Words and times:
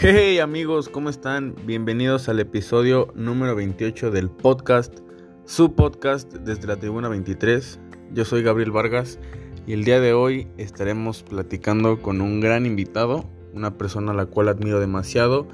Hey 0.00 0.38
amigos, 0.38 0.88
¿cómo 0.88 1.10
están? 1.10 1.56
Bienvenidos 1.66 2.28
al 2.28 2.38
episodio 2.38 3.12
número 3.16 3.56
28 3.56 4.12
del 4.12 4.30
podcast, 4.30 5.00
su 5.44 5.74
podcast 5.74 6.32
desde 6.32 6.68
la 6.68 6.76
tribuna 6.76 7.08
23. 7.08 7.80
Yo 8.12 8.24
soy 8.24 8.44
Gabriel 8.44 8.70
Vargas 8.70 9.18
y 9.66 9.72
el 9.72 9.82
día 9.82 9.98
de 9.98 10.12
hoy 10.12 10.46
estaremos 10.56 11.24
platicando 11.24 12.00
con 12.00 12.20
un 12.20 12.38
gran 12.40 12.64
invitado, 12.64 13.28
una 13.54 13.76
persona 13.76 14.12
a 14.12 14.14
la 14.14 14.26
cual 14.26 14.46
admiro 14.46 14.78
demasiado 14.78 15.48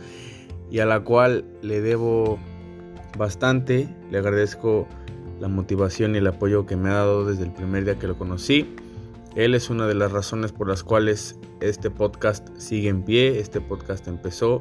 y 0.71 0.81
a 0.81 0.85
la 0.85 1.01
cual 1.01 1.47
le 1.63 1.81
debo 1.81 2.39
bastante. 3.17 3.89
Le 4.11 4.19
agradezco 4.19 4.87
la 5.41 5.49
motivación 5.49 6.17
y 6.17 6.19
el 6.19 6.27
apoyo 6.27 6.67
que 6.67 6.77
me 6.77 6.91
ha 6.91 6.97
dado 6.97 7.25
desde 7.25 7.45
el 7.45 7.51
primer 7.55 7.87
día 7.87 7.99
que 7.99 8.09
lo 8.09 8.19
conocí. 8.19 8.77
Él 9.37 9.55
es 9.55 9.69
una 9.69 9.89
de 9.89 9.95
las 9.95 10.12
razones 10.12 10.53
por 10.53 10.69
las 10.69 10.85
cuales 10.85 11.37
este 11.61 11.90
podcast 11.90 12.49
sigue 12.57 12.89
en 12.89 13.03
pie, 13.03 13.40
este 13.40 13.61
podcast 13.61 14.07
empezó 14.07 14.61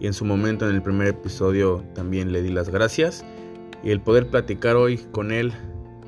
y 0.00 0.06
en 0.06 0.14
su 0.14 0.24
momento 0.24 0.68
en 0.68 0.74
el 0.74 0.82
primer 0.82 1.08
episodio 1.08 1.84
también 1.94 2.32
le 2.32 2.42
di 2.42 2.50
las 2.50 2.70
gracias. 2.70 3.22
Y 3.82 3.90
el 3.90 4.00
poder 4.00 4.28
platicar 4.28 4.76
hoy 4.76 4.96
con 5.12 5.30
él 5.30 5.52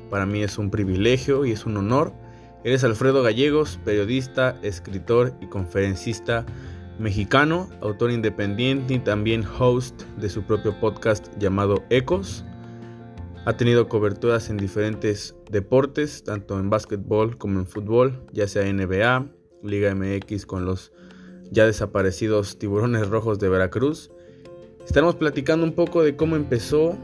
para 0.09 0.25
mí 0.25 0.41
es 0.41 0.57
un 0.57 0.71
privilegio 0.71 1.45
y 1.45 1.51
es 1.51 1.67
un 1.67 1.77
honor. 1.77 2.11
Él 2.63 2.73
es 2.73 2.83
Alfredo 2.83 3.21
Gallegos, 3.21 3.79
periodista, 3.85 4.57
escritor 4.63 5.35
y 5.39 5.45
conferencista 5.45 6.43
mexicano, 6.97 7.69
autor 7.81 8.09
independiente 8.09 8.95
y 8.95 8.99
también 8.99 9.45
host 9.59 10.01
de 10.17 10.29
su 10.29 10.41
propio 10.41 10.79
podcast 10.79 11.27
llamado 11.37 11.83
Ecos. 11.91 12.43
Ha 13.45 13.53
tenido 13.55 13.87
coberturas 13.87 14.49
en 14.49 14.57
diferentes 14.57 15.36
deportes, 15.49 16.23
tanto 16.23 16.59
en 16.59 16.69
básquetbol 16.69 17.37
como 17.37 17.59
en 17.59 17.65
fútbol, 17.65 18.21
ya 18.31 18.47
sea 18.47 18.71
NBA, 18.71 19.27
Liga 19.63 19.93
MX 19.93 20.45
con 20.45 20.65
los 20.65 20.91
ya 21.51 21.65
desaparecidos 21.65 22.57
tiburones 22.59 23.07
rojos 23.07 23.39
de 23.39 23.49
Veracruz. 23.49 24.11
Estaremos 24.85 25.15
platicando 25.15 25.65
un 25.65 25.73
poco 25.73 26.03
de 26.03 26.15
cómo 26.15 26.35
empezó, 26.35 26.97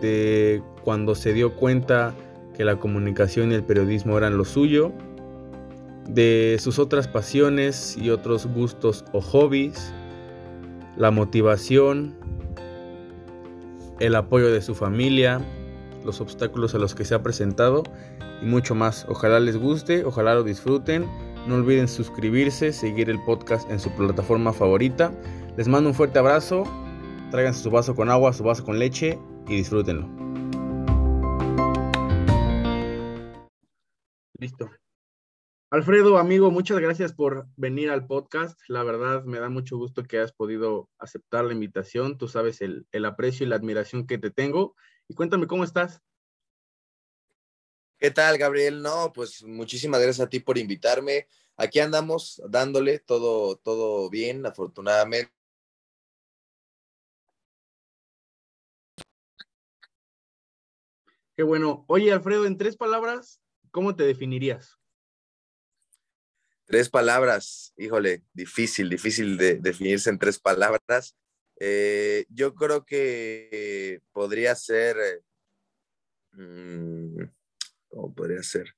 de 0.00 0.62
cuando 0.82 1.14
se 1.14 1.32
dio 1.32 1.54
cuenta 1.56 2.14
que 2.56 2.64
la 2.64 2.78
comunicación 2.78 3.52
y 3.52 3.54
el 3.54 3.64
periodismo 3.64 4.16
eran 4.16 4.36
lo 4.36 4.44
suyo, 4.44 4.92
de 6.08 6.56
sus 6.60 6.78
otras 6.78 7.08
pasiones 7.08 7.96
y 7.96 8.10
otros 8.10 8.46
gustos 8.46 9.04
o 9.12 9.20
hobbies, 9.20 9.92
la 10.96 11.10
motivación, 11.10 12.14
el 14.00 14.14
apoyo 14.14 14.52
de 14.52 14.60
su 14.60 14.74
familia, 14.74 15.40
los 16.04 16.20
obstáculos 16.20 16.74
a 16.74 16.78
los 16.78 16.94
que 16.94 17.04
se 17.04 17.14
ha 17.14 17.22
presentado 17.22 17.82
y 18.42 18.44
mucho 18.44 18.74
más. 18.74 19.06
Ojalá 19.08 19.40
les 19.40 19.56
guste, 19.56 20.04
ojalá 20.04 20.34
lo 20.34 20.44
disfruten. 20.44 21.06
No 21.46 21.56
olviden 21.56 21.88
suscribirse, 21.88 22.72
seguir 22.72 23.10
el 23.10 23.22
podcast 23.24 23.70
en 23.70 23.80
su 23.80 23.90
plataforma 23.90 24.52
favorita. 24.52 25.12
Les 25.56 25.68
mando 25.68 25.90
un 25.90 25.94
fuerte 25.94 26.18
abrazo. 26.18 26.64
Tráiganse 27.30 27.62
su 27.62 27.70
vaso 27.70 27.94
con 27.94 28.10
agua, 28.10 28.32
su 28.32 28.44
vaso 28.44 28.64
con 28.64 28.78
leche 28.78 29.18
y 29.48 29.56
disfrútenlo. 29.56 30.08
Listo. 34.38 34.70
Alfredo, 35.70 36.18
amigo, 36.18 36.52
muchas 36.52 36.78
gracias 36.78 37.12
por 37.12 37.48
venir 37.56 37.90
al 37.90 38.06
podcast. 38.06 38.60
La 38.68 38.84
verdad, 38.84 39.24
me 39.24 39.40
da 39.40 39.48
mucho 39.48 39.76
gusto 39.76 40.04
que 40.04 40.18
hayas 40.18 40.32
podido 40.32 40.88
aceptar 40.98 41.44
la 41.44 41.52
invitación. 41.52 42.16
Tú 42.16 42.28
sabes 42.28 42.60
el, 42.60 42.86
el 42.92 43.04
aprecio 43.04 43.44
y 43.44 43.48
la 43.48 43.56
admiración 43.56 44.06
que 44.06 44.18
te 44.18 44.30
tengo 44.30 44.76
y 45.08 45.14
cuéntame 45.14 45.46
cómo 45.46 45.64
estás. 45.64 46.02
¿Qué 47.98 48.10
tal, 48.10 48.36
Gabriel? 48.38 48.82
No, 48.82 49.12
pues 49.12 49.42
muchísimas 49.42 50.00
gracias 50.00 50.26
a 50.26 50.28
ti 50.28 50.40
por 50.40 50.58
invitarme. 50.58 51.26
Aquí 51.56 51.78
andamos 51.78 52.42
dándole 52.48 52.98
todo, 52.98 53.56
todo 53.56 54.10
bien, 54.10 54.44
afortunadamente. 54.44 55.32
Qué 61.36 61.42
bueno. 61.42 61.84
Oye, 61.88 62.12
Alfredo, 62.12 62.46
en 62.46 62.58
tres 62.58 62.76
palabras, 62.76 63.40
¿cómo 63.70 63.96
te 63.96 64.04
definirías? 64.04 64.78
Tres 66.66 66.88
palabras, 66.88 67.72
híjole, 67.76 68.22
difícil, 68.32 68.88
difícil 68.88 69.36
de 69.36 69.56
definirse 69.56 70.10
en 70.10 70.18
tres 70.18 70.38
palabras. 70.38 71.16
Eh, 71.60 72.26
yo 72.30 72.54
creo 72.54 72.84
que 72.84 73.93
podría 74.24 74.54
ser, 74.54 74.96
mm, 76.32 77.24
¿cómo 77.88 78.14
podría 78.14 78.42
ser? 78.42 78.74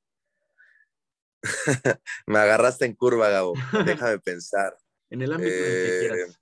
Me 2.26 2.40
agarraste 2.40 2.84
en 2.84 2.96
curva, 2.96 3.28
Gabo. 3.28 3.54
Déjame 3.84 4.18
pensar. 4.24 4.76
En 5.08 5.22
el 5.22 5.32
ámbito 5.32 5.52
que 5.52 5.86
eh, 5.86 6.00
quieras. 6.00 6.40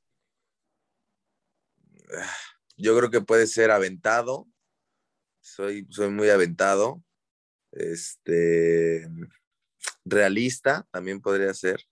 Yo 2.79 2.97
creo 2.97 3.11
que 3.11 3.21
puede 3.21 3.47
ser 3.47 3.71
aventado. 3.71 4.49
Soy, 5.43 5.87
soy 5.91 6.09
muy 6.09 6.31
aventado. 6.31 7.05
Este, 7.73 9.07
realista 10.07 10.89
también 10.91 11.21
podría 11.21 11.53
ser. 11.53 11.87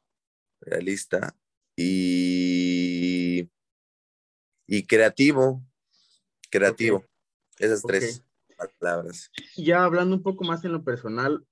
Realista. 0.63 1.37
Y 1.77 3.51
y 4.67 4.87
creativo, 4.87 5.63
creativo. 6.53 7.05
Esas 7.59 7.83
tres 7.83 8.23
palabras. 8.79 9.31
Ya 9.57 9.85
hablando 9.85 10.15
un 10.15 10.23
poco 10.23 10.45
más 10.45 10.65
en 10.65 10.73
lo 10.73 10.85
personal, 10.85 11.45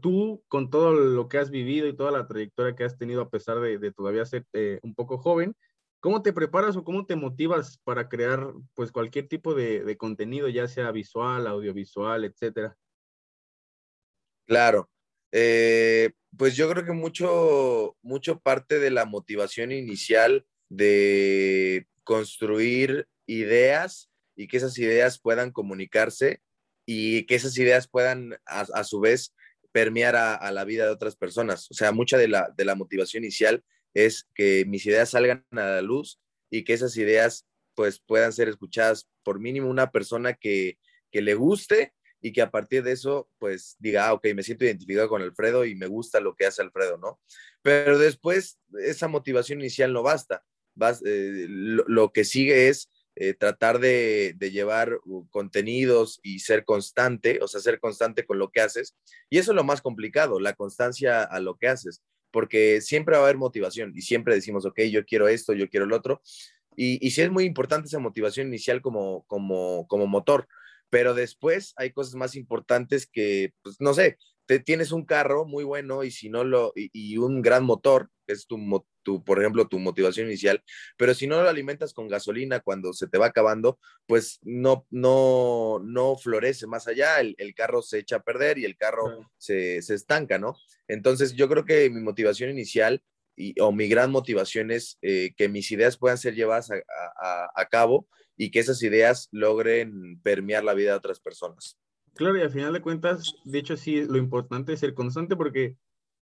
tú 0.00 0.42
con 0.48 0.68
todo 0.68 0.92
lo 0.92 1.28
que 1.28 1.38
has 1.38 1.50
vivido 1.50 1.86
y 1.86 1.96
toda 1.96 2.10
la 2.10 2.26
trayectoria 2.26 2.74
que 2.74 2.84
has 2.84 2.98
tenido 2.98 3.22
a 3.22 3.30
pesar 3.30 3.60
de, 3.60 3.92
todavía 3.92 4.26
ser 4.26 4.44
eh, 4.52 4.80
un 4.82 4.94
poco 4.94 5.18
joven, 5.18 5.54
¿cómo 6.00 6.22
te 6.22 6.32
preparas 6.32 6.76
o 6.76 6.84
cómo 6.84 7.06
te 7.06 7.16
motivas 7.16 7.78
para 7.84 8.08
crear 8.08 8.52
pues 8.74 8.90
cualquier 8.90 9.28
tipo 9.28 9.54
de, 9.54 9.96
contenido, 9.96 10.48
ya 10.48 10.66
sea 10.66 10.90
visual, 10.90 11.46
audiovisual, 11.46 12.24
etcétera? 12.24 12.76
Claro. 14.46 14.90
Eh, 15.30 16.12
pues 16.36 16.56
yo 16.56 16.68
creo 16.68 16.84
que 16.84 16.92
mucho, 16.92 17.96
mucho 18.02 18.40
parte 18.40 18.78
de 18.78 18.90
la 18.90 19.06
motivación 19.06 19.72
inicial 19.72 20.44
de 20.68 21.86
construir 22.04 23.08
ideas 23.26 24.11
y 24.36 24.48
que 24.48 24.56
esas 24.56 24.78
ideas 24.78 25.18
puedan 25.18 25.50
comunicarse 25.50 26.40
y 26.86 27.24
que 27.26 27.34
esas 27.34 27.56
ideas 27.58 27.88
puedan 27.88 28.38
a, 28.46 28.84
su 28.84 29.00
vez 29.00 29.34
permear 29.72 30.16
a, 30.16 30.50
la 30.52 30.64
vida 30.64 30.84
de 30.84 30.90
otras 30.90 31.16
personas. 31.16 31.70
O 31.70 31.74
sea, 31.74 31.92
mucha 31.92 32.18
de 32.18 32.28
la, 32.28 32.52
de 32.56 32.64
la 32.64 32.74
motivación 32.74 33.24
inicial 33.24 33.64
es 33.94 34.28
que 34.34 34.64
mis 34.66 34.86
ideas 34.86 35.10
salgan 35.10 35.44
a 35.52 35.56
la 35.56 35.82
luz 35.82 36.20
y 36.50 36.64
que 36.64 36.72
esas 36.72 36.96
ideas 36.96 37.46
pues 37.74 38.00
puedan 38.00 38.32
ser 38.32 38.48
escuchadas 38.48 39.08
por 39.22 39.40
mínimo 39.40 39.68
una 39.68 39.90
persona 39.90 40.34
que, 40.34 40.78
que 41.10 41.22
le 41.22 41.34
guste 41.34 41.94
y 42.20 42.32
que 42.32 42.42
a 42.42 42.50
partir 42.50 42.82
de 42.82 42.92
eso 42.92 43.28
pues 43.38 43.76
diga, 43.78 44.06
ah, 44.06 44.12
ok, 44.14 44.28
me 44.34 44.42
siento 44.42 44.64
identificado 44.64 45.08
con 45.08 45.22
Alfredo 45.22 45.64
y 45.64 45.74
me 45.74 45.86
gusta 45.86 46.20
lo 46.20 46.34
que 46.34 46.46
hace 46.46 46.62
Alfredo, 46.62 46.98
¿no? 46.98 47.20
Pero 47.62 47.98
después 47.98 48.58
esa 48.80 49.08
motivación 49.08 49.60
inicial 49.60 49.92
no 49.92 50.02
basta. 50.02 50.44
Eh, 51.04 51.46
lo, 51.48 52.12
que 52.12 52.24
sigue 52.24 52.68
es 52.68 52.90
eh, 53.14 53.34
tratar 53.34 53.78
de, 53.78 54.34
llevar 54.40 54.98
uh, 55.04 55.26
contenidos 55.28 56.20
y 56.22 56.38
ser 56.38 56.64
constante, 56.64 57.40
o 57.42 57.48
sea, 57.48 57.60
ser 57.60 57.78
constante 57.78 58.24
con 58.24 58.38
lo 58.38 58.50
que 58.50 58.60
haces. 58.60 58.96
Y 59.28 59.38
eso 59.38 59.52
es 59.52 59.56
lo 59.56 59.64
más 59.64 59.82
complicado, 59.82 60.40
la 60.40 60.54
constancia 60.54 61.22
a 61.22 61.40
lo 61.40 61.56
que 61.56 61.68
haces, 61.68 62.02
porque 62.30 62.80
siempre 62.80 63.16
va 63.16 63.22
a 63.22 63.24
haber 63.24 63.36
motivación 63.36 63.92
y 63.94 64.02
siempre 64.02 64.34
decimos, 64.34 64.64
ok, 64.64 64.80
yo 64.90 65.04
quiero 65.04 65.28
esto, 65.28 65.52
yo 65.52 65.68
quiero 65.68 65.86
el 65.86 65.92
otro. 65.92 66.22
Y, 66.74 67.06
y 67.06 67.10
sí 67.10 67.20
es 67.20 67.30
muy 67.30 67.44
importante 67.44 67.88
esa 67.88 67.98
motivación 67.98 68.48
inicial 68.48 68.80
como, 68.80 69.24
como, 69.26 69.86
como 69.88 70.06
motor, 70.06 70.48
pero 70.88 71.14
después 71.14 71.74
hay 71.76 71.90
cosas 71.90 72.14
más 72.14 72.34
importantes 72.34 73.06
que, 73.06 73.52
pues, 73.62 73.76
no 73.80 73.94
sé, 73.94 74.18
te 74.52 74.60
tienes 74.60 74.92
un 74.92 75.06
carro 75.06 75.46
muy 75.46 75.64
bueno 75.64 76.04
y 76.04 76.10
si 76.10 76.28
no 76.28 76.44
lo, 76.44 76.72
y, 76.74 77.16
un 77.16 77.40
gran 77.40 77.64
motor, 77.64 78.10
que 78.26 78.34
es 78.34 78.46
tu, 78.46 78.58
tu, 79.02 79.24
por 79.24 79.40
ejemplo, 79.40 79.66
tu 79.66 79.78
motivación 79.78 80.26
inicial, 80.26 80.62
pero 80.98 81.14
si 81.14 81.26
no 81.26 81.42
lo 81.42 81.48
alimentas 81.48 81.94
con 81.94 82.06
gasolina 82.06 82.60
cuando 82.60 82.92
se 82.92 83.08
te 83.08 83.16
va 83.16 83.26
acabando, 83.26 83.78
pues 84.06 84.40
no, 84.42 84.86
no, 84.90 85.80
no 85.82 86.16
florece 86.18 86.66
más 86.66 86.86
allá, 86.86 87.20
el, 87.20 87.54
carro 87.54 87.80
se 87.80 88.00
echa 88.00 88.16
a 88.16 88.22
perder 88.22 88.58
y 88.58 88.66
el 88.66 88.76
carro 88.76 89.26
se, 89.38 89.78
estanca, 89.78 90.38
¿no? 90.38 90.54
Entonces 90.86 91.32
yo 91.32 91.48
creo 91.48 91.64
que 91.64 91.88
mi 91.88 92.02
motivación 92.02 92.50
inicial 92.50 93.02
y, 93.34 93.58
o 93.58 93.72
mi 93.72 93.88
gran 93.88 94.10
motivación 94.10 94.70
es 94.70 94.98
eh, 95.00 95.32
que 95.34 95.48
mis 95.48 95.70
ideas 95.70 95.96
puedan 95.96 96.18
ser 96.18 96.34
llevadas 96.34 96.70
a, 96.70 97.50
a 97.54 97.68
cabo 97.70 98.06
y 98.36 98.50
que 98.50 98.60
esas 98.60 98.82
ideas 98.82 99.28
logren 99.32 100.20
permear 100.22 100.62
la 100.62 100.74
vida 100.74 100.90
de 100.90 100.98
otras 100.98 101.20
personas. 101.20 101.78
Claro, 102.14 102.36
y 102.36 102.42
al 102.42 102.50
final 102.50 102.72
de 102.72 102.82
cuentas, 102.82 103.34
de 103.44 103.58
hecho, 103.58 103.76
sí, 103.76 104.04
lo 104.04 104.18
importante 104.18 104.72
es 104.72 104.80
ser 104.80 104.94
constante 104.94 105.34
porque, 105.34 105.76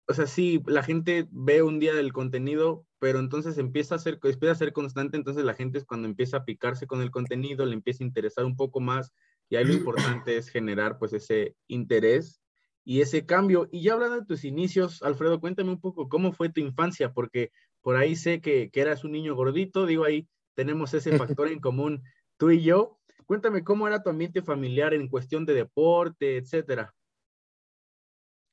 o 0.08 0.14
sea, 0.14 0.26
sí, 0.26 0.62
la 0.66 0.84
gente 0.84 1.28
ve 1.32 1.62
un 1.62 1.80
día 1.80 2.00
el 2.00 2.12
contenido, 2.12 2.86
pero 3.00 3.20
entonces 3.20 3.58
empieza 3.58 3.96
a 3.96 4.00
ser, 4.00 4.20
empieza 4.24 4.52
a 4.52 4.56
ser 4.56 4.74
constante, 4.74 5.16
entonces 5.16 5.44
la 5.46 5.54
gente 5.54 5.78
es 5.78 5.86
cuando 5.86 6.08
empieza 6.08 6.38
a 6.38 6.46
picarse 6.46 6.88
con 6.88 7.02
el 7.02 7.12
contenido, 7.12 7.66
le 7.66 7.76
empieza 7.76 8.04
a 8.04 8.08
interesar 8.08 8.46
un 8.46 8.56
poco 8.56 8.80
más, 8.80 9.14
y 9.50 9.58
ahí 9.58 9.66
lo 9.66 9.74
importante 9.74 10.38
es 10.38 10.50
generar 10.50 10.98
pues 10.98 11.14
ese 11.14 11.56
interés 11.68 12.42
y 12.84 13.02
ese 13.02 13.26
cambio. 13.26 13.70
Y 13.72 13.84
ya 13.84 13.94
hablando 13.94 14.20
de 14.20 14.26
tus 14.26 14.44
inicios, 14.44 15.04
Alfredo, 15.04 15.40
cuéntame 15.40 15.70
un 15.70 15.80
poco 15.80 16.10
cómo 16.10 16.34
fue 16.34 16.50
tu 16.50 16.62
infancia, 16.62 17.14
porque 17.14 17.52
por 17.82 17.96
ahí 17.96 18.16
sé 18.16 18.42
que, 18.42 18.72
que 18.72 18.82
eras 18.82 19.04
un 19.04 19.12
niño 19.12 19.36
gordito, 19.36 19.86
digo 19.86 20.04
ahí 20.04 20.28
tenemos 20.56 20.94
ese 20.94 21.16
factor 21.18 21.48
en 21.50 21.60
común 21.60 22.02
tú 22.38 22.50
y 22.50 22.64
yo. 22.64 22.98
Cuéntame 23.26 23.64
cómo 23.64 23.88
era 23.88 24.02
tu 24.02 24.10
ambiente 24.10 24.42
familiar 24.42 24.94
en 24.94 25.08
cuestión 25.08 25.46
de 25.46 25.54
deporte, 25.54 26.38
etcétera. 26.38 26.94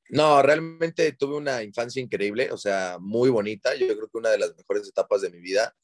No, 0.08 0.42
realmente 0.42 1.12
tuve 1.12 1.36
una 1.36 1.62
infancia 1.62 2.02
increíble, 2.02 2.50
o 2.50 2.56
sea, 2.56 2.98
muy 3.00 3.30
bonita. 3.30 3.74
Yo 3.74 3.86
creo 3.86 4.08
que 4.08 4.18
una 4.18 4.30
de 4.30 4.38
las 4.38 4.54
mejores 4.56 4.88
etapas 4.88 5.22
de 5.22 5.30
mi 5.30 5.40
vida. 5.40 5.74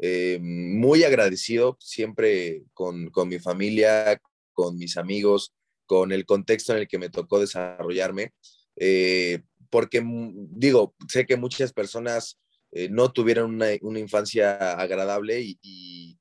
Eh, 0.00 0.38
muy 0.40 1.02
agradecido 1.02 1.76
siempre 1.80 2.62
con, 2.72 3.10
con, 3.10 3.28
mi 3.28 3.40
familia, 3.40 4.20
con 4.52 4.78
mis 4.78 4.96
amigos, 4.96 5.54
con 5.86 6.12
el 6.12 6.24
contexto 6.24 6.72
en 6.72 6.80
el 6.80 6.88
que 6.88 6.98
me 6.98 7.10
tocó 7.10 7.40
desarrollarme. 7.40 8.32
Eh, 8.76 9.42
porque, 9.70 10.00
mm, 10.00 10.50
digo, 10.50 10.94
sé 11.08 11.26
que 11.26 11.36
muchas 11.36 11.72
personas 11.72 12.38
eh, 12.70 12.88
no 12.90 13.12
tuvieron 13.12 13.54
una, 13.54 13.68
una, 13.80 13.98
infancia 13.98 14.72
agradable 14.72 15.40
y, 15.40 15.58
y, 15.62 16.17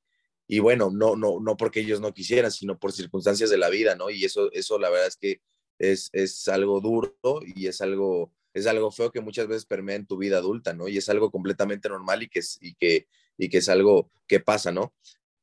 bueno, 0.59 0.89
no, 0.91 1.15
no, 1.15 1.39
no 1.41 1.57
porque 1.57 1.81
ellos 1.81 1.99
no 1.99 2.13
quisieran, 2.13 2.51
sino 2.51 2.79
por 2.79 2.93
circunstancias 2.93 3.49
de 3.49 3.57
la 3.57 3.69
vida, 3.69 3.95
¿no? 3.95 4.09
Y 4.09 4.23
eso, 4.23 4.51
eso 4.53 4.79
la 4.79 4.89
verdad 4.89 5.07
es 5.07 5.17
que 5.17 5.41
es, 5.77 6.09
es 6.13 6.47
algo 6.47 6.79
duro 6.79 7.41
y 7.43 7.67
es 7.67 7.81
algo, 7.81 8.33
es 8.53 8.65
algo 8.65 8.91
feo 8.91 9.11
que 9.11 9.21
muchas 9.21 9.47
veces 9.47 9.65
permea 9.65 9.97
en 9.97 10.07
tu 10.07 10.17
vida 10.17 10.37
adulta, 10.37 10.73
¿no? 10.73 10.87
Y 10.87 10.97
es 10.97 11.09
algo 11.09 11.31
completamente 11.31 11.89
normal 11.89 12.23
y 12.23 12.29
que, 12.29 12.41
y 12.61 12.75
que, 12.75 13.07
y 13.37 13.49
que 13.49 13.57
es 13.57 13.69
algo 13.69 14.09
que 14.27 14.39
pasa, 14.39 14.71
¿no? 14.71 14.93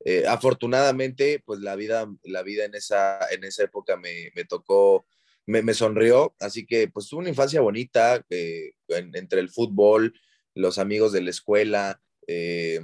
Eh, 0.05 0.27
afortunadamente, 0.27 1.43
pues 1.45 1.61
la 1.61 1.77
vida, 1.77 2.07
la 2.25 2.43
vida 2.43 2.65
en, 2.65 2.75
esa, 2.75 3.19
en 3.31 3.45
esa 3.45 3.65
época 3.65 3.97
me, 3.97 4.31
me 4.35 4.45
tocó, 4.45 5.07
me, 5.47 5.63
me, 5.63 5.73
sonrió, 5.73 6.35
así 6.41 6.67
que 6.67 6.89
pues 6.89 7.09
tuve 7.09 7.21
una 7.21 7.31
infancia 7.31 7.61
bonita 7.61 8.25
eh, 8.29 8.73
entre 8.89 9.41
el 9.41 9.49
fútbol, 9.49 10.15
los 10.55 10.79
amigos 10.79 11.13
de 11.13 11.23
la 11.23 11.31
escuela, 11.31 12.03
eh, 12.27 12.81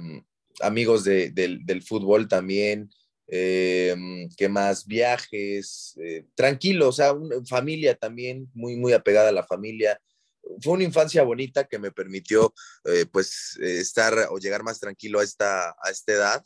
amigos 0.61 1.03
de, 1.03 1.31
del, 1.31 1.65
del, 1.65 1.81
fútbol 1.83 2.27
también, 2.27 2.89
eh, 3.27 3.95
¿qué 4.35 4.49
más? 4.49 4.85
Viajes, 4.85 5.97
eh, 6.03 6.25
tranquilo, 6.35 6.89
o 6.89 6.91
sea, 6.91 7.13
una 7.13 7.43
familia 7.45 7.95
también, 7.95 8.49
muy, 8.53 8.75
muy 8.75 8.93
apegada 8.93 9.29
a 9.29 9.33
la 9.33 9.45
familia. 9.45 9.99
Fue 10.61 10.73
una 10.73 10.83
infancia 10.83 11.23
bonita 11.23 11.63
que 11.65 11.79
me 11.79 11.91
permitió, 11.91 12.53
eh, 12.85 13.05
pues, 13.11 13.57
estar 13.61 14.27
o 14.31 14.37
llegar 14.37 14.63
más 14.63 14.79
tranquilo 14.79 15.19
a 15.19 15.23
esta, 15.23 15.69
a 15.69 15.89
esta 15.91 16.13
edad. 16.13 16.45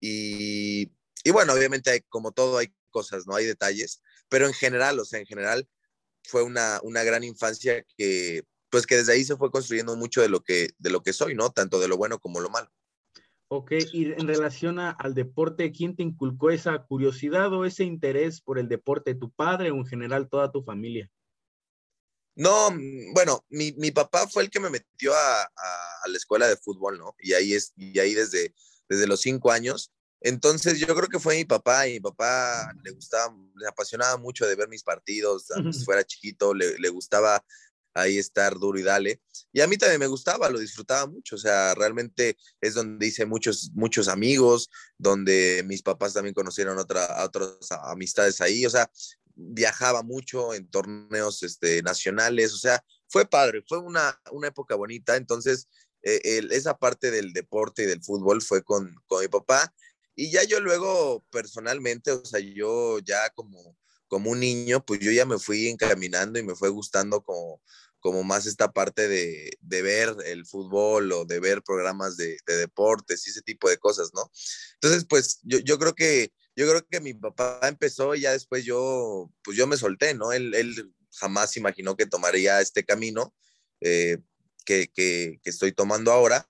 Y, 0.00 0.92
y 1.24 1.30
bueno, 1.32 1.52
obviamente, 1.52 2.04
como 2.08 2.32
todo, 2.32 2.58
hay 2.58 2.72
cosas, 2.90 3.26
¿no? 3.26 3.34
Hay 3.34 3.44
detalles, 3.44 4.02
pero 4.28 4.46
en 4.46 4.54
general, 4.54 4.98
o 5.00 5.04
sea, 5.04 5.20
en 5.20 5.26
general, 5.26 5.68
fue 6.24 6.42
una, 6.42 6.80
una 6.82 7.02
gran 7.04 7.24
infancia 7.24 7.84
que, 7.96 8.44
pues, 8.70 8.86
que 8.86 8.96
desde 8.96 9.12
ahí 9.12 9.24
se 9.24 9.36
fue 9.36 9.50
construyendo 9.50 9.96
mucho 9.96 10.22
de 10.22 10.28
lo 10.28 10.42
que, 10.42 10.70
de 10.78 10.90
lo 10.90 11.02
que 11.02 11.12
soy, 11.12 11.34
¿no? 11.34 11.50
Tanto 11.50 11.78
de 11.78 11.88
lo 11.88 11.96
bueno 11.98 12.18
como 12.18 12.40
lo 12.40 12.48
malo. 12.48 12.70
Ok, 13.54 13.72
y 13.92 14.06
en 14.06 14.26
relación 14.26 14.78
a, 14.78 14.92
al 14.92 15.12
deporte, 15.12 15.72
¿quién 15.72 15.94
te 15.94 16.02
inculcó 16.02 16.50
esa 16.50 16.86
curiosidad 16.86 17.52
o 17.52 17.66
ese 17.66 17.84
interés 17.84 18.40
por 18.40 18.58
el 18.58 18.66
deporte? 18.66 19.14
¿Tu 19.14 19.30
padre 19.30 19.70
o 19.70 19.76
en 19.76 19.84
general 19.84 20.30
toda 20.30 20.50
tu 20.50 20.62
familia? 20.62 21.10
No, 22.34 22.70
mm, 22.70 23.12
bueno, 23.12 23.44
mi, 23.50 23.72
mi 23.72 23.90
papá 23.90 24.26
fue 24.26 24.44
el 24.44 24.48
que 24.48 24.58
me 24.58 24.70
metió 24.70 25.12
a, 25.12 25.42
a, 25.42 25.48
a, 26.02 26.08
la 26.08 26.16
escuela 26.16 26.48
de 26.48 26.56
fútbol, 26.56 26.96
¿no? 26.96 27.14
Y 27.18 27.34
ahí, 27.34 27.52
es, 27.52 27.74
y 27.76 27.98
ahí 27.98 28.14
desde, 28.14 28.54
desde 28.88 29.06
los 29.06 29.20
cinco 29.20 29.52
años. 29.52 29.92
Entonces 30.22 30.80
yo 30.80 30.86
creo 30.86 31.08
que 31.10 31.18
fue 31.18 31.36
mi 31.36 31.44
papá 31.44 31.86
y 31.86 31.92
mi 31.92 32.00
papá 32.00 32.72
le 32.82 32.92
gustaba, 32.92 33.36
le 33.54 33.68
apasionaba 33.68 34.16
mucho 34.16 34.46
de 34.46 34.54
ver 34.54 34.70
mis 34.70 34.82
partidos, 34.82 35.48
fuera 35.84 36.04
chiquito, 36.04 36.54
le, 36.54 36.78
le 36.78 36.88
gustaba 36.88 37.44
ahí 37.94 38.18
estar 38.18 38.58
duro 38.58 38.78
y 38.78 38.82
dale. 38.82 39.20
Y 39.52 39.60
a 39.60 39.66
mí 39.66 39.76
también 39.76 40.00
me 40.00 40.06
gustaba, 40.06 40.48
lo 40.50 40.58
disfrutaba 40.58 41.06
mucho, 41.06 41.36
o 41.36 41.38
sea, 41.38 41.74
realmente 41.74 42.36
es 42.60 42.74
donde 42.74 43.06
hice 43.06 43.26
muchos, 43.26 43.70
muchos 43.74 44.08
amigos, 44.08 44.70
donde 44.98 45.62
mis 45.66 45.82
papás 45.82 46.14
también 46.14 46.34
conocieron 46.34 46.78
otra, 46.78 47.24
otras 47.24 47.70
amistades 47.84 48.40
ahí, 48.40 48.64
o 48.66 48.70
sea, 48.70 48.90
viajaba 49.34 50.02
mucho 50.02 50.54
en 50.54 50.68
torneos 50.68 51.42
este, 51.42 51.82
nacionales, 51.82 52.52
o 52.52 52.58
sea, 52.58 52.84
fue 53.08 53.26
padre, 53.26 53.62
fue 53.66 53.78
una, 53.78 54.20
una 54.30 54.48
época 54.48 54.74
bonita, 54.74 55.16
entonces 55.16 55.68
eh, 56.02 56.42
esa 56.50 56.76
parte 56.78 57.10
del 57.10 57.32
deporte 57.32 57.84
y 57.84 57.86
del 57.86 58.02
fútbol 58.02 58.42
fue 58.42 58.62
con, 58.62 58.94
con 59.06 59.22
mi 59.22 59.28
papá. 59.28 59.72
Y 60.14 60.30
ya 60.30 60.44
yo 60.44 60.60
luego 60.60 61.24
personalmente, 61.30 62.12
o 62.12 62.24
sea, 62.24 62.40
yo 62.40 62.98
ya 62.98 63.30
como, 63.30 63.76
como 64.12 64.30
un 64.30 64.40
niño, 64.40 64.84
pues 64.84 65.00
yo 65.00 65.10
ya 65.10 65.24
me 65.24 65.38
fui 65.38 65.68
encaminando 65.68 66.38
y 66.38 66.42
me 66.42 66.54
fue 66.54 66.68
gustando 66.68 67.22
como, 67.22 67.62
como 67.98 68.22
más 68.22 68.44
esta 68.44 68.70
parte 68.70 69.08
de, 69.08 69.56
de 69.62 69.80
ver 69.80 70.14
el 70.26 70.44
fútbol 70.44 71.10
o 71.12 71.24
de 71.24 71.40
ver 71.40 71.62
programas 71.62 72.18
de, 72.18 72.36
de, 72.46 72.56
deportes 72.58 73.26
y 73.26 73.30
ese 73.30 73.40
tipo 73.40 73.70
de 73.70 73.78
cosas, 73.78 74.10
¿no? 74.12 74.30
Entonces, 74.74 75.06
pues 75.08 75.40
yo, 75.44 75.60
yo, 75.60 75.78
creo 75.78 75.94
que 75.94 76.30
yo 76.54 76.68
creo 76.68 76.86
que 76.86 77.00
mi 77.00 77.14
papá 77.14 77.58
empezó 77.62 78.14
y 78.14 78.20
ya 78.20 78.32
después 78.32 78.66
yo, 78.66 79.32
pues 79.42 79.56
yo 79.56 79.66
me 79.66 79.78
solté, 79.78 80.12
¿no? 80.12 80.32
Él, 80.32 80.54
él 80.56 80.92
jamás 81.12 81.56
imaginó 81.56 81.96
que 81.96 82.04
tomaría 82.04 82.60
este 82.60 82.84
camino 82.84 83.34
eh, 83.80 84.18
que, 84.66 84.88
que 84.92 85.40
estoy 85.42 85.72
tomando 85.72 86.12
ahora, 86.12 86.46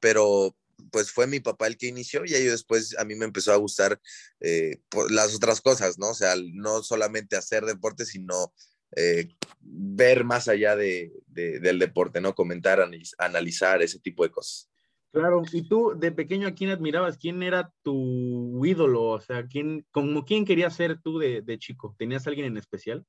pero 0.00 0.56
pues 0.90 1.10
fue 1.10 1.26
mi 1.26 1.40
papá 1.40 1.66
el 1.66 1.76
que 1.76 1.86
inició 1.86 2.24
y 2.24 2.34
ahí 2.34 2.44
después 2.44 2.96
a 2.98 3.04
mí 3.04 3.14
me 3.14 3.24
empezó 3.24 3.52
a 3.52 3.56
gustar 3.56 4.00
eh, 4.40 4.80
las 5.10 5.34
otras 5.34 5.60
cosas, 5.60 5.98
¿no? 5.98 6.10
O 6.10 6.14
sea, 6.14 6.34
no 6.52 6.82
solamente 6.82 7.36
hacer 7.36 7.64
deporte, 7.64 8.04
sino 8.04 8.52
eh, 8.96 9.28
ver 9.60 10.24
más 10.24 10.48
allá 10.48 10.76
de, 10.76 11.12
de, 11.26 11.58
del 11.60 11.78
deporte, 11.78 12.20
¿no? 12.20 12.34
Comentar, 12.34 12.86
analizar 13.18 13.82
ese 13.82 13.98
tipo 13.98 14.22
de 14.22 14.30
cosas. 14.30 14.70
Claro, 15.12 15.42
y 15.52 15.62
tú 15.68 15.94
de 15.96 16.10
pequeño 16.10 16.48
a 16.48 16.54
quién 16.54 16.70
admirabas, 16.70 17.18
quién 17.18 17.42
era 17.44 17.72
tu 17.82 18.64
ídolo, 18.66 19.04
o 19.04 19.20
sea, 19.20 19.46
quién, 19.46 19.86
como 19.92 20.24
quién 20.24 20.44
querías 20.44 20.74
ser 20.74 21.00
tú 21.00 21.18
de, 21.18 21.40
de 21.40 21.58
chico, 21.58 21.94
¿tenías 21.96 22.26
alguien 22.26 22.46
en 22.46 22.56
especial? 22.56 23.06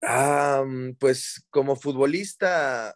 Ah, 0.00 0.64
pues 0.98 1.44
como 1.50 1.76
futbolista, 1.76 2.94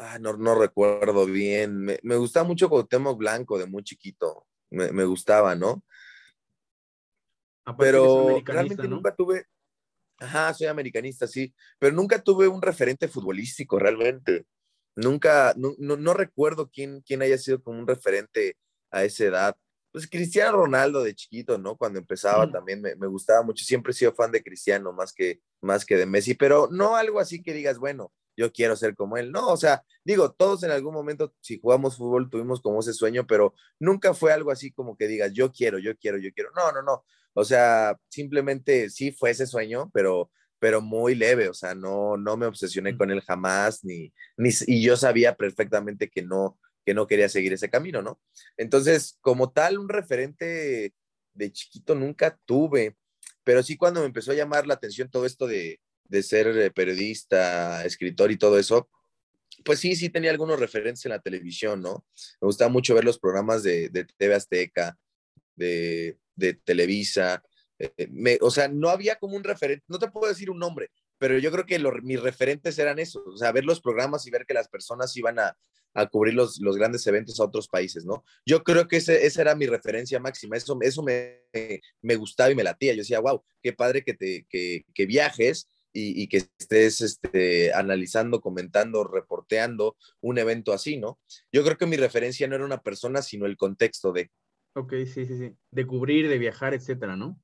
ah, 0.00 0.18
no, 0.18 0.36
no, 0.36 0.54
recuerdo 0.54 1.26
bien. 1.26 1.78
Me, 1.78 1.98
me, 2.02 2.16
gustaba 2.16 2.46
mucho 2.46 2.68
Cuauhtémoc 2.68 3.18
Blanco 3.18 3.58
de 3.58 3.66
muy 3.66 3.82
chiquito. 3.82 4.46
Me, 4.70 4.92
me 4.92 5.04
gustaba, 5.04 5.54
¿no? 5.54 5.84
Aparte 7.64 7.84
Pero 7.84 8.40
realmente 8.44 8.84
¿no? 8.84 8.96
nunca 8.96 9.14
tuve. 9.14 9.46
Ajá, 10.18 10.52
soy 10.54 10.66
americanista, 10.66 11.26
sí. 11.26 11.54
Pero 11.78 11.94
nunca 11.94 12.22
tuve 12.22 12.48
un 12.48 12.60
referente 12.60 13.08
futbolístico, 13.08 13.78
realmente. 13.78 14.46
Nunca, 14.96 15.54
no, 15.56 15.74
no, 15.78 15.96
no 15.96 16.14
recuerdo 16.14 16.68
quién, 16.70 17.00
quién 17.02 17.22
haya 17.22 17.38
sido 17.38 17.62
como 17.62 17.78
un 17.78 17.86
referente 17.86 18.56
a 18.90 19.04
esa 19.04 19.24
edad. 19.24 19.56
Pues 19.92 20.08
Cristiano 20.08 20.52
Ronaldo 20.52 21.02
de 21.02 21.14
chiquito, 21.14 21.58
¿no? 21.58 21.76
Cuando 21.76 21.98
empezaba 21.98 22.46
mm. 22.46 22.52
también 22.52 22.82
me, 22.82 22.94
me, 22.96 23.06
gustaba 23.06 23.42
mucho. 23.42 23.64
Siempre 23.64 23.92
he 23.92 23.94
sido 23.94 24.12
fan 24.14 24.30
de 24.30 24.42
Cristiano 24.42 24.92
más 24.92 25.12
que, 25.12 25.40
más 25.60 25.84
que 25.84 25.96
de 25.96 26.06
Messi, 26.06 26.34
pero 26.34 26.68
no 26.70 26.96
algo 26.96 27.18
así 27.18 27.42
que 27.42 27.54
digas, 27.54 27.78
bueno, 27.78 28.12
yo 28.40 28.52
quiero 28.52 28.74
ser 28.74 28.94
como 28.94 29.18
él. 29.18 29.30
No, 29.30 29.48
o 29.48 29.56
sea, 29.56 29.82
digo, 30.02 30.32
todos 30.32 30.62
en 30.62 30.70
algún 30.70 30.94
momento, 30.94 31.34
si 31.40 31.60
jugamos 31.60 31.96
fútbol, 31.98 32.30
tuvimos 32.30 32.62
como 32.62 32.80
ese 32.80 32.94
sueño, 32.94 33.26
pero 33.26 33.54
nunca 33.78 34.14
fue 34.14 34.32
algo 34.32 34.50
así 34.50 34.72
como 34.72 34.96
que 34.96 35.06
digas, 35.08 35.32
yo 35.34 35.52
quiero, 35.52 35.78
yo 35.78 35.96
quiero, 35.98 36.18
yo 36.18 36.30
quiero. 36.32 36.50
No, 36.56 36.72
no, 36.72 36.82
no. 36.82 37.04
O 37.34 37.44
sea, 37.44 37.96
simplemente 38.08 38.88
sí 38.88 39.12
fue 39.12 39.30
ese 39.30 39.46
sueño, 39.46 39.90
pero, 39.92 40.30
pero 40.58 40.80
muy 40.80 41.14
leve, 41.14 41.48
o 41.50 41.54
sea, 41.54 41.74
no, 41.74 42.16
no 42.16 42.36
me 42.38 42.46
obsesioné 42.46 42.96
con 42.96 43.10
él 43.10 43.20
jamás, 43.20 43.84
ni, 43.84 44.12
ni, 44.38 44.50
y 44.66 44.82
yo 44.82 44.96
sabía 44.96 45.36
perfectamente 45.36 46.08
que 46.08 46.22
no, 46.22 46.58
que 46.84 46.94
no 46.94 47.06
quería 47.06 47.28
seguir 47.28 47.52
ese 47.52 47.68
camino, 47.70 48.00
¿no? 48.02 48.20
Entonces, 48.56 49.18
como 49.20 49.52
tal, 49.52 49.78
un 49.78 49.88
referente 49.88 50.94
de 51.34 51.52
chiquito 51.52 51.94
nunca 51.94 52.38
tuve, 52.46 52.96
pero 53.44 53.62
sí 53.62 53.76
cuando 53.76 54.00
me 54.00 54.06
empezó 54.06 54.32
a 54.32 54.34
llamar 54.34 54.66
la 54.66 54.74
atención 54.74 55.10
todo 55.10 55.26
esto 55.26 55.46
de, 55.46 55.78
de 56.10 56.22
ser 56.22 56.48
eh, 56.48 56.70
periodista, 56.70 57.84
escritor 57.84 58.30
y 58.32 58.36
todo 58.36 58.58
eso, 58.58 58.90
pues 59.64 59.78
sí, 59.78 59.94
sí 59.94 60.10
tenía 60.10 60.30
algunos 60.30 60.58
referentes 60.58 61.04
en 61.06 61.10
la 61.10 61.20
televisión, 61.20 61.80
¿no? 61.80 62.04
Me 62.40 62.46
gustaba 62.46 62.70
mucho 62.70 62.94
ver 62.94 63.04
los 63.04 63.18
programas 63.18 63.62
de, 63.62 63.88
TV 64.16 64.34
Azteca, 64.34 64.98
de, 65.54 66.18
Televisa. 66.64 67.42
Eh, 67.78 68.38
o 68.40 68.50
sea, 68.50 68.68
no 68.68 68.88
había 68.88 69.16
como 69.16 69.36
un 69.36 69.44
referente, 69.44 69.84
no 69.88 69.98
te 69.98 70.10
puedo 70.10 70.28
decir 70.28 70.50
un 70.50 70.58
nombre, 70.58 70.90
pero 71.18 71.38
yo 71.38 71.50
creo 71.52 71.66
que 71.66 71.78
lo, 71.78 71.92
mis 72.02 72.20
referentes 72.20 72.78
eran 72.78 72.98
esos, 72.98 73.22
o 73.26 73.36
sea, 73.36 73.52
ver 73.52 73.64
los 73.64 73.80
programas 73.80 74.26
y 74.26 74.30
ver 74.30 74.46
que 74.46 74.54
las 74.54 74.68
personas 74.68 75.16
iban 75.16 75.38
a, 75.38 75.56
a 75.94 76.06
cubrir 76.06 76.34
los, 76.34 76.60
los, 76.60 76.76
grandes 76.76 77.06
eventos 77.06 77.40
a 77.40 77.44
otros 77.44 77.68
países, 77.68 78.04
¿no? 78.04 78.24
Yo 78.46 78.62
creo 78.62 78.88
que 78.88 78.96
esa 78.96 79.40
era 79.40 79.54
mi 79.54 79.66
referencia 79.66 80.18
máxima, 80.18 80.56
eso, 80.56 80.78
eso 80.80 81.02
me, 81.02 81.42
me, 82.00 82.16
gustaba 82.16 82.50
y 82.50 82.54
me 82.54 82.62
latía, 82.62 82.92
yo 82.92 82.98
decía, 82.98 83.20
wow, 83.20 83.42
qué 83.62 83.72
padre 83.72 84.02
que, 84.02 84.14
te, 84.14 84.46
que, 84.48 84.84
que 84.94 85.06
viajes 85.06 85.68
y, 85.92 86.22
y, 86.22 86.28
que 86.28 86.38
estés 86.38 87.00
este, 87.00 87.72
analizando, 87.72 88.40
comentando, 88.40 89.04
reporteando 89.04 89.96
un 90.20 90.38
evento 90.38 90.72
así, 90.72 90.96
¿no? 90.96 91.18
Yo 91.52 91.64
creo 91.64 91.76
que 91.76 91.86
mi 91.86 91.96
referencia 91.96 92.46
no 92.46 92.54
era 92.54 92.64
una 92.64 92.82
persona, 92.82 93.22
sino 93.22 93.46
el 93.46 93.56
contexto 93.56 94.12
de. 94.12 94.30
Ok, 94.74 94.92
sí, 95.06 95.26
sí, 95.26 95.36
sí. 95.36 95.56
De 95.70 95.86
cubrir, 95.86 96.28
de 96.28 96.38
viajar, 96.38 96.74
etcétera, 96.74 97.16
¿no? 97.16 97.40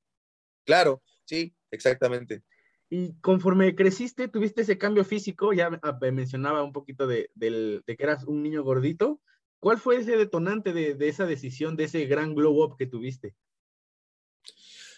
Claro, 0.65 1.03
sí, 1.25 1.55
exactamente. 1.71 2.43
Y 2.89 3.15
conforme 3.21 3.75
creciste, 3.75 4.29
tuviste 4.29 4.63
ese 4.63 4.79
cambio 4.79 5.05
físico, 5.05 5.53
ya 5.53 5.71
mencionaba 6.13 6.63
un 6.63 6.73
poquito 6.73 7.07
de, 7.07 7.31
de, 7.35 7.83
que 7.87 8.03
eras 8.03 8.25
un 8.25 8.43
niño 8.43 8.63
gordito. 8.63 9.21
¿Cuál 9.59 9.79
fue 9.79 9.97
ese 9.97 10.17
detonante 10.17 10.73
de, 10.73 10.95
de, 10.95 11.09
esa 11.09 11.27
decisión, 11.27 11.77
de 11.77 11.85
ese 11.85 12.05
gran 12.07 12.35
glow 12.35 12.63
up 12.63 12.77
que 12.77 12.87
tuviste? 12.87 13.35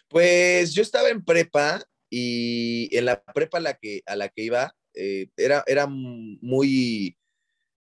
Pues 0.09 0.75
yo 0.75 0.83
estaba 0.83 1.09
en 1.09 1.25
prepa 1.25 1.83
y 2.11 2.89
en 2.97 3.05
la 3.05 3.23
prepa 3.23 3.59
a 3.59 3.61
la 3.61 3.75
que, 3.75 4.03
a 4.07 4.17
la 4.17 4.29
que 4.29 4.43
iba 4.43 4.75
eh, 4.95 5.29
era, 5.37 5.63
era 5.67 5.87
muy, 5.87 7.17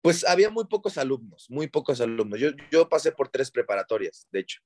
pues 0.02 0.24
había 0.24 0.50
muy 0.50 0.64
pocos 0.66 0.98
alumnos, 0.98 1.46
muy 1.48 1.68
pocos 1.68 2.00
alumnos. 2.00 2.40
Yo, 2.40 2.50
yo 2.70 2.88
pasé 2.88 3.12
por 3.12 3.28
tres 3.28 3.50
preparatorias, 3.50 4.26
de 4.30 4.40
hecho. 4.40 4.60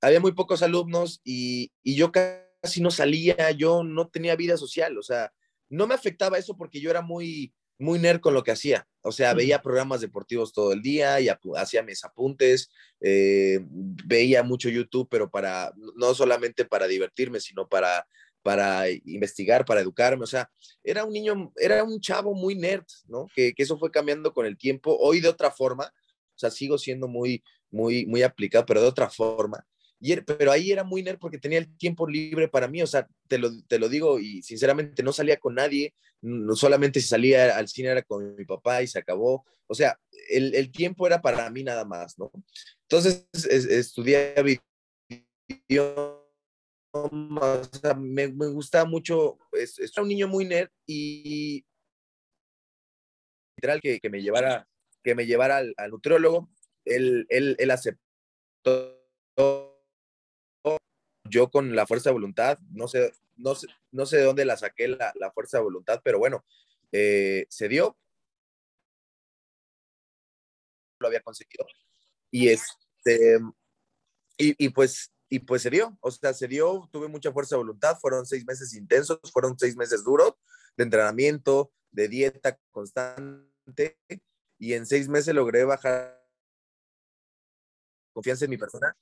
Había 0.00 0.20
muy 0.20 0.32
pocos 0.32 0.62
alumnos 0.62 1.20
y, 1.24 1.72
y 1.82 1.96
yo 1.96 2.12
casi 2.12 2.80
no 2.80 2.90
salía, 2.90 3.50
yo 3.52 3.82
no 3.82 4.08
tenía 4.08 4.36
vida 4.36 4.56
social, 4.56 4.96
o 4.96 5.02
sea, 5.02 5.32
no 5.68 5.86
me 5.86 5.94
afectaba 5.94 6.38
eso 6.38 6.56
porque 6.56 6.80
yo 6.80 6.90
era 6.90 7.02
muy, 7.02 7.52
muy 7.78 7.98
nerd 7.98 8.20
con 8.20 8.34
lo 8.34 8.42
que 8.42 8.52
hacía. 8.52 8.86
O 9.02 9.12
sea, 9.12 9.32
veía 9.32 9.62
programas 9.62 10.00
deportivos 10.00 10.52
todo 10.52 10.72
el 10.72 10.82
día 10.82 11.20
y 11.20 11.28
hacía 11.56 11.82
mis 11.82 12.04
apuntes, 12.04 12.70
eh, 13.00 13.60
veía 13.62 14.42
mucho 14.42 14.68
YouTube, 14.68 15.08
pero 15.10 15.30
para, 15.30 15.72
no 15.96 16.14
solamente 16.14 16.64
para 16.64 16.86
divertirme, 16.86 17.40
sino 17.40 17.68
para, 17.68 18.06
para 18.42 18.88
investigar, 18.90 19.64
para 19.64 19.80
educarme. 19.80 20.24
O 20.24 20.26
sea, 20.26 20.50
era 20.82 21.04
un 21.04 21.12
niño, 21.12 21.52
era 21.56 21.84
un 21.84 22.00
chavo 22.00 22.34
muy 22.34 22.54
nerd, 22.54 22.86
¿no? 23.06 23.26
Que, 23.34 23.52
eso 23.56 23.78
fue 23.78 23.90
cambiando 23.90 24.32
con 24.32 24.46
el 24.46 24.56
tiempo. 24.56 24.96
Hoy 24.98 25.20
de 25.20 25.28
otra 25.28 25.50
forma, 25.50 25.84
o 25.84 26.38
sea, 26.38 26.50
sigo 26.50 26.78
siendo 26.78 27.08
muy, 27.08 27.42
muy, 27.70 28.06
muy 28.06 28.22
aplicado, 28.22 28.64
pero 28.66 28.80
de 28.80 28.88
otra 28.88 29.10
forma. 29.10 29.66
Er, 30.00 30.24
pero 30.24 30.52
ahí 30.52 30.70
era 30.70 30.84
muy 30.84 31.02
nerd 31.02 31.18
porque 31.18 31.38
tenía 31.38 31.58
el 31.58 31.76
tiempo 31.76 32.06
libre 32.06 32.48
para 32.48 32.68
mí, 32.68 32.80
o 32.82 32.86
sea, 32.86 33.08
te 33.26 33.36
lo, 33.36 33.50
te 33.64 33.80
lo 33.80 33.88
digo 33.88 34.20
y 34.20 34.42
sinceramente 34.42 35.02
no 35.02 35.12
salía 35.12 35.38
con 35.38 35.56
nadie, 35.56 35.92
no 36.20 36.54
solamente 36.54 37.00
si 37.00 37.08
salía 37.08 37.56
al 37.56 37.66
cine 37.66 37.88
era 37.88 38.02
con 38.02 38.36
mi 38.36 38.44
papá 38.44 38.80
y 38.80 38.86
se 38.86 39.00
acabó, 39.00 39.44
o 39.66 39.74
sea, 39.74 39.98
el, 40.30 40.54
el 40.54 40.70
tiempo 40.70 41.04
era 41.04 41.20
para 41.20 41.50
mí 41.50 41.64
nada 41.64 41.84
más, 41.84 42.16
¿no? 42.16 42.30
Entonces 42.82 43.26
estudié 43.32 44.34
me, 47.10 48.28
me 48.28 48.48
gustaba 48.48 48.84
mucho, 48.84 49.38
es, 49.52 49.78
era 49.78 50.02
un 50.02 50.08
niño 50.08 50.28
muy 50.28 50.44
nerd 50.44 50.70
y 50.86 51.64
literal 53.56 53.80
que, 53.80 54.00
que 54.00 54.10
me 54.10 54.22
llevara, 54.22 54.68
que 55.02 55.14
me 55.14 55.26
llevara 55.26 55.58
al, 55.58 55.74
al 55.76 55.90
nutriólogo, 55.90 56.48
él, 56.84 57.26
él, 57.28 57.56
él 57.58 57.70
aceptó 57.70 58.98
yo 61.24 61.50
con 61.50 61.74
la 61.76 61.86
fuerza 61.86 62.10
de 62.10 62.14
voluntad, 62.14 62.58
no 62.70 62.88
sé, 62.88 63.12
no 63.36 63.54
sé, 63.54 63.66
no 63.90 64.06
sé 64.06 64.18
de 64.18 64.24
dónde 64.24 64.44
la 64.44 64.56
saqué 64.56 64.88
la, 64.88 65.12
la 65.16 65.30
fuerza 65.30 65.58
de 65.58 65.64
voluntad, 65.64 66.00
pero 66.02 66.18
bueno, 66.18 66.44
eh, 66.92 67.46
se 67.48 67.68
dio. 67.68 67.96
Lo 71.00 71.08
había 71.08 71.20
conseguido. 71.20 71.66
Y 72.30 72.48
este, 72.48 73.38
y, 74.36 74.64
y, 74.64 74.68
pues, 74.70 75.12
y 75.28 75.40
pues 75.40 75.62
se 75.62 75.70
dio, 75.70 75.96
o 76.00 76.10
sea, 76.10 76.32
se 76.32 76.48
dio, 76.48 76.88
tuve 76.92 77.08
mucha 77.08 77.32
fuerza 77.32 77.56
de 77.56 77.58
voluntad, 77.58 77.98
fueron 78.00 78.26
seis 78.26 78.46
meses 78.46 78.74
intensos, 78.74 79.20
fueron 79.32 79.58
seis 79.58 79.76
meses 79.76 80.04
duros 80.04 80.34
de 80.76 80.84
entrenamiento, 80.84 81.72
de 81.90 82.08
dieta 82.08 82.58
constante, 82.70 83.98
y 84.58 84.72
en 84.72 84.86
seis 84.86 85.08
meses 85.08 85.34
logré 85.34 85.64
bajar 85.64 86.18
confianza 88.12 88.46
en 88.46 88.50
mi 88.50 88.56
persona 88.56 88.96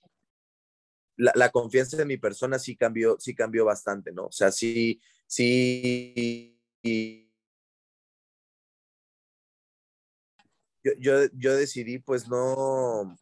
la, 1.16 1.50
confianza 1.50 2.00
en 2.00 2.08
mi 2.08 2.18
persona 2.18 2.58
sí 2.58 2.76
cambió, 2.76 3.16
sí 3.18 3.34
cambió 3.34 3.64
bastante, 3.64 4.12
¿no? 4.12 4.26
O 4.26 4.32
sea, 4.32 4.50
sí, 4.52 5.00
sí. 5.26 6.60
Yo, 10.84 10.92
yo, 10.98 11.26
yo 11.32 11.56
decidí, 11.56 11.98
pues, 11.98 12.28
no, 12.28 13.16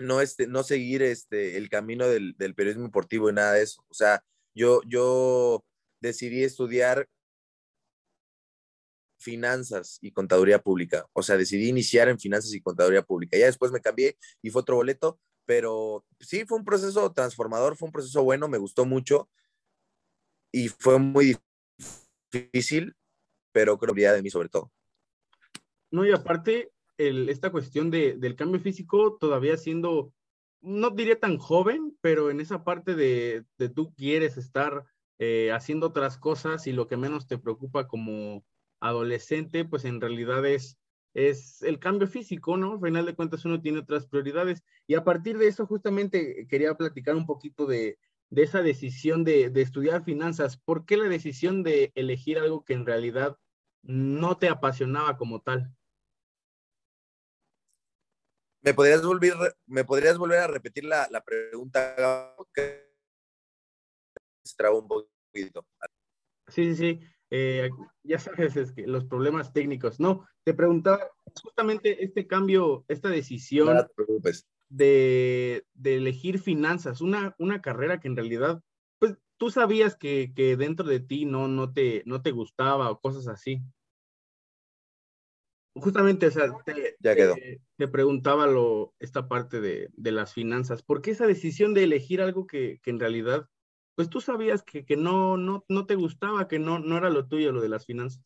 no, 0.00 0.20
este, 0.20 0.46
no 0.46 0.62
seguir 0.62 1.02
este, 1.02 1.56
el 1.56 1.68
camino 1.68 2.06
del, 2.08 2.34
del, 2.38 2.54
periodismo 2.54 2.86
deportivo 2.86 3.30
y 3.30 3.32
nada 3.32 3.52
de 3.54 3.62
eso. 3.62 3.84
O 3.88 3.94
sea, 3.94 4.24
yo, 4.54 4.80
yo 4.86 5.64
decidí 6.00 6.42
estudiar 6.44 7.08
finanzas 9.18 9.98
y 10.00 10.12
contaduría 10.12 10.58
pública. 10.60 11.06
O 11.12 11.22
sea, 11.22 11.36
decidí 11.36 11.68
iniciar 11.68 12.08
en 12.08 12.18
finanzas 12.18 12.52
y 12.52 12.60
contaduría 12.60 13.02
pública. 13.02 13.38
Ya 13.38 13.46
después 13.46 13.72
me 13.72 13.80
cambié 13.80 14.18
y 14.42 14.50
fue 14.50 14.62
otro 14.62 14.76
boleto, 14.76 15.20
pero 15.46 16.04
sí, 16.20 16.44
fue 16.44 16.58
un 16.58 16.64
proceso 16.64 17.12
transformador, 17.12 17.76
fue 17.76 17.86
un 17.86 17.92
proceso 17.92 18.22
bueno, 18.22 18.48
me 18.48 18.58
gustó 18.58 18.84
mucho 18.84 19.30
y 20.52 20.68
fue 20.68 20.98
muy 20.98 21.38
difícil, 22.32 22.94
pero 23.52 23.78
creo 23.78 23.94
que 23.94 24.02
de 24.02 24.22
mí 24.22 24.30
sobre 24.30 24.48
todo. 24.48 24.72
No, 25.90 26.04
y 26.04 26.12
aparte, 26.12 26.72
esta 27.08 27.50
cuestión 27.50 27.90
de, 27.90 28.16
del 28.16 28.36
cambio 28.36 28.60
físico, 28.60 29.16
todavía 29.20 29.56
siendo, 29.56 30.12
no 30.60 30.90
diría 30.90 31.18
tan 31.18 31.38
joven, 31.38 31.96
pero 32.00 32.30
en 32.30 32.40
esa 32.40 32.64
parte 32.64 32.94
de, 32.94 33.44
de 33.58 33.68
tú 33.68 33.94
quieres 33.94 34.36
estar 34.36 34.84
eh, 35.18 35.52
haciendo 35.52 35.88
otras 35.88 36.18
cosas 36.18 36.66
y 36.66 36.72
lo 36.72 36.86
que 36.86 36.96
menos 36.96 37.26
te 37.26 37.38
preocupa 37.38 37.88
como 37.88 38.44
adolescente, 38.80 39.64
pues 39.64 39.84
en 39.84 40.00
realidad 40.00 40.44
es 40.46 40.78
es 41.14 41.62
el 41.62 41.78
cambio 41.78 42.08
físico, 42.08 42.56
¿no? 42.56 42.72
Al 42.72 42.80
final 42.80 43.06
de 43.06 43.14
cuentas 43.14 43.44
uno 43.44 43.60
tiene 43.60 43.80
otras 43.80 44.06
prioridades. 44.06 44.62
Y 44.86 44.94
a 44.94 45.04
partir 45.04 45.38
de 45.38 45.48
eso 45.48 45.66
justamente 45.66 46.46
quería 46.48 46.74
platicar 46.74 47.16
un 47.16 47.26
poquito 47.26 47.66
de, 47.66 47.98
esa 48.30 48.62
decisión 48.62 49.24
de, 49.24 49.52
estudiar 49.56 50.04
finanzas. 50.04 50.56
¿Por 50.56 50.86
qué 50.86 50.96
la 50.96 51.08
decisión 51.08 51.62
de 51.62 51.92
elegir 51.94 52.38
algo 52.38 52.64
que 52.64 52.74
en 52.74 52.86
realidad 52.86 53.36
no 53.82 54.38
te 54.38 54.48
apasionaba 54.48 55.16
como 55.16 55.40
tal? 55.40 55.74
¿Me 58.62 58.74
podrías 58.74 59.04
volver, 59.04 59.34
me 59.66 59.84
podrías 59.84 60.16
volver 60.18 60.38
a 60.38 60.46
repetir 60.46 60.84
la, 60.84 61.08
la 61.10 61.22
pregunta? 61.24 61.96
Se 64.44 64.56
trabó 64.56 64.78
un 64.80 64.88
poquito. 64.88 65.66
Sí, 66.48 66.74
sí, 66.74 66.76
sí. 66.76 67.00
Eh, 67.30 67.70
ya 68.04 68.18
sabes, 68.18 68.56
es 68.56 68.72
que 68.72 68.86
los 68.86 69.06
problemas 69.06 69.52
técnicos. 69.52 69.98
No, 69.98 70.26
te 70.44 70.54
preguntaba 70.54 71.10
justamente 71.42 72.04
este 72.04 72.26
cambio, 72.26 72.84
esta 72.88 73.08
decisión 73.08 73.86
de, 74.68 75.64
de, 75.72 75.96
elegir 75.96 76.38
finanzas, 76.38 77.00
una, 77.00 77.34
una 77.38 77.62
carrera 77.62 78.00
que 78.00 78.08
en 78.08 78.16
realidad, 78.16 78.62
pues 78.98 79.16
tú 79.38 79.50
sabías 79.50 79.96
que, 79.96 80.32
que 80.36 80.56
dentro 80.56 80.86
de 80.86 81.00
ti 81.00 81.24
no, 81.24 81.48
no, 81.48 81.72
te, 81.72 82.02
no 82.06 82.22
te 82.22 82.30
gustaba 82.32 82.90
o 82.90 83.00
cosas 83.00 83.26
así. 83.28 83.62
Justamente, 85.74 86.26
o 86.26 86.30
sea, 86.30 86.52
te, 86.64 86.96
ya 87.00 87.14
quedó. 87.14 87.34
te, 87.76 87.88
preguntaba 87.88 88.46
lo, 88.46 88.94
esta 88.98 89.26
parte 89.28 89.60
de, 89.60 89.88
de, 89.94 90.12
las 90.12 90.34
finanzas. 90.34 90.82
¿Por 90.82 91.00
qué 91.00 91.12
esa 91.12 91.26
decisión 91.26 91.72
de 91.72 91.84
elegir 91.84 92.20
algo 92.20 92.46
que, 92.46 92.78
que 92.82 92.90
en 92.90 93.00
realidad 93.00 93.48
pues 93.94 94.08
tú 94.08 94.20
sabías 94.20 94.62
que, 94.62 94.84
que 94.84 94.96
no, 94.96 95.36
no, 95.36 95.64
no 95.68 95.86
te 95.86 95.94
gustaba, 95.94 96.48
que 96.48 96.58
no, 96.58 96.78
no 96.78 96.96
era 96.96 97.10
lo 97.10 97.26
tuyo 97.26 97.52
lo 97.52 97.60
de 97.60 97.68
las 97.68 97.86
finanzas. 97.86 98.22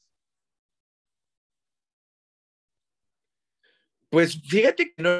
Pues 4.08 4.40
fíjate 4.48 4.94
que 4.94 5.02
no 5.02 5.10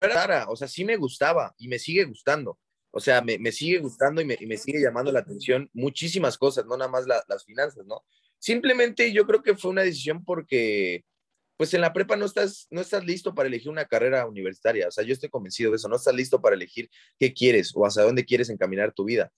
era 0.00 0.46
o 0.48 0.56
sea, 0.56 0.68
sí 0.68 0.84
me 0.84 0.96
gustaba 0.96 1.54
y 1.58 1.68
me 1.68 1.78
sigue 1.78 2.04
gustando. 2.04 2.58
O 2.92 3.00
sea, 3.00 3.20
me, 3.20 3.38
me 3.38 3.52
sigue 3.52 3.78
gustando 3.80 4.20
y 4.20 4.24
me, 4.24 4.36
y 4.38 4.46
me, 4.46 4.56
sigue 4.56 4.80
llamando 4.80 5.10
la 5.10 5.20
atención 5.20 5.68
muchísimas 5.74 6.38
cosas, 6.38 6.64
no 6.64 6.76
nada 6.76 6.90
más 6.90 7.06
las 7.06 7.44
finanzas, 7.44 7.84
¿no? 7.84 8.04
Simplemente 8.38 9.12
yo 9.12 9.26
creo 9.26 9.42
que 9.42 9.56
fue 9.56 9.70
una 9.70 9.82
decisión 9.82 10.24
porque 10.24 11.04
pues 11.56 11.72
en 11.74 11.80
la 11.80 11.92
prepa 11.92 12.16
no 12.16 12.26
estás, 12.26 12.66
no 12.70 12.80
estás 12.80 13.04
listo 13.04 13.34
para 13.34 13.48
elegir 13.48 13.70
una 13.70 13.86
carrera 13.86 14.26
universitaria. 14.26 14.88
O 14.88 14.90
sea, 14.90 15.04
yo 15.04 15.12
estoy 15.12 15.30
convencido 15.30 15.70
de 15.70 15.76
eso. 15.76 15.88
No 15.88 15.96
estás 15.96 16.14
listo 16.14 16.40
para 16.40 16.54
elegir 16.54 16.90
qué 17.18 17.32
quieres 17.32 17.72
o 17.74 17.86
hacia 17.86 18.02
dónde 18.02 18.24
quieres 18.24 18.50
encaminar 18.50 18.92
tu 18.92 19.04
vida. 19.04 19.32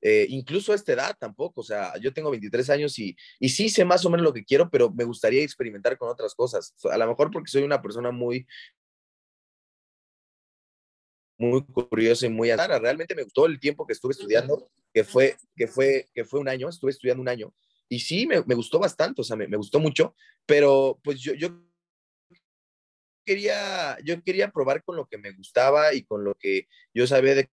Eh, 0.00 0.26
incluso 0.30 0.72
a 0.72 0.76
esta 0.76 0.92
edad 0.92 1.16
tampoco. 1.18 1.60
O 1.60 1.64
sea, 1.64 1.92
yo 1.98 2.12
tengo 2.12 2.30
23 2.30 2.70
años 2.70 2.98
y, 2.98 3.16
y 3.38 3.50
sí 3.50 3.68
sé 3.68 3.84
más 3.84 4.04
o 4.06 4.10
menos 4.10 4.24
lo 4.24 4.32
que 4.32 4.44
quiero, 4.44 4.70
pero 4.70 4.90
me 4.90 5.04
gustaría 5.04 5.42
experimentar 5.42 5.98
con 5.98 6.08
otras 6.08 6.34
cosas. 6.34 6.74
A 6.90 6.96
lo 6.96 7.06
mejor 7.06 7.30
porque 7.30 7.50
soy 7.50 7.62
una 7.62 7.82
persona 7.82 8.10
muy, 8.10 8.46
muy 11.36 11.62
curiosa 11.66 12.26
y 12.26 12.30
muy 12.30 12.50
azara. 12.50 12.78
Realmente 12.78 13.14
me 13.14 13.24
gustó 13.24 13.44
el 13.44 13.60
tiempo 13.60 13.86
que 13.86 13.92
estuve 13.92 14.12
estudiando, 14.12 14.70
que 14.94 15.04
fue, 15.04 15.36
que 15.54 15.66
fue, 15.66 16.08
que 16.14 16.24
fue 16.24 16.40
un 16.40 16.48
año, 16.48 16.68
estuve 16.70 16.92
estudiando 16.92 17.20
un 17.20 17.28
año 17.28 17.52
y 17.88 18.00
sí, 18.00 18.26
me, 18.26 18.42
me, 18.44 18.54
gustó 18.54 18.78
bastante, 18.78 19.20
o 19.20 19.24
sea, 19.24 19.36
me, 19.36 19.48
me, 19.48 19.56
gustó 19.56 19.80
mucho, 19.80 20.14
pero 20.46 20.98
pues 21.02 21.20
yo, 21.20 21.34
yo 21.34 21.48
quería, 23.24 23.98
yo 24.04 24.22
quería 24.22 24.50
probar 24.50 24.82
con 24.82 24.96
lo 24.96 25.06
que 25.06 25.18
me 25.18 25.32
gustaba 25.32 25.94
y 25.94 26.02
con 26.04 26.24
lo 26.24 26.34
que 26.34 26.68
yo 26.94 27.06
sabía 27.06 27.34
de 27.34 27.50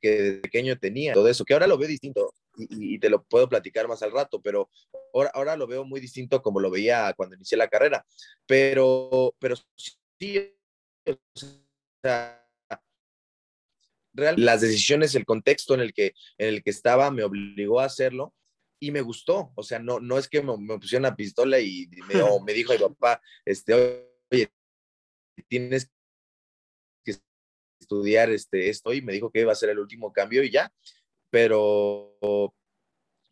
que 0.00 0.10
de 0.10 0.32
pequeño 0.40 0.78
tenía, 0.78 1.12
todo 1.12 1.28
eso, 1.28 1.44
que 1.44 1.54
ahora 1.54 1.66
lo 1.66 1.76
veo 1.76 1.88
distinto 1.88 2.32
y, 2.56 2.98
te 2.98 3.10
lo 3.10 3.22
puedo 3.24 3.48
platicar 3.48 3.88
más 3.88 4.02
al 4.02 4.12
rato, 4.12 4.40
pero 4.40 4.68
ahora, 5.14 5.30
ahora, 5.34 5.56
lo 5.56 5.66
veo 5.66 5.84
muy 5.84 6.00
distinto 6.00 6.42
como 6.42 6.60
lo 6.60 6.70
veía 6.70 7.12
cuando 7.16 7.36
inicié 7.36 7.56
la 7.58 7.68
carrera, 7.68 8.04
pero, 8.46 9.34
pero 9.38 9.56
sí, 9.76 10.56
o 11.06 11.16
sea, 12.02 12.47
las 14.18 14.60
decisiones, 14.60 15.14
el 15.14 15.24
contexto 15.24 15.74
en 15.74 15.80
el, 15.80 15.92
que, 15.92 16.14
en 16.38 16.48
el 16.48 16.62
que 16.62 16.70
estaba 16.70 17.10
me 17.10 17.24
obligó 17.24 17.80
a 17.80 17.84
hacerlo 17.84 18.34
y 18.80 18.90
me 18.90 19.00
gustó. 19.00 19.52
O 19.54 19.62
sea, 19.62 19.78
no, 19.78 20.00
no 20.00 20.18
es 20.18 20.28
que 20.28 20.42
me, 20.42 20.56
me 20.56 20.78
pusieron 20.78 21.06
una 21.06 21.16
pistola 21.16 21.58
y 21.60 21.88
me, 22.08 22.22
o 22.22 22.40
me 22.40 22.52
dijo 22.52 22.72
mi 22.72 22.78
papá, 22.78 23.20
este, 23.44 23.74
oye, 24.30 24.52
tienes 25.48 25.90
que 27.04 27.16
estudiar 27.80 28.30
este, 28.30 28.68
esto 28.68 28.92
y 28.92 29.02
me 29.02 29.12
dijo 29.12 29.30
que 29.30 29.40
iba 29.40 29.52
a 29.52 29.56
ser 29.56 29.70
el 29.70 29.78
último 29.78 30.12
cambio 30.12 30.42
y 30.42 30.50
ya. 30.50 30.72
Pero, 31.30 32.16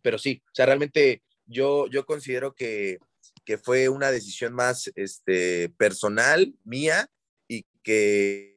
pero 0.02 0.18
sí, 0.18 0.42
o 0.44 0.54
sea, 0.54 0.66
realmente 0.66 1.22
yo, 1.46 1.86
yo 1.88 2.04
considero 2.04 2.54
que, 2.54 2.98
que 3.44 3.58
fue 3.58 3.88
una 3.88 4.10
decisión 4.10 4.52
más 4.52 4.92
este, 4.96 5.70
personal, 5.70 6.54
mía, 6.64 7.08
y 7.48 7.64
que, 7.82 8.55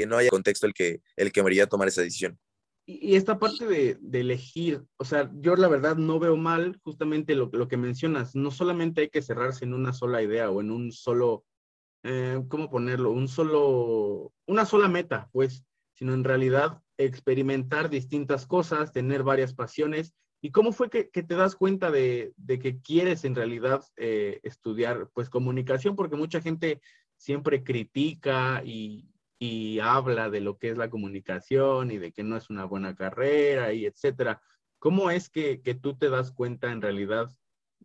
que 0.00 0.06
no 0.06 0.16
haya 0.16 0.30
contexto 0.30 0.66
el 0.66 0.72
que, 0.72 1.02
el 1.14 1.30
que 1.30 1.42
me 1.42 1.48
haría 1.48 1.66
tomar 1.66 1.88
esa 1.88 2.00
decisión. 2.00 2.38
Y, 2.86 3.16
esta 3.16 3.38
parte 3.38 3.66
de, 3.66 3.98
elegir, 4.18 4.82
o 4.96 5.04
sea, 5.04 5.30
yo 5.34 5.54
la 5.56 5.68
verdad 5.68 5.96
no 5.96 6.18
veo 6.18 6.38
mal 6.38 6.80
justamente 6.82 7.34
lo, 7.34 7.50
lo, 7.52 7.68
que 7.68 7.76
mencionas, 7.76 8.34
no 8.34 8.50
solamente 8.50 9.02
hay 9.02 9.10
que 9.10 9.20
cerrarse 9.20 9.66
en 9.66 9.74
una 9.74 9.92
sola 9.92 10.22
idea 10.22 10.50
o 10.50 10.62
en 10.62 10.70
un 10.70 10.90
solo, 10.90 11.44
eh, 12.02 12.42
¿cómo 12.48 12.70
ponerlo? 12.70 13.12
Un 13.12 13.28
solo, 13.28 14.32
una 14.46 14.64
sola 14.64 14.88
meta, 14.88 15.28
pues, 15.32 15.64
sino 15.92 16.14
en 16.14 16.24
realidad 16.24 16.80
experimentar 16.96 17.90
distintas 17.90 18.46
cosas, 18.46 18.92
tener 18.92 19.22
varias 19.22 19.54
pasiones. 19.54 20.14
¿Y 20.40 20.50
cómo 20.50 20.72
fue 20.72 20.88
que, 20.88 21.10
que 21.10 21.22
te 21.22 21.34
das 21.34 21.54
cuenta 21.54 21.90
de, 21.90 22.32
de, 22.38 22.58
que 22.58 22.80
quieres 22.80 23.24
en 23.24 23.34
realidad 23.34 23.84
eh, 23.98 24.40
estudiar 24.42 25.10
pues 25.12 25.28
comunicación? 25.28 25.94
Porque 25.94 26.16
mucha 26.16 26.40
gente 26.40 26.80
siempre 27.18 27.62
critica 27.62 28.62
y, 28.64 29.09
y 29.42 29.80
habla 29.80 30.28
de 30.28 30.40
lo 30.40 30.58
que 30.58 30.68
es 30.68 30.76
la 30.76 30.90
comunicación 30.90 31.90
y 31.90 31.96
de 31.96 32.12
que 32.12 32.22
no 32.22 32.36
es 32.36 32.50
una 32.50 32.66
buena 32.66 32.94
carrera 32.94 33.72
y 33.72 33.86
etcétera. 33.86 34.42
¿Cómo 34.78 35.10
es 35.10 35.30
que, 35.30 35.62
que 35.62 35.74
tú 35.74 35.96
te 35.96 36.10
das 36.10 36.30
cuenta 36.30 36.70
en 36.70 36.82
realidad 36.82 37.30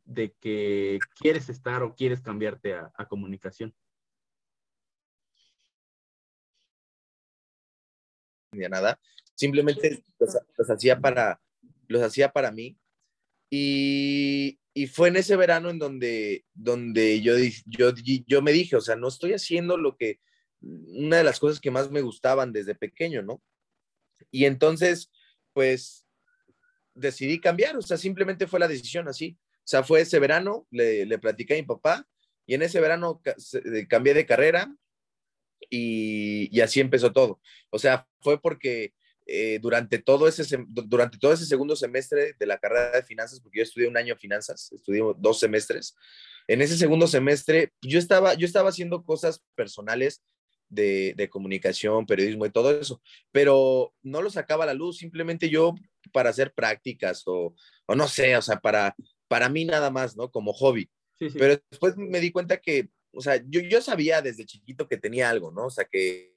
de 0.04 0.34
que 0.34 1.00
quieres 1.18 1.48
estar 1.48 1.82
o 1.82 1.96
quieres 1.96 2.22
cambiarte 2.22 2.74
a, 2.74 2.92
a 2.94 3.08
comunicación? 3.08 3.74
Ni 8.52 8.68
nada, 8.68 9.00
simplemente 9.34 10.04
los, 10.20 10.38
los, 10.58 10.70
hacía 10.70 11.00
para, 11.00 11.42
los 11.88 12.02
hacía 12.02 12.34
para 12.34 12.52
mí 12.52 12.78
y, 13.50 14.60
y, 14.74 14.88
fue 14.88 15.08
en 15.08 15.16
ese 15.16 15.38
verano 15.38 15.70
en 15.70 15.80
donde, 15.80 16.46
donde 16.54 17.22
yo, 17.22 17.34
yo, 17.66 17.94
yo 18.28 18.42
me 18.42 18.52
dije, 18.52 18.76
o 18.76 18.82
sea, 18.82 18.98
no 18.98 19.08
estoy 19.08 19.34
haciendo 19.34 19.78
lo 19.78 19.96
que, 19.96 20.20
una 20.66 21.18
de 21.18 21.24
las 21.24 21.40
cosas 21.40 21.60
que 21.60 21.72
más 21.72 21.92
me 21.92 22.02
gustaban 22.02 22.52
desde 22.52 22.76
pequeño, 22.76 23.22
¿no? 23.22 23.42
Y 24.32 24.46
entonces, 24.46 25.12
pues, 25.54 26.06
decidí 26.94 27.40
cambiar, 27.40 27.78
o 27.78 27.82
sea, 27.82 27.98
simplemente 27.98 28.48
fue 28.48 28.60
la 28.60 28.68
decisión 28.68 29.08
así. 29.08 29.38
O 29.60 29.68
sea, 29.68 29.84
fue 29.84 30.02
ese 30.02 30.20
verano, 30.20 30.68
le, 30.72 31.06
le 31.06 31.20
platicé 31.20 31.54
a 31.54 31.58
mi 31.58 31.64
papá 31.64 32.08
y 32.46 32.54
en 32.54 32.62
ese 32.62 32.80
verano 32.80 33.22
cambié 33.90 34.14
de 34.14 34.26
carrera 34.26 34.76
y, 35.70 36.56
y, 36.56 36.62
así 36.62 36.80
empezó 36.80 37.12
todo. 37.12 37.42
O 37.72 37.80
sea, 37.80 38.08
fue 38.22 38.40
porque 38.40 38.94
eh, 39.26 39.58
durante, 39.60 39.98
todo 39.98 40.28
ese, 40.28 40.46
durante 40.68 41.18
todo 41.18 41.34
ese 41.34 41.48
segundo 41.48 41.76
semestre 41.76 42.36
de 42.38 42.46
la 42.46 42.60
carrera 42.60 42.92
de 42.92 43.04
finanzas, 43.04 43.40
porque 43.40 43.60
yo 43.60 43.64
estudié 43.64 43.88
un 43.88 43.98
año 43.98 44.16
finanzas, 44.16 44.72
estudié 44.72 45.02
dos 45.18 45.40
semestres, 45.40 45.96
en 46.48 46.62
ese 46.62 46.78
segundo 46.78 47.08
semestre 47.08 47.74
yo 47.82 47.98
estaba, 47.98 48.36
yo 48.36 48.46
estaba 48.46 48.70
haciendo 48.70 49.04
cosas 49.04 49.44
personales 49.56 50.22
de, 50.70 51.30
comunicación, 51.30 52.06
periodismo 52.06 52.46
y 52.46 52.52
todo 52.52 52.72
eso, 52.72 53.02
pero 53.32 53.94
no 54.04 54.22
lo 54.22 54.30
sacaba 54.30 54.64
a 54.64 54.68
la 54.68 54.74
luz, 54.74 54.98
simplemente 54.98 55.50
yo 55.50 55.76
para 56.12 56.30
hacer 56.30 56.54
prácticas 56.54 57.24
o, 57.26 57.56
o 57.86 57.96
no 57.96 58.08
sé, 58.08 58.36
o 58.38 58.42
sea, 58.42 58.60
para, 58.60 58.96
para 59.28 59.50
mí 59.50 59.66
nada 59.66 59.90
más, 59.90 60.16
¿no? 60.16 60.32
Como 60.32 60.54
hobby. 60.54 60.90
Sí, 61.18 61.30
sí. 61.30 61.38
Pero 61.40 61.62
después 61.70 61.96
me 61.98 62.20
di 62.20 62.32
cuenta 62.32 62.58
que, 62.58 62.90
o 63.12 63.22
sea, 63.22 63.42
yo, 63.48 63.62
yo 63.62 63.82
sabía 63.82 64.22
desde 64.22 64.46
chiquito 64.46 64.88
que 64.88 64.98
tenía 64.98 65.30
algo, 65.30 65.52
¿no? 65.52 65.66
O 65.68 65.70
sea, 65.70 65.86
que, 65.86 66.34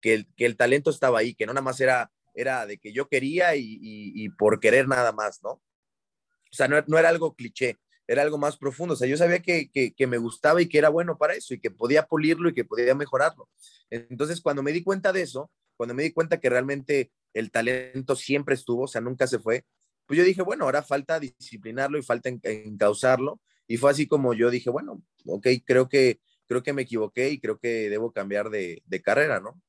que, 0.00 0.14
el, 0.14 0.26
que 0.36 0.46
el 0.46 0.56
talento 0.56 0.90
estaba 0.90 1.20
ahí, 1.20 1.34
que 1.34 1.46
no 1.46 1.52
nada 1.52 1.64
más 1.64 1.80
era, 1.80 2.10
era 2.34 2.66
de 2.66 2.78
que 2.78 2.92
yo 2.92 3.08
quería 3.08 3.56
y, 3.56 3.62
y, 3.62 4.24
y 4.24 4.28
por 4.30 4.60
querer 4.60 4.88
nada 4.88 5.12
más, 5.12 5.42
¿no? 5.42 5.50
O 5.50 6.56
sea, 6.56 6.68
no, 6.68 6.82
no 6.86 6.98
era 6.98 7.08
algo 7.08 7.34
cliché 7.34 7.78
era 8.06 8.22
algo 8.22 8.38
más 8.38 8.56
profundo. 8.56 8.94
O 8.94 8.96
sea, 8.96 9.08
yo 9.08 9.16
sabía 9.16 9.40
que, 9.40 9.70
que, 9.70 9.92
que, 9.94 10.06
me 10.06 10.18
gustaba 10.18 10.62
y 10.62 10.68
que 10.68 10.78
era 10.78 10.88
bueno 10.88 11.18
para 11.18 11.34
eso 11.34 11.54
y 11.54 11.60
que 11.60 11.70
podía 11.70 12.06
pulirlo 12.06 12.48
y 12.48 12.54
que 12.54 12.64
podía 12.64 12.94
mejorarlo. 12.94 13.48
Entonces, 13.90 14.40
cuando 14.40 14.62
me 14.62 14.72
di 14.72 14.82
cuenta 14.82 15.12
de 15.12 15.22
eso, 15.22 15.50
cuando 15.76 15.94
me 15.94 16.02
di 16.02 16.12
cuenta 16.12 16.40
que 16.40 16.50
realmente 16.50 17.12
el 17.34 17.50
talento 17.50 18.16
siempre 18.16 18.54
estuvo, 18.54 18.84
o 18.84 18.88
sea, 18.88 19.00
nunca 19.00 19.26
se 19.26 19.38
fue, 19.38 19.64
pues 20.06 20.18
yo 20.18 20.24
dije, 20.24 20.42
bueno, 20.42 20.64
ahora 20.64 20.82
falta 20.82 21.20
disciplinarlo 21.20 21.98
y 21.98 22.02
falta 22.02 22.28
encauzarlo. 22.28 23.40
Y 23.66 23.76
fue 23.76 23.90
así 23.90 24.06
como 24.06 24.32
yo 24.32 24.50
dije, 24.50 24.70
bueno, 24.70 25.02
ok, 25.26 25.48
creo 25.64 25.88
que, 25.88 26.20
creo 26.46 26.62
que 26.62 26.72
me 26.72 26.82
equivoqué 26.82 27.30
y 27.30 27.40
creo 27.40 27.58
que 27.58 27.90
debo 27.90 28.12
cambiar 28.12 28.50
de, 28.50 28.82
de 28.86 29.02
carrera, 29.02 29.40
¿no? 29.40 29.60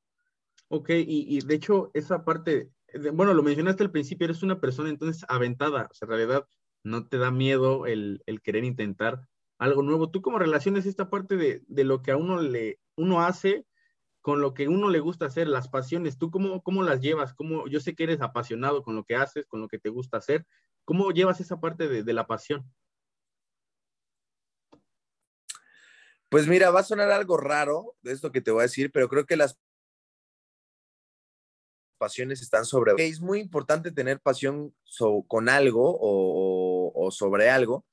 Ok, 0.70 0.90
y, 0.90 1.38
y, 1.38 1.40
de 1.42 1.56
hecho, 1.56 1.92
esa 1.94 2.24
parte, 2.24 2.70
bueno, 3.12 3.34
lo 3.34 3.42
mencionaste 3.42 3.84
al 3.84 3.92
principio, 3.92 4.26
eres 4.26 4.44
una 4.44 4.60
persona 4.60 4.90
entonces 4.90 5.26
aventada, 5.28 5.88
o 5.90 5.94
sea, 5.94 6.06
en 6.06 6.10
realidad 6.10 6.46
no 6.84 7.08
te 7.08 7.18
da 7.18 7.32
miedo 7.32 7.86
el, 7.86 8.24
el 8.26 8.42
querer 8.42 8.64
intentar 8.64 9.28
algo 9.58 9.82
nuevo. 9.82 10.10
¿Tú 10.10 10.22
cómo 10.22 10.40
relaciones 10.40 10.86
esta 10.86 11.10
parte 11.10 11.36
de, 11.36 11.64
de, 11.68 11.84
lo 11.84 12.02
que 12.02 12.12
a 12.12 12.18
uno 12.18 12.42
le 12.42 12.80
uno 12.96 13.22
hace 13.22 13.66
con 14.22 14.42
lo 14.42 14.54
que 14.54 14.68
uno 14.68 14.90
le 14.90 15.00
gusta 15.00 15.26
hacer, 15.26 15.48
las 15.48 15.70
pasiones? 15.70 16.18
¿Tú 16.18 16.32
cómo, 16.32 16.62
cómo 16.62 16.84
las 16.84 17.02
llevas? 17.02 17.34
¿Cómo, 17.34 17.68
yo 17.68 17.80
sé 17.80 17.96
que 17.96 18.04
eres 18.04 18.22
apasionado 18.22 18.84
con 18.84 18.96
lo 18.96 19.04
que 19.04 19.16
haces, 19.16 19.48
con 19.48 19.62
lo 19.62 19.68
que 19.68 19.80
te 19.80 19.90
gusta 19.90 20.18
hacer. 20.18 20.46
¿Cómo 20.86 21.12
llevas 21.12 21.40
esa 21.40 21.60
parte 21.60 21.88
de, 21.88 22.04
de 22.04 22.14
la 22.14 22.28
pasión? 22.28 22.66
Pues 26.30 26.48
mira, 26.48 26.72
va 26.72 26.82
a 26.82 26.84
sonar 26.84 27.10
algo 27.12 27.38
raro 27.38 27.96
de 28.02 28.12
esto 28.12 28.32
que 28.32 28.42
te 28.42 28.52
voy 28.52 28.62
a 28.62 28.64
decir, 28.64 28.92
pero 28.92 29.08
creo 29.08 29.26
que 29.26 29.38
las 29.38 29.58
pasiones 31.98 32.42
están 32.42 32.66
sobre... 32.66 32.94
Es 32.98 33.22
muy 33.22 33.40
importante 33.40 33.92
tener 33.92 34.20
pasión 34.20 34.74
con 35.28 35.50
algo 35.50 35.90
o, 35.90 35.98
o, 36.02 36.67
sobre 37.12 37.50
algo, 37.50 37.86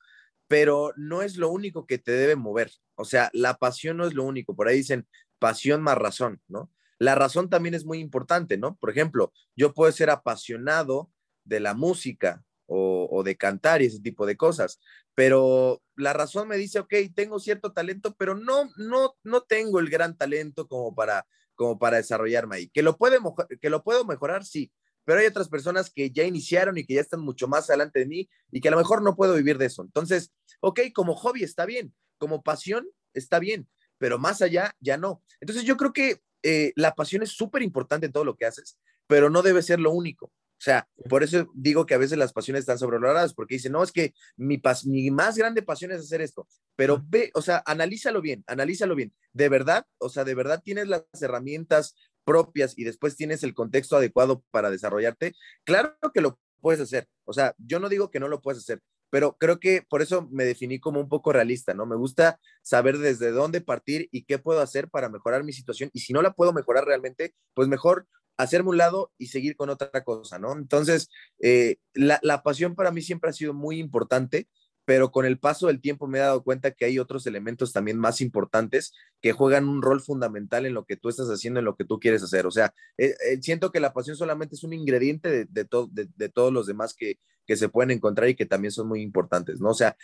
pero 0.49 0.93
no 0.97 1.23
es 1.23 1.37
lo 1.37 1.51
único 1.51 1.87
que 1.87 1.99
te 1.99 2.13
debe 2.13 2.37
mover. 2.37 2.71
O 2.97 3.05
sea, 3.05 3.31
la 3.33 3.59
pasión 3.59 3.97
no 3.97 4.07
es 4.07 4.15
lo 4.15 4.25
único. 4.25 4.55
Por 4.55 4.69
ahí 4.69 4.79
dicen 4.79 5.07
pasión 5.39 5.83
más 5.83 5.99
razón, 5.99 6.41
¿no? 6.49 6.71
La 6.99 7.15
razón 7.15 7.51
también 7.51 7.75
es 7.75 7.85
muy 7.85 7.99
importante, 7.99 8.57
¿no? 8.57 8.77
Por 8.77 8.91
ejemplo, 8.91 9.33
yo 9.57 9.75
puedo 9.75 9.91
ser 9.93 10.11
apasionado 10.11 11.11
de 11.45 11.61
la 11.61 11.75
música 11.75 12.45
o, 12.67 13.09
o 13.11 13.23
de 13.23 13.37
cantar 13.37 13.83
y 13.83 13.87
ese 13.87 14.01
tipo 14.01 14.27
de 14.27 14.37
cosas, 14.37 14.81
pero 15.15 15.83
la 15.97 16.13
razón 16.13 16.49
me 16.49 16.57
dice, 16.57 16.79
ok, 16.79 16.95
tengo 17.15 17.39
cierto 17.39 17.73
talento, 17.73 18.15
pero 18.17 18.35
no, 18.35 18.71
no, 18.77 19.17
no 19.23 19.43
tengo 19.43 19.81
el 19.81 19.91
gran 19.91 20.17
talento 20.17 20.67
como 20.67 20.95
para 20.95 21.27
como 21.55 21.79
para 21.79 21.99
desarrollarme 21.99 22.57
ahí. 22.57 22.69
Que 22.69 22.83
lo, 22.83 22.97
puede, 22.97 23.19
que 23.61 23.71
lo 23.71 23.83
puedo 23.83 24.05
mejorar, 24.05 24.45
sí, 24.45 24.73
pero 25.05 25.21
hay 25.21 25.27
otras 25.27 25.49
personas 25.49 25.91
que 25.91 26.11
ya 26.11 26.25
iniciaron 26.25 26.79
y 26.79 26.85
que 26.85 26.95
ya 26.95 27.01
están 27.01 27.21
mucho 27.21 27.49
más 27.49 27.69
adelante 27.69 28.01
de 28.01 28.07
mí 28.07 28.29
y 28.51 28.61
que 28.61 28.69
a 28.69 28.71
lo 28.71 28.79
mejor 28.79 29.03
no 29.03 29.17
puedo 29.17 29.35
vivir 29.35 29.59
de 29.59 29.67
eso. 29.67 29.83
Entonces, 29.83 30.33
ok, 30.61 30.81
como 30.95 31.15
hobby 31.15 31.43
está 31.43 31.67
bien, 31.67 31.95
como 32.19 32.43
pasión 32.43 32.89
está 33.13 33.39
bien, 33.39 33.69
pero 33.99 34.19
más 34.19 34.43
allá 34.43 34.75
ya 34.81 34.97
no. 34.97 35.23
Entonces 35.41 35.65
yo 35.65 35.77
creo 35.77 35.93
que 35.93 36.21
eh, 36.43 36.73
la 36.77 36.95
pasión 36.95 37.23
es 37.23 37.31
súper 37.31 37.63
importante 37.63 38.07
en 38.07 38.13
todo 38.13 38.25
lo 38.25 38.37
que 38.37 38.47
haces, 38.47 38.79
pero 39.07 39.31
no 39.31 39.43
debe 39.43 39.63
ser 39.63 39.81
lo 39.81 39.93
único. 39.93 40.33
O 40.59 40.65
sea, 40.65 40.89
por 41.11 41.23
eso 41.23 41.51
digo 41.55 41.85
que 41.85 41.95
a 41.95 41.99
veces 41.99 42.17
las 42.17 42.33
pasiones 42.33 42.61
están 42.61 42.79
sobrevaloradas, 42.79 43.35
porque 43.35 43.57
dicen, 43.57 43.73
no, 43.73 43.83
es 43.83 43.93
que 43.93 44.15
mi, 44.37 44.57
pas 44.57 44.87
mi 44.87 45.11
más 45.11 45.37
grande 45.37 45.63
pasión 45.63 45.93
es 45.93 46.01
hacer 46.01 46.23
esto, 46.23 46.49
pero 46.75 47.05
ve, 47.07 47.31
o 47.35 47.43
sea, 47.43 47.63
analízalo 47.67 48.23
bien, 48.23 48.45
analízalo 48.47 48.95
bien. 48.95 49.13
De 49.33 49.49
verdad, 49.51 49.85
o 49.99 50.09
sea, 50.09 50.25
de 50.25 50.35
verdad 50.35 50.63
tienes 50.65 50.89
las 50.89 51.05
herramientas 51.21 51.95
propias 52.25 52.77
y 52.77 52.85
después 52.85 53.17
tienes 53.17 53.43
el 53.43 53.55
contexto 53.55 53.97
adecuado 53.97 54.45
para 54.51 54.71
desarrollarte. 54.71 55.35
Claro 55.65 55.95
que 56.13 56.21
lo 56.21 56.39
puedes 56.61 56.81
hacer. 56.81 57.09
O 57.25 57.33
sea, 57.33 57.55
yo 57.59 57.79
no 57.79 57.89
digo 57.89 58.11
que 58.11 58.21
no 58.21 58.29
lo 58.29 58.41
puedes 58.41 58.63
hacer, 58.63 58.81
pero 59.11 59.37
creo 59.39 59.61
que 59.61 59.83
por 59.89 60.03
eso 60.03 60.29
me 60.31 60.45
definí 60.45 60.81
como 60.81 61.01
un 61.01 61.09
poco 61.09 61.33
realista, 61.33 61.75
¿no? 61.75 61.87
Me 61.87 61.97
gusta 61.97 62.41
saber 62.63 62.99
desde 62.99 63.31
dónde 63.31 63.61
partir 63.61 64.09
y 64.11 64.25
qué 64.25 64.39
puedo 64.39 64.61
hacer 64.61 64.89
para 64.89 65.09
mejorar 65.09 65.45
mi 65.45 65.53
situación. 65.53 65.91
Y 65.93 66.01
si 66.01 66.13
no 66.13 66.23
la 66.23 66.33
puedo 66.33 66.53
mejorar 66.53 66.85
realmente, 66.85 67.35
pues 67.55 67.69
mejor 67.69 68.07
hacerme 68.37 68.71
un 68.71 68.79
lado 68.79 69.13
y 69.19 69.29
seguir 69.29 69.57
con 69.57 69.71
otra 69.71 70.03
cosa, 70.03 70.39
¿no? 70.39 70.53
Entonces, 70.53 71.09
eh, 71.41 71.77
la, 71.93 72.19
la, 72.23 72.43
pasión 72.43 72.75
para 72.75 72.91
mí 72.91 73.03
siempre 73.03 73.31
ha 73.31 73.33
sido 73.33 73.55
muy 73.55 73.79
importante, 73.79 74.49
pero 74.85 75.11
con 75.11 75.25
el 75.25 75.39
paso 75.39 75.69
del 75.69 75.81
tiempo 75.81 76.07
me 76.07 76.19
he 76.19 76.23
dado 76.23 76.43
cuenta 76.43 76.73
que 76.73 76.85
hay 76.85 76.99
otros 76.99 77.27
elementos 77.27 77.73
también 77.73 77.99
más 77.99 78.21
importantes 78.21 78.93
que 79.21 79.33
juegan 79.33 79.69
un 79.69 79.83
rol 79.83 80.01
fundamental 80.01 80.67
en 80.67 80.75
lo 80.75 80.85
que 80.85 80.97
tú 80.97 81.09
estás 81.09 81.29
haciendo, 81.29 81.61
en 81.61 81.65
lo 81.65 81.77
que 81.77 81.85
tú 81.85 81.99
quieres 81.99 82.23
hacer. 82.23 82.47
O 82.47 82.51
sea, 82.51 82.75
eh, 82.99 83.15
eh, 83.27 83.41
siento 83.41 83.73
que 83.73 83.81
la 83.81 83.93
pasión 83.93 84.17
solamente 84.17 84.55
es 84.55 84.65
un 84.65 84.73
ingrediente 84.73 85.31
de, 85.31 85.47
de, 85.47 86.09
de 86.15 86.29
todos 86.29 86.53
los 86.53 86.67
demás 86.67 86.95
que, 86.95 87.19
que 87.47 87.57
se 87.57 87.69
pueden 87.69 87.91
encontrar 87.91 88.29
y 88.29 88.35
que 88.35 88.47
también 88.47 88.73
son 88.73 88.89
muy 88.89 89.01
importantes, 89.01 89.61
¿no? 89.61 89.71
O 89.71 89.75
sea, 89.75 89.97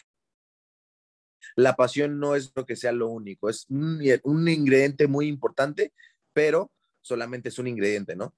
la 1.57 1.75
pasión 1.75 2.19
no 2.19 2.35
es 2.37 2.53
lo 2.55 2.65
que 2.65 2.77
sea 2.77 2.93
lo 2.93 3.09
único, 3.09 3.49
es 3.49 3.67
un, 3.69 4.01
un 4.25 4.49
ingrediente 4.49 5.09
muy 5.09 5.27
importante, 5.27 5.93
pero 6.33 6.71
solamente 7.03 7.49
es 7.49 7.59
un 7.59 7.67
ingrediente, 7.67 8.17
¿no? 8.17 8.35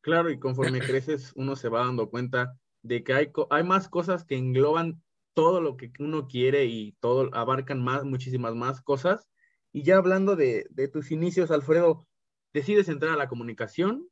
Claro, 0.00 0.30
y 0.30 0.38
conforme 0.38 0.80
creces, 0.80 1.32
uno 1.34 1.56
se 1.56 1.68
va 1.68 1.84
dando 1.84 2.10
cuenta 2.10 2.56
de 2.82 3.02
que 3.02 3.12
hay, 3.12 3.32
hay 3.50 3.64
más 3.64 3.88
cosas 3.88 4.24
que 4.24 4.36
engloban 4.36 5.02
todo 5.36 5.60
lo 5.60 5.76
que 5.76 5.92
uno 5.98 6.28
quiere 6.28 6.64
y 6.64 6.92
todo 6.98 7.28
abarcan 7.34 7.84
más, 7.84 8.04
muchísimas 8.04 8.54
más 8.54 8.80
cosas. 8.80 9.28
Y 9.70 9.82
ya 9.82 9.98
hablando 9.98 10.34
de, 10.34 10.66
de 10.70 10.88
tus 10.88 11.10
inicios, 11.10 11.50
Alfredo, 11.50 12.08
decides 12.54 12.88
entrar 12.88 13.12
a 13.12 13.18
la 13.18 13.28
comunicación 13.28 14.08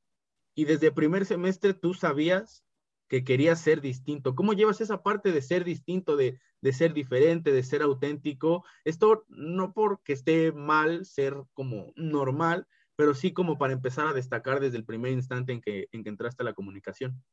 y 0.55 0.67
desde 0.67 0.93
primer 0.93 1.25
semestre 1.25 1.73
tú 1.73 1.95
sabías 1.95 2.63
que 3.09 3.25
querías 3.25 3.59
ser 3.59 3.81
distinto. 3.81 4.35
¿Cómo 4.35 4.53
llevas 4.53 4.83
esa 4.83 5.03
parte 5.03 5.33
de 5.33 5.41
ser 5.41 5.65
distinto, 5.65 6.17
de, 6.17 6.39
de 6.61 6.73
ser 6.75 6.93
diferente, 6.93 7.53
de 7.53 7.63
ser 7.63 7.81
auténtico? 7.81 8.63
Esto 8.85 9.25
no 9.29 9.73
porque 9.73 10.13
esté 10.13 10.53
mal 10.53 11.07
ser 11.07 11.37
como 11.55 11.95
normal, 11.97 12.67
pero 12.97 13.15
sí 13.15 13.33
como 13.33 13.57
para 13.57 13.73
empezar 13.73 14.09
a 14.09 14.13
destacar 14.13 14.61
desde 14.61 14.77
el 14.77 14.85
primer 14.85 15.13
instante 15.13 15.55
en 15.55 15.63
que, 15.63 15.89
en 15.91 16.05
que 16.05 16.11
entraste 16.11 16.43
a 16.43 16.45
la 16.45 16.53
comunicación. 16.53 17.25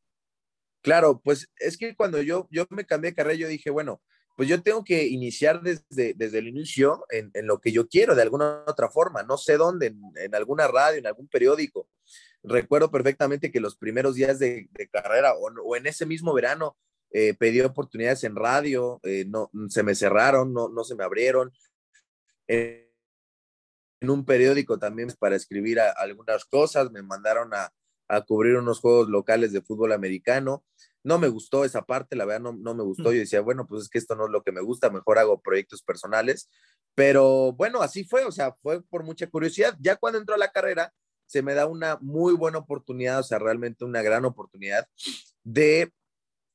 Claro, 0.82 1.22
pues 1.24 1.50
es 1.58 1.78
que 1.78 1.96
cuando 1.96 2.22
yo, 2.22 2.48
yo 2.52 2.66
me 2.70 2.86
cambié 2.86 3.12
de 3.12 3.16
carrera, 3.16 3.36
yo 3.36 3.48
dije, 3.48 3.70
bueno, 3.70 4.02
pues 4.36 4.50
yo 4.50 4.62
tengo 4.64 4.84
que 4.84 5.06
iniciar 5.06 5.62
desde, 5.62 6.14
desde 6.16 6.40
el 6.40 6.48
inicio 6.48 7.06
en, 7.10 7.30
en 7.34 7.46
lo 7.46 7.60
que 7.60 7.72
yo 7.72 7.88
quiero, 7.88 8.16
de 8.16 8.24
alguna 8.24 8.64
otra 8.66 8.90
forma, 8.90 9.24
no 9.24 9.38
sé 9.38 9.58
dónde, 9.58 9.94
en, 10.16 10.36
alguna 10.36 10.68
radio, 10.68 10.98
en 10.98 11.06
algún 11.06 11.28
periódico. 11.28 11.88
Recuerdo 12.44 12.90
perfectamente 12.90 13.52
que 13.52 13.60
los 13.60 13.76
primeros 13.78 14.16
días 14.16 14.40
de, 14.40 14.70
carrera 14.92 15.36
o, 15.36 15.76
en 15.76 15.86
ese 15.86 16.08
mismo 16.08 16.34
verano 16.34 16.76
eh, 17.12 17.36
pedí 17.36 17.62
oportunidades 17.62 18.24
en 18.24 18.36
radio, 18.36 19.00
eh, 19.04 19.26
no, 19.28 19.52
se 19.70 19.84
me 19.84 19.94
cerraron, 19.94 20.54
no, 20.54 20.70
no 20.70 20.84
se 20.84 20.96
me 20.96 21.04
abrieron. 21.04 21.52
En 22.48 22.90
un 24.02 24.26
periódico 24.26 24.80
también 24.80 25.10
para 25.20 25.36
escribir 25.36 25.80
algunas 25.80 26.46
cosas, 26.46 26.90
me 26.92 27.04
mandaron 27.04 27.54
a, 27.54 27.72
a, 28.12 28.22
cubrir 28.22 28.56
unos 28.58 28.80
juegos 28.80 29.10
locales 29.10 29.52
de 29.52 29.62
fútbol 29.62 29.92
americano. 29.94 30.64
No 31.04 31.18
me 31.18 31.28
gustó 31.28 31.66
esa 31.66 31.84
parte, 31.84 32.16
la 32.16 32.26
verdad 32.26 32.42
no, 32.42 32.54
no 32.54 32.76
me 32.76 32.84
gustó. 32.84 33.12
Yo 33.12 33.20
decía, 33.20 33.42
bueno, 33.42 33.68
pues 33.68 33.84
es 33.84 33.90
que 33.90 33.98
esto 33.98 34.16
no 34.16 34.26
es 34.26 34.32
lo 34.32 34.44
que 34.44 34.52
me 34.52 34.62
gusta, 34.62 34.90
mejor 34.90 35.18
hago 35.18 35.42
proyectos 35.42 35.82
personales. 35.82 36.50
Pero 36.94 37.54
bueno, 37.54 37.82
así 37.82 38.04
fue, 38.04 38.26
o 38.26 38.32
sea, 38.32 38.54
fue 38.62 38.84
por 38.84 39.04
mucha 39.04 39.28
curiosidad. 39.28 39.78
Ya 39.80 39.96
cuando 39.96 40.20
entró 40.20 40.36
a 40.36 40.38
la 40.38 40.52
carrera, 40.52 40.94
se 41.26 41.42
me 41.42 41.54
da 41.54 41.66
una 41.66 41.98
muy 42.02 42.34
buena 42.34 42.58
oportunidad, 42.58 43.20
o 43.20 43.24
sea, 43.24 43.40
realmente 43.40 43.86
una 43.86 44.02
gran 44.02 44.26
oportunidad 44.26 44.88
de 45.44 45.92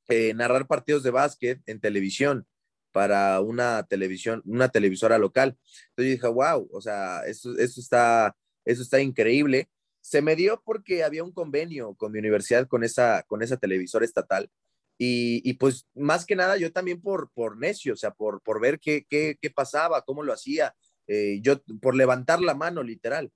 eh, 0.07 0.33
narrar 0.35 0.67
partidos 0.67 1.03
de 1.03 1.11
básquet 1.11 1.61
en 1.65 1.79
televisión 1.79 2.45
para 2.91 3.41
una 3.41 3.83
televisión, 3.83 4.41
una 4.45 4.69
televisora 4.69 5.17
local. 5.17 5.57
Entonces 5.89 5.95
yo 5.97 6.03
dije, 6.03 6.27
wow, 6.27 6.69
o 6.71 6.81
sea, 6.81 7.21
eso, 7.25 7.57
eso, 7.57 7.81
está, 7.81 8.35
eso 8.65 8.81
está 8.81 9.01
increíble. 9.01 9.67
Se 10.07 10.21
me 10.21 10.37
dio 10.37 10.61
porque 10.63 11.03
había 11.03 11.21
un 11.21 11.33
convenio 11.33 11.93
con 11.95 12.13
mi 12.13 12.19
universidad, 12.19 12.65
con 12.65 12.85
esa, 12.85 13.23
con 13.23 13.41
esa 13.41 13.57
televisora 13.57 14.05
estatal. 14.05 14.49
Y, 14.97 15.41
y 15.43 15.55
pues 15.55 15.85
más 15.95 16.25
que 16.25 16.37
nada 16.37 16.55
yo 16.55 16.71
también 16.71 17.01
por, 17.01 17.29
por 17.33 17.57
necio, 17.57 17.91
o 17.91 17.97
sea, 17.97 18.11
por, 18.11 18.41
por 18.41 18.61
ver 18.61 18.79
qué, 18.79 19.05
qué, 19.09 19.37
pasaba, 19.53 20.03
cómo 20.03 20.23
lo 20.23 20.31
hacía, 20.31 20.73
eh, 21.07 21.41
yo 21.41 21.61
por 21.81 21.93
levantar 21.93 22.39
la 22.39 22.55
mano 22.55 22.83
literal. 22.83 23.33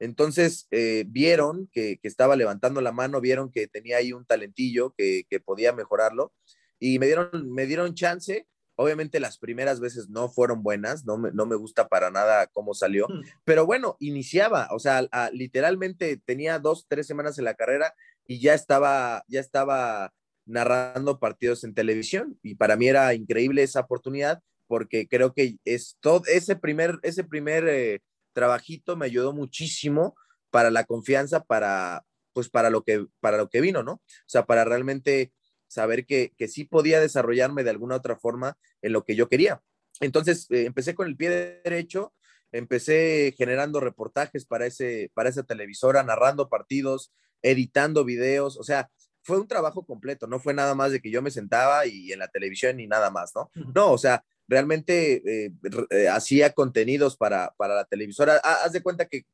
Entonces 0.00 0.66
eh, 0.72 1.04
vieron 1.06 1.68
que, 1.72 1.98
que, 2.02 2.08
estaba 2.08 2.34
levantando 2.34 2.80
la 2.80 2.90
mano, 2.90 3.20
vieron 3.20 3.52
que 3.52 3.68
tenía 3.68 3.98
ahí 3.98 4.12
un 4.12 4.26
talentillo 4.26 4.94
que, 4.98 5.22
que 5.30 5.38
podía 5.38 5.72
mejorarlo 5.72 6.32
y 6.80 6.98
me 6.98 7.06
dieron, 7.06 7.30
me 7.52 7.66
dieron 7.66 7.94
chance 7.94 8.48
Obviamente 8.80 9.18
las 9.18 9.38
primeras 9.38 9.80
veces 9.80 10.08
no 10.08 10.28
fueron 10.28 10.62
buenas, 10.62 11.04
no 11.04 11.18
me, 11.18 11.32
no 11.32 11.46
me 11.46 11.56
gusta 11.56 11.88
para 11.88 12.12
nada 12.12 12.46
cómo 12.46 12.74
salió, 12.74 13.08
mm. 13.08 13.22
pero 13.44 13.66
bueno, 13.66 13.96
iniciaba, 13.98 14.68
o 14.70 14.78
sea, 14.78 15.06
a, 15.10 15.30
literalmente 15.30 16.20
tenía 16.24 16.60
dos, 16.60 16.86
tres 16.86 17.06
semanas 17.08 17.38
en 17.38 17.44
la 17.44 17.54
carrera 17.54 17.92
y 18.24 18.40
ya 18.40 18.54
estaba, 18.54 19.24
ya 19.26 19.40
estaba 19.40 20.12
narrando 20.46 21.18
partidos 21.18 21.64
en 21.64 21.74
televisión 21.74 22.38
y 22.42 22.54
para 22.54 22.76
mí 22.76 22.86
era 22.86 23.12
increíble 23.14 23.64
esa 23.64 23.80
oportunidad 23.80 24.42
porque 24.68 25.08
creo 25.08 25.32
que 25.32 25.56
es 25.64 25.96
todo 26.00 26.22
ese 26.26 26.54
primer, 26.54 27.00
ese 27.02 27.24
primer 27.24 27.66
eh, 27.66 28.00
trabajito 28.32 28.96
me 28.96 29.06
ayudó 29.06 29.32
muchísimo 29.32 30.14
para 30.50 30.70
la 30.70 30.84
confianza, 30.84 31.42
para, 31.42 32.04
pues 32.32 32.48
para 32.48 32.70
lo 32.70 32.84
que, 32.84 33.06
para 33.20 33.38
lo 33.38 33.48
que 33.48 33.60
vino, 33.60 33.82
¿no? 33.82 33.94
O 33.94 34.02
sea, 34.26 34.46
para 34.46 34.64
realmente 34.64 35.32
saber 35.68 36.06
que, 36.06 36.32
que 36.36 36.48
sí 36.48 36.64
podía 36.64 37.00
desarrollarme 37.00 37.62
de 37.62 37.70
alguna 37.70 37.96
otra 37.96 38.16
forma 38.16 38.58
en 38.82 38.92
lo 38.92 39.04
que 39.04 39.14
yo 39.14 39.28
quería. 39.28 39.62
Entonces, 40.00 40.50
eh, 40.50 40.64
empecé 40.64 40.94
con 40.94 41.06
el 41.06 41.16
pie 41.16 41.60
derecho, 41.62 42.12
empecé 42.52 43.34
generando 43.36 43.80
reportajes 43.80 44.44
para, 44.44 44.66
ese, 44.66 45.10
para 45.14 45.28
esa 45.28 45.42
televisora, 45.42 46.02
narrando 46.02 46.48
partidos, 46.48 47.12
editando 47.42 48.04
videos, 48.04 48.56
o 48.56 48.64
sea, 48.64 48.90
fue 49.22 49.38
un 49.38 49.46
trabajo 49.46 49.84
completo, 49.84 50.26
no 50.26 50.40
fue 50.40 50.54
nada 50.54 50.74
más 50.74 50.90
de 50.90 51.00
que 51.00 51.10
yo 51.10 51.20
me 51.20 51.30
sentaba 51.30 51.84
y 51.86 52.12
en 52.12 52.18
la 52.18 52.28
televisión 52.28 52.80
y 52.80 52.86
nada 52.86 53.10
más, 53.10 53.32
¿no? 53.34 53.50
No, 53.74 53.92
o 53.92 53.98
sea, 53.98 54.24
realmente 54.46 55.22
eh, 55.26 55.52
eh, 55.90 56.08
hacía 56.08 56.52
contenidos 56.54 57.16
para, 57.16 57.54
para 57.58 57.74
la 57.74 57.84
televisora. 57.84 58.36
Haz 58.36 58.72
de 58.72 58.82
cuenta 58.82 59.06
que 59.06 59.26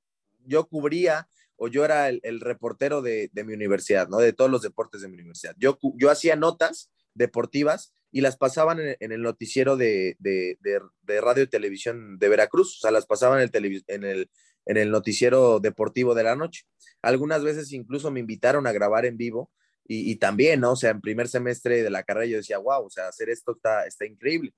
yo 0.45 0.67
cubría 0.69 1.29
o 1.57 1.69
yo 1.69 1.85
era 1.85 2.09
el, 2.09 2.41
reportero 2.41 3.03
de, 3.03 3.31
mi 3.35 3.55
universidad, 3.55 4.09
¿no? 4.09 4.19
De 4.19 4.33
todos 4.33 4.51
los 4.51 4.63
deportes 4.63 5.01
de 5.01 5.09
mi 5.09 5.15
universidad. 5.15 5.55
Yo, 5.59 5.79
yo 5.97 6.11
hacía 6.11 6.37
notas 6.37 6.91
deportivas 7.15 7.93
y 8.11 8.21
las 8.21 8.37
pasaban 8.37 8.81
en, 8.81 8.97
en 9.01 9.13
el 9.13 9.23
noticiero 9.23 9.77
de, 9.77 10.17
de, 10.19 10.59
de, 10.61 11.21
radio 11.21 11.45
y 11.45 11.49
televisión 11.49 12.19
de 12.19 12.29
Veracruz, 12.29 12.77
o 12.77 12.81
sea, 12.81 12.91
las 12.91 13.07
pasaban 13.07 13.41
en 13.41 13.51
el, 13.53 13.85
en, 13.89 14.05
el, 14.05 14.31
en 14.67 14.77
el 14.77 14.91
noticiero 14.91 15.61
deportivo 15.61 16.15
de 16.15 16.25
la 16.25 16.37
noche. 16.37 16.65
Algunas 17.03 17.43
veces 17.43 17.73
incluso 17.73 18.11
me 18.11 18.21
invitaron 18.21 18.67
a 18.67 18.73
grabar 18.73 19.05
en 19.05 19.17
vivo 19.17 19.51
y, 19.87 20.11
y, 20.11 20.17
también, 20.17 20.61
¿no? 20.61 20.73
O 20.73 20.77
sea, 20.77 20.91
en 20.91 21.01
primer 21.01 21.29
semestre 21.29 21.83
de 21.83 21.91
la 21.91 22.03
carrera 22.03 22.27
yo 22.27 22.37
decía, 22.39 22.59
wow, 22.59 22.87
o 22.87 22.91
sea, 22.91 23.09
hacer 23.09 23.29
esto 23.29 23.53
está, 23.53 23.87
está 23.87 24.07
increíble. 24.07 24.53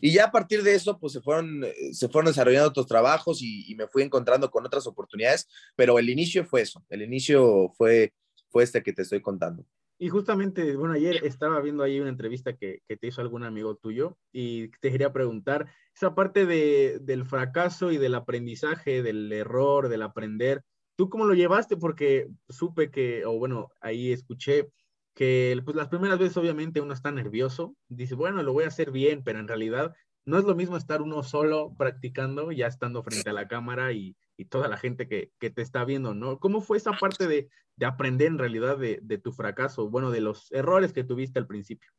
Y 0.00 0.12
ya 0.12 0.26
a 0.26 0.30
partir 0.30 0.62
de 0.62 0.74
eso, 0.74 0.98
pues 0.98 1.12
se 1.12 1.20
fueron, 1.20 1.64
eh, 1.64 1.74
se 1.92 2.08
fueron 2.08 2.30
desarrollando 2.30 2.68
otros 2.68 2.86
trabajos 2.86 3.40
y, 3.42 3.70
y, 3.70 3.74
me 3.76 3.88
fui 3.88 4.02
encontrando 4.02 4.50
con 4.50 4.66
otras 4.66 4.86
oportunidades, 4.86 5.48
pero 5.76 5.98
el 5.98 6.10
inicio 6.10 6.44
fue 6.44 6.62
eso, 6.62 6.84
el 6.88 7.02
inicio 7.02 7.72
fue, 7.76 8.12
fue 8.50 8.64
este 8.64 8.82
que 8.82 8.92
te 8.92 9.02
estoy 9.02 9.20
contando. 9.20 9.64
Y 9.96 10.08
justamente, 10.08 10.74
bueno, 10.74 10.94
ayer 10.94 11.24
estaba 11.24 11.60
viendo 11.60 11.84
ahí 11.84 12.00
una 12.00 12.10
entrevista 12.10 12.56
que, 12.56 12.82
que 12.88 12.96
te 12.96 13.06
hizo 13.06 13.20
algún 13.20 13.44
amigo 13.44 13.76
tuyo 13.76 14.18
y 14.32 14.68
te 14.80 14.90
quería 14.90 15.12
preguntar, 15.12 15.68
esa 15.94 16.16
parte 16.16 16.46
de, 16.46 16.98
del 17.00 17.24
fracaso 17.24 17.92
y 17.92 17.98
del 17.98 18.16
aprendizaje, 18.16 19.02
del 19.02 19.32
error, 19.32 19.88
del 19.88 20.02
aprender, 20.02 20.64
¿Tú 20.96 21.08
cómo 21.08 21.24
lo 21.24 21.34
llevaste? 21.34 21.76
Porque 21.76 22.28
supe 22.48 22.90
que, 22.90 23.24
o 23.24 23.38
bueno, 23.38 23.70
ahí 23.80 24.12
escuché 24.12 24.68
que 25.14 25.60
pues, 25.64 25.76
las 25.76 25.88
primeras 25.88 26.18
veces 26.18 26.36
obviamente 26.36 26.80
uno 26.80 26.92
está 26.92 27.10
nervioso, 27.10 27.76
dice, 27.88 28.14
bueno, 28.14 28.42
lo 28.42 28.52
voy 28.52 28.64
a 28.64 28.68
hacer 28.68 28.90
bien, 28.90 29.22
pero 29.24 29.38
en 29.38 29.48
realidad 29.48 29.94
no 30.26 30.38
es 30.38 30.44
lo 30.44 30.54
mismo 30.54 30.76
estar 30.76 31.02
uno 31.02 31.22
solo 31.22 31.74
practicando, 31.76 32.50
ya 32.50 32.66
estando 32.66 33.02
frente 33.02 33.30
a 33.30 33.34
la 33.34 33.46
cámara 33.46 33.92
y, 33.92 34.16
y 34.36 34.46
toda 34.46 34.68
la 34.68 34.76
gente 34.76 35.06
que, 35.06 35.32
que, 35.38 35.50
te 35.50 35.62
está 35.62 35.84
viendo, 35.84 36.14
¿no? 36.14 36.38
¿Cómo 36.38 36.60
fue 36.60 36.78
esa 36.78 36.92
parte 36.92 37.26
de, 37.26 37.48
de 37.76 37.86
aprender 37.86 38.28
en 38.28 38.38
realidad 38.38 38.78
de, 38.78 39.00
de, 39.02 39.18
tu 39.18 39.32
fracaso, 39.32 39.90
bueno, 39.90 40.10
de 40.10 40.20
los 40.20 40.50
errores 40.52 40.92
que 40.92 41.04
tuviste 41.04 41.38
al 41.38 41.46
principio? 41.46 41.90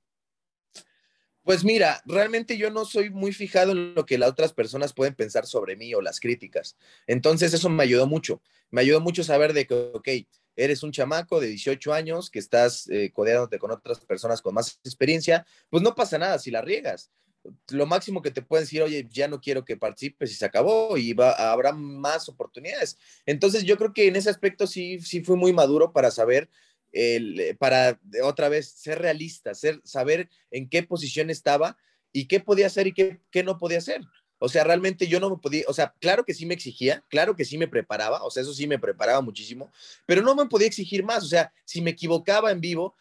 Pues 1.46 1.64
mira, 1.64 2.02
realmente 2.06 2.58
yo 2.58 2.72
no 2.72 2.86
soy 2.86 3.12
muy 3.12 3.32
fijado 3.32 3.72
en 3.72 3.94
lo 3.94 4.04
que 4.08 4.18
las 4.18 4.32
otras 4.32 4.52
personas 4.52 4.94
pueden 4.94 5.14
pensar 5.14 5.46
sobre 5.46 5.76
mí 5.76 5.94
o 5.94 6.02
las 6.02 6.20
críticas. 6.20 6.76
Entonces 7.06 7.54
eso 7.54 7.70
me 7.70 7.84
ayudó 7.84 8.08
mucho. 8.08 8.42
Me 8.72 8.82
ayudó 8.82 9.00
mucho 9.00 9.24
saber 9.24 9.54
de 9.54 9.68
que, 9.68 9.76
ok, 9.94 10.10
eres 10.56 10.82
un 10.82 10.92
chamaco 10.92 11.40
de 11.40 11.50
18 11.50 11.94
años 11.94 12.32
que 12.32 12.40
estás 12.40 12.90
eh, 12.90 13.12
codeándote 13.14 13.60
con 13.60 13.70
otras 13.70 14.00
personas 14.00 14.42
con 14.42 14.56
más 14.56 14.80
experiencia, 14.84 15.46
pues 15.70 15.84
no 15.84 15.94
pasa 15.94 16.18
nada 16.18 16.40
si 16.40 16.50
la 16.50 16.64
riegas. 16.64 17.12
Lo 17.70 17.86
máximo 17.86 18.24
que 18.24 18.32
te 18.32 18.42
pueden 18.42 18.64
decir, 18.64 18.82
oye, 18.82 19.08
ya 19.08 19.28
no 19.28 19.40
quiero 19.40 19.64
que 19.64 19.78
participes 19.78 20.32
y 20.32 20.34
se 20.34 20.46
acabó 20.46 20.98
y 20.98 21.14
va, 21.14 21.30
habrá 21.52 21.74
más 21.74 22.28
oportunidades. 22.28 22.98
Entonces 23.28 23.64
yo 23.66 23.78
creo 23.78 23.94
que 23.94 24.08
en 24.08 24.16
ese 24.16 24.32
aspecto 24.32 24.66
sí, 24.66 25.00
sí 25.00 25.22
fui 25.22 25.36
muy 25.36 25.54
maduro 25.54 25.94
para 25.94 26.10
saber 26.10 26.50
el, 26.96 27.40
eh, 27.40 27.56
para 27.56 28.00
otra 28.24 28.50
vez 28.50 28.70
ser 28.70 29.00
realista, 29.00 29.54
ser, 29.54 29.82
saber 29.84 30.30
en 30.50 30.70
qué 30.70 30.82
posición 30.82 31.30
estaba 31.30 31.78
y 32.14 32.26
qué 32.28 32.40
podía 32.40 32.68
hacer 32.68 32.88
y 32.88 32.94
qué, 32.94 33.20
qué 33.30 33.44
no 33.44 33.58
podía 33.58 33.80
hacer. 33.80 34.02
O 34.40 34.48
sea, 34.50 34.64
realmente 34.64 35.08
yo 35.08 35.20
no 35.20 35.30
me 35.30 35.38
podía, 35.38 35.66
o 35.68 35.74
sea, 35.74 35.94
claro 36.00 36.24
que 36.24 36.34
sí 36.34 36.46
me 36.46 36.54
exigía, 36.54 37.04
claro 37.10 37.36
que 37.36 37.46
sí 37.46 37.58
me 37.58 37.68
preparaba, 37.68 38.24
o 38.24 38.32
sea, 38.32 38.44
eso 38.44 38.54
sí 38.54 38.66
me 38.68 38.80
preparaba 38.80 39.22
muchísimo, 39.22 39.72
pero 40.06 40.22
no 40.22 40.36
me 40.36 40.46
podía 40.46 40.68
exigir 40.68 41.04
más. 41.04 41.24
O 41.24 41.28
sea, 41.28 41.54
si 41.66 41.82
me 41.82 41.92
equivocaba 41.92 42.52
en 42.52 42.62
vivo, 42.62 42.96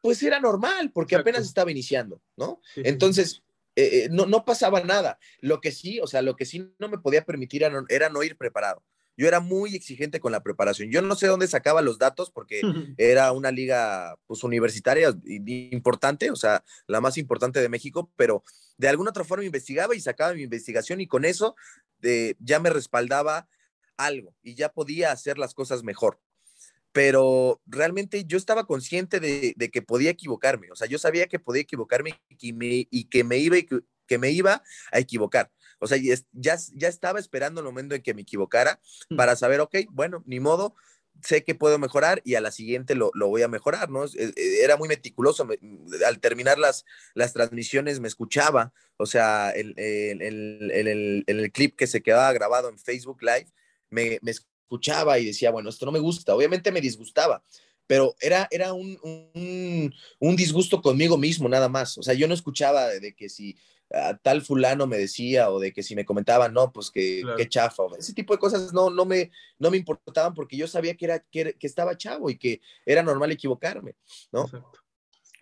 pues 0.00 0.22
era 0.22 0.40
normal, 0.40 0.90
porque 0.92 1.14
Exacto. 1.14 1.30
apenas 1.30 1.46
estaba 1.46 1.70
iniciando, 1.70 2.22
¿no? 2.36 2.60
Sí, 2.74 2.82
Entonces, 2.84 3.42
eh, 3.76 4.08
no, 4.10 4.26
no 4.26 4.44
pasaba 4.44 4.82
nada. 4.82 5.18
Lo 5.40 5.60
que 5.60 5.70
sí, 5.70 6.00
o 6.00 6.06
sea, 6.06 6.22
lo 6.22 6.34
que 6.34 6.46
sí 6.46 6.72
no 6.78 6.88
me 6.88 6.98
podía 6.98 7.24
permitir 7.24 7.62
era 7.62 7.80
no, 7.80 7.86
era 7.88 8.08
no 8.08 8.22
ir 8.22 8.36
preparado. 8.36 8.82
Yo 9.18 9.26
era 9.26 9.40
muy 9.40 9.74
exigente 9.74 10.20
con 10.20 10.30
la 10.30 10.44
preparación. 10.44 10.90
Yo 10.90 11.02
no 11.02 11.16
sé 11.16 11.26
dónde 11.26 11.48
sacaba 11.48 11.82
los 11.82 11.98
datos 11.98 12.30
porque 12.30 12.60
era 12.96 13.32
una 13.32 13.50
liga 13.50 14.16
pues, 14.26 14.44
universitaria 14.44 15.12
importante, 15.26 16.30
o 16.30 16.36
sea, 16.36 16.64
la 16.86 17.00
más 17.00 17.18
importante 17.18 17.60
de 17.60 17.68
México, 17.68 18.10
pero 18.16 18.44
de 18.78 18.88
alguna 18.88 19.10
otra 19.10 19.24
forma 19.24 19.44
investigaba 19.44 19.96
y 19.96 20.00
sacaba 20.00 20.34
mi 20.34 20.42
investigación 20.42 21.00
y 21.00 21.08
con 21.08 21.24
eso 21.24 21.56
de, 21.98 22.36
ya 22.38 22.60
me 22.60 22.70
respaldaba 22.70 23.48
algo 23.96 24.32
y 24.40 24.54
ya 24.54 24.68
podía 24.68 25.10
hacer 25.10 25.36
las 25.36 25.52
cosas 25.52 25.82
mejor. 25.82 26.20
Pero 26.92 27.60
realmente 27.66 28.24
yo 28.24 28.38
estaba 28.38 28.66
consciente 28.66 29.18
de, 29.18 29.54
que 29.72 29.82
podía 29.82 30.10
equivocarme, 30.10 30.70
o 30.70 30.76
sea, 30.76 30.86
yo 30.86 30.98
sabía 30.98 31.26
que 31.26 31.40
podía 31.40 31.62
equivocarme 31.62 32.14
y 32.28 32.36
que 32.36 32.52
me, 32.52 32.86
y 32.88 33.04
que 33.04 33.24
me, 33.24 33.38
iba, 33.38 33.56
que 34.06 34.18
me 34.18 34.30
iba 34.30 34.62
a 34.92 34.98
equivocar. 35.00 35.50
O 35.78 35.86
sea, 35.86 35.98
ya, 35.98 36.58
ya 36.74 36.88
estaba 36.88 37.18
esperando 37.18 37.60
el 37.60 37.66
momento 37.66 37.94
en 37.94 38.02
que 38.02 38.14
me 38.14 38.22
equivocara 38.22 38.80
mm. 39.10 39.16
para 39.16 39.36
saber, 39.36 39.60
ok, 39.60 39.76
bueno, 39.90 40.22
ni 40.26 40.40
modo, 40.40 40.74
sé 41.22 41.44
que 41.44 41.54
puedo 41.54 41.78
mejorar 41.78 42.20
y 42.24 42.34
a 42.34 42.40
la 42.40 42.50
siguiente 42.50 42.94
lo, 42.94 43.10
voy 43.14 43.42
a 43.42 43.48
mejorar, 43.48 43.90
¿no? 43.90 44.04
E, 44.04 44.32
e, 44.36 44.62
era 44.62 44.76
muy 44.76 44.88
meticuloso. 44.88 45.46
al 46.06 46.20
terminar 46.20 46.58
las, 46.58 46.84
las 47.14 47.32
transmisiones 47.32 48.00
me 48.00 48.08
escuchaba, 48.08 48.72
o 48.96 49.06
sea, 49.06 49.52
en 49.54 49.74
el, 49.76 51.24
el, 51.26 51.52
clip 51.52 51.76
que 51.76 51.86
se 51.86 52.02
quedaba 52.02 52.32
grabado 52.32 52.68
en 52.68 52.78
Facebook 52.78 53.22
Live, 53.22 53.46
me, 53.90 54.18
me, 54.22 54.32
escuchaba 54.32 55.18
y 55.18 55.26
decía, 55.26 55.50
bueno, 55.50 55.70
esto 55.70 55.86
no 55.86 55.92
me 55.92 55.98
gusta. 55.98 56.34
Obviamente 56.34 56.70
me 56.70 56.80
disgustaba, 56.80 57.42
pero 57.86 58.14
era, 58.20 58.46
era 58.50 58.74
un, 58.74 58.98
un, 59.02 59.94
un 60.18 60.36
disgusto 60.36 60.82
conmigo 60.82 61.16
mismo 61.16 61.48
nada 61.48 61.68
más. 61.68 61.96
O 61.98 62.02
sea, 62.02 62.14
yo 62.14 62.28
no 62.28 62.34
escuchaba 62.34 62.88
de 62.88 63.14
que 63.14 63.28
si 63.28 63.56
tal 64.22 64.42
fulano 64.42 64.86
me 64.86 64.98
decía 64.98 65.50
o 65.50 65.58
de 65.58 65.72
que 65.72 65.82
si 65.82 65.94
me 65.94 66.04
comentaban, 66.04 66.52
no, 66.52 66.72
pues 66.72 66.90
que, 66.90 67.22
chafa, 67.48 67.84
ese 67.98 68.12
tipo 68.12 68.34
de 68.34 68.38
cosas 68.38 68.72
no, 68.72 68.90
no, 68.90 69.04
me, 69.04 69.30
no 69.58 69.70
me 69.70 69.78
importaban 69.78 70.34
porque 70.34 70.56
yo 70.56 70.66
sabía 70.66 70.94
que, 70.94 71.06
era, 71.06 71.20
que, 71.20 71.56
estaba 71.60 71.96
chavo 71.96 72.28
y 72.30 72.36
que 72.36 72.60
era 72.84 73.02
normal 73.02 73.32
equivocarme, 73.32 73.96
¿no? 74.30 74.46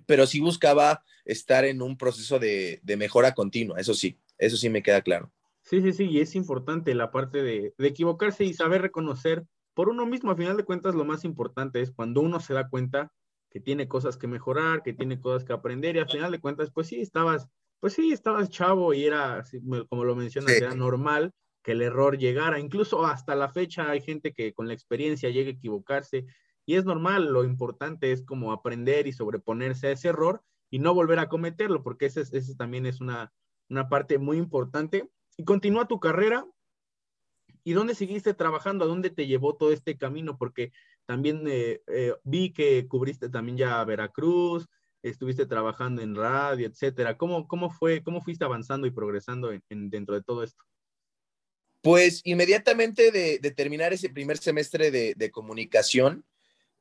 Pero 0.07 0.27
sí 0.27 0.41
buscaba 0.41 1.03
estar 1.25 1.65
en 1.65 1.83
un 1.83 1.97
proceso 1.97 2.39
de, 2.39 2.81
mejora 2.97 3.35
continua, 3.35 3.81
eso 3.81 3.95
sí, 3.95 4.19
eso 4.39 4.57
sí 4.57 4.69
me 4.69 4.83
queda 4.83 5.03
claro. 5.03 5.33
Sí, 5.63 5.83
sí, 5.83 5.93
sí, 5.93 6.05
y 6.05 6.21
es 6.21 6.37
importante 6.37 6.95
la 6.95 7.11
parte 7.11 7.43
de, 7.43 7.75
de 7.77 7.89
equivocarse 7.89 8.45
y 8.45 8.55
saber 8.55 8.83
reconocer 8.83 9.45
por 9.75 9.89
uno 9.89 10.07
mismo, 10.07 10.31
a 10.31 10.37
final 10.37 10.57
de 10.57 10.65
cuentas, 10.65 10.95
lo 10.95 11.05
más 11.05 11.25
importante 11.25 11.83
es 11.83 11.91
cuando 11.91 12.21
uno 12.21 12.39
se 12.39 12.55
da 12.55 12.69
cuenta 12.69 13.13
que 13.51 13.61
tiene 13.61 13.89
cosas 13.89 14.17
que 14.17 14.29
mejorar, 14.29 14.83
que 14.83 14.93
tiene 14.93 15.21
cosas 15.21 15.45
que 15.45 15.53
aprender 15.53 15.97
y 15.97 15.99
a 15.99 16.07
final 16.07 16.31
de 16.31 16.41
cuentas, 16.41 16.71
pues 16.71 16.87
sí, 16.87 17.01
estabas 17.01 17.49
pues 17.81 17.95
sí, 17.95 18.13
estabas 18.13 18.51
chavo 18.51 18.95
y 18.95 19.05
era, 19.05 19.45
como 19.89 20.05
lo 20.05 20.17
mencionas, 20.17 20.53
era 20.53 20.75
normal 20.75 21.33
que 21.63 21.73
el 21.73 21.83
error 21.83 22.17
llegara. 22.17 22.61
Incluso 22.61 23.05
hasta 23.05 23.35
la 23.35 23.49
fecha 23.49 23.91
hay 23.91 24.01
gente 24.01 24.33
que 24.33 24.53
con 24.55 24.69
la 24.69 24.75
experiencia 24.75 25.31
llega 25.31 25.51
a 25.51 25.55
equivocarse 25.55 26.27
y 26.65 26.77
es 26.77 26.85
normal. 26.85 27.33
Lo 27.33 27.45
importante 27.45 28.13
es 28.13 28.23
como 28.23 28.53
aprender 28.53 29.07
y 29.07 29.13
sobreponerse 29.13 29.89
a 29.89 29.93
ese 29.93 30.09
error 30.09 30.43
y 30.71 30.79
no 30.79 30.95
volver 30.95 31.19
a 31.19 31.29
cometerlo, 31.29 31.83
porque 31.83 32.07
ese, 32.07 32.21
ese 32.21 32.55
también 32.55 32.87
es 32.87 33.01
una, 33.01 33.33
una 33.69 33.89
parte 33.89 34.19
muy 34.19 34.39
importante. 34.39 35.11
Y 35.37 35.45
continúa 35.45 35.89
tu 35.89 36.01
carrera. 36.01 36.47
¿Y 37.65 37.73
dónde 37.73 37.97
seguiste 37.97 38.33
trabajando? 38.33 38.85
¿A 38.85 38.89
dónde 38.89 39.11
te 39.11 39.27
llevó 39.27 39.57
todo 39.57 39.73
este 39.73 39.97
camino? 39.97 40.39
Porque 40.39 40.73
también 41.05 41.43
eh, 41.49 41.83
eh, 41.89 42.15
vi 42.23 42.53
que 42.53 42.87
cubriste 42.87 43.29
también 43.29 43.59
ya 43.59 43.85
Veracruz, 43.85 44.69
estuviste 45.03 45.47
trabajando 45.47 46.03
en 46.03 46.15
radio, 46.15 46.67
etcétera. 46.67 47.17
¿Cómo, 47.17 47.47
cómo 47.47 47.71
fue, 47.71 48.03
cómo 48.03 48.21
fuiste 48.21 48.45
avanzando 48.45 48.87
y 48.87 48.91
progresando 48.91 49.53
en, 49.53 49.91
dentro 49.91 50.15
de 50.15 50.23
todo 50.23 50.43
esto? 50.43 50.63
Pues 51.83 52.21
inmediatamente 52.25 53.11
de, 53.13 53.39
terminar 53.53 53.93
ese 53.93 54.09
primer 54.09 54.39
semestre 54.39 54.91
de, 54.91 55.31
comunicación, 55.31 56.25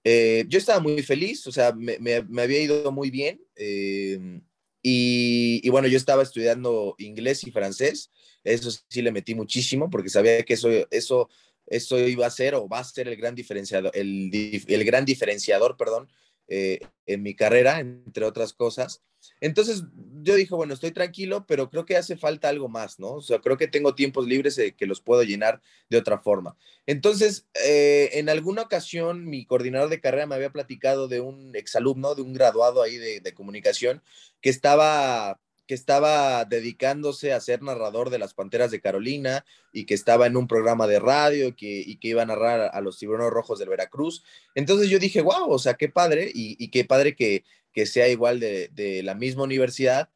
eh, 0.03 0.45
yo 0.47 0.57
estaba 0.57 0.79
muy 0.79 1.01
feliz, 1.03 1.45
o 1.47 1.51
sea, 1.51 1.73
me, 1.73 2.15
había 2.41 2.61
ido 2.61 2.91
muy 2.91 3.11
bien. 3.11 3.41
Eh, 3.55 4.41
y, 4.87 5.67
bueno, 5.69 5.87
yo 5.87 5.97
estaba 5.97 6.21
estudiando 6.21 6.93
inglés 6.99 7.43
y 7.45 7.51
francés, 7.51 8.11
eso 8.43 8.69
sí 8.87 9.01
le 9.01 9.11
metí 9.11 9.33
muchísimo 9.33 9.89
porque 9.89 10.09
sabía 10.09 10.43
que 10.43 10.53
eso, 10.53 10.69
eso, 10.91 11.27
eso 11.65 11.99
iba 11.99 12.27
a 12.27 12.29
ser 12.29 12.53
o 12.53 12.67
va 12.67 12.79
a 12.79 12.83
ser 12.83 13.07
el 13.07 13.15
gran 13.15 13.33
diferenciador, 13.33 13.91
el, 13.95 14.29
el 14.67 14.83
gran 14.83 15.03
diferenciador, 15.03 15.75
perdón, 15.75 16.07
eh, 16.47 16.79
en 17.05 17.23
mi 17.23 17.35
carrera, 17.35 17.79
entre 17.79 18.25
otras 18.25 18.53
cosas. 18.53 19.01
Entonces 19.41 19.83
yo 20.21 20.35
dije, 20.35 20.53
bueno, 20.55 20.73
estoy 20.73 20.91
tranquilo, 20.91 21.45
pero 21.47 21.69
creo 21.69 21.85
que 21.85 21.97
hace 21.97 22.17
falta 22.17 22.49
algo 22.49 22.69
más, 22.69 22.99
¿no? 22.99 23.13
O 23.13 23.21
sea, 23.21 23.39
creo 23.39 23.57
que 23.57 23.67
tengo 23.67 23.95
tiempos 23.95 24.27
libres 24.27 24.59
que 24.77 24.85
los 24.85 25.01
puedo 25.01 25.23
llenar 25.23 25.61
de 25.89 25.97
otra 25.97 26.19
forma. 26.19 26.57
Entonces, 26.85 27.47
eh, 27.65 28.11
en 28.13 28.29
alguna 28.29 28.63
ocasión, 28.63 29.25
mi 29.25 29.45
coordinador 29.45 29.89
de 29.89 30.01
carrera 30.01 30.27
me 30.27 30.35
había 30.35 30.51
platicado 30.51 31.07
de 31.07 31.21
un 31.21 31.55
exalumno, 31.55 32.15
de 32.15 32.21
un 32.21 32.33
graduado 32.33 32.81
ahí 32.81 32.97
de 32.97 33.33
comunicación, 33.33 34.03
que 34.41 34.49
estaba 34.49 35.39
que 35.67 35.73
estaba 35.73 36.45
dedicándose 36.45 37.33
a 37.33 37.39
ser 37.39 37.61
narrador 37.61 38.09
de 38.09 38.19
las 38.19 38.33
Panteras 38.33 38.71
de 38.71 38.81
Carolina 38.81 39.45
y 39.71 39.85
que 39.85 39.93
estaba 39.93 40.27
en 40.27 40.37
un 40.37 40.47
programa 40.47 40.87
de 40.87 40.99
radio 40.99 41.47
y 41.47 41.53
que, 41.97 42.07
iba 42.07 42.21
a 42.21 42.25
narrar 42.25 42.69
a 42.73 42.81
los 42.81 42.97
tiburones 42.99 43.31
rojos 43.31 43.59
del 43.59 43.69
Veracruz. 43.69 44.23
Entonces 44.53 44.89
yo 44.89 44.99
dije, 44.99 45.21
wow, 45.21 45.49
o 45.49 45.59
sea, 45.59 45.73
qué 45.73 45.89
padre 45.89 46.29
y, 46.33 46.69
qué 46.69 46.85
padre 46.85 47.15
que, 47.15 47.43
sea 47.85 48.07
igual 48.07 48.39
de, 48.39 49.01
la 49.03 49.15
misma 49.15 49.43
universidad. 49.43 50.09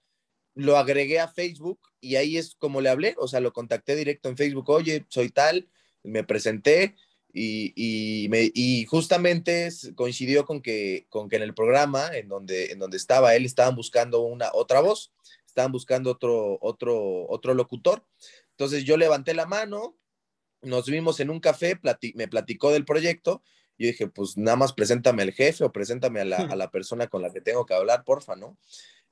Lo 0.54 0.78
agregué 0.78 1.20
a 1.20 1.28
Facebook 1.28 1.80
y 2.00 2.16
ahí 2.16 2.38
es 2.38 2.56
como 2.56 2.82
le 2.82 2.90
hablé, 2.90 3.16
o 3.18 3.28
sea, 3.28 3.40
lo 3.40 3.54
contacté 3.54 3.96
directo 3.96 4.30
en 4.30 4.38
Facebook, 4.38 4.70
oye, 4.70 5.06
soy 5.10 5.30
tal, 5.30 5.68
me 6.04 6.24
presenté 6.24 6.96
y, 7.34 8.28
me, 8.30 8.52
y 8.54 8.86
justamente 8.86 9.70
coincidió 9.96 10.46
con 10.46 10.62
que, 10.62 11.06
con 11.10 11.30
que 11.30 11.36
en 11.36 11.44
el 11.44 11.54
programa 11.54 12.10
en 12.14 12.28
donde, 12.28 12.72
en 12.72 12.80
donde 12.80 12.98
estaba 12.98 13.36
él 13.36 13.46
estaban 13.46 13.76
buscando 13.76 14.22
una 14.22 14.50
otra 14.54 14.80
voz 14.82 15.12
estaban 15.50 15.72
buscando 15.72 16.12
otro, 16.12 16.58
otro, 16.62 17.28
otro 17.30 17.54
locutor. 17.54 18.06
Entonces 18.52 18.84
yo 18.84 18.98
levanté 18.98 19.34
la 19.34 19.46
mano, 19.46 19.98
nos 20.62 20.86
vimos 20.86 21.20
en 21.20 21.30
un 21.30 21.40
café, 21.40 21.80
me 22.16 22.28
platicó 22.28 22.72
del 22.72 22.86
proyecto. 22.86 23.44
Yo 23.78 23.88
dije, 23.88 24.08
pues 24.08 24.38
nada 24.38 24.58
más 24.58 24.74
preséntame 24.74 25.24
al 25.24 25.32
jefe 25.32 25.64
o 25.64 25.72
preséntame 25.72 26.20
a 26.22 26.26
la, 26.26 26.38
a 26.38 26.56
la, 26.56 26.70
persona 26.70 27.08
con 27.08 27.22
la 27.22 27.32
que 27.32 27.42
tengo 27.42 27.66
que 27.66 27.74
hablar, 27.74 28.04
porfa, 28.04 28.36
¿no? 28.36 28.58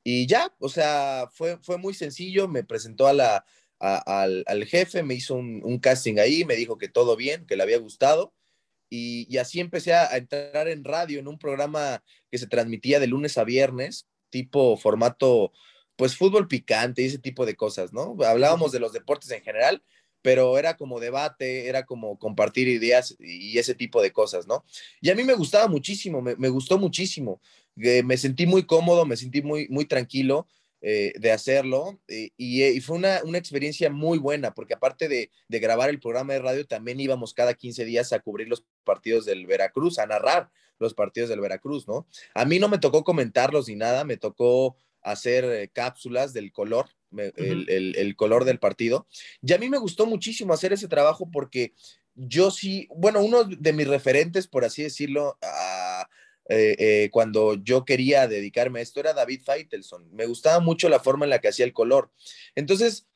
Y 0.04 0.28
ya, 0.28 0.54
o 0.60 0.70
sea, 0.70 1.30
fue, 1.32 1.58
fue 1.62 1.78
muy 1.78 1.94
sencillo, 1.94 2.48
me 2.48 2.64
presentó 2.64 3.08
a 3.08 3.14
la, 3.14 3.46
al, 3.80 4.44
al, 4.46 4.66
jefe, 4.66 5.04
me 5.04 5.14
hizo 5.14 5.36
un, 5.36 5.62
un, 5.64 5.80
casting 5.80 6.20
ahí, 6.20 6.44
me 6.44 6.56
dijo 6.56 6.78
que 6.78 6.90
todo 6.90 7.16
bien, 7.16 7.46
que 7.46 7.56
le 7.56 7.64
había 7.64 7.78
gustado. 7.78 8.34
Y, 8.90 9.26
y 9.34 9.38
así 9.38 9.60
empecé 9.60 9.94
a, 9.94 10.12
a, 10.12 10.18
entrar 10.18 10.68
en 10.68 10.84
radio, 10.84 11.20
en 11.20 11.28
un 11.28 11.38
programa 11.38 12.04
que 12.30 12.38
se 12.38 12.48
transmitía 12.48 13.00
de 13.00 13.08
lunes 13.08 13.38
a 13.38 13.44
viernes, 13.44 14.08
tipo 14.30 14.78
formato 14.78 15.54
pues 15.98 16.16
fútbol 16.16 16.48
picante 16.48 17.02
y 17.02 17.06
ese 17.06 17.20
tipo 17.20 17.46
de 17.46 17.56
cosas, 17.56 17.92
¿no? 17.92 18.16
Hablábamos 18.24 18.72
de 18.72 18.80
los 18.80 18.94
deportes 18.94 19.30
en 19.32 19.42
general, 19.42 19.84
pero 20.22 20.58
era 20.58 20.78
como 20.78 21.00
debate, 21.00 21.68
era 21.68 21.86
como 21.86 22.18
compartir 22.20 22.68
ideas 22.68 23.16
y 23.20 23.58
ese 23.58 23.76
tipo 23.76 24.02
de 24.02 24.12
cosas, 24.12 24.48
¿no? 24.48 24.64
Y 25.02 25.10
a 25.10 25.16
mí 25.16 25.24
me 25.24 25.34
gustaba 25.34 25.68
muchísimo, 25.68 26.22
me, 26.22 26.50
gustó 26.50 26.78
muchísimo, 26.78 27.42
eh, 27.78 28.04
me 28.04 28.18
sentí 28.18 28.46
muy 28.46 28.66
cómodo, 28.66 29.06
me 29.06 29.18
sentí 29.18 29.42
muy, 29.42 29.68
muy 29.70 29.86
tranquilo 29.86 30.48
eh, 30.82 31.14
de 31.18 31.32
hacerlo 31.32 32.00
eh, 32.08 32.30
y, 32.38 32.80
fue 32.82 32.98
una, 32.98 33.18
experiencia 33.36 33.90
muy 33.90 34.20
buena, 34.20 34.54
porque 34.54 34.76
aparte 34.76 35.08
de, 35.08 35.32
de, 35.48 35.60
grabar 35.60 35.90
el 35.90 36.00
programa 36.00 36.34
de 36.34 36.40
radio, 36.40 36.68
también 36.68 37.00
íbamos 37.00 37.34
cada 37.34 37.56
15 37.56 37.86
días 37.86 38.14
a 38.14 38.20
cubrir 38.20 38.48
los 38.48 38.64
partidos 38.84 39.26
del 39.26 39.48
Veracruz, 39.48 39.98
a 39.98 40.06
narrar 40.06 40.52
los 40.78 40.94
partidos 40.94 41.30
del 41.30 41.40
Veracruz, 41.40 41.88
¿no? 41.88 42.06
A 42.36 42.46
mí 42.46 42.60
no 42.60 42.70
me 42.70 42.78
tocó 42.78 43.04
comentarlos 43.04 43.68
ni 43.68 43.76
nada, 43.76 44.04
me 44.04 44.18
tocó 44.18 44.76
hacer 45.12 45.46
eh, 45.46 45.70
cápsulas 45.70 46.34
del 46.34 46.52
color, 46.52 46.90
el, 47.16 48.16
color 48.16 48.46
del 48.46 48.60
partido. 48.60 49.08
Y 49.42 49.54
a 49.54 49.58
mí 49.58 49.70
me 49.70 49.78
gustó 49.78 50.06
muchísimo 50.06 50.54
hacer 50.54 50.74
ese 50.74 50.88
trabajo 50.88 51.30
porque 51.32 51.74
yo 52.16 52.52
sí, 52.52 52.88
bueno, 52.96 53.22
uno 53.22 53.44
de 53.46 53.74
mis 53.74 53.88
referentes, 53.88 54.48
por 54.48 54.66
así 54.66 54.84
decirlo, 54.84 55.38
eh, 56.50 56.76
eh, 56.80 57.10
cuando 57.12 57.56
yo 57.56 57.86
quería 57.86 58.28
dedicarme 58.28 58.80
a 58.80 58.84
esto 58.84 59.00
era 59.00 59.14
David 59.14 59.42
Feitelson. 59.46 60.10
Me 60.12 60.26
gustaba 60.26 60.60
mucho 60.60 60.90
la 60.90 61.00
forma 61.00 61.26
en 61.26 61.30
la 61.30 61.40
que 61.40 61.48
hacía 61.50 61.66
el 61.66 61.74
color. 61.74 62.12
Entonces, 62.56 63.08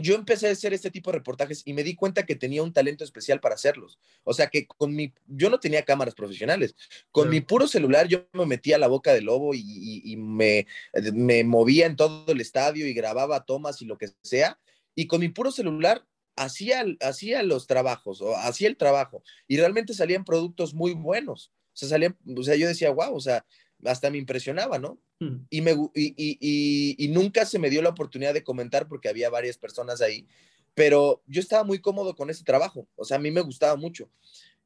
yo 0.00 0.14
empecé 0.14 0.48
a 0.48 0.52
hacer 0.52 0.72
este 0.72 0.90
tipo 0.90 1.10
de 1.10 1.18
reportajes 1.18 1.62
y 1.64 1.72
me 1.72 1.82
di 1.82 1.94
cuenta 1.94 2.26
que 2.26 2.36
tenía 2.36 2.62
un 2.62 2.72
talento 2.72 3.04
especial 3.04 3.40
para 3.40 3.54
hacerlos. 3.54 3.98
O 4.24 4.34
sea 4.34 4.48
que 4.48 4.66
con 4.66 4.94
mi, 4.94 5.12
yo 5.26 5.50
no 5.50 5.60
tenía 5.60 5.84
cámaras 5.84 6.14
profesionales. 6.14 6.74
Con 7.10 7.28
mi 7.28 7.40
puro 7.40 7.66
celular 7.66 8.08
yo 8.08 8.26
me 8.32 8.46
metía 8.46 8.76
a 8.76 8.78
la 8.78 8.88
boca 8.88 9.12
del 9.12 9.24
lobo 9.24 9.52
y, 9.54 10.16
me, 10.16 10.66
me 11.12 11.44
movía 11.44 11.86
en 11.86 11.96
todo 11.96 12.24
el 12.32 12.40
estadio 12.40 12.86
y 12.86 12.94
grababa 12.94 13.44
tomas 13.44 13.80
y 13.82 13.86
lo 13.86 13.98
que 13.98 14.08
sea. 14.22 14.58
Y 14.94 15.06
con 15.06 15.20
mi 15.20 15.28
puro 15.28 15.52
celular 15.52 16.04
hacía, 16.36 16.84
hacía 17.00 17.42
los 17.42 17.66
trabajos 17.66 18.20
o 18.22 18.36
hacía 18.36 18.68
el 18.68 18.76
trabajo 18.76 19.22
y 19.46 19.56
realmente 19.56 19.94
salían 19.94 20.24
productos 20.24 20.74
muy 20.74 20.92
buenos. 20.94 21.52
O 21.72 21.76
sea, 21.76 21.88
salían, 21.88 22.18
o 22.36 22.42
sea, 22.42 22.56
yo 22.56 22.66
decía, 22.66 22.90
wow, 22.90 23.14
o 23.14 23.20
sea, 23.20 23.44
hasta 23.84 24.10
me 24.10 24.18
impresionaba, 24.18 24.78
¿no? 24.78 24.98
Mm. 25.20 25.36
Y, 25.50 25.60
me, 25.60 25.72
y, 25.94 26.14
y, 26.16 26.96
y, 26.98 27.08
nunca 27.08 27.46
se 27.46 27.58
me 27.58 27.70
dio 27.70 27.82
la 27.82 27.90
oportunidad 27.90 28.34
de 28.34 28.44
comentar 28.44 28.88
porque 28.88 29.08
había 29.08 29.30
varias 29.30 29.58
personas 29.58 30.00
ahí, 30.00 30.26
pero 30.74 31.22
yo 31.26 31.40
estaba 31.40 31.64
muy 31.64 31.80
cómodo 31.80 32.14
con 32.14 32.30
ese 32.30 32.44
trabajo, 32.44 32.88
o 32.96 33.04
sea, 33.04 33.16
a 33.16 33.20
mí 33.20 33.30
me 33.30 33.40
gustaba 33.40 33.76
mucho. 33.76 34.10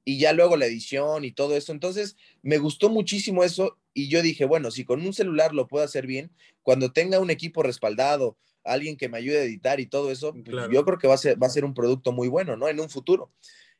Y 0.07 0.19
ya 0.19 0.35
luego 0.35 0.57
la 0.57 0.67
edición 0.67 1.25
y 1.25 1.33
todo 1.33 1.57
eso, 1.57 1.73
entonces 1.73 2.17
me 2.43 2.59
gustó 2.59 2.91
muchísimo 2.91 3.43
eso 3.43 3.79
y 3.95 4.09
yo 4.09 4.21
dije, 4.21 4.45
bueno, 4.45 4.71
si 4.71 4.85
con 4.85 5.01
un 5.01 5.15
celular 5.15 5.55
lo 5.55 5.67
puedo 5.67 5.85
hacer 5.85 6.07
bien, 6.07 6.31
cuando 6.63 6.93
tenga 6.93 7.21
un 7.21 7.31
equipo 7.31 7.63
respaldado, 7.63 8.37
alguien 8.65 8.97
que 8.97 9.09
me 9.09 9.19
ayude 9.19 9.39
a 9.39 9.45
editar 9.45 9.81
y 9.81 9.87
todo 9.87 10.11
eso, 10.11 10.35
pues, 10.35 10.69
yo 10.71 10.85
creo 10.85 10.99
que 10.99 11.09
va 11.09 11.15
a, 11.15 11.19
ser, 11.19 11.43
va 11.43 11.47
a 11.47 11.51
ser 11.51 11.65
un 11.65 11.75
producto 11.75 12.13
muy 12.13 12.29
bueno, 12.29 12.57
¿no? 12.57 12.69
En 12.69 12.81
un 12.81 12.91
futuro. 12.91 13.31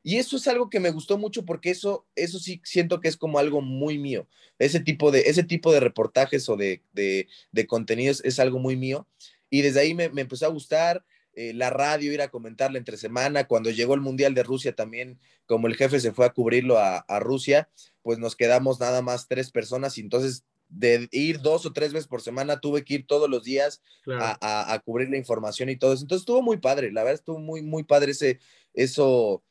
Y 0.07 0.19
eso 0.19 0.37
es 0.37 0.47
algo 0.47 0.69
que 0.69 0.81
me 0.81 0.91
gustó 0.91 1.17
mucho 1.17 1.47
porque 1.47 1.71
eso, 1.71 2.07
eso 2.15 2.39
sí 2.39 2.61
siento 2.63 3.01
que 3.01 3.09
es 3.09 3.17
como 3.17 3.39
algo 3.39 3.63
muy 3.63 3.99
mío. 3.99 4.29
Ese 4.59 4.79
tipo 4.79 5.11
de, 5.11 5.21
ese 5.23 5.43
tipo 5.45 5.73
de 5.73 5.81
reportajes 5.81 6.47
o 6.51 6.59
de, 6.59 6.83
de, 6.93 7.67
contenidos 7.67 8.23
es 8.23 8.39
algo 8.39 8.59
muy 8.59 8.77
mío. 8.77 9.09
Y 9.49 9.63
desde 9.63 9.81
ahí 9.81 9.95
me, 9.95 10.11
me 10.11 10.21
empezó 10.21 10.45
a 10.45 10.51
gustar. 10.51 11.05
Eh, 11.37 11.53
la 11.53 11.69
radio, 11.69 12.13
ir 12.13 12.23
a 12.23 12.31
comentarla 12.31 12.79
entre 12.79 12.97
semana. 12.97 13.49
Cuando 13.49 13.71
llegó 13.71 13.95
el 13.95 14.01
Mundial 14.01 14.35
de 14.35 14.45
Rusia 14.45 14.77
también, 14.77 15.19
como 15.47 15.67
el 15.67 15.75
jefe 15.75 15.99
se 15.99 16.13
fue 16.13 16.27
a 16.27 16.33
cubrirlo 16.33 16.79
a, 16.79 16.99
a, 16.99 17.19
Rusia, 17.19 17.69
pues 18.03 18.19
nos 18.19 18.37
quedamos 18.37 18.79
nada 18.79 19.03
más 19.03 19.27
tres 19.27 19.51
personas 19.51 19.99
y 19.99 20.03
entonces 20.03 20.45
de 20.69 21.09
ir 21.11 21.41
dos 21.41 21.67
o 21.67 21.73
tres 21.73 21.93
veces 21.93 22.07
por 22.07 22.21
semana 22.21 22.61
tuve 22.61 22.85
que 22.85 22.95
ir 22.95 23.07
todos 23.07 23.29
los 23.29 23.43
días 23.43 23.83
a, 24.07 24.39
a, 24.41 24.75
a, 24.75 24.79
cubrir 24.81 25.09
la 25.11 25.17
información 25.17 25.71
y 25.71 25.77
todo 25.77 25.93
eso. 25.93 26.03
Entonces 26.03 26.23
estuvo 26.23 26.43
muy 26.43 26.59
padre, 26.59 26.93
la 26.93 27.03
verdad 27.03 27.21
estuvo 27.21 27.39
muy, 27.39 27.63
muy 27.63 27.83
padre 27.83 28.13
ese, 28.13 28.39
eso, 28.75 29.43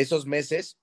esos 0.00 0.26
meses. 0.26 0.78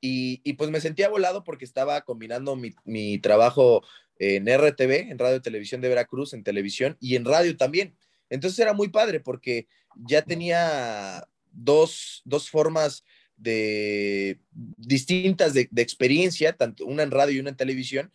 Y, 0.00 0.40
y 0.44 0.54
pues 0.54 0.70
me 0.70 0.80
sentía 0.80 1.08
volado 1.08 1.44
porque 1.44 1.64
estaba 1.64 2.02
combinando 2.02 2.56
mi, 2.56 3.18
trabajo 3.18 3.82
en 4.18 4.46
RTV, 4.46 5.10
en 5.10 5.18
Radio 5.18 5.40
Televisión 5.40 5.80
de 5.80 5.88
Veracruz, 5.88 6.34
en 6.34 6.44
televisión 6.44 6.96
y 7.00 7.16
en 7.16 7.24
radio 7.24 7.56
también. 7.56 7.96
Entonces 8.28 8.58
era 8.58 8.74
muy 8.74 8.88
padre 8.88 9.20
porque 9.20 9.66
ya 9.96 10.22
tenía 10.22 11.26
dos, 11.50 12.22
dos 12.24 12.50
formas 12.50 13.04
de 13.36 14.38
distintas 14.52 15.54
de, 15.54 15.68
experiencia, 15.76 16.52
tanto 16.52 16.84
una 16.86 17.02
en 17.02 17.10
radio 17.10 17.36
y 17.36 17.40
una 17.40 17.50
en 17.50 17.56
televisión, 17.56 18.12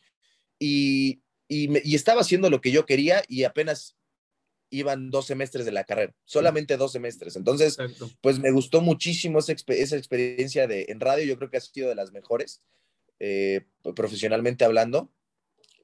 y, 0.59 1.21
y, 1.47 1.95
estaba 1.95 2.21
haciendo 2.21 2.49
lo 2.49 2.61
que 2.61 2.71
yo 2.71 2.85
quería 2.85 3.23
y 3.27 3.43
apenas 3.43 3.95
iban 4.69 5.09
dos 5.09 5.25
semestres 5.25 5.65
de 5.65 5.71
la 5.71 5.83
carrera, 5.83 6.13
solamente 6.25 6.77
dos 6.77 6.91
semestres. 6.91 7.35
Entonces, 7.35 7.79
Exacto. 7.79 8.09
pues 8.21 8.39
me 8.39 8.51
gustó 8.51 8.81
muchísimo 8.81 9.39
esa, 9.39 9.53
esa, 9.67 9.97
experiencia 9.97 10.67
de, 10.67 10.85
en 10.89 10.99
radio, 10.99 11.25
yo 11.25 11.37
creo 11.37 11.49
que 11.49 11.57
ha 11.57 11.61
sido 11.61 11.89
de 11.89 11.95
las 11.95 12.11
mejores, 12.11 12.61
eh, 13.19 13.65
profesionalmente 13.95 14.65
hablando. 14.65 15.11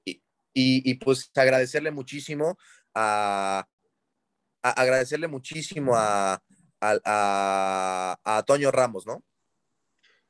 Y, 0.03 0.21
y, 0.53 0.89
y, 0.89 0.93
pues 0.95 1.31
agradecerle 1.35 1.91
muchísimo 1.91 2.57
a, 2.93 3.67
a 4.63 4.69
agradecerle 4.69 5.27
muchísimo 5.27 5.95
a, 5.95 6.41
a, 6.81 8.19
a, 8.23 8.43
Toño 8.43 8.71
Ramos, 8.71 9.05
¿no? 9.05 9.23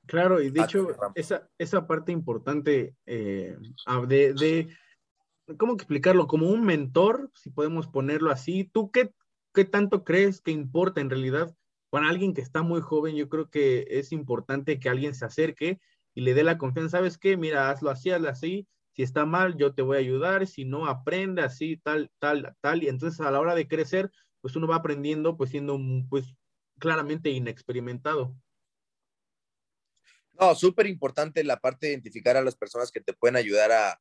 Claro, 0.06 0.42
y 0.42 0.52
de 0.52 0.62
hecho, 0.62 0.90
esa, 1.16 1.50
esa 1.58 1.88
parte 1.88 2.12
importante 2.12 2.96
eh, 3.06 3.58
de, 4.08 4.34
de, 4.34 4.68
¿cómo 5.58 5.74
explicarlo? 5.74 6.28
Como 6.28 6.50
un 6.50 6.64
mentor, 6.64 7.32
si 7.36 7.50
podemos 7.50 7.88
ponerlo 7.88 8.32
así, 8.32 8.66
¿tú 8.66 8.92
qué, 8.92 9.12
qué 9.54 9.66
tanto 9.66 10.04
crees 10.04 10.42
que 10.42 10.52
importa 10.52 11.02
en 11.02 11.10
realidad 11.10 11.56
para 11.90 12.10
alguien 12.10 12.34
que 12.34 12.42
está 12.42 12.64
muy 12.64 12.82
joven? 12.82 13.16
Yo 13.16 13.30
creo 13.30 13.50
que 13.50 13.86
es 13.90 14.12
importante 14.12 14.80
que 14.80 14.90
alguien 14.90 15.16
se 15.16 15.26
acerque 15.26 15.80
y 16.14 16.22
le 16.22 16.34
dé 16.34 16.44
la 16.44 16.58
confianza, 16.58 16.98
¿sabes 16.98 17.18
qué? 17.18 17.38
Mira, 17.38 17.70
hazlo 17.70 17.90
así, 17.90 18.10
hazlo 18.10 18.30
así, 18.30 18.68
si 18.94 19.04
está 19.04 19.26
mal, 19.26 19.58
yo 19.58 19.74
te 19.74 19.82
voy 19.82 19.98
a 19.98 20.00
ayudar, 20.00 20.48
si 20.48 20.66
no, 20.66 20.88
aprende 20.88 21.42
así, 21.42 21.78
tal, 21.78 22.10
tal, 22.20 22.56
tal, 22.62 22.84
y 22.84 22.88
entonces 22.88 23.20
a 23.20 23.30
la 23.32 23.42
hora 23.42 23.54
de 23.54 23.68
crecer, 23.68 24.10
pues 24.42 24.56
uno 24.56 24.68
va 24.68 24.78
aprendiendo, 24.78 25.36
pues 25.36 25.50
siendo, 25.50 25.78
pues, 26.10 26.34
claramente 26.80 27.30
inexperimentado. 27.30 28.36
No, 30.40 30.56
súper 30.56 30.88
importante 30.88 31.44
la 31.44 31.60
parte 31.60 31.88
de 31.88 31.94
identificar 31.94 32.38
a 32.38 32.42
las 32.42 32.56
personas 32.56 32.92
que 32.92 33.02
te 33.02 33.14
pueden 33.14 33.36
ayudar 33.36 33.72
a, 33.72 34.00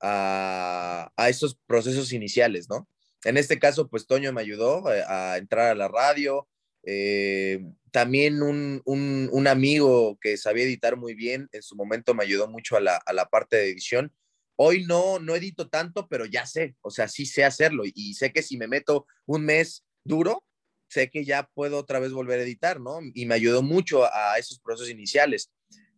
a, 0.00 1.12
a, 1.16 1.28
esos 1.28 1.58
procesos 1.66 2.12
iniciales, 2.12 2.68
¿no? 2.68 2.88
En 3.24 3.36
este 3.36 3.58
caso, 3.58 3.88
pues 3.88 4.06
Toño 4.06 4.32
me 4.32 4.40
ayudó 4.40 4.86
a, 4.86 4.96
eh, 4.96 5.04
a 5.06 5.36
entrar 5.38 5.70
a 5.70 5.74
la 5.74 5.88
radio. 5.88 6.48
Eh, 6.84 7.64
también 7.90 8.42
un, 8.42 8.82
un, 8.84 9.28
un, 9.32 9.46
amigo 9.48 10.18
que 10.20 10.36
sabía 10.36 10.64
editar 10.64 10.96
muy 10.96 11.14
bien, 11.14 11.48
en 11.52 11.62
su 11.62 11.74
momento 11.74 12.14
me 12.14 12.22
ayudó 12.22 12.48
mucho 12.48 12.76
a 12.76 12.80
la, 12.80 12.96
a 13.04 13.12
la 13.12 13.26
parte 13.26 13.56
de 13.56 13.70
edición. 13.70 14.12
Hoy 14.54 14.84
no, 14.84 15.18
no 15.18 15.34
edito 15.34 15.68
tanto, 15.68 16.06
pero 16.08 16.26
ya 16.26 16.46
sé, 16.46 16.76
o 16.82 16.90
sea, 16.90 17.08
sí 17.08 17.26
sé 17.26 17.44
hacerlo 17.44 17.82
y 17.84 18.14
sé 18.14 18.32
que 18.32 18.42
si 18.42 18.56
me 18.56 18.68
meto 18.68 19.06
un 19.26 19.44
mes 19.44 19.84
duro, 20.04 20.44
sé 20.88 21.10
que 21.10 21.24
ya 21.24 21.48
puedo 21.54 21.78
otra 21.78 21.98
vez 21.98 22.12
volver 22.12 22.40
a 22.40 22.42
editar, 22.44 22.80
¿no? 22.80 23.00
Y 23.14 23.26
me 23.26 23.34
ayudó 23.34 23.62
mucho 23.62 24.04
a 24.04 24.38
esos 24.38 24.60
procesos 24.60 24.90
iniciales. 24.90 25.50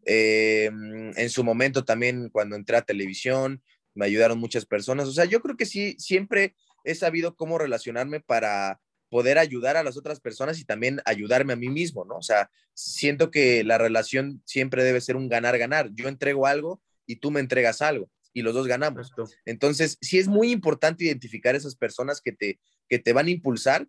Eh, 0.06 0.70
en 1.16 1.30
su 1.30 1.44
momento 1.44 1.84
también 1.84 2.30
cuando 2.30 2.56
entré 2.56 2.76
a 2.76 2.82
televisión, 2.82 3.62
me 3.98 4.06
ayudaron 4.06 4.38
muchas 4.38 4.64
personas. 4.64 5.08
O 5.08 5.12
sea, 5.12 5.24
yo 5.24 5.40
creo 5.40 5.56
que 5.56 5.66
sí, 5.66 5.96
siempre 5.98 6.54
he 6.84 6.94
sabido 6.94 7.36
cómo 7.36 7.58
relacionarme 7.58 8.20
para 8.20 8.80
poder 9.10 9.38
ayudar 9.38 9.76
a 9.76 9.82
las 9.82 9.96
otras 9.96 10.20
personas 10.20 10.58
y 10.60 10.64
también 10.64 11.00
ayudarme 11.04 11.54
a 11.54 11.56
mí 11.56 11.68
mismo, 11.68 12.04
¿no? 12.04 12.16
O 12.16 12.22
sea, 12.22 12.50
siento 12.74 13.30
que 13.30 13.64
la 13.64 13.78
relación 13.78 14.42
siempre 14.44 14.84
debe 14.84 15.00
ser 15.00 15.16
un 15.16 15.28
ganar-ganar. 15.28 15.90
Yo 15.94 16.08
entrego 16.08 16.46
algo 16.46 16.80
y 17.06 17.16
tú 17.16 17.30
me 17.30 17.40
entregas 17.40 17.82
algo 17.82 18.10
y 18.32 18.42
los 18.42 18.54
dos 18.54 18.66
ganamos. 18.66 19.12
Entonces, 19.44 19.98
sí 20.00 20.18
es 20.18 20.28
muy 20.28 20.52
importante 20.52 21.04
identificar 21.04 21.56
esas 21.56 21.74
personas 21.74 22.20
que 22.20 22.32
te, 22.32 22.60
que 22.88 22.98
te 22.98 23.12
van 23.12 23.26
a 23.26 23.30
impulsar 23.30 23.88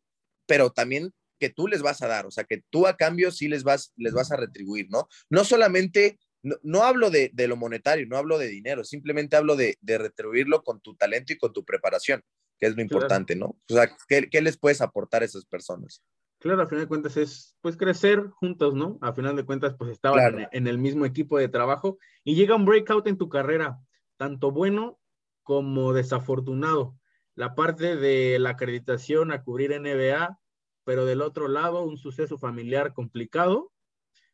pero 0.50 0.72
también 0.72 1.14
que 1.40 1.50
tú 1.50 1.68
les 1.68 1.84
vas 1.84 2.02
a 2.02 2.08
dar, 2.08 2.26
o 2.26 2.32
sea, 2.32 2.44
que 2.44 2.64
tú 2.72 2.88
a 2.88 2.98
cambio 2.98 3.32
sí 3.32 3.48
les 3.48 3.64
vas, 3.64 3.94
les 3.96 4.14
vas 4.14 4.32
a 4.32 4.36
retribuir, 4.36 4.88
¿no? 4.90 5.08
No 5.30 5.46
solamente, 5.46 6.20
no, 6.42 6.56
no 6.64 6.84
hablo 6.84 7.10
de, 7.10 7.32
de, 7.34 7.48
lo 7.48 7.56
monetario, 7.58 8.06
no 8.08 8.18
hablo 8.18 8.38
de 8.38 8.48
dinero, 8.48 8.84
simplemente 8.84 9.36
hablo 9.36 9.56
de, 9.56 9.78
de, 9.82 9.98
retribuirlo 9.98 10.64
con 10.64 10.80
tu 10.82 10.96
talento 10.96 11.34
y 11.34 11.38
con 11.38 11.54
tu 11.54 11.66
preparación, 11.66 12.24
que 12.58 12.68
es 12.68 12.76
lo 12.76 12.82
importante, 12.82 13.36
claro. 13.36 13.54
¿no? 13.54 13.76
O 13.76 13.78
sea, 13.78 13.96
¿qué, 14.08 14.30
¿qué, 14.30 14.42
les 14.42 14.58
puedes 14.58 14.82
aportar 14.82 15.22
a 15.22 15.26
esas 15.26 15.46
personas? 15.46 16.04
Claro, 16.40 16.62
a 16.62 16.68
final 16.68 16.86
de 16.86 16.88
cuentas 16.88 17.18
es, 17.18 17.56
pues, 17.62 17.76
crecer 17.76 18.30
juntos, 18.30 18.74
¿no? 18.74 18.98
A 19.02 19.14
final 19.14 19.36
de 19.36 19.44
cuentas, 19.44 19.76
pues, 19.78 19.92
estaban 19.92 20.20
claro. 20.20 20.40
en, 20.40 20.48
en 20.52 20.68
el 20.68 20.78
mismo 20.78 21.06
equipo 21.06 21.38
de 21.38 21.50
trabajo 21.50 21.98
y 22.24 22.36
llega 22.36 22.56
un 22.56 22.66
breakout 22.66 23.08
en 23.08 23.18
tu 23.18 23.28
carrera, 23.28 23.78
tanto 24.18 24.52
bueno 24.52 25.00
como 25.44 25.94
desafortunado 25.94 27.00
la 27.40 27.56
parte 27.56 27.96
de 27.96 28.38
la 28.38 28.50
acreditación 28.50 29.32
a 29.32 29.44
cubrir 29.44 29.72
NBA, 29.72 30.38
pero 30.84 31.06
del 31.06 31.22
otro 31.22 31.48
lado 31.48 31.84
un 31.84 31.98
suceso 31.98 32.38
familiar 32.38 32.92
complicado. 32.94 33.72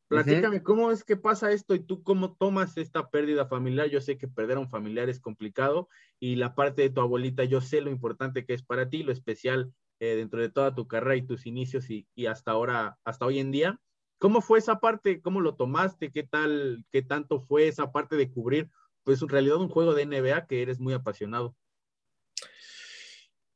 Platícame, 0.07 0.57
uh 0.57 0.59
-huh. 0.59 0.63
¿cómo 0.63 0.91
es 0.91 1.03
que 1.03 1.17
pasa 1.17 1.51
esto 1.51 1.73
y 1.73 1.79
tú 1.79 2.03
cómo 2.03 2.35
tomas 2.35 2.77
esta 2.77 3.09
pérdida 3.09 3.47
familiar? 3.47 3.89
Yo 3.89 4.01
sé 4.01 4.17
que 4.17 4.27
perder 4.27 4.57
a 4.57 4.59
un 4.59 4.69
familiar 4.69 5.09
es 5.09 5.19
complicado 5.19 5.89
y 6.19 6.35
la 6.35 6.53
parte 6.53 6.83
de 6.83 6.89
tu 6.91 7.01
abuelita, 7.01 7.43
yo 7.43 7.59
sé 7.61 7.81
lo 7.81 7.89
importante 7.89 8.45
que 8.45 8.53
es 8.53 8.63
para 8.63 8.89
ti, 8.89 9.03
lo 9.03 9.11
especial 9.11 9.73
eh, 9.99 10.15
dentro 10.15 10.41
de 10.41 10.49
toda 10.49 10.75
tu 10.75 10.87
carrera 10.87 11.15
y 11.15 11.25
tus 11.25 11.45
inicios 11.45 11.89
y, 11.89 12.07
y, 12.15 12.27
hasta 12.27 12.51
ahora, 12.51 12.97
hasta 13.03 13.25
hoy 13.25 13.39
en 13.39 13.51
día. 13.51 13.79
¿Cómo 14.19 14.41
fue 14.41 14.59
esa 14.59 14.79
parte? 14.79 15.21
¿Cómo 15.21 15.41
lo 15.41 15.55
tomaste? 15.55 16.11
¿Qué 16.11 16.23
tal, 16.23 16.85
qué 16.91 17.01
tanto 17.01 17.41
fue 17.41 17.67
esa 17.67 17.91
parte 17.91 18.15
de 18.15 18.29
cubrir, 18.29 18.69
pues 19.03 19.21
en 19.21 19.29
realidad 19.29 19.57
un 19.57 19.69
juego 19.69 19.93
de 19.93 20.05
NBA 20.05 20.47
que 20.47 20.61
eres 20.61 20.79
muy 20.79 20.93
apasionado? 20.93 21.55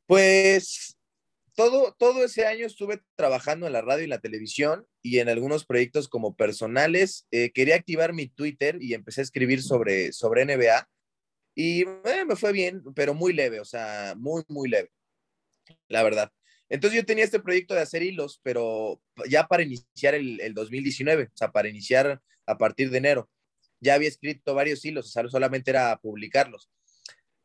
Pues 0.06 0.99
todo, 1.56 1.96
todo 1.98 2.24
ese 2.24 2.46
año 2.46 2.66
estuve 2.66 3.02
trabajando 3.16 3.68
en 3.68 3.74
la 3.74 3.82
radio 3.82 4.04
y 4.04 4.08
la 4.08 4.20
televisión 4.20 4.86
y 5.02 5.20
en 5.20 5.30
algunos 5.30 5.66
proyectos 5.66 6.08
como 6.08 6.36
personales. 6.36 7.28
Eh, 7.32 7.52
quería 7.52 7.76
activar 7.76 8.14
mi 8.14 8.28
Twitter 8.28 8.78
y 8.82 8.94
empecé 8.94 9.22
a 9.22 9.24
escribir 9.24 9.62
sobre, 9.62 10.12
sobre 10.14 10.46
NBA 10.46 10.88
y 11.56 11.82
eh, 11.82 12.26
me 12.28 12.36
fue 12.36 12.52
bien, 12.52 12.84
pero 12.96 13.14
muy 13.14 13.34
leve, 13.34 13.60
o 13.60 13.66
sea, 13.66 14.16
muy, 14.18 14.44
muy 14.48 14.70
leve, 14.70 14.92
la 15.88 16.04
verdad. 16.04 16.32
Entonces 16.70 16.98
yo 16.98 17.06
tenía 17.06 17.26
este 17.26 17.40
proyecto 17.40 17.74
de 17.74 17.82
hacer 17.82 18.04
hilos, 18.04 18.40
pero 18.44 19.02
ya 19.28 19.48
para 19.48 19.64
iniciar 19.64 20.16
el, 20.16 20.40
el 20.40 20.54
2019, 20.54 21.24
o 21.24 21.38
sea, 21.38 21.52
para 21.52 21.68
iniciar 21.68 22.22
a 22.46 22.58
partir 22.58 22.90
de 22.92 23.00
enero. 23.00 23.30
Ya 23.82 23.96
había 23.96 24.08
escrito 24.08 24.54
varios 24.54 24.86
hilos, 24.86 25.08
o 25.08 25.10
sea, 25.10 25.28
solamente 25.28 25.72
era 25.72 25.98
publicarlos. 25.98 26.70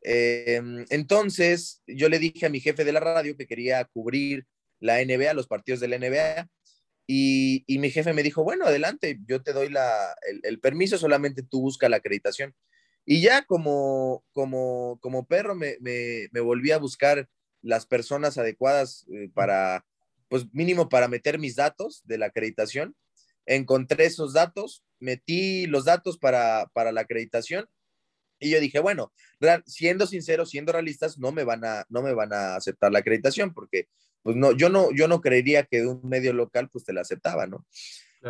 Eh, 0.07 0.61
entonces, 0.89 1.81
yo 1.87 2.09
le 2.09 2.19
dije 2.19 2.45
a 2.45 2.49
mi 2.49 2.59
jefe 2.59 2.85
de 2.85 2.93
la 2.93 2.99
radio 2.99 3.35
que 3.35 3.47
quería 3.47 3.83
cubrir 3.85 4.45
la 4.79 5.03
NBA, 5.03 5.33
los 5.33 5.47
partidos 5.47 5.79
de 5.79 5.87
la 5.87 5.97
NBA, 5.97 6.47
y, 7.07 7.65
mi 7.67 7.89
jefe 7.89 8.13
me 8.13 8.21
dijo, 8.21 8.43
bueno, 8.43 8.65
adelante, 8.65 9.19
yo 9.25 9.41
te 9.41 9.51
doy 9.51 9.73
el, 10.43 10.59
permiso, 10.59 10.99
solamente 10.99 11.41
tú 11.41 11.61
busca 11.61 11.89
la 11.89 11.97
acreditación. 11.97 12.53
Y 13.03 13.21
ya 13.21 13.45
como, 13.45 14.23
como, 14.31 14.99
como 15.01 15.25
perro 15.25 15.55
me, 15.55 15.77
me, 15.81 16.27
me 16.31 16.39
volví 16.39 16.71
a 16.71 16.77
buscar 16.77 17.27
las 17.63 17.87
personas 17.87 18.37
adecuadas 18.37 19.05
eh, 19.11 19.29
para, 19.33 19.85
pues 20.29 20.45
mínimo 20.53 20.87
para 20.87 21.07
meter 21.07 21.39
mis 21.39 21.55
datos 21.55 22.03
de 22.05 22.19
la 22.19 22.27
acreditación. 22.27 22.95
Encontré 23.47 24.05
esos 24.05 24.33
datos, 24.33 24.83
metí 24.99 25.65
los 25.65 25.85
datos 25.85 26.19
para, 26.19 26.69
para 26.73 26.91
la 26.91 27.01
acreditación 27.01 27.67
y 28.45 28.51
yo 28.51 28.59
dije, 28.59 28.79
bueno, 28.79 29.11
siendo 29.65 30.07
sincero, 30.07 30.45
siendo 30.45 30.71
realistas, 30.71 31.17
no 31.17 31.31
me 31.31 31.43
van 31.43 31.65
a, 31.65 31.85
no 31.89 32.01
me 32.01 32.13
van 32.13 32.33
a 32.33 32.55
aceptar 32.55 32.91
la 32.91 32.99
acreditación 32.99 33.53
porque 33.53 33.87
pues 34.23 34.35
no, 34.35 34.51
yo 34.53 34.69
no, 34.69 34.91
yo 34.91 35.07
no 35.07 35.21
creería 35.21 35.63
que 35.63 35.85
un 35.85 36.01
medio 36.03 36.33
local 36.33 36.69
pues 36.69 36.83
te 36.83 36.93
la 36.93 37.01
aceptaba, 37.01 37.45
¿no? 37.47 37.65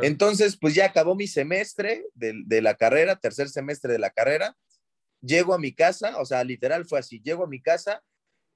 Entonces, 0.02 0.58
pues 0.60 0.76
ya 0.76 0.88
acabó 0.88 1.16
mi 1.16 1.26
semestre 1.26 2.04
de, 2.16 2.34
de, 2.46 2.62
la 2.62 2.76
carrera, 2.76 3.16
tercer 3.16 3.48
semestre 3.48 3.94
de 3.94 4.00
la 4.00 4.10
carrera, 4.10 4.58
llego 5.22 5.54
a 5.54 5.58
mi 5.58 5.74
casa, 5.74 6.18
o 6.18 6.26
sea, 6.26 6.44
literal 6.44 6.86
fue 6.86 7.00
así, 7.00 7.22
llego 7.22 7.46
a 7.46 7.48
mi 7.48 7.62
casa, 7.62 8.04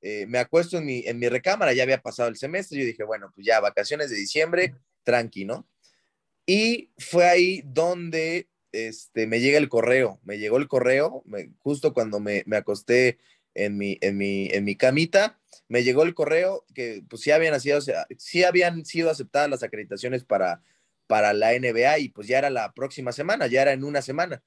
eh, 0.02 0.26
me 0.28 0.40
acuesto 0.40 0.78
en 0.78 0.86
mi, 0.86 1.04
en 1.06 1.20
mi 1.20 1.28
recámara, 1.28 1.74
ya 1.74 1.84
había 1.84 2.02
pasado 2.02 2.30
el 2.30 2.38
semestre, 2.38 2.80
yo 2.80 2.86
dije, 2.86 3.04
bueno, 3.04 3.32
pues 3.34 3.46
ya, 3.46 3.60
vacaciones 3.60 4.10
de 4.10 4.18
diciembre, 4.18 4.76
tranqui, 5.04 5.46
¿no? 5.46 5.68
Y 6.46 6.92
fue 6.98 7.26
ahí 7.26 7.62
donde 7.66 8.50
este, 8.72 9.28
me 9.28 9.40
llega 9.40 9.58
el 9.58 9.70
correo, 9.70 10.20
me 10.24 10.38
llegó 10.38 10.58
el 10.58 10.68
correo, 10.68 11.24
justo 11.60 11.94
cuando 11.94 12.20
me, 12.20 12.44
me 12.46 12.58
acosté 12.58 13.18
en 13.56 13.78
mi, 13.78 13.98
en, 14.02 14.18
mi, 14.18 14.48
en 14.52 14.64
mi 14.64 14.76
camita, 14.76 15.40
me 15.68 15.84
llegó 15.84 16.04
el 16.04 16.14
correo 16.14 16.66
que 16.74 17.04
pues 17.10 17.22
sí 17.22 17.32
habían, 17.32 17.60
sido, 17.60 17.80
sí 18.18 18.44
habían 18.44 18.86
sido 18.86 19.10
aceptadas 19.10 19.50
las 19.50 19.64
acreditaciones 19.64 20.24
para, 20.24 20.62
para 21.08 21.34
la 21.34 21.54
NBA 21.58 22.00
y 22.00 22.10
pues 22.10 22.28
ya 22.28 22.38
era 22.40 22.50
la 22.50 22.74
próxima 22.74 23.12
semana, 23.12 23.48
ya 23.48 23.62
era 23.64 23.74
en 23.74 23.84
una 23.84 24.02
semana 24.02 24.44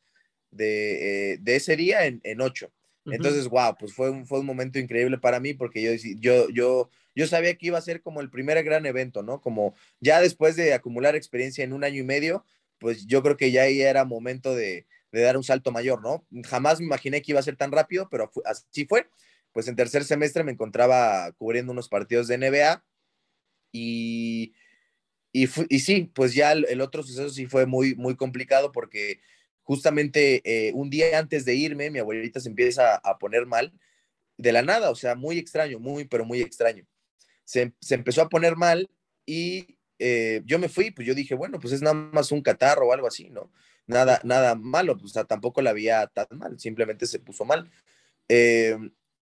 de, 0.51 1.33
eh, 1.33 1.39
de 1.41 1.57
ese 1.57 1.77
día 1.77 2.07
en, 2.07 2.21
en 2.25 2.41
ocho. 2.41 2.73
Entonces, 3.05 3.49
wow, 3.49 3.77
pues 3.77 3.93
fue 3.95 4.11
un, 4.11 4.27
fue 4.27 4.39
un 4.39 4.47
momento 4.47 4.79
increíble 4.79 5.19
para 5.19 5.41
mí 5.41 5.55
porque 5.55 5.83
yo, 5.83 5.91
yo, 6.21 6.49
yo, 6.51 6.91
yo 7.17 7.27
sabía 7.27 7.57
que 7.57 7.67
iba 7.67 7.79
a 7.79 7.83
ser 7.83 8.01
como 8.01 8.21
el 8.21 8.31
primer 8.31 8.63
gran 8.63 8.87
evento, 8.87 9.25
¿no? 9.25 9.41
Como 9.41 9.75
ya 9.99 10.21
después 10.21 10.55
de 10.55 10.73
acumular 10.73 11.17
experiencia 11.17 11.65
en 11.65 11.73
un 11.73 11.83
año 11.83 12.01
y 12.01 12.05
medio, 12.05 12.45
pues 12.83 13.07
yo 13.07 13.23
creo 13.23 13.37
que 13.37 13.53
ya 13.53 13.63
ahí 13.63 13.81
era 13.81 14.05
momento 14.05 14.57
de, 14.57 14.87
dar 15.13 15.37
un 15.37 15.45
salto 15.45 15.71
mayor, 15.71 16.03
¿no? 16.03 16.27
Jamás 16.43 16.81
me 16.81 16.87
imaginé 16.87 17.23
que 17.23 17.31
iba 17.31 17.39
a 17.39 17.45
ser 17.45 17.57
tan 17.57 17.71
rápido, 17.71 18.09
pero 18.11 18.33
así 18.45 18.87
fue. 18.87 19.09
Pues 19.53 19.69
en 19.69 19.77
tercer 19.77 20.03
semestre 20.03 20.43
me 20.43 20.51
encontraba 20.51 21.31
cubriendo 21.39 21.71
unos 21.71 21.89
partidos 21.89 22.27
de 22.27 22.39
NBA 22.39 22.85
y, 23.71 24.55
y, 25.31 25.47
sí, 25.47 26.11
pues 26.13 26.35
ya 26.35 26.53
el, 26.53 26.81
otro 26.81 27.05
suceso 27.05 27.29
sí 27.31 27.47
fue 27.47 27.67
muy, 27.67 27.95
muy 27.95 28.17
complicado 28.17 28.73
porque 28.73 29.21
justamente 29.63 30.43
eh, 30.45 30.73
un 30.75 30.91
día 30.91 31.17
antes 31.21 31.45
de 31.45 31.55
irme, 31.55 31.91
mi 31.91 32.01
abuelita 32.01 32.41
se 32.41 32.49
empieza 32.49 32.97
a 32.97 33.19
poner 33.19 33.47
mal 33.47 33.73
de 34.39 34.53
la 34.53 34.63
nada, 34.63 34.91
o 34.91 34.97
sea, 34.97 35.15
muy 35.15 35.39
extraño, 35.39 35.79
muy, 35.79 36.05
pero 36.07 36.25
muy 36.25 36.41
extraño. 36.41 36.85
Se, 37.45 37.73
empezó 37.91 38.23
a 38.23 38.29
poner 38.29 38.57
mal 38.57 38.91
y 39.25 39.79
eh, 40.03 40.43
yo 40.45 40.59
me 40.59 40.69
fui, 40.69 40.91
pues 40.91 41.07
yo 41.07 41.15
dije, 41.15 41.35
bueno, 41.35 41.61
pues 41.61 41.73
es 41.73 41.83
nada 41.83 41.95
más 41.95 42.33
un 42.33 42.43
catarro 42.43 42.89
o 42.89 42.93
algo 42.93 43.07
así, 43.07 43.31
¿no? 43.31 43.51
Nada, 43.87 44.21
nada 44.25 44.55
malo, 44.55 44.97
pues 44.99 45.13
tampoco 45.29 45.63
la 45.63 45.71
había 45.71 46.07
tan 46.09 46.27
mal, 46.39 46.59
simplemente 46.59 47.07
se 47.07 47.19
puso 47.19 47.45
mal. 47.45 47.71
Eh, 48.29 48.77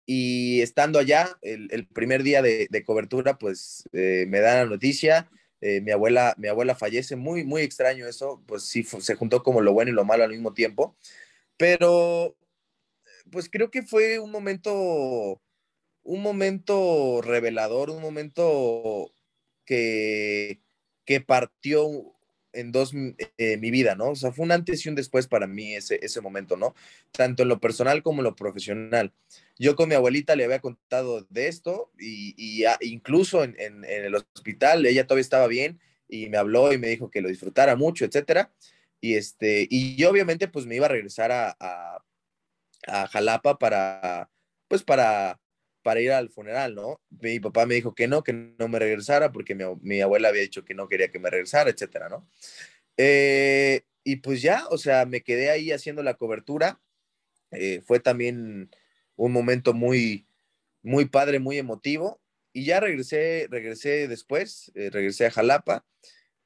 y 0.07 0.61
estando 0.61 0.99
allá, 0.99 1.39
el, 1.43 1.87
primer 1.89 2.22
día 2.22 2.43
de, 2.43 2.85
cobertura, 2.85 3.39
pues 3.39 3.85
me 3.93 4.41
da 4.41 4.57
la 4.57 4.66
noticia 4.66 5.31
eh, 5.61 5.81
mi, 5.83 5.91
abuela, 5.93 6.35
mi 6.39 6.49
abuela 6.49 6.74
fallece, 6.74 7.16
muy, 7.16 7.45
muy 7.45 7.62
extraño 7.62 8.07
eso, 8.07 8.43
pues 8.47 8.62
sí, 8.64 8.83
se 8.83 9.14
juntó 9.14 9.43
como 9.43 9.61
lo 9.61 9.72
bueno 9.74 9.91
y 9.91 9.95
lo 9.95 10.05
malo 10.05 10.24
al 10.24 10.31
mismo 10.31 10.55
tiempo, 10.55 10.97
pero 11.59 12.37
pues 13.31 13.51
creo 13.51 13.70
que 13.70 13.83
fue 13.83 14.18
un 14.18 14.31
momento, 14.31 15.43
un 16.03 16.22
momento 16.22 17.20
revelador, 17.22 17.91
un 17.91 18.01
momento 18.03 19.12
que, 19.66 20.62
que 21.11 21.20
partió 21.20 22.14
en 22.52 22.70
dos 22.70 22.92
eh, 23.36 23.56
mi 23.56 23.72
vida, 23.72 23.96
¿no? 23.96 24.11
O 24.11 24.14
sea, 24.14 24.30
fue 24.30 24.44
un 24.44 24.52
antes 24.52 24.86
y 24.86 24.88
un 24.88 24.94
después 24.94 25.26
para 25.26 25.48
mí 25.48 25.74
ese, 25.74 25.98
ese 26.04 26.20
momento, 26.20 26.56
¿no? 26.56 26.72
Tanto 27.11 27.42
en 27.42 27.48
lo 27.48 27.58
personal 27.58 28.04
como 28.04 28.20
en 28.20 28.26
lo 28.26 28.36
profesional. 28.36 29.12
Yo 29.58 29.74
con 29.74 29.88
mi 29.88 29.96
abuelita 29.96 30.36
le 30.36 30.44
había 30.44 30.61
contado 30.61 31.26
de 31.28 31.48
esto 31.48 31.90
y, 31.98 32.36
y 32.36 32.64
incluso 32.82 33.42
en, 33.42 33.56
en, 33.58 33.84
el 33.84 34.14
hospital 34.14 34.86
ella 34.86 35.04
todavía 35.04 35.22
estaba 35.22 35.48
bien 35.48 35.80
y 36.08 36.28
me 36.28 36.36
habló 36.36 36.72
y 36.72 36.78
me 36.78 36.86
dijo 36.86 37.11
que 37.11 37.22
lo 37.22 37.28
disfrutara 37.28 37.74
mucho, 37.74 38.04
etcétera. 38.04 38.52
Y, 39.00 39.14
este, 39.14 39.66
y 39.68 39.96
yo 39.96 40.11
obviamente 40.11 40.46
pues 40.46 40.64
me 40.64 40.76
iba 40.76 40.86
a 40.86 40.90
regresar 40.90 41.32
a, 41.32 41.56
a, 41.58 42.04
a 42.86 43.08
Jalapa 43.08 43.58
para, 43.58 44.30
pues 44.68 44.84
para 44.84 45.39
para 45.83 46.01
ir 46.01 46.12
al 46.12 46.28
funeral, 46.31 46.74
¿no? 46.74 47.01
Mi 47.20 47.41
papá 47.41 47.66
me 47.66 47.74
dijo 47.74 47.95
que 47.95 48.09
no, 48.09 48.22
que 48.22 48.33
no 48.33 48.68
me 48.68 48.78
regresara 48.78 49.33
porque 49.33 49.55
mi, 49.55 50.01
abuela 50.01 50.28
había 50.28 50.43
dicho 50.43 50.64
que 50.64 50.74
no 50.74 50.89
quería 50.89 51.11
que 51.11 51.18
me 51.18 51.31
regresara, 51.31 51.70
etcétera, 51.70 52.09
¿no? 52.09 52.28
Eh, 52.97 53.83
y 54.05 54.16
pues 54.16 54.43
ya, 54.43 54.66
o 54.70 54.78
sea, 54.78 55.07
me 55.07 55.22
quedé 55.22 55.51
ahí 55.51 55.72
haciendo 55.72 56.03
la 56.03 56.14
cobertura. 56.14 56.81
Eh, 57.53 57.83
fue 57.85 58.01
también 58.01 58.70
un 59.16 59.33
momento 59.33 59.72
muy, 59.72 60.26
muy 60.83 61.07
padre, 61.07 61.39
muy 61.39 61.59
emotivo. 61.59 62.20
Y 62.53 62.64
ya 62.64 62.81
regresé, 62.81 63.47
regresé 63.51 64.09
después, 64.09 64.72
eh, 64.74 64.91
regresé 64.91 65.26
a 65.26 65.31
Jalapa. 65.31 65.85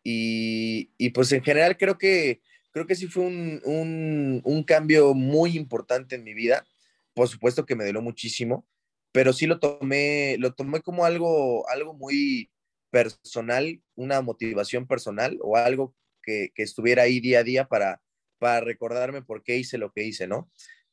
Y, 0.03 0.91
y, 0.99 1.11
pues 1.11 1.33
en 1.33 1.43
general 1.43 1.79
creo 1.79 1.97
que, 1.97 2.43
creo 2.73 2.87
que 2.87 2.95
sí 2.95 3.07
fue 3.07 3.25
un, 3.25 3.63
un, 3.65 4.43
un 4.45 4.65
cambio 4.65 5.15
muy 5.15 5.57
importante 5.57 6.15
en 6.17 6.25
mi 6.25 6.35
vida. 6.35 6.67
Por 7.15 7.29
supuesto 7.29 7.65
que 7.65 7.75
me 7.75 7.87
dolió 7.87 8.03
muchísimo 8.03 8.67
pero 9.15 9.33
sí 9.33 9.47
lo 9.47 9.61
tomé, 9.61 10.37
lo 10.41 10.55
tomé 10.55 10.83
como 10.83 11.05
algo, 11.05 11.69
algo 11.71 11.95
muy 11.95 12.51
personal, 12.91 13.81
una 13.95 14.21
motivación 14.23 14.89
personal 14.89 15.39
o 15.41 15.57
algo 15.57 15.95
que, 16.21 16.51
que 16.53 16.65
estuviera 16.65 17.05
ahí 17.05 17.21
día 17.21 17.39
a 17.39 17.45
día 17.45 17.69
para, 17.69 18.03
para 18.41 18.61
recordarme 18.61 19.23
por 19.23 19.45
qué 19.45 19.57
hice 19.57 19.79
lo 19.79 19.93
que 19.93 20.03
hice, 20.03 20.27
¿no? 20.27 20.51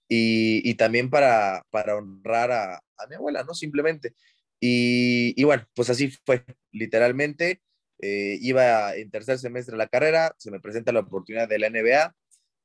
Y, 0.07 0.61
y 0.69 0.76
también 0.76 1.09
para, 1.09 1.65
para 1.72 1.95
honrar 1.95 2.51
a, 2.51 2.84
mi 3.09 3.15
abuela, 3.15 3.43
¿no? 3.43 3.55
Simplemente. 3.55 4.13
Y, 4.59 5.34
y 5.36 5.43
bueno, 5.43 5.67
pues 5.74 5.89
así 5.89 6.11
fue, 6.24 6.45
literalmente. 6.72 7.63
Eh, 8.03 8.38
iba 8.39 8.95
en 8.95 9.09
tercer 9.09 9.39
semestre 9.39 9.72
de 9.72 9.80
la 9.80 9.88
carrera, 9.88 10.36
se 10.38 10.51
me 10.51 10.59
presenta 10.59 10.91
la 10.91 10.99
oportunidad 10.99 11.49
de 11.49 11.57
la 11.57 11.72
NBA 11.72 12.15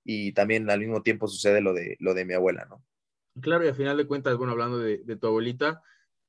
y 0.04 0.32
también 0.32 0.68
al 0.68 0.80
mismo 0.80 1.02
tiempo 1.02 1.28
sucede 1.28 1.62
lo 1.62 1.72
de, 1.72 1.96
lo 1.98 2.12
de 2.12 2.26
mi 2.26 2.34
abuela, 2.34 2.66
¿no? 2.68 2.84
Claro, 3.40 3.64
y 3.64 3.68
al 3.68 3.74
final 3.74 3.96
de 3.96 4.06
cuentas, 4.06 4.36
bueno, 4.36 4.52
hablando 4.52 4.78
de, 4.78 5.16
tu 5.16 5.26
abuelita, 5.26 5.82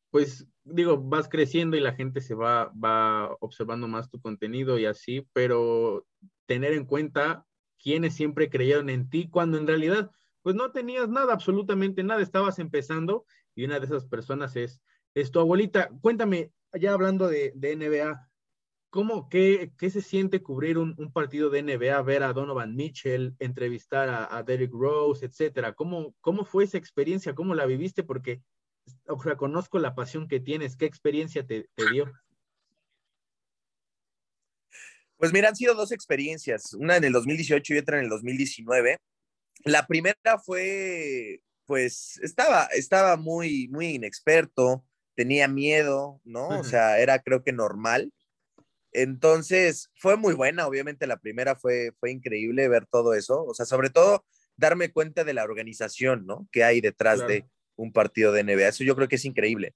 pues 0.10 0.48
digo, 0.64 0.98
vas 0.98 1.30
creciendo 1.30 1.78
y 1.78 1.80
la 1.80 1.94
gente 1.94 2.22
se 2.22 2.36
va, 2.36 2.72
va 2.72 3.36
observando 3.40 3.88
más 3.88 4.10
tu 4.10 4.20
contenido 4.20 4.78
y 4.78 4.86
así, 4.86 5.28
pero 5.34 6.06
tener 6.46 6.74
en 6.74 6.86
cuenta 6.86 7.46
quienes 7.78 8.16
siempre 8.16 8.50
creyeron 8.50 8.90
en 8.90 9.10
ti 9.10 9.30
cuando 9.30 9.58
en 9.58 9.68
realidad, 9.68 10.12
pues 10.42 10.56
no 10.56 10.72
tenías 10.72 11.10
nada, 11.10 11.34
absolutamente 11.34 12.04
nada, 12.04 12.22
estabas 12.22 12.60
empezando 12.60 13.26
y 13.56 13.66
una 13.66 13.80
de 13.80 13.86
esas 13.86 14.06
personas 14.06 14.56
es, 14.56 14.82
es 15.14 15.32
tu 15.32 15.40
abuelita. 15.40 15.90
Cuéntame, 16.02 16.52
ya 16.74 16.94
hablando 16.94 17.28
de, 17.28 17.54
de 17.56 17.76
NBA, 17.76 18.30
¿Cómo, 18.90 19.30
qué, 19.30 19.72
qué, 19.78 19.90
se 19.90 20.02
siente 20.02 20.42
cubrir 20.42 20.78
un, 20.78 20.96
un, 20.98 21.12
partido 21.12 21.50
de 21.50 21.62
NBA, 21.62 22.02
ver 22.04 22.24
a 22.24 22.34
Donovan 22.34 22.76
Mitchell, 22.76 23.36
entrevistar 23.40 24.10
a, 24.10 24.36
a 24.36 24.44
Derrick 24.44 24.72
Rose, 24.74 25.26
etcétera? 25.26 25.74
¿Cómo, 25.74 26.16
¿Cómo 26.22 26.46
fue 26.46 26.64
esa 26.64 26.78
experiencia? 26.78 27.36
¿Cómo 27.36 27.54
la 27.54 27.66
viviste? 27.66 28.04
Porque 28.04 28.42
o 29.08 29.22
sea, 29.22 29.36
conozco 29.36 29.80
la 29.80 29.96
pasión 29.96 30.28
que 30.28 30.40
tienes. 30.40 30.76
¿Qué 30.76 30.86
experiencia 30.86 31.46
te, 31.46 31.68
te 31.76 31.90
dio? 31.92 32.12
Pues 35.18 35.34
mira, 35.34 35.50
han 35.50 35.56
sido 35.56 35.74
dos 35.74 35.92
experiencias, 35.92 36.74
una 36.74 36.98
en 36.98 37.04
el 37.04 37.14
2018 37.14 37.74
y 37.74 37.78
otra 37.80 37.98
en 37.98 38.04
el 38.04 38.10
2019. 38.10 38.98
La 39.64 39.88
primera 39.88 40.38
fue, 40.46 41.42
pues, 41.66 42.20
estaba, 42.22 42.66
estaba 42.66 43.18
muy, 43.18 43.68
muy 43.70 43.96
inexperto, 43.96 44.86
tenía 45.16 45.48
miedo, 45.48 46.22
¿no? 46.24 46.48
O 46.60 46.64
sea, 46.64 47.00
era 47.00 47.20
creo 47.20 47.44
que 47.44 47.52
normal. 47.52 48.14
Entonces, 48.92 49.92
fue 49.96 50.18
muy 50.18 50.34
buena, 50.34 50.68
obviamente 50.68 51.08
la 51.08 51.18
primera 51.18 51.56
fue, 51.56 51.92
fue 52.00 52.12
increíble 52.12 52.68
ver 52.68 52.86
todo 52.86 53.14
eso, 53.14 53.44
o 53.44 53.54
sea, 53.54 53.66
sobre 53.66 53.90
todo 53.90 54.26
darme 54.56 54.92
cuenta 54.92 55.24
de 55.24 55.34
la 55.34 55.44
organización, 55.44 56.26
¿no? 56.26 56.48
Que 56.52 56.64
hay 56.64 56.82
detrás 56.82 57.26
de 57.28 57.46
un 57.76 57.92
partido 57.92 58.32
de 58.32 58.44
NBA, 58.44 58.70
eso 58.70 58.84
yo 58.84 58.96
creo 58.96 59.08
que 59.08 59.18
es 59.18 59.26
increíble. 59.26 59.76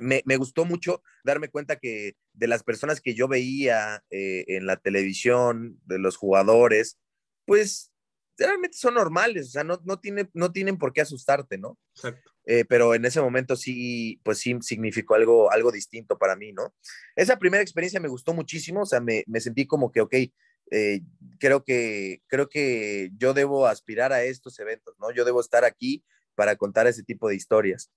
Me, 0.00 0.22
gustó 0.36 0.64
mucho 0.64 1.02
darme 1.24 1.48
cuenta 1.48 1.76
que 1.76 2.14
de 2.32 2.46
las 2.46 2.62
personas 2.62 3.00
que 3.00 3.14
yo 3.14 3.26
veía 3.26 4.04
eh, 4.10 4.44
en 4.48 4.66
la 4.66 4.76
televisión, 4.76 5.80
de 5.84 5.98
los 5.98 6.16
jugadores, 6.16 6.98
pues 7.46 7.92
realmente 8.46 8.76
son 8.76 8.94
normales, 8.94 9.48
o 9.48 9.50
sea, 9.50 9.64
no, 9.64 9.80
no, 9.84 9.98
tiene, 9.98 10.28
no 10.32 10.52
tienen 10.52 10.78
por 10.78 10.92
qué 10.92 11.00
asustarte, 11.00 11.58
¿no? 11.58 11.78
Exacto. 11.94 12.30
Eh, 12.44 12.64
pero 12.64 12.94
en 12.94 13.04
ese 13.04 13.20
momento 13.20 13.56
sí, 13.56 14.20
pues 14.22 14.38
sí 14.38 14.56
significó 14.62 15.14
algo, 15.14 15.50
algo 15.50 15.70
distinto 15.70 16.16
para 16.16 16.36
mí, 16.36 16.52
¿no? 16.52 16.74
Esa 17.14 17.38
primera 17.38 17.62
experiencia 17.62 18.00
me 18.00 18.08
gustó 18.08 18.32
muchísimo, 18.32 18.82
o 18.82 18.86
sea, 18.86 19.00
me, 19.00 19.24
me 19.26 19.40
sentí 19.40 19.66
como 19.66 19.92
que, 19.92 20.00
ok, 20.00 20.14
eh, 20.70 21.00
creo, 21.38 21.64
que, 21.64 22.22
creo 22.26 22.48
que 22.48 23.10
yo 23.16 23.34
debo 23.34 23.66
aspirar 23.66 24.12
a 24.12 24.22
estos 24.22 24.58
eventos, 24.58 24.94
¿no? 24.98 25.10
Yo 25.10 25.24
debo 25.24 25.40
estar 25.40 25.64
aquí 25.64 26.04
para 26.34 26.56
contar 26.56 26.86
ese 26.86 27.02
tipo 27.02 27.28
de 27.28 27.36
historias. 27.36 27.90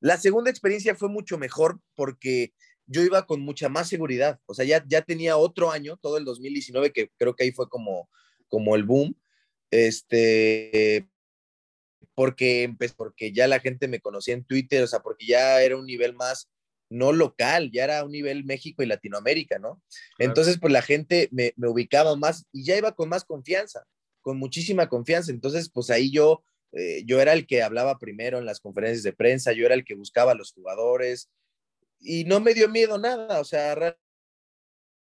La 0.00 0.16
segunda 0.18 0.50
experiencia 0.50 0.94
fue 0.94 1.08
mucho 1.08 1.38
mejor 1.38 1.80
porque 1.94 2.52
yo 2.86 3.02
iba 3.02 3.26
con 3.26 3.40
mucha 3.40 3.68
más 3.68 3.88
seguridad, 3.88 4.40
o 4.46 4.54
sea, 4.54 4.64
ya, 4.64 4.84
ya 4.86 5.02
tenía 5.02 5.36
otro 5.36 5.70
año, 5.70 5.96
todo 5.96 6.18
el 6.18 6.24
2019, 6.24 6.92
que 6.92 7.10
creo 7.16 7.34
que 7.34 7.44
ahí 7.44 7.52
fue 7.52 7.68
como, 7.68 8.08
como 8.48 8.76
el 8.76 8.84
boom, 8.84 9.16
este, 9.70 11.08
porque, 12.14 12.74
porque 12.96 13.32
ya 13.32 13.48
la 13.48 13.60
gente 13.60 13.88
me 13.88 14.00
conocía 14.00 14.34
en 14.34 14.44
Twitter, 14.44 14.82
o 14.82 14.86
sea, 14.86 15.00
porque 15.00 15.26
ya 15.26 15.62
era 15.62 15.76
un 15.76 15.86
nivel 15.86 16.14
más, 16.14 16.50
no 16.90 17.12
local, 17.12 17.70
ya 17.72 17.84
era 17.84 18.04
un 18.04 18.12
nivel 18.12 18.44
México 18.44 18.82
y 18.82 18.86
Latinoamérica, 18.86 19.58
¿no? 19.58 19.82
Entonces, 20.18 20.58
pues 20.60 20.72
la 20.72 20.82
gente 20.82 21.28
me, 21.32 21.52
me, 21.56 21.68
ubicaba 21.68 22.14
más 22.16 22.46
y 22.52 22.64
ya 22.64 22.76
iba 22.76 22.94
con 22.94 23.08
más 23.08 23.24
confianza, 23.24 23.84
con 24.20 24.38
muchísima 24.38 24.88
confianza. 24.88 25.32
Entonces, 25.32 25.70
pues 25.70 25.90
ahí 25.90 26.10
yo, 26.10 26.44
eh, 26.72 27.02
yo 27.04 27.20
era 27.20 27.32
el 27.32 27.46
que 27.46 27.62
hablaba 27.62 27.98
primero 27.98 28.38
en 28.38 28.46
las 28.46 28.60
conferencias 28.60 29.02
de 29.02 29.12
prensa, 29.12 29.52
yo 29.52 29.66
era 29.66 29.74
el 29.74 29.84
que 29.84 29.94
buscaba 29.94 30.32
a 30.32 30.36
los 30.36 30.52
jugadores 30.52 31.30
y 32.00 32.24
no 32.24 32.40
me 32.40 32.54
dio 32.54 32.68
miedo 32.68 32.98
nada, 32.98 33.40
o 33.40 33.44
sea, 33.44 33.96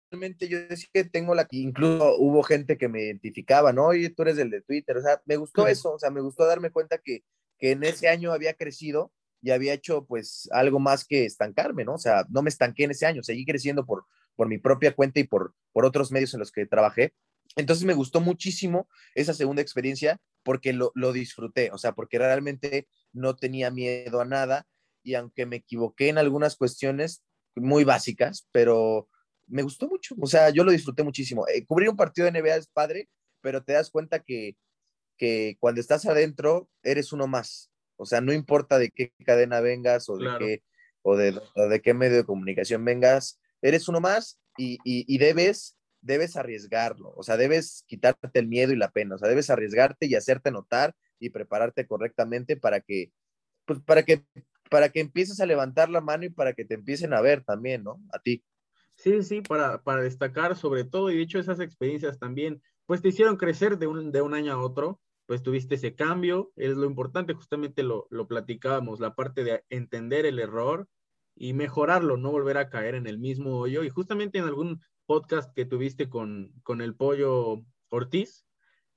realmente 0.09 0.47
yo 0.47 0.59
decía 0.67 0.89
que 0.93 1.03
tengo 1.03 1.35
la, 1.35 1.47
incluso 1.51 2.15
hubo 2.17 2.43
gente 2.43 2.77
que 2.77 2.87
me 2.87 3.03
identificaba, 3.03 3.73
¿no? 3.73 3.87
Oye, 3.87 4.09
tú 4.09 4.23
eres 4.23 4.37
el 4.37 4.49
de 4.49 4.61
Twitter, 4.61 4.97
o 4.97 5.01
sea, 5.01 5.21
me 5.25 5.37
gustó 5.37 5.67
eso, 5.67 5.93
o 5.93 5.99
sea, 5.99 6.09
me 6.09 6.21
gustó 6.21 6.45
darme 6.45 6.71
cuenta 6.71 6.99
que, 7.03 7.23
que 7.57 7.71
en 7.71 7.83
ese 7.83 8.07
año 8.07 8.31
había 8.31 8.53
crecido 8.53 9.11
y 9.41 9.51
había 9.51 9.73
hecho 9.73 10.05
pues 10.05 10.49
algo 10.51 10.79
más 10.79 11.05
que 11.05 11.25
estancarme, 11.25 11.85
¿no? 11.85 11.95
O 11.95 11.99
sea, 11.99 12.25
no 12.29 12.41
me 12.41 12.49
estanqué 12.49 12.85
en 12.85 12.91
ese 12.91 13.05
año, 13.05 13.23
seguí 13.23 13.45
creciendo 13.45 13.85
por, 13.85 14.05
por 14.35 14.47
mi 14.47 14.57
propia 14.57 14.95
cuenta 14.95 15.19
y 15.19 15.23
por, 15.25 15.53
por 15.71 15.85
otros 15.85 16.11
medios 16.11 16.33
en 16.33 16.39
los 16.39 16.51
que 16.51 16.65
trabajé. 16.65 17.13
Entonces 17.55 17.85
me 17.85 17.93
gustó 17.93 18.21
muchísimo 18.21 18.89
esa 19.13 19.33
segunda 19.33 19.61
experiencia 19.61 20.19
porque 20.43 20.73
lo, 20.73 20.91
lo 20.95 21.13
disfruté, 21.13 21.71
o 21.71 21.77
sea, 21.77 21.93
porque 21.93 22.17
realmente 22.17 22.87
no 23.13 23.35
tenía 23.35 23.71
miedo 23.71 24.19
a 24.19 24.25
nada 24.25 24.67
y 25.03 25.13
aunque 25.13 25.45
me 25.45 25.57
equivoqué 25.57 26.09
en 26.09 26.17
algunas 26.17 26.55
cuestiones 26.55 27.23
muy 27.55 27.83
básicas, 27.83 28.47
pero 28.51 29.07
me 29.47 29.63
gustó 29.63 29.87
mucho, 29.87 30.15
o 30.19 30.27
sea, 30.27 30.49
yo 30.49 30.63
lo 30.63 30.71
disfruté 30.71 31.03
muchísimo. 31.03 31.47
Eh, 31.47 31.65
cubrir 31.65 31.89
un 31.89 31.97
partido 31.97 32.29
de 32.29 32.39
NBA 32.39 32.55
es 32.55 32.67
padre, 32.67 33.09
pero 33.41 33.63
te 33.63 33.73
das 33.73 33.89
cuenta 33.89 34.19
que, 34.19 34.55
que 35.17 35.57
cuando 35.59 35.81
estás 35.81 36.05
adentro 36.05 36.69
eres 36.83 37.13
uno 37.13 37.27
más, 37.27 37.71
o 37.97 38.05
sea, 38.05 38.21
no 38.21 38.33
importa 38.33 38.77
de 38.77 38.91
qué 38.91 39.13
cadena 39.25 39.61
vengas 39.61 40.09
o 40.09 40.17
de, 40.17 40.27
qué, 40.39 40.63
o 41.01 41.15
de, 41.15 41.39
de, 41.69 41.81
qué 41.81 41.93
medio 41.93 42.17
de 42.17 42.25
comunicación 42.25 42.83
vengas, 42.83 43.39
eres 43.61 43.87
uno 43.87 44.01
más 44.01 44.39
y, 44.57 44.79
y, 44.83 45.17
debes, 45.17 45.77
debes 46.01 46.35
arriesgarlo. 46.35 47.13
O 47.15 47.23
sea, 47.23 47.37
debes 47.37 47.83
quitarte 47.87 48.39
el 48.39 48.47
miedo 48.47 48.73
y 48.73 48.77
la 48.77 48.91
pena. 48.91 49.15
O 49.15 49.17
sea, 49.17 49.29
debes 49.29 49.49
arriesgarte 49.49 50.05
y 50.07 50.15
hacerte 50.15 50.51
notar 50.51 50.95
y 51.19 51.29
prepararte 51.29 51.87
correctamente 51.87 52.57
para 52.57 52.81
que, 52.81 53.11
pues, 53.65 53.79
para 53.81 54.03
que, 54.03 54.23
para 54.69 54.89
que 54.89 54.99
empieces 54.99 55.39
a 55.39 55.45
levantar 55.45 55.89
la 55.89 56.01
mano 56.01 56.25
y 56.25 56.29
para 56.29 56.53
que 56.53 56.65
te 56.65 56.75
empiecen 56.75 57.13
a 57.13 57.21
ver 57.21 57.43
también, 57.43 57.83
¿no? 57.83 58.01
A 58.11 58.19
ti. 58.19 58.43
Sí, 59.05 59.21
sí, 59.21 59.41
para, 59.41 59.83
para 59.83 60.01
destacar 60.01 60.55
sobre 60.55 60.83
todo, 60.83 61.11
y 61.11 61.15
de 61.15 61.21
hecho 61.21 61.37
esas 61.37 61.59
experiencias 61.59 62.17
también, 62.17 62.61
pues 62.87 63.03
te 63.03 63.09
hicieron 63.09 63.37
crecer 63.37 63.77
de 63.77 63.85
un, 63.85 64.11
de 64.11 64.21
un 64.21 64.33
año 64.33 64.53
a 64.53 64.57
otro 64.57 64.99
pues 65.25 65.41
tuviste 65.41 65.75
ese 65.75 65.95
cambio, 65.95 66.51
es 66.55 66.75
lo 66.75 66.85
importante, 66.85 67.33
justamente 67.33 67.83
lo, 67.83 68.07
lo 68.09 68.27
platicábamos, 68.27 68.99
la 68.99 69.15
parte 69.15 69.43
de 69.43 69.63
entender 69.69 70.25
el 70.25 70.39
error 70.39 70.87
y 71.35 71.53
mejorarlo, 71.53 72.17
no 72.17 72.31
volver 72.31 72.57
a 72.57 72.69
caer 72.69 72.95
en 72.95 73.07
el 73.07 73.17
mismo 73.17 73.57
hoyo. 73.57 73.83
Y 73.83 73.89
justamente 73.89 74.37
en 74.37 74.45
algún 74.45 74.81
podcast 75.05 75.53
que 75.53 75.65
tuviste 75.65 76.09
con, 76.09 76.53
con 76.63 76.81
el 76.81 76.95
pollo 76.95 77.63
Ortiz, 77.89 78.45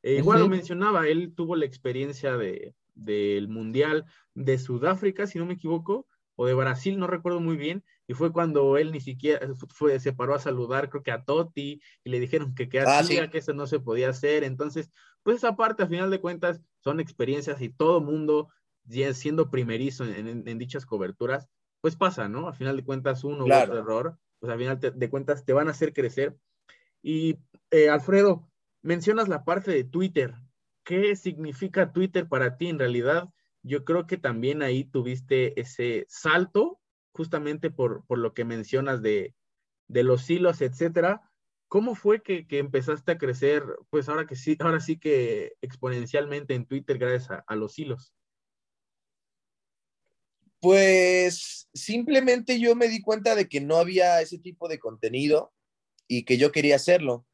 eh, 0.02 0.16
igual 0.16 0.40
lo 0.40 0.48
mencionaba, 0.48 1.08
él 1.08 1.34
tuvo 1.34 1.56
la 1.56 1.64
experiencia 1.64 2.36
de, 2.36 2.74
del 2.94 3.48
Mundial 3.48 4.04
de 4.34 4.58
Sudáfrica, 4.58 5.26
si 5.26 5.38
no 5.38 5.46
me 5.46 5.54
equivoco, 5.54 6.06
o 6.36 6.46
de 6.46 6.54
Brasil, 6.54 6.98
no 6.98 7.06
recuerdo 7.06 7.40
muy 7.40 7.56
bien, 7.56 7.84
y 8.08 8.14
fue 8.14 8.32
cuando 8.32 8.78
él 8.78 8.90
ni 8.90 9.00
siquiera 9.00 9.46
fue, 9.68 10.00
se 10.00 10.14
paró 10.14 10.34
a 10.34 10.38
saludar, 10.38 10.88
creo 10.88 11.02
que 11.02 11.12
a 11.12 11.24
Totti, 11.24 11.80
y 12.02 12.10
le 12.10 12.18
dijeron 12.18 12.54
que 12.54 12.68
qué 12.68 12.80
ah, 12.80 12.98
hacía, 12.98 13.30
que 13.30 13.38
eso 13.38 13.52
no 13.52 13.66
se 13.66 13.80
podía 13.80 14.08
hacer. 14.08 14.44
Entonces, 14.44 14.90
pues 15.22 15.36
esa 15.36 15.56
parte, 15.56 15.82
a 15.82 15.88
final 15.88 16.10
de 16.10 16.20
cuentas, 16.20 16.60
son 16.82 17.00
experiencias 17.00 17.60
y 17.60 17.68
todo 17.68 18.00
mundo, 18.00 18.48
siendo 19.12 19.50
primerizo 19.50 20.04
en, 20.04 20.58
dichas 20.58 20.86
coberturas, 20.86 21.48
pues 21.82 21.96
pasa, 21.96 22.28
¿no? 22.28 22.48
A 22.48 22.54
final 22.54 22.76
de 22.76 22.84
cuentas, 22.84 23.24
uno 23.24 23.44
u 23.44 23.52
otro 23.52 23.78
error, 23.78 24.18
pues 24.40 24.50
a 24.50 24.56
final 24.56 24.80
de 24.80 25.10
cuentas 25.10 25.44
te 25.44 25.52
van 25.52 25.68
a 25.68 25.72
hacer 25.72 25.92
crecer. 25.92 26.34
Y 27.02 27.36
eh, 27.70 27.90
Alfredo, 27.90 28.48
mencionas 28.80 29.28
la 29.28 29.44
parte 29.44 29.70
de 29.70 29.84
Twitter. 29.84 30.34
¿Qué 30.82 31.14
significa 31.14 31.92
Twitter 31.92 32.26
para 32.26 32.56
ti 32.56 32.68
en 32.68 32.78
realidad? 32.78 33.28
yo 33.62 33.84
creo 33.84 34.06
que 34.06 34.16
también 34.16 34.62
ahí 34.62 34.84
tuviste 34.84 35.60
ese 35.60 36.06
salto, 36.08 36.80
justamente 37.12 37.70
por, 37.70 38.04
por 38.06 38.18
lo 38.18 38.34
que 38.34 38.44
mencionas 38.44 39.02
de, 39.02 39.34
de, 39.88 40.02
los 40.02 40.28
hilos, 40.28 40.60
etcétera. 40.60 41.22
¿Cómo 41.68 41.94
fue 41.94 42.22
que, 42.22 42.46
que, 42.46 42.58
empezaste 42.58 43.12
a 43.12 43.18
crecer, 43.18 43.62
pues 43.90 44.08
ahora 44.08 44.26
que 44.26 44.36
sí, 44.36 44.56
ahora 44.60 44.80
sí 44.80 44.98
que 44.98 45.54
exponencialmente 45.60 46.54
en 46.54 46.66
Twitter 46.66 46.98
gracias 46.98 47.42
a, 47.46 47.56
los 47.56 47.78
hilos? 47.78 48.14
Pues 50.60 51.68
simplemente 51.74 52.58
yo 52.58 52.74
me 52.74 52.88
di 52.88 53.02
cuenta 53.02 53.34
de 53.34 53.48
que 53.48 53.60
no 53.60 53.76
había 53.76 54.20
ese 54.20 54.38
tipo 54.38 54.68
de 54.68 54.78
contenido 54.78 55.52
y 56.08 56.24
que 56.24 56.38
yo 56.38 56.52
quería 56.52 56.76
hacerlo. 56.76 57.26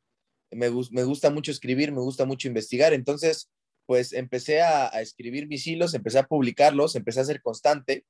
Me, 0.50 0.70
me 0.90 1.04
gusta 1.04 1.30
mucho 1.30 1.50
escribir, 1.50 1.92
me 1.92 2.00
gusta 2.00 2.26
mucho 2.26 2.48
investigar, 2.48 2.92
entonces 2.92 3.50
pues 3.86 4.12
empecé 4.12 4.62
a, 4.62 4.86
escribir 5.00 5.46
mis 5.46 5.66
hilos, 5.66 5.94
empecé 5.94 6.18
a 6.18 6.26
publicarlos, 6.26 6.96
empecé 6.96 7.20
a 7.20 7.24
ser 7.24 7.42
constante 7.42 8.04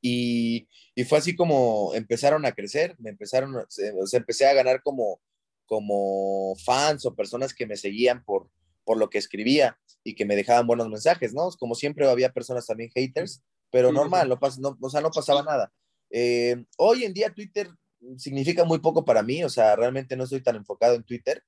y, 0.00 0.68
fue 1.08 1.18
así 1.18 1.36
como 1.36 1.94
empezaron 1.94 2.44
a 2.44 2.52
crecer, 2.52 2.96
me 2.98 3.10
empezaron, 3.10 3.54
o 3.54 3.66
empecé 4.12 4.46
a 4.46 4.54
ganar 4.54 4.82
como, 4.82 5.20
como 5.66 6.56
fans 6.64 7.06
o 7.06 7.14
personas 7.14 7.54
que 7.54 7.66
me 7.66 7.76
seguían 7.76 8.24
por, 8.24 8.50
por 8.84 8.98
lo 8.98 9.08
que 9.08 9.18
escribía 9.18 9.78
y 10.02 10.14
que 10.14 10.24
me 10.24 10.36
dejaban 10.36 10.66
buenos 10.66 10.88
mensajes, 10.88 11.34
¿no? 11.34 11.50
Como 11.58 11.74
siempre 11.74 12.08
había 12.08 12.32
personas 12.32 12.66
también 12.66 12.90
haters, 12.90 13.42
pero 13.70 13.92
normal, 13.92 14.28
no, 14.28 14.38
no, 14.58 14.78
o 14.80 14.90
sea, 14.90 15.00
no 15.00 15.10
pasaba 15.10 15.42
nada. 15.42 15.72
Eh, 16.10 16.64
hoy 16.78 17.04
en 17.04 17.14
día 17.14 17.32
Twitter 17.32 17.68
significa 18.16 18.64
muy 18.64 18.78
poco 18.78 19.04
para 19.04 19.22
mí, 19.22 19.44
o 19.44 19.50
sea, 19.50 19.76
realmente 19.76 20.16
no 20.16 20.24
estoy 20.24 20.42
tan 20.42 20.56
enfocado 20.56 20.94
en 20.94 21.04
Twitter, 21.04 21.44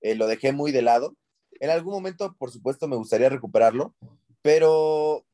eh, 0.00 0.14
lo 0.14 0.26
dejé 0.26 0.52
muy 0.52 0.72
de 0.72 0.82
lado 0.82 1.16
en 1.60 1.70
algún 1.70 1.92
momento, 1.92 2.34
por 2.38 2.50
supuesto, 2.50 2.88
me 2.88 2.96
gustaría 2.96 3.28
recuperarlo, 3.28 3.94
pero 4.42 5.26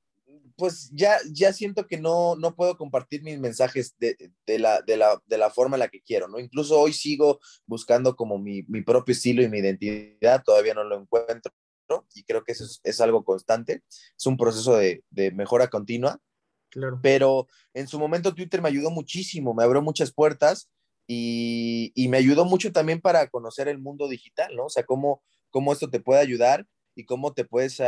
pues 0.57 0.90
ya, 0.92 1.18
ya 1.30 1.52
siento 1.52 1.86
que 1.86 1.98
no, 1.98 2.34
no 2.36 2.54
puedo 2.54 2.76
compartir 2.76 3.22
mis 3.22 3.38
mensajes 3.38 3.94
de, 3.98 4.16
de, 4.46 4.59
la, 4.59 4.80
de, 4.82 4.96
la, 4.96 5.22
de, 5.26 5.38
la, 5.38 5.50
forma 5.50 5.76
en 5.76 5.80
la 5.80 5.88
que 5.88 6.00
quiero, 6.00 6.28
¿no? 6.28 6.38
Incluso 6.38 6.80
hoy 6.80 6.92
sigo 6.92 7.40
buscando 7.66 8.16
como 8.16 8.38
mi, 8.38 8.62
mi 8.62 8.82
propio 8.82 9.12
estilo 9.12 9.42
y 9.42 9.48
mi 9.48 9.59
identidad, 9.59 10.42
todavía 10.42 10.74
no 10.74 10.84
lo 10.84 10.98
encuentro, 10.98 11.52
¿no? 11.88 12.07
Y 12.14 12.24
creo 12.24 12.42
que 12.42 12.52
eso 12.52 12.64
es, 12.64 12.80
es 12.82 13.00
algo 13.00 13.24
constante, 13.24 13.82
es 13.88 14.26
un 14.26 14.36
proceso 14.36 14.76
de, 14.76 15.04
de 15.11 15.30
mejora 15.30 15.68
continua. 15.68 16.18
Claro. 16.70 16.98
Pero 17.02 17.46
en 17.74 17.86
su 17.86 17.98
momento 17.98 18.34
Twitter 18.34 18.61
me 18.61 18.68
ayudó 18.68 18.90
muchísimo, 18.90 19.54
me 19.54 19.62
abrió 19.62 19.82
muchas 19.82 20.12
puertas 20.12 20.70
y, 21.07 21.92
y, 21.94 22.09
me 22.09 22.16
ayudó 22.16 22.44
mucho 22.44 22.72
también 22.72 23.00
para 23.00 23.28
conocer 23.28 23.68
el 23.68 23.78
mundo 23.78 24.09
digital, 24.09 24.57
¿no? 24.57 24.64
O 24.64 24.68
sea, 24.68 24.84
cómo, 24.84 25.22
cómo 25.50 25.72
esto 25.72 25.88
te 25.88 26.00
puede 26.00 26.20
ayudar 26.20 26.66
y 26.96 27.04
cómo 27.04 27.32
te 27.32 27.44
puedes, 27.44 27.80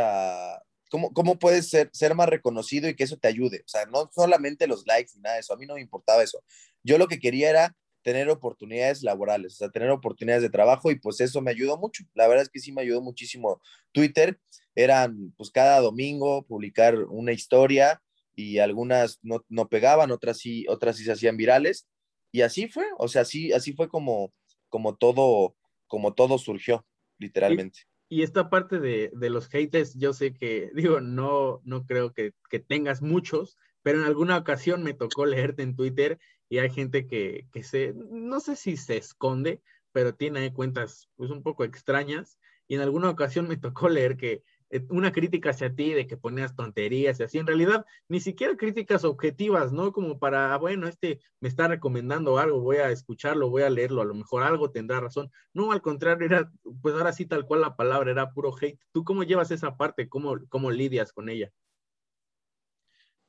cómo, 0.89 1.13
cómo 1.13 1.39
puedes 1.39 1.69
ser, 1.69 1.89
ser 1.93 2.15
más 2.15 2.29
reconocido 2.29 2.89
y 2.89 2.95
que 2.95 3.03
eso 3.03 3.17
te 3.17 3.27
ayude. 3.27 3.61
O 3.65 3.67
sea, 3.67 3.85
no 3.85 4.09
solamente 4.13 4.67
los 4.67 4.85
likes 4.85 5.11
ni 5.15 5.21
nada 5.21 5.35
de 5.35 5.41
eso, 5.41 5.53
a 5.53 5.57
mí 5.57 5.65
no 5.65 5.75
me 5.75 5.81
importaba 5.81 6.23
eso. 6.23 6.43
Yo 6.83 6.97
lo 6.97 7.07
que 7.07 7.19
quería 7.19 7.49
era 7.49 7.75
tener 8.01 8.29
oportunidades 8.29 9.03
laborales, 9.03 9.53
o 9.53 9.55
sea, 9.57 9.69
tener 9.69 9.89
oportunidades 9.89 10.41
de 10.41 10.49
trabajo 10.49 10.89
y 10.91 10.95
pues 10.99 11.19
eso 11.21 11.41
me 11.41 11.51
ayudó 11.51 11.77
mucho. 11.77 12.03
La 12.13 12.27
verdad 12.27 12.43
es 12.43 12.49
que 12.49 12.59
sí 12.59 12.71
me 12.71 12.81
ayudó 12.81 13.01
muchísimo 13.01 13.61
Twitter. 13.91 14.39
Eran 14.75 15.33
pues 15.37 15.51
cada 15.51 15.79
domingo 15.79 16.43
publicar 16.43 16.95
una 16.95 17.33
historia 17.33 18.01
y 18.35 18.59
algunas 18.59 19.19
no, 19.21 19.43
no 19.49 19.67
pegaban, 19.67 20.11
otras 20.11 20.37
sí, 20.37 20.65
otras 20.69 20.97
sí 20.97 21.03
se 21.03 21.11
hacían 21.11 21.37
virales. 21.37 21.87
Y 22.31 22.41
así 22.41 22.67
fue, 22.67 22.85
o 22.97 23.07
sea, 23.07 23.23
así, 23.23 23.51
así 23.51 23.73
fue 23.73 23.89
como, 23.89 24.33
como 24.69 24.95
todo, 24.95 25.55
como 25.87 26.13
todo 26.13 26.37
surgió 26.37 26.85
literalmente. 27.17 27.81
Y, 28.09 28.23
esta 28.23 28.49
parte 28.49 28.79
de, 28.79 29.11
de, 29.13 29.29
los 29.29 29.47
haters, 29.47 29.93
yo 29.95 30.13
sé 30.13 30.33
que, 30.33 30.71
digo, 30.75 30.99
no, 30.99 31.61
no 31.63 31.85
creo 31.85 32.13
que, 32.13 32.33
que, 32.49 32.59
tengas 32.59 33.01
muchos, 33.01 33.57
pero 33.83 33.99
en 33.99 34.05
alguna 34.05 34.37
ocasión 34.37 34.83
me 34.83 34.93
tocó 34.93 35.25
leerte 35.25 35.63
en 35.63 35.75
Twitter 35.75 36.19
y 36.49 36.57
hay 36.57 36.69
gente 36.69 37.05
que, 37.07 37.47
que 37.53 37.63
se, 37.63 37.93
no 37.95 38.39
sé 38.39 38.55
si 38.55 38.75
se 38.75 38.97
esconde, 38.97 39.61
pero 39.91 40.15
tiene 40.15 40.53
cuentas 40.53 41.09
pues 41.15 41.29
un 41.29 41.43
poco 41.43 41.63
extrañas. 41.63 42.37
Y 42.67 42.75
en 42.75 42.81
alguna 42.81 43.09
ocasión 43.09 43.47
me 43.47 43.57
tocó 43.57 43.89
leer 43.89 44.17
que 44.17 44.43
una 44.89 45.11
crítica 45.11 45.49
hacia 45.49 45.73
ti 45.73 45.93
de 45.93 46.05
que 46.05 46.17
ponías 46.17 46.55
tonterías 46.55 47.19
y 47.19 47.23
así, 47.23 47.37
en 47.39 47.47
realidad 47.47 47.85
ni 48.07 48.19
siquiera 48.19 48.55
críticas 48.55 49.03
objetivas, 49.03 49.71
¿no? 49.71 49.91
Como 49.91 50.19
para, 50.19 50.55
bueno, 50.57 50.87
este 50.87 51.19
me 51.39 51.49
está 51.49 51.67
recomendando 51.67 52.37
algo, 52.37 52.61
voy 52.61 52.77
a 52.77 52.91
escucharlo, 52.91 53.49
voy 53.49 53.63
a 53.63 53.69
leerlo, 53.69 54.01
a 54.01 54.05
lo 54.05 54.13
mejor 54.13 54.43
algo 54.43 54.71
tendrá 54.71 54.99
razón. 54.99 55.31
No, 55.53 55.71
al 55.71 55.81
contrario, 55.81 56.25
era, 56.25 56.51
pues 56.81 56.93
ahora 56.93 57.13
sí 57.13 57.25
tal 57.25 57.45
cual 57.45 57.61
la 57.61 57.75
palabra, 57.75 58.11
era 58.11 58.31
puro 58.31 58.53
hate. 58.59 58.79
¿Tú 58.91 59.03
cómo 59.03 59.23
llevas 59.23 59.49
esa 59.51 59.75
parte? 59.75 60.07
¿Cómo, 60.07 60.37
cómo 60.49 60.69
lidias 60.69 61.11
con 61.13 61.29
ella? 61.29 61.51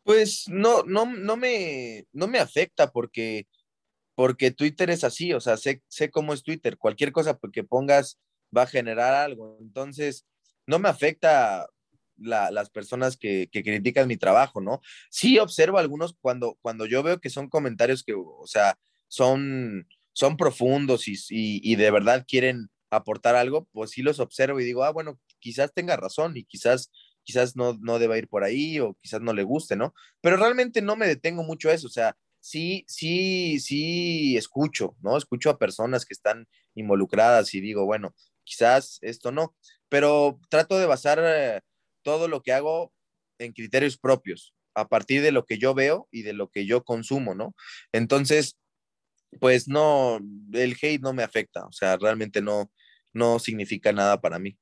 Pues 0.03 0.45
no, 0.49 0.83
no, 0.83 1.07
no 1.07 1.37
me, 1.37 2.07
no 2.13 2.27
me 2.27 2.39
afecta 2.39 2.91
porque, 2.91 3.47
porque 4.15 4.51
Twitter 4.51 4.91
es 4.91 5.05
así, 5.05 5.33
o 5.33 5.41
sea, 5.41 5.57
sé, 5.57 5.83
sé 5.89 6.11
cómo 6.11 6.35
es 6.35 6.43
Twitter, 6.43 6.77
cualquier 6.77 7.13
cosa 7.13 7.39
que 7.53 7.65
pongas 7.65 8.19
va 8.57 8.63
a 8.63 8.67
generar 8.67 9.15
algo. 9.15 9.59
Entonces, 9.61 10.27
no 10.67 10.79
me 10.79 10.89
afecta 10.89 11.67
las 12.17 12.71
personas 12.71 13.17
que, 13.17 13.49
critican 13.51 14.09
mi 14.09 14.17
trabajo, 14.17 14.61
¿no? 14.61 14.81
Sí 15.11 15.39
observo 15.39 15.79
algunos 15.79 16.15
cuando, 16.21 16.59
cuando 16.61 16.87
yo 16.87 17.03
veo 17.03 17.21
que 17.21 17.31
son 17.31 17.49
comentarios 17.49 18.03
que, 18.05 18.15
o 18.15 18.47
sea, 18.47 18.79
son, 19.09 19.89
son 20.13 20.37
profundos 20.37 21.09
y, 21.09 21.17
y, 21.31 21.77
de 21.77 21.91
verdad 21.91 22.27
quieren 22.29 22.69
aportar 22.91 23.37
algo, 23.37 23.69
pues 23.73 23.91
sí 23.93 24.03
los 24.03 24.21
observo 24.21 24.61
y 24.61 24.65
digo, 24.65 24.85
ah, 24.85 24.91
bueno, 24.91 25.19
quizás 25.39 25.73
tenga 25.73 25.97
razón 25.97 26.37
y 26.37 26.45
quizás 26.45 26.91
quizás 27.25 27.57
no, 27.57 27.77
no 27.81 27.99
deba 27.99 28.19
ir 28.19 28.29
por 28.29 28.45
ahí 28.45 28.81
o 28.81 28.95
quizás 29.01 29.21
no 29.21 29.33
le 29.33 29.43
guste, 29.43 29.77
¿no? 29.77 29.95
Pero 30.21 30.37
realmente 30.37 30.83
no 30.83 30.97
me 30.97 31.07
detengo 31.07 31.43
mucho 31.43 31.69
a 31.69 31.75
eso, 31.75 31.87
o 31.87 31.91
sea, 31.91 32.17
sí, 32.41 32.85
sí, 32.89 33.61
sí 33.61 34.37
escucho, 34.37 34.97
¿no? 35.01 35.17
Escucho 35.17 35.51
a 35.51 35.59
personas 35.59 36.05
que 36.05 36.15
están 36.15 36.49
involucradas 36.75 37.55
y 37.55 37.61
digo, 37.61 37.85
bueno, 37.85 38.15
quizás 38.45 38.99
esto 39.03 39.33
no, 39.33 39.55
pero 39.91 40.41
trato 40.49 40.79
de 40.79 40.87
basar 40.87 41.21
eh, 41.23 41.61
todo 42.03 42.29
lo 42.29 42.43
que 42.43 42.53
hago 42.55 42.95
en 43.39 43.53
criterios 43.53 43.99
propios, 43.99 44.55
a 44.75 44.89
partir 44.89 45.21
de 45.21 45.33
lo 45.33 45.45
que 45.45 45.59
yo 45.59 45.75
veo 45.75 46.09
y 46.11 46.23
de 46.23 46.33
lo 46.33 46.49
que 46.49 46.65
yo 46.65 46.85
consumo, 46.85 47.35
¿no? 47.35 47.55
Entonces, 47.93 48.57
pues 49.39 49.69
no, 49.69 50.19
el 50.53 50.77
hate 50.81 51.03
no 51.03 51.13
me 51.13 51.23
afecta, 51.23 51.67
o 51.67 51.73
sea, 51.73 51.97
realmente 51.97 52.41
no, 52.41 52.71
no 53.13 53.39
significa 53.39 53.93
nada 53.93 54.21
para 54.21 54.39
mí. 54.39 54.57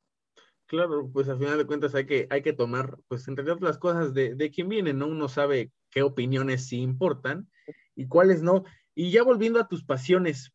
Claro, 0.67 1.11
pues 1.13 1.29
al 1.29 1.39
final 1.39 1.57
de 1.57 1.67
cuentas 1.67 1.95
hay 1.95 2.07
que, 2.07 2.27
hay 2.31 2.43
que 2.43 2.53
tomar, 2.53 2.99
pues 3.09 3.27
entre 3.29 3.51
otras 3.51 3.79
cosas, 3.79 4.13
de, 4.13 4.35
de 4.35 4.51
quién 4.51 4.69
viene, 4.69 4.93
¿no? 4.93 5.07
Uno 5.07 5.29
sabe 5.29 5.73
qué 5.91 6.03
opiniones 6.03 6.67
sí 6.67 6.81
importan 6.81 7.51
y 7.95 8.07
cuáles 8.07 8.43
no. 8.43 8.65
Y 8.95 9.11
ya 9.11 9.23
volviendo 9.23 9.61
a 9.61 9.69
tus 9.69 9.85
pasiones, 9.85 10.53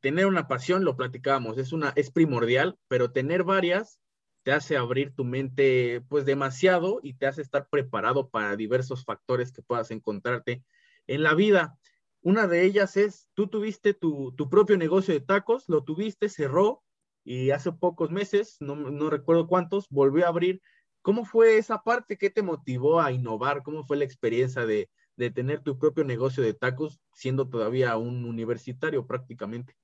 tener 0.00 0.26
una 0.26 0.46
pasión, 0.46 0.84
lo 0.84 0.96
platicábamos, 0.96 1.58
es 1.58 1.72
una, 1.72 1.92
es 1.96 2.10
primordial, 2.10 2.78
pero 2.86 3.10
tener 3.10 3.42
varias 3.42 4.00
te 4.48 4.54
hace 4.54 4.78
abrir 4.78 5.14
tu 5.14 5.24
mente 5.26 6.00
pues 6.08 6.24
demasiado 6.24 7.00
y 7.02 7.12
te 7.12 7.26
hace 7.26 7.42
estar 7.42 7.68
preparado 7.68 8.30
para 8.30 8.56
diversos 8.56 9.04
factores 9.04 9.52
que 9.52 9.60
puedas 9.60 9.90
encontrarte 9.90 10.64
en 11.06 11.22
la 11.22 11.34
vida. 11.34 11.78
Una 12.22 12.46
de 12.46 12.64
ellas 12.64 12.96
es, 12.96 13.28
tú 13.34 13.48
tuviste 13.48 13.92
tu, 13.92 14.32
tu 14.38 14.48
propio 14.48 14.78
negocio 14.78 15.12
de 15.12 15.20
tacos, 15.20 15.68
lo 15.68 15.84
tuviste, 15.84 16.30
cerró, 16.30 16.82
y 17.24 17.50
hace 17.50 17.72
pocos 17.72 18.10
meses, 18.10 18.56
no, 18.60 18.74
no 18.74 19.10
recuerdo 19.10 19.46
cuántos, 19.46 19.86
volvió 19.90 20.24
a 20.24 20.28
abrir. 20.28 20.62
¿Cómo 21.02 21.26
fue 21.26 21.58
esa 21.58 21.82
parte? 21.82 22.16
¿Qué 22.16 22.30
te 22.30 22.40
motivó 22.40 23.02
a 23.02 23.12
innovar? 23.12 23.62
¿Cómo 23.62 23.84
fue 23.84 23.98
la 23.98 24.04
experiencia 24.04 24.64
de, 24.64 24.88
de 25.16 25.30
tener 25.30 25.60
tu 25.60 25.78
propio 25.78 26.04
negocio 26.04 26.42
de 26.42 26.54
tacos 26.54 27.02
siendo 27.12 27.50
todavía 27.50 27.98
un 27.98 28.24
universitario 28.24 29.06
prácticamente? 29.06 29.76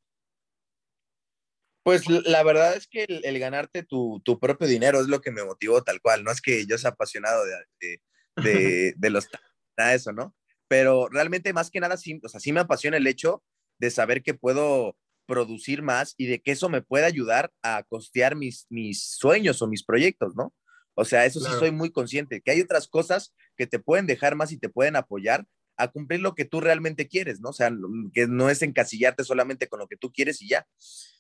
Pues 1.84 2.08
la 2.08 2.42
verdad 2.42 2.76
es 2.76 2.88
que 2.88 3.04
el, 3.04 3.38
ganarte 3.38 3.82
tu, 3.82 4.20
tu, 4.24 4.40
propio 4.40 4.66
dinero 4.66 5.00
es 5.00 5.06
lo 5.06 5.20
que 5.20 5.30
me 5.30 5.44
motivó 5.44 5.82
tal 5.82 6.00
cual. 6.00 6.24
No 6.24 6.32
es 6.32 6.40
que 6.40 6.66
yo 6.66 6.78
sea 6.78 6.90
apasionado 6.90 7.44
de, 7.44 8.00
de, 8.42 8.94
de, 8.96 9.10
los 9.10 9.28
nada 9.76 9.90
de 9.90 9.96
eso, 9.96 10.12
¿no? 10.12 10.34
Pero 10.66 11.08
realmente 11.10 11.52
más 11.52 11.70
que 11.70 11.80
nada, 11.80 11.98
sí, 11.98 12.20
o 12.24 12.28
sea, 12.28 12.40
sí 12.40 12.52
me 12.52 12.60
apasiona 12.60 12.96
el 12.96 13.06
hecho 13.06 13.44
de 13.78 13.90
saber 13.90 14.22
que 14.22 14.32
puedo 14.32 14.96
producir 15.26 15.82
más 15.82 16.14
y 16.16 16.26
de 16.26 16.40
que 16.40 16.52
eso 16.52 16.70
me 16.70 16.82
pueda 16.82 17.06
ayudar 17.06 17.52
a 17.62 17.82
costear 17.82 18.34
mis, 18.34 18.66
mis 18.70 19.04
sueños 19.04 19.60
o 19.60 19.66
mis 19.66 19.84
proyectos, 19.84 20.34
¿no? 20.34 20.54
O 20.94 21.04
sea, 21.04 21.26
eso 21.26 21.40
sí 21.40 21.50
soy 21.58 21.70
muy 21.70 21.90
consciente, 21.90 22.40
que 22.40 22.52
hay 22.52 22.60
otras 22.60 22.88
cosas 22.88 23.34
que 23.56 23.66
te 23.66 23.78
pueden 23.78 24.06
dejar 24.06 24.36
más 24.36 24.52
y 24.52 24.58
te 24.58 24.68
pueden 24.68 24.96
apoyar 24.96 25.46
a 25.76 25.88
cumplir 25.88 26.20
lo 26.20 26.34
que 26.34 26.44
tú 26.44 26.60
realmente 26.60 27.08
quieres, 27.08 27.40
¿no? 27.40 27.50
O 27.50 27.52
sea, 27.52 27.70
que 28.12 28.28
no 28.28 28.48
es 28.48 28.62
encasillarte 28.62 29.24
solamente 29.24 29.66
con 29.66 29.80
lo 29.80 29.88
que 29.88 29.96
tú 29.96 30.12
quieres 30.12 30.40
y 30.40 30.48
ya. 30.48 30.66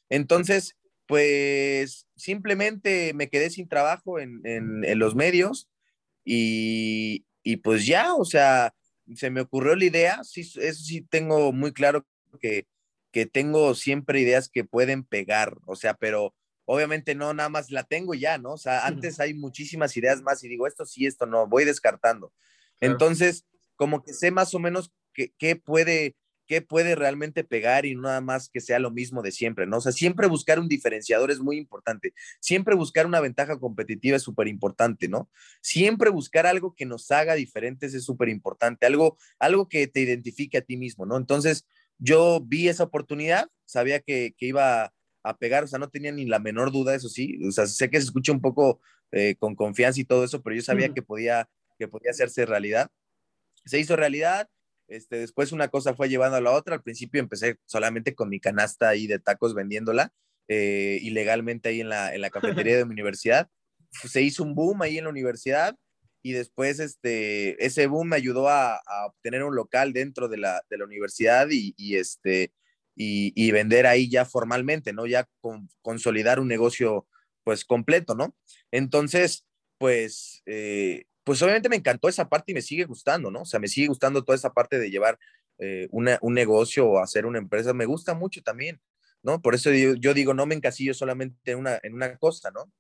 Entonces, 0.08 0.76
pues 1.06 2.06
simplemente 2.16 3.12
me 3.14 3.28
quedé 3.28 3.50
sin 3.50 3.68
trabajo 3.68 4.18
en, 4.18 4.40
en, 4.44 4.98
los 4.98 5.14
medios 5.14 5.68
y, 6.24 7.26
y, 7.42 7.56
pues 7.58 7.86
ya, 7.86 8.14
o 8.14 8.24
sea, 8.24 8.74
se 9.14 9.30
me 9.30 9.42
ocurrió 9.42 9.76
la 9.76 9.84
idea, 9.84 10.24
sí, 10.24 10.40
eso 10.40 10.84
sí 10.84 11.02
tengo 11.02 11.52
muy 11.52 11.72
claro 11.72 12.06
que 12.40 12.66
que 13.14 13.26
tengo 13.26 13.76
siempre 13.76 14.20
ideas 14.20 14.48
que 14.48 14.64
pueden 14.64 15.04
pegar, 15.04 15.56
o 15.66 15.76
sea, 15.76 15.94
pero 15.94 16.34
obviamente 16.64 17.14
no 17.14 17.32
nada 17.32 17.48
más 17.48 17.70
la 17.70 17.84
tengo 17.84 18.12
ya, 18.14 18.38
¿no? 18.38 18.54
O 18.54 18.58
sea, 18.58 18.86
antes 18.86 19.20
hay 19.20 19.34
muchísimas 19.34 19.96
ideas 19.96 20.20
más 20.20 20.42
y 20.42 20.48
digo, 20.48 20.66
esto 20.66 20.84
sí, 20.84 21.06
esto 21.06 21.24
no, 21.24 21.46
voy 21.46 21.64
descartando. 21.64 22.32
Entonces, 22.80 23.46
como 23.76 24.02
que 24.02 24.12
sé 24.12 24.32
más 24.32 24.52
o 24.52 24.58
menos 24.58 24.90
qué, 25.12 25.54
puede, 25.54 26.16
qué 26.46 26.62
puede 26.62 26.94
realmente 26.94 27.44
pegar 27.44 27.86
y 27.86 27.94
no 27.94 28.02
nada 28.02 28.20
más 28.20 28.48
que 28.48 28.60
sea 28.60 28.78
lo 28.78 28.90
mismo 28.90 29.22
de 29.22 29.32
siempre, 29.32 29.66
¿no? 29.66 29.78
O 29.78 29.80
sea, 29.80 29.92
siempre 29.92 30.26
buscar 30.26 30.58
un 30.58 30.68
diferenciador 30.68 31.30
es 31.30 31.40
muy 31.40 31.56
importante, 31.56 32.14
siempre 32.40 32.74
buscar 32.74 33.06
una 33.06 33.20
ventaja 33.20 33.58
competitiva 33.58 34.16
es 34.16 34.22
súper 34.22 34.48
importante, 34.48 35.08
¿no? 35.08 35.30
Siempre 35.60 36.10
buscar 36.10 36.46
algo 36.46 36.74
que 36.74 36.86
nos 36.86 37.10
haga 37.10 37.34
diferentes 37.34 37.94
es 37.94 38.04
súper 38.04 38.28
importante, 38.28 38.86
algo, 38.86 39.18
algo 39.38 39.68
que 39.68 39.86
te 39.86 40.00
identifique 40.00 40.58
a 40.58 40.62
ti 40.62 40.76
mismo, 40.76 41.06
¿no? 41.06 41.16
Entonces, 41.16 41.66
yo 41.98 42.40
vi 42.44 42.68
esa 42.68 42.84
oportunidad, 42.84 43.48
sabía 43.64 44.00
que, 44.00 44.34
iba 44.40 44.92
a 45.22 45.38
pegar, 45.38 45.64
o 45.64 45.66
sea, 45.66 45.78
no 45.78 45.88
tenía 45.88 46.12
ni 46.12 46.26
la 46.26 46.38
menor 46.38 46.70
duda, 46.70 46.94
eso 46.94 47.08
sí, 47.08 47.38
o 47.46 47.50
sea, 47.50 47.66
sé 47.66 47.88
que 47.90 47.98
se 47.98 48.04
escucha 48.06 48.32
un 48.32 48.40
poco 48.40 48.80
eh, 49.12 49.36
con 49.38 49.54
confianza 49.54 50.00
y 50.00 50.04
todo 50.04 50.24
eso, 50.24 50.42
pero 50.42 50.56
yo 50.56 50.62
sabía 50.62 50.92
que, 50.92 51.02
podía, 51.02 51.48
que 51.78 51.88
podía 51.88 52.10
hacerse 52.10 52.46
realidad. 52.46 52.90
Se 53.64 53.78
hizo 53.78 53.96
realidad, 53.96 54.48
este, 54.88 55.16
después 55.16 55.52
una 55.52 55.68
cosa 55.68 55.94
fue 55.94 56.08
llevando 56.08 56.36
a 56.36 56.40
la 56.40 56.52
otra, 56.52 56.76
al 56.76 56.82
principio 56.82 57.20
empecé 57.20 57.58
solamente 57.66 58.14
con 58.14 58.28
mi 58.28 58.40
canasta 58.40 58.88
ahí 58.88 59.06
de 59.06 59.18
tacos 59.18 59.54
vendiéndola, 59.54 60.12
eh, 60.48 60.98
ilegalmente 61.02 61.70
ahí 61.70 61.80
en 61.80 61.88
la, 61.88 62.14
en 62.14 62.20
la 62.20 62.30
cafetería 62.30 62.76
de 62.76 62.84
mi 62.86 62.92
universidad. 62.92 63.48
Se 63.90 64.22
hizo 64.22 64.42
un 64.42 64.54
boom 64.54 64.82
ahí 64.82 64.98
en 64.98 65.04
la 65.04 65.10
universidad, 65.10 65.76
y 66.24 66.32
después 66.32 66.80
este, 66.80 67.62
ese 67.64 67.86
boom 67.86 68.08
me 68.08 68.16
ayudó 68.16 68.48
a, 68.48 68.80
obtener 69.06 69.44
un 69.44 69.54
local 69.54 69.92
dentro 69.92 70.26
de 70.26 70.38
la, 70.38 70.62
de 70.70 70.78
la 70.78 70.86
universidad 70.86 71.48
y, 71.50 71.74
y 71.76 71.96
este, 71.96 72.50
y, 72.96 73.32
y, 73.36 73.50
vender 73.50 73.86
ahí 73.86 74.08
ya 74.08 74.24
formalmente, 74.24 74.94
¿no? 74.94 75.06
Ya 75.06 75.28
con, 75.42 75.68
consolidar 75.82 76.40
un 76.40 76.48
negocio 76.48 77.06
pues 77.44 77.66
completo, 77.66 78.14
¿no? 78.14 78.34
Entonces, 78.70 79.46
pues, 79.76 80.42
eh, 80.46 81.04
pues 81.24 81.42
obviamente 81.42 81.68
me 81.68 81.76
encantó 81.76 82.08
esa 82.08 82.28
parte 82.28 82.52
y 82.52 82.54
me 82.54 82.62
sigue 82.62 82.84
gustando, 82.84 83.30
¿no? 83.30 83.42
O 83.42 83.44
sea, 83.46 83.58
me 83.60 83.68
sigue 83.68 83.88
gustando 83.88 84.22
toda 84.22 84.36
esa 84.36 84.52
parte 84.52 84.78
de 84.78 84.90
llevar 84.90 85.18
eh, 85.58 85.88
una, 85.90 86.18
un 86.20 86.34
negocio 86.34 86.86
o 86.86 86.98
hacer 86.98 87.26
una 87.26 87.38
empresa, 87.38 87.72
me 87.72 87.86
gusta 87.86 88.14
mucho 88.14 88.42
también, 88.42 88.80
¿no? 89.22 89.40
Por 89.40 89.54
eso 89.54 89.70
yo, 89.72 90.14
digo, 90.14 90.34
no 90.34 90.46
me 90.46 90.54
encasillo 90.54 90.94
solamente 90.94 91.52
en 91.52 91.58
una, 91.58 91.80
en 91.82 91.94
una 91.94 92.16
cosa, 92.18 92.50
¿no? 92.50 92.70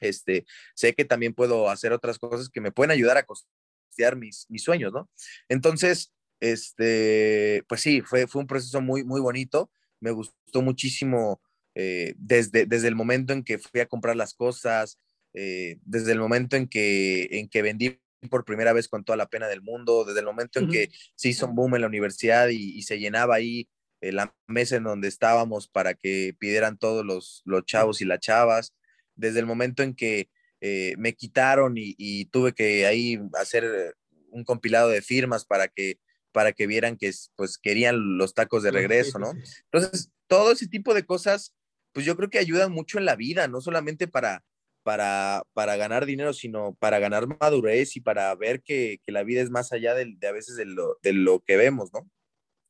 Este, 0.00 0.46
sé 0.74 0.94
que 0.94 1.04
también 1.04 1.34
puedo 1.34 1.70
hacer 1.70 1.92
otras 1.92 2.18
cosas 2.18 2.48
que 2.50 2.60
me 2.60 2.72
pueden 2.72 2.90
ayudar 2.90 3.16
a 3.16 3.24
costear 3.24 4.16
mis, 4.16 4.46
mis 4.48 4.62
sueños, 4.62 4.92
¿no? 4.92 5.10
Entonces, 5.48 6.12
este, 6.40 7.64
pues 7.68 7.80
sí, 7.80 8.02
fue, 8.02 8.26
fue 8.26 8.42
un 8.42 8.46
proceso 8.46 8.80
muy, 8.80 9.04
muy 9.04 9.20
bonito. 9.20 9.70
Me 10.00 10.10
gustó 10.10 10.62
muchísimo 10.62 11.40
eh, 11.74 12.14
desde, 12.16 12.66
desde 12.66 12.88
el 12.88 12.94
momento 12.94 13.32
en 13.32 13.42
que 13.42 13.58
fui 13.58 13.80
a 13.80 13.86
comprar 13.86 14.16
las 14.16 14.34
cosas, 14.34 14.98
eh, 15.40 15.78
desde 15.84 16.10
el 16.10 16.18
momento 16.18 16.56
en 16.56 16.66
que, 16.66 17.28
en 17.30 17.48
que 17.48 17.62
vendí 17.62 18.00
por 18.28 18.44
primera 18.44 18.72
vez 18.72 18.88
con 18.88 19.04
toda 19.04 19.16
la 19.16 19.28
pena 19.28 19.46
del 19.46 19.62
mundo, 19.62 20.04
desde 20.04 20.18
el 20.18 20.26
momento 20.26 20.58
en 20.58 20.68
que 20.68 20.90
se 21.14 21.28
hizo 21.28 21.46
un 21.46 21.54
boom 21.54 21.76
en 21.76 21.82
la 21.82 21.86
universidad 21.86 22.48
y, 22.48 22.82
se 22.82 22.98
llenaba 22.98 23.36
ahí 23.36 23.68
eh, 24.00 24.10
la 24.10 24.34
mesa 24.48 24.74
en 24.74 24.82
donde 24.82 25.06
estábamos 25.06 25.68
para 25.68 25.94
que 25.94 26.34
pidieran 26.40 26.76
todos 26.76 27.06
los, 27.06 27.42
los 27.44 27.64
chavos 27.64 28.00
y 28.00 28.04
las 28.04 28.18
chavas 28.18 28.74
desde 29.14 29.38
el 29.38 29.46
momento 29.46 29.84
en 29.84 29.94
que 29.94 30.28
eh, 30.60 30.94
me 30.98 31.14
quitaron 31.14 31.74
y, 31.76 32.24
tuve 32.32 32.52
que 32.52 32.86
ahí 32.86 33.20
hacer 33.34 33.94
un 34.30 34.42
compilado 34.42 34.88
de 34.88 35.02
firmas 35.02 35.44
para 35.44 35.68
que, 35.68 36.00
para 36.32 36.50
que 36.50 36.66
vieran 36.66 36.96
que 36.96 37.12
pues 37.36 37.58
querían 37.58 38.18
los 38.18 38.34
tacos 38.34 38.64
de 38.64 38.72
regreso, 38.72 39.20
¿no? 39.20 39.34
Entonces, 39.70 40.10
todo 40.26 40.50
ese 40.50 40.66
tipo 40.66 40.94
de 40.94 41.04
cosas, 41.04 41.54
pues 41.92 42.04
yo 42.04 42.16
creo 42.16 42.28
que 42.28 42.40
ayudan 42.40 42.72
mucho 42.72 42.98
en 42.98 43.04
la 43.04 43.14
vida, 43.14 43.46
no 43.46 43.60
solamente 43.60 44.08
para, 44.08 44.42
para, 44.88 45.42
para 45.52 45.76
ganar 45.76 46.06
dinero, 46.06 46.32
sino 46.32 46.74
para 46.76 46.98
ganar 46.98 47.26
madurez 47.26 47.94
y 47.94 48.00
para 48.00 48.34
ver 48.34 48.62
que, 48.62 49.00
la 49.06 49.22
vida 49.22 49.42
es 49.42 49.50
más 49.50 49.70
allá 49.70 49.94
de, 49.94 50.16
a 50.26 50.32
veces 50.32 50.56
de 50.56 50.64
lo, 50.64 50.96
de 51.02 51.12
lo 51.12 51.40
que 51.40 51.58
vemos, 51.58 51.92
¿no? 51.92 52.08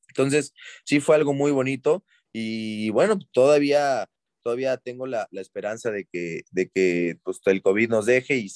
Entonces, 0.08 0.52
sí 0.84 0.98
fue 0.98 1.14
algo 1.14 1.32
muy 1.32 1.52
bonito 1.52 2.04
y 2.32 2.90
bueno, 2.90 3.20
todavía 3.30 4.08
todavía 4.42 4.78
tengo 4.78 5.06
la, 5.06 5.28
esperanza 5.30 5.92
de 5.92 6.06
que, 6.06 6.42
de 6.50 6.68
que 6.68 7.20
pues, 7.22 7.38
el 7.46 7.62
COVID 7.62 7.88
nos 7.88 8.06
deje 8.06 8.34
y, 8.34 8.48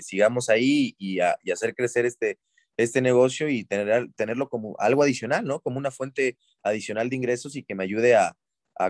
sigamos 0.00 0.48
ahí 0.48 0.94
y, 0.96 1.20
hacer 1.20 1.74
crecer 1.74 2.06
este, 2.06 2.38
este 2.78 3.02
negocio 3.02 3.50
y 3.50 3.64
tener, 3.64 4.08
tenerlo 4.16 4.48
como 4.48 4.76
algo 4.78 5.02
adicional, 5.02 5.44
¿no? 5.44 5.60
Como 5.60 5.76
una 5.76 5.90
fuente 5.90 6.38
adicional 6.62 7.10
de 7.10 7.16
ingresos 7.16 7.54
y 7.54 7.64
que 7.64 7.74
me 7.74 7.84
ayude 7.84 8.14
a, 8.14 8.34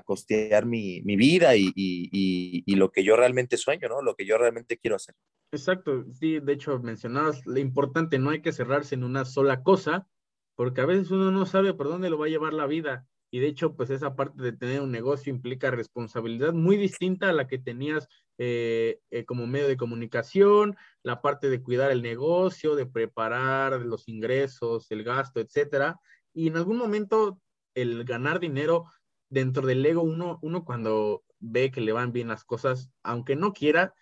costear 0.01 0.67
mi, 0.67 1.01
vida 1.03 1.57
y, 1.57 2.75
lo 2.77 2.91
que 2.93 3.03
yo 3.03 3.17
realmente 3.17 3.57
sueño, 3.57 3.89
¿no? 3.89 4.03
Lo 4.03 4.15
que 4.15 4.27
yo 4.27 4.39
realmente 4.39 4.79
quiero 4.79 4.97
hacer. 4.97 5.15
Exacto, 5.53 6.05
sí, 6.13 6.39
de 6.39 6.53
hecho 6.53 6.79
mencionabas 6.79 7.45
lo 7.47 7.59
importante, 7.59 8.19
no 8.19 8.31
hay 8.31 8.43
que 8.43 8.53
cerrarse 8.53 8.95
en 8.95 9.05
una 9.05 9.25
sola 9.25 9.63
cosa, 9.63 10.07
porque 10.55 10.81
a 10.81 10.87
veces 10.87 11.11
uno 11.11 11.31
no 11.31 11.47
sabe 11.47 11.75
por 11.75 11.89
dónde 11.89 12.11
lo 12.11 12.19
va 12.19 12.27
a 12.27 12.31
llevar 12.31 12.53
la 12.53 12.67
vida 12.67 13.07
y 13.31 13.39
de 13.39 13.47
hecho, 13.47 13.77
pues 13.77 13.91
esa 13.91 14.17
parte 14.17 14.43
de 14.43 14.53
tener 14.53 14.81
un 14.81 14.91
negocio 14.91 15.33
implica 15.33 15.71
responsabilidad 15.71 16.53
muy 16.53 16.77
distinta 16.77 17.29
a 17.29 17.33
la 17.33 17.47
que 17.47 17.59
tenías 17.59 18.09
eh, 18.39 18.99
eh, 19.11 19.25
como 19.25 19.47
medio 19.47 19.69
de 19.69 19.77
comunicación, 19.77 20.77
la 21.05 21.23
parte 21.23 21.49
de 21.49 21.63
cuidar 21.63 21.93
el 21.93 22.03
negocio, 22.03 22.75
de 22.75 22.87
preparar 22.87 23.81
los 23.83 24.09
ingresos, 24.09 24.91
el 24.91 25.05
gasto, 25.05 25.39
etcétera. 25.41 26.01
Y 26.35 26.49
en 26.49 26.57
algún 26.57 26.77
momento 26.77 27.41
el 27.75 28.05
ganar 28.05 28.41
dinero 28.41 28.87
dentro 29.31 29.67
del 29.67 29.87
ego, 29.87 30.03
uno, 30.03 30.39
uno 30.43 30.65
cuando 30.65 31.25
ve 31.39 31.71
que 31.71 31.81
le 31.81 31.93
van 31.93 32.13
bien 32.13 32.29
las 32.29 32.45
cosas, 32.45 32.91
aunque 33.03 33.37
no 33.37 33.53
quiera, 33.53 33.95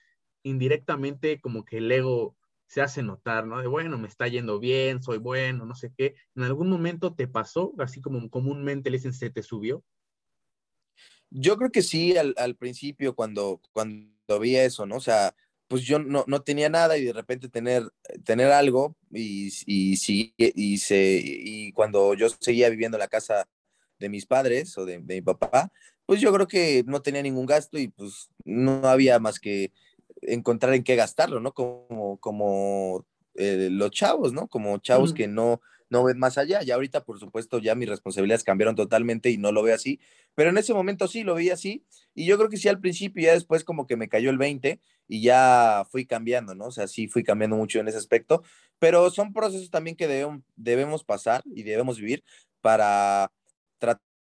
indirectamente 0.43 1.41
como 1.41 1.65
que 1.65 1.79
el 1.79 1.93
ego 1.93 2.37
se 2.67 2.83
hace 2.83 3.03
notar, 3.03 3.47
¿no? 3.47 3.61
De 3.61 3.67
bueno, 3.67 3.97
me 3.99 4.09
está 4.09 4.29
yendo 4.29 4.59
bien, 4.59 5.03
soy 5.03 5.19
bueno, 5.19 5.65
no 5.65 5.75
sé 5.75 5.93
qué. 5.97 6.15
¿En 6.35 6.43
algún 6.43 6.69
momento 6.69 7.15
te 7.15 7.27
pasó, 7.27 7.73
así 7.79 8.01
como 8.01 8.29
comúnmente 8.29 8.91
le 8.91 8.99
dicen, 8.99 9.15
se 9.15 9.31
te 9.31 9.43
subió? 9.43 9.85
Yo 11.31 11.57
creo 11.57 11.71
que 11.71 11.83
sí, 11.83 12.17
al, 12.17 12.57
principio, 12.57 13.15
cuando, 13.15 13.61
cuando 13.73 14.41
vi 14.41 14.57
eso, 14.57 14.87
¿no? 14.87 14.97
O 14.97 15.01
sea, 15.01 15.35
pues 15.67 15.83
yo 15.83 15.99
no, 15.99 16.25
tenía 16.43 16.71
nada 16.71 16.97
y 16.97 17.05
de 17.05 17.13
repente 17.13 17.49
tener, 17.49 17.91
tener 18.25 18.51
algo 18.51 18.97
y, 19.11 19.53
y, 19.67 19.97
sí, 19.97 20.35
y, 20.37 20.79
se, 20.79 21.21
y 21.23 21.73
cuando 21.73 22.15
yo 22.15 22.29
seguía 22.31 22.71
viviendo 22.71 22.97
en 22.97 23.01
la 23.01 23.09
casa 23.09 23.47
de 23.99 24.09
mis 24.09 24.27
padres 24.27 24.77
o 24.79 24.85
de, 24.85 24.99
de 24.99 25.15
mi 25.17 25.23
papá, 25.23 25.73
pues 26.07 26.21
yo 26.21 26.33
creo 26.33 26.47
que 26.47 26.85
no 26.87 27.03
tenía 27.03 27.23
ningún 27.23 27.47
gasto 27.47 27.79
y 27.79 27.89
pues 27.89 28.31
no 28.45 28.87
había 28.89 29.19
más 29.19 29.39
que 29.39 29.73
encontrar 30.23 30.75
en 30.75 30.85
qué 30.85 30.97
gastarlo, 30.97 31.41
¿no? 31.41 31.53
Como, 31.53 32.19
como 32.19 33.05
eh, 33.35 33.69
los 33.71 33.91
chavos, 33.91 34.33
¿no? 34.33 34.49
Como 34.49 34.79
chavos 34.79 35.13
que 35.13 35.29
no, 35.29 35.61
no 35.91 36.05
ven 36.05 36.19
más 36.19 36.39
allá. 36.39 36.63
Ya 36.63 36.75
ahorita, 36.75 37.05
por 37.05 37.19
supuesto, 37.19 37.59
ya 37.59 37.75
mis 37.75 37.89
responsabilidades 37.89 38.45
cambiaron 38.45 38.75
totalmente 38.75 39.31
y 39.31 39.37
no 39.37 39.53
lo 39.53 39.63
veo 39.63 39.75
así, 39.75 40.01
pero 40.35 40.51
en 40.51 40.59
ese 40.59 40.75
momento 40.75 41.09
sí 41.09 41.25
lo 41.25 41.35
vi 41.35 41.51
así 41.51 41.85
y 42.15 42.27
yo 42.27 42.37
creo 42.37 42.49
que 42.49 42.57
sí 42.57 42.69
al 42.69 42.81
principio, 42.81 43.25
ya 43.25 43.33
después 43.33 43.65
como 43.65 43.87
que 43.87 43.97
me 43.97 44.09
cayó 44.09 44.31
el 44.31 44.39
20 44.39 44.81
y 45.09 45.23
ya 45.23 45.87
fui 45.91 46.07
cambiando, 46.07 46.55
¿no? 46.55 46.67
O 46.67 46.73
sea, 46.73 46.89
sí 46.89 47.09
fui 47.09 47.23
cambiando 47.23 47.57
mucho 47.57 47.81
en 47.81 47.89
ese 47.89 47.99
aspecto, 47.99 48.43
pero 48.79 49.11
son 49.11 49.33
procesos 49.33 49.71
también 49.71 49.97
que 49.97 50.09
debemos, 50.09 50.43
debemos 50.57 51.05
pasar 51.05 51.43
y 51.47 51.63
debemos 51.63 51.99
vivir 51.99 52.25
para 52.61 53.31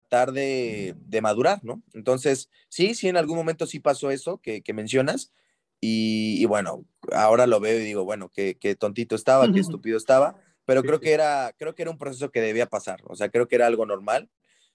tratar 0.10 0.34
de, 0.34 0.96
de, 1.06 1.22
madurar, 1.22 1.64
¿no? 1.64 1.84
Entonces, 1.94 2.50
sí, 2.68 2.96
sí, 2.96 3.08
en 3.08 3.18
algún 3.18 3.38
momento 3.38 3.68
sí 3.68 3.80
pasó 3.80 4.10
eso 4.10 4.40
que, 4.42 4.62
que 4.62 4.74
mencionas, 4.74 5.32
y, 5.82 6.44
bueno, 6.46 6.86
ahora 7.14 7.48
lo 7.48 7.62
veo 7.62 7.80
y 7.80 7.84
digo, 7.84 8.04
bueno, 8.04 8.30
qué, 8.34 8.58
qué 8.60 8.76
tontito 8.76 9.16
estaba, 9.16 9.50
qué 9.50 9.62
estúpido 9.62 9.96
estaba, 9.96 10.36
pero 10.66 10.84
creo 10.84 11.00
que, 11.00 11.14
era, 11.14 11.56
creo 11.58 11.74
que 11.74 11.84
era 11.84 11.92
un 11.92 11.98
proceso 11.98 12.32
que 12.32 12.42
debía 12.42 12.68
pasar, 12.68 13.02
o 13.06 13.16
sea, 13.16 13.30
creo 13.30 13.48
que 13.48 13.56
era 13.56 13.68
algo 13.68 13.86
normal 13.86 14.30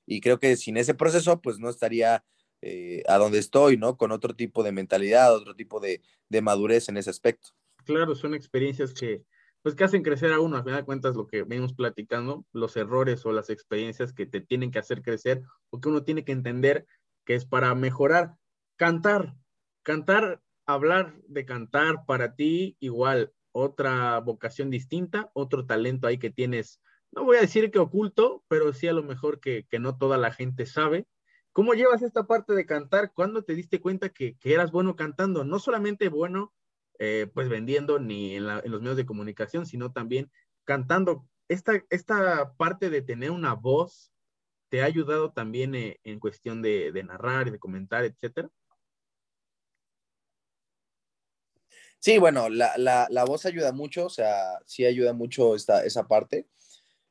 y 0.07 0.22
creo 0.22 0.39
que 0.39 0.57
sin 0.57 0.78
ese 0.78 0.95
proceso, 0.95 1.43
pues 1.43 1.59
no 1.59 1.68
estaría 1.68 2.24
eh, 2.62 3.03
a 3.07 3.18
donde 3.18 3.39
estoy, 3.39 3.76
¿no? 3.76 3.99
Con 3.99 4.12
otro 4.12 4.35
tipo 4.35 4.62
de 4.62 4.72
mentalidad, 4.72 5.35
otro 5.35 5.55
tipo 5.55 5.78
de, 5.78 6.01
de, 6.30 6.41
madurez 6.41 6.89
en 6.89 6.97
ese 6.97 7.11
aspecto. 7.11 7.51
Claro, 7.85 8.14
son 8.14 8.35
experiencias 8.35 8.95
que, 8.95 9.24
pues, 9.65 9.75
que 9.75 9.83
hacen 9.83 10.03
crecer 10.03 10.33
a 10.33 10.39
uno, 10.39 10.57
a 10.57 10.62
final 10.62 10.81
de 10.81 10.85
cuentas, 10.85 11.17
lo 11.17 11.27
que 11.27 11.43
venimos 11.43 11.73
platicando, 11.75 12.45
los 12.53 12.77
errores 12.77 13.27
o 13.27 13.33
las 13.33 13.51
experiencias 13.51 14.12
que 14.12 14.27
te 14.27 14.41
tienen 14.41 14.71
que 14.71 14.79
hacer 14.79 15.03
crecer 15.03 15.43
o 15.71 15.81
que 15.81 15.89
uno 15.89 16.05
tiene 16.05 16.25
que 16.25 16.33
entender 16.33 16.87
que 17.25 17.35
es 17.35 17.47
para 17.47 17.75
mejorar. 17.75 18.37
Cantar, 18.77 19.35
cantar 19.83 20.43
hablar 20.67 21.15
de 21.27 21.45
cantar 21.45 22.05
para 22.07 22.35
ti, 22.35 22.77
igual, 22.79 23.33
otra 23.53 24.21
vocación 24.21 24.71
distinta, 24.71 25.31
otro 25.33 25.65
talento 25.65 26.07
ahí 26.07 26.19
que 26.19 26.31
tienes, 26.31 26.81
no 27.15 27.25
voy 27.25 27.37
a 27.37 27.43
decir 27.43 27.71
que 27.71 27.79
oculto, 27.79 28.45
pero 28.49 28.73
sí 28.73 28.89
a 28.89 28.93
lo 28.93 29.03
mejor 29.03 29.41
que, 29.41 29.67
no 29.81 29.97
toda 29.97 30.19
la 30.19 30.33
gente 30.33 30.67
sabe. 30.67 31.07
¿Cómo 31.53 31.75
llevas 31.75 32.03
esta 32.03 32.27
parte 32.27 32.55
de 32.55 32.67
cantar? 32.67 33.12
¿Cuándo 33.15 33.45
te 33.45 33.55
diste 33.55 33.81
cuenta 33.81 34.09
que, 34.09 34.37
eras 34.43 34.73
bueno 34.73 34.97
cantando? 34.97 35.45
No 35.45 35.61
solamente 35.61 36.09
bueno, 36.09 36.53
eh, 36.99 37.29
pues 37.33 37.49
vendiendo 37.49 37.99
ni 37.99 38.37
en, 38.37 38.47
los 38.47 38.81
medios 38.81 38.97
de 38.97 39.07
comunicación, 39.07 39.67
sino 39.67 39.93
también 39.93 40.31
cantando. 40.65 41.27
Esta, 41.49 41.83
esta 41.91 42.55
parte 42.57 42.89
de 42.89 43.03
tener 43.03 43.31
una 43.31 43.55
voz 43.55 44.13
te 44.69 44.83
ha 44.83 44.87
ayudado 44.87 45.33
también 45.33 45.75
eh, 45.75 46.01
en 46.05 46.19
cuestión 46.21 46.63
de, 46.63 46.93
narrar 47.05 47.49
y 47.49 47.51
de 47.51 47.59
comentar, 47.59 48.05
etcétera. 48.05 48.51
Sí, 51.99 52.19
bueno, 52.19 52.49
la, 52.49 52.77
la, 52.77 53.07
la, 53.11 53.25
voz 53.25 53.47
ayuda 53.47 53.73
mucho, 53.73 54.07
o 54.07 54.11
sea, 54.11 54.59
sí 54.67 54.85
ayuda 54.85 55.13
mucho 55.13 55.55
esta, 55.55 55.85
esa 55.85 56.07
parte. 56.07 56.47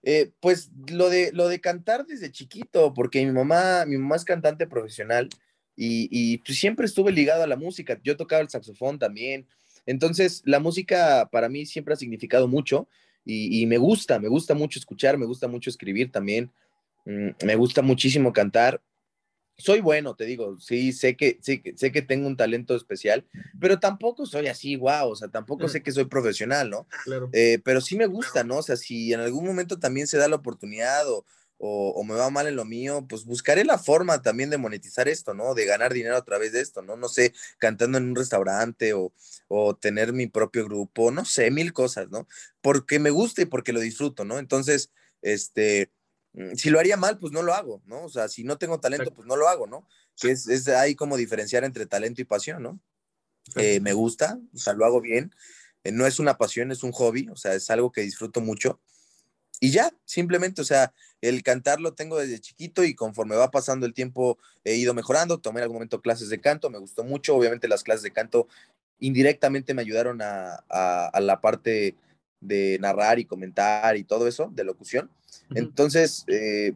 Eh, 0.03 0.33
pues 0.41 0.71
lo 0.89 1.09
de, 1.09 1.31
lo 1.31 1.47
de 1.47 1.61
cantar 1.61 2.05
desde 2.05 2.31
chiquito, 2.31 2.93
porque 2.93 3.25
mi 3.25 3.31
mamá, 3.31 3.85
mi 3.85 3.97
mamá 3.97 4.17
es 4.17 4.25
cantante 4.25 4.67
profesional 4.67 5.29
y, 5.75 6.09
y 6.11 6.39
pues 6.39 6.59
siempre 6.59 6.85
estuve 6.85 7.11
ligado 7.11 7.43
a 7.43 7.47
la 7.47 7.55
música. 7.55 7.99
Yo 8.03 8.17
tocaba 8.17 8.41
el 8.41 8.49
saxofón 8.49 8.99
también. 8.99 9.47
Entonces, 9.85 10.41
la 10.45 10.59
música 10.59 11.29
para 11.31 11.49
mí 11.49 11.65
siempre 11.65 11.93
ha 11.93 11.97
significado 11.97 12.47
mucho 12.47 12.87
y, 13.25 13.61
y 13.61 13.65
me 13.65 13.77
gusta, 13.77 14.19
me 14.19 14.27
gusta 14.27 14.53
mucho 14.53 14.79
escuchar, 14.79 15.17
me 15.17 15.25
gusta 15.25 15.47
mucho 15.47 15.69
escribir 15.69 16.11
también. 16.11 16.51
Mm, 17.05 17.29
me 17.45 17.55
gusta 17.55 17.81
muchísimo 17.81 18.31
cantar 18.31 18.81
soy 19.57 19.81
bueno, 19.81 20.15
te 20.15 20.25
digo, 20.25 20.59
sí, 20.59 20.91
sé 20.93 21.15
que, 21.15 21.39
sé 21.41 21.91
que 21.91 22.01
tengo 22.01 22.27
un 22.27 22.35
talento 22.35 22.75
especial, 22.75 23.25
pero 23.59 23.79
tampoco 23.79 24.25
soy 24.25 24.47
así, 24.47 24.75
wow, 24.75 25.09
o 25.09 25.15
sea, 25.15 25.27
tampoco 25.27 25.67
sé 25.67 25.83
que 25.83 25.91
soy 25.91 26.05
profesional, 26.05 26.69
¿no? 26.69 26.87
Claro. 27.05 27.29
Eh, 27.33 27.59
pero 27.63 27.79
sí 27.79 27.95
me 27.95 28.07
gusta, 28.07 28.43
¿no? 28.43 28.57
O 28.57 28.63
sea, 28.63 28.75
si 28.75 29.13
en 29.13 29.19
algún 29.19 29.45
momento 29.45 29.77
también 29.79 30.07
se 30.07 30.17
da 30.17 30.27
la 30.27 30.37
oportunidad 30.37 31.07
o, 31.09 31.25
o, 31.65 32.03
me 32.03 32.15
va 32.15 32.29
mal 32.29 32.47
en 32.47 32.55
lo 32.55 32.65
mío, 32.65 33.05
pues 33.07 33.25
buscaré 33.25 33.63
la 33.63 33.77
forma 33.77 34.21
también 34.21 34.49
de 34.49 34.57
monetizar 34.57 35.07
esto, 35.07 35.33
¿no? 35.33 35.53
De 35.53 35.65
ganar 35.65 35.93
dinero 35.93 36.17
a 36.17 36.25
través 36.25 36.51
de 36.51 36.61
esto, 36.61 36.81
¿no? 36.81 36.97
No 36.97 37.07
sé, 37.07 37.33
cantando 37.57 37.97
en 37.97 38.09
un 38.09 38.15
restaurante 38.15 38.93
o, 38.93 39.13
o 39.47 39.75
tener 39.75 40.13
mi 40.13 40.27
propio 40.27 40.65
grupo, 40.65 41.11
no 41.11 41.25
sé, 41.25 41.51
mil 41.51 41.73
cosas, 41.73 42.09
¿no? 42.09 42.27
Porque 42.61 42.99
me 42.99 43.11
gusta 43.11 43.41
y 43.41 43.45
porque 43.45 43.73
lo 43.73 43.79
disfruto, 43.79 44.25
¿no? 44.25 44.39
Entonces, 44.39 44.91
este 45.21 45.91
Mm, 46.33 46.55
si 46.55 46.69
lo 46.69 46.79
haría 46.79 46.97
mal, 46.97 47.19
pues 47.19 47.31
no 47.31 47.41
lo 47.41 47.53
hago, 47.53 47.81
¿no? 47.85 48.03
O 48.03 48.09
sea, 48.09 48.27
si 48.27 48.43
no 48.43 48.57
tengo 48.57 48.79
talento, 48.79 49.13
pues 49.13 49.27
no 49.27 49.35
lo 49.35 49.47
hago, 49.47 49.67
¿no? 49.67 49.87
Que 50.19 50.31
es, 50.31 50.47
es 50.47 50.67
ahí 50.67 50.95
como 50.95 51.15
diferenciar 51.15 51.63
entre 51.63 51.85
talento 51.85 52.21
y 52.21 52.25
pasión, 52.25 52.63
¿no? 52.63 52.79
Eh, 53.55 53.79
me 53.81 53.93
gusta, 53.93 54.39
o 54.53 54.57
sea, 54.57 54.73
lo 54.73 54.85
hago 54.85 55.01
bien. 55.01 55.33
Eh, 55.83 55.91
no 55.91 56.07
es 56.07 56.19
una 56.19 56.37
pasión, 56.37 56.71
es 56.71 56.83
un 56.83 56.91
hobby, 56.91 57.27
o 57.29 57.35
sea, 57.35 57.53
es 57.53 57.69
algo 57.69 57.91
que 57.91 58.01
disfruto 58.01 58.41
mucho. 58.41 58.81
Y 59.63 59.71
ya, 59.71 59.93
simplemente, 60.03 60.61
o 60.61 60.65
sea, 60.65 60.93
el 61.21 61.41
cantar 61.41 61.79
lo 61.79 61.93
tengo 61.93 62.17
desde 62.19 62.41
chiquito 62.41 62.83
y 62.83 62.95
conforme 62.95 63.37
va 63.37 63.49
pasando 63.49 63.85
el 63.85 63.93
tiempo 63.93 64.37
he 64.65 64.75
ido 64.75 64.93
mejorando. 64.93 65.37
Tomé 65.37 65.59
en 65.59 65.63
algún 65.63 65.75
momento 65.75 66.01
clases 66.01 66.27
de 66.27 66.41
canto, 66.41 66.69
me 66.69 66.79
gustó 66.79 67.05
mucho. 67.05 67.33
Obviamente 67.33 67.69
las 67.69 67.81
clases 67.81 68.03
de 68.03 68.11
canto 68.11 68.49
indirectamente 68.99 69.73
me 69.73 69.81
ayudaron 69.81 70.21
a, 70.21 70.65
a, 70.67 71.07
a 71.07 71.21
la 71.21 71.39
parte 71.39 71.95
de 72.41 72.77
narrar 72.81 73.19
y 73.19 73.25
comentar 73.25 73.95
y 73.95 74.03
todo 74.03 74.27
eso, 74.27 74.51
de 74.53 74.65
locución. 74.65 75.09
Entonces, 75.55 76.25
eh, 76.27 76.73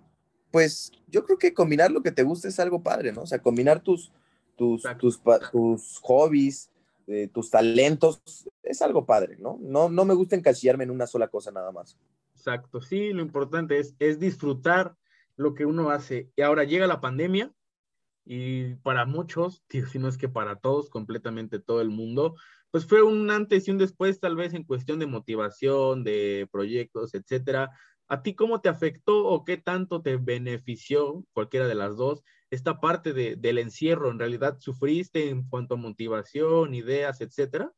pues 0.49 0.93
yo 1.07 1.25
creo 1.25 1.37
que 1.37 1.53
combinar 1.53 1.91
lo 1.91 2.01
que 2.01 2.13
te 2.13 2.23
gusta 2.23 2.47
es 2.47 2.57
algo 2.57 2.83
padre, 2.83 3.11
¿no? 3.11 3.23
O 3.23 3.27
sea, 3.27 3.39
combinar 3.39 3.81
tus, 3.81 4.13
tus, 4.55 4.83
tus, 4.97 5.19
tus, 5.51 5.99
hobbies, 6.03 6.69
eh, 7.07 7.27
tus 7.33 7.51
talentos, 7.51 8.21
es 8.63 8.81
algo 8.81 9.05
padre, 9.05 9.35
¿no? 9.39 9.59
¿no? 9.61 9.89
No 9.89 10.05
me 10.05 10.13
gusta 10.13 10.37
encasillarme 10.37 10.85
en 10.85 10.91
una 10.91 11.05
sola 11.05 11.27
cosa 11.27 11.51
nada 11.51 11.73
más. 11.73 11.97
Exacto, 12.47 12.79
sí, 12.79 13.11
lo 13.11 13.21
importante 13.21 13.77
es, 13.77 13.93
es 13.99 14.19
disfrutar 14.19 14.95
lo 15.35 15.53
que 15.53 15.65
uno 15.65 15.89
hace. 15.89 16.31
Y 16.37 16.43
ahora 16.43 16.63
llega 16.63 16.87
la 16.87 17.01
pandemia 17.01 17.51
y 18.23 18.75
para 18.75 19.05
muchos, 19.05 19.65
si 19.91 19.99
no 19.99 20.07
es 20.07 20.17
que 20.17 20.29
para 20.29 20.55
todos, 20.55 20.89
completamente 20.89 21.59
todo 21.59 21.81
el 21.81 21.89
mundo, 21.89 22.35
pues 22.71 22.85
fue 22.85 23.03
un 23.03 23.29
antes 23.31 23.67
y 23.67 23.71
un 23.71 23.77
después 23.77 24.21
tal 24.21 24.37
vez 24.37 24.53
en 24.53 24.63
cuestión 24.63 24.97
de 24.99 25.07
motivación, 25.07 26.05
de 26.05 26.47
proyectos, 26.49 27.13
etcétera. 27.15 27.71
¿A 28.07 28.21
ti 28.23 28.33
cómo 28.33 28.61
te 28.61 28.69
afectó 28.69 29.25
o 29.25 29.43
qué 29.43 29.57
tanto 29.57 30.01
te 30.01 30.15
benefició, 30.15 31.25
cualquiera 31.33 31.67
de 31.67 31.75
las 31.75 31.97
dos, 31.97 32.23
esta 32.49 32.79
parte 32.79 33.11
de, 33.11 33.35
del 33.35 33.57
encierro? 33.57 34.09
¿En 34.09 34.19
realidad 34.19 34.57
sufriste 34.61 35.27
en 35.29 35.49
cuanto 35.49 35.73
a 35.73 35.77
motivación, 35.77 36.73
ideas, 36.73 37.19
etcétera? 37.19 37.73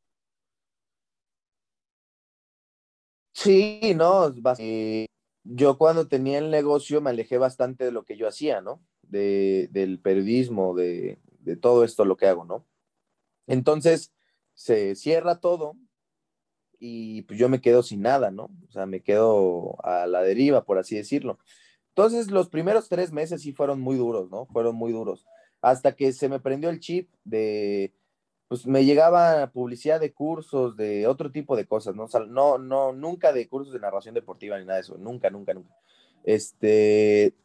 Sí, 3.42 3.94
no, 3.96 4.34
eh, 4.58 5.06
yo 5.46 5.78
cuando 5.78 6.10
tenía 6.10 6.40
el 6.40 6.52
negocio 6.52 7.00
me 7.00 7.12
alejé 7.12 7.38
bastante 7.38 7.86
de 7.86 7.94
lo 7.94 8.04
que 8.04 8.18
yo 8.18 8.28
hacía, 8.28 8.60
¿no? 8.60 8.84
De, 9.02 9.70
del 9.72 10.02
periodismo, 10.02 10.76
de, 10.76 11.20
de 11.40 11.56
todo 11.56 11.86
esto 11.86 12.04
lo 12.04 12.18
que 12.18 12.28
hago, 12.28 12.44
¿no? 12.44 12.66
Entonces, 13.48 14.12
se 14.56 14.94
cierra 14.96 15.40
todo 15.40 15.78
y 16.80 17.22
pues 17.22 17.40
yo 17.40 17.48
me 17.48 17.62
quedo 17.62 17.82
sin 17.82 18.02
nada, 18.02 18.30
¿no? 18.30 18.50
O 18.68 18.72
sea, 18.74 18.86
me 18.86 19.02
quedo 19.02 19.78
a 19.86 20.06
la 20.06 20.22
deriva, 20.22 20.66
por 20.66 20.78
así 20.78 20.98
decirlo. 20.98 21.40
Entonces, 21.96 22.32
los 22.32 22.50
primeros 22.50 22.90
tres 22.90 23.14
meses 23.14 23.42
sí 23.42 23.54
fueron 23.54 23.80
muy 23.80 23.96
duros, 23.96 24.30
¿no? 24.30 24.48
Fueron 24.48 24.76
muy 24.76 24.92
duros. 24.92 25.26
Hasta 25.62 25.96
que 25.96 26.12
se 26.12 26.28
me 26.28 26.42
prendió 26.42 26.70
el 26.70 26.82
chip 26.82 27.10
de, 27.24 27.94
pues 28.50 28.66
me 28.66 28.84
llegaba 28.84 29.52
publicidad 29.52 30.00
de 30.00 30.12
cursos, 30.12 30.76
de 30.76 31.06
otro 31.06 31.32
tipo 31.32 31.56
de 31.56 31.68
cosas, 31.68 31.96
¿no? 31.96 32.06
O 32.06 32.08
sea, 32.08 32.22
no, 32.22 32.58
no, 32.58 32.92
nunca 32.92 33.32
de 33.32 33.48
cursos 33.48 33.72
de 33.72 33.80
narración 33.80 34.16
deportiva 34.16 34.58
ni 34.58 34.66
nada 34.66 34.78
de 34.78 34.82
eso, 34.82 34.98
nunca, 34.98 35.30
nunca, 35.30 35.54
nunca. 35.54 35.76
Este, 36.24 37.36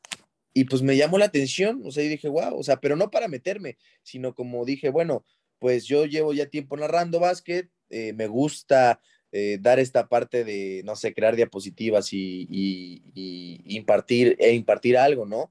y 0.54 0.64
pues 0.64 0.80
me 0.80 0.96
llamó 0.96 1.18
la 1.18 1.26
atención, 1.26 1.82
o 1.84 1.90
sea, 1.90 2.02
y 2.04 2.08
dije, 2.08 2.28
wow, 2.28 2.58
o 2.58 2.62
sea, 2.62 2.80
pero 2.80 2.96
no 2.96 3.10
para 3.10 3.28
meterme, 3.28 3.76
sino 4.02 4.34
como 4.34 4.64
dije, 4.64 4.88
bueno, 4.88 5.26
pues 5.58 5.84
yo 5.84 6.06
llevo 6.06 6.32
ya 6.32 6.46
tiempo 6.46 6.74
narrando 6.74 7.20
básquet, 7.20 7.68
eh, 7.90 8.14
me 8.14 8.26
gusta 8.26 8.98
eh, 9.30 9.58
dar 9.60 9.78
esta 9.78 10.08
parte 10.08 10.42
de, 10.42 10.80
no 10.86 10.96
sé, 10.96 11.12
crear 11.12 11.36
diapositivas 11.36 12.14
y, 12.14 13.02
impartir, 13.66 14.36
e 14.40 14.54
impartir 14.54 14.96
algo, 14.96 15.26
¿no? 15.26 15.50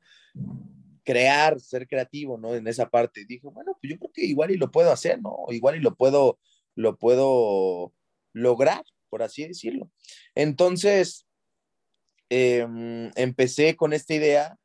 Crear, 1.04 1.60
ser 1.60 1.88
creativo, 1.88 2.38
¿no? 2.38 2.56
En 2.56 2.68
esa 2.68 2.90
parte. 2.90 3.26
Dije, 3.26 3.48
bueno, 3.48 3.78
pues 3.80 3.92
yo 3.92 4.00
creo 4.00 4.12
que 4.14 4.26
igual 4.26 4.52
y 4.52 4.58
lo 4.58 4.72
puedo 4.72 4.92
hacer, 4.92 5.22
¿no? 5.22 5.46
Igual 5.50 5.78
y 5.78 5.80
lo 5.80 5.96
puedo, 5.96 6.40
lo 6.76 6.98
puedo 6.98 7.94
lograr, 8.34 8.84
por 9.10 9.24
así 9.24 9.48
decirlo. 9.48 9.90
Entonces, 10.36 11.26
em, 12.30 13.12
empecé 13.16 13.76
con 13.76 13.94
esta 13.94 14.14
idea 14.14 14.58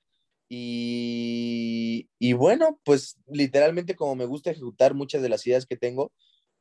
y, 0.48 2.08
y, 2.18 2.32
bueno, 2.32 2.80
pues 2.84 3.16
literalmente 3.26 3.96
como 3.96 4.14
me 4.14 4.24
gusta 4.24 4.50
ejecutar 4.50 4.94
muchas 4.94 5.22
de 5.22 5.28
las 5.28 5.46
ideas 5.46 5.66
que 5.66 5.76
tengo, 5.76 6.12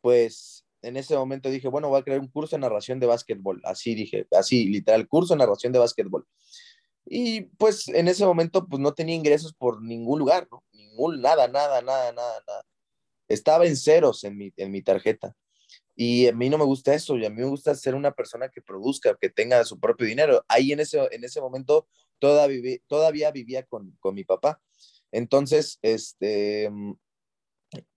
pues 0.01 0.65
en 0.81 0.97
ese 0.97 1.15
momento 1.15 1.49
dije, 1.49 1.67
bueno, 1.67 1.89
voy 1.89 1.99
a 1.99 2.03
crear 2.03 2.19
un 2.19 2.27
curso 2.27 2.55
de 2.55 2.61
narración 2.61 2.99
de 2.99 3.07
básquetbol. 3.07 3.61
Así 3.63 3.95
dije, 3.95 4.27
así, 4.31 4.65
literal, 4.65 5.07
curso 5.07 5.33
de 5.33 5.39
narración 5.39 5.73
de 5.73 5.79
básquetbol. 5.79 6.25
Y 7.09 7.41
pues 7.57 7.87
en 7.87 8.07
ese 8.07 8.25
momento 8.25 8.67
pues 8.67 8.81
no 8.81 8.93
tenía 8.93 9.15
ingresos 9.15 9.53
por 9.53 9.81
ningún 9.81 10.19
lugar, 10.19 10.47
¿no? 10.51 10.63
Ningún, 10.73 11.21
nada, 11.21 11.47
nada, 11.47 11.81
nada, 11.81 12.11
nada, 12.11 12.43
nada. 12.45 12.65
Estaba 13.29 13.65
en 13.65 13.77
ceros 13.77 14.23
en 14.23 14.37
mi, 14.37 14.51
en 14.57 14.71
mi 14.71 14.81
tarjeta. 14.81 15.35
Y 15.95 16.27
a 16.27 16.33
mí 16.33 16.49
no 16.49 16.57
me 16.57 16.65
gusta 16.65 16.93
eso, 16.93 17.17
y 17.17 17.25
a 17.25 17.29
mí 17.29 17.37
me 17.37 17.47
gusta 17.47 17.73
ser 17.73 17.95
una 17.95 18.11
persona 18.11 18.49
que 18.49 18.61
produzca, 18.61 19.17
que 19.19 19.29
tenga 19.29 19.63
su 19.65 19.79
propio 19.79 20.05
dinero. 20.05 20.45
Ahí 20.47 20.71
en 20.71 20.79
ese, 20.79 20.99
en 21.11 21.23
ese 21.23 21.41
momento 21.41 21.87
todavía, 22.19 22.77
todavía 22.87 23.31
vivía 23.31 23.63
con, 23.63 23.97
con 23.99 24.13
mi 24.13 24.23
papá. 24.23 24.61
Entonces, 25.11 25.79
este, 25.81 26.69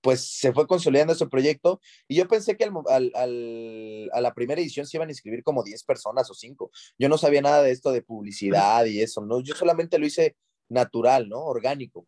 pues 0.01 0.21
se 0.21 0.53
fue 0.53 0.67
consolidando 0.67 1.13
ese 1.13 1.27
proyecto 1.27 1.81
y 2.09 2.17
yo 2.17 2.29
pensé 2.29 2.57
que 2.57 2.65
al, 2.65 3.13
al, 3.15 4.11
a 4.13 4.21
la 4.21 4.35
primera 4.35 4.61
edición 4.61 4.87
se 4.87 4.97
iban 4.97 5.09
a 5.09 5.13
inscribir 5.13 5.43
como 5.43 5.63
10 5.63 5.85
personas 5.85 6.31
o 6.31 6.35
5. 6.35 6.71
Yo 6.99 7.09
no 7.09 7.19
sabía 7.19 7.43
nada 7.43 7.63
de 7.63 7.71
esto 7.71 7.93
de 7.93 8.03
publicidad 8.03 8.85
y 8.87 9.01
eso, 9.01 9.21
¿no? 9.25 9.41
Yo 9.41 9.55
solamente 9.55 9.99
lo 9.99 10.07
hice 10.07 10.37
natural, 10.69 11.29
¿no? 11.29 11.45
Orgánico. 11.45 12.07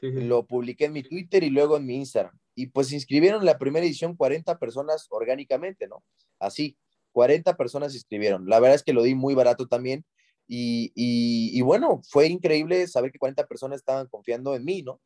Lo 0.00 0.46
publiqué 0.46 0.86
en 0.86 0.92
mi 0.92 1.02
Twitter 1.02 1.42
y 1.42 1.50
luego 1.50 1.76
en 1.76 1.86
mi 1.86 1.96
Instagram. 1.96 2.38
Y 2.54 2.66
pues 2.66 2.88
se 2.88 2.94
inscribieron 2.94 3.40
en 3.40 3.46
la 3.46 3.58
primera 3.58 3.84
edición 3.84 4.16
40 4.16 4.58
personas 4.58 5.06
orgánicamente, 5.10 5.88
¿no? 5.88 6.04
Así, 6.38 6.76
40 7.12 7.56
personas 7.56 7.92
se 7.92 7.98
inscribieron. 7.98 8.48
La 8.48 8.60
verdad 8.60 8.76
es 8.76 8.82
que 8.82 8.92
lo 8.92 9.02
di 9.02 9.14
muy 9.14 9.34
barato 9.34 9.66
también. 9.66 10.04
Y, 10.46 10.92
y, 10.94 11.50
y 11.56 11.60
bueno, 11.62 12.00
fue 12.08 12.28
increíble 12.28 12.86
saber 12.86 13.10
que 13.12 13.18
40 13.18 13.46
personas 13.46 13.80
estaban 13.80 14.06
confiando 14.06 14.54
en 14.54 14.64
mí, 14.64 14.82
¿no? 14.82 15.00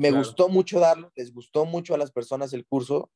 Me 0.00 0.12
gustó 0.12 0.48
mucho 0.48 0.80
darlo, 0.80 1.12
les 1.14 1.30
gustó 1.30 1.66
mucho 1.66 1.94
a 1.94 1.98
las 1.98 2.10
personas 2.10 2.54
el 2.54 2.64
curso 2.64 3.10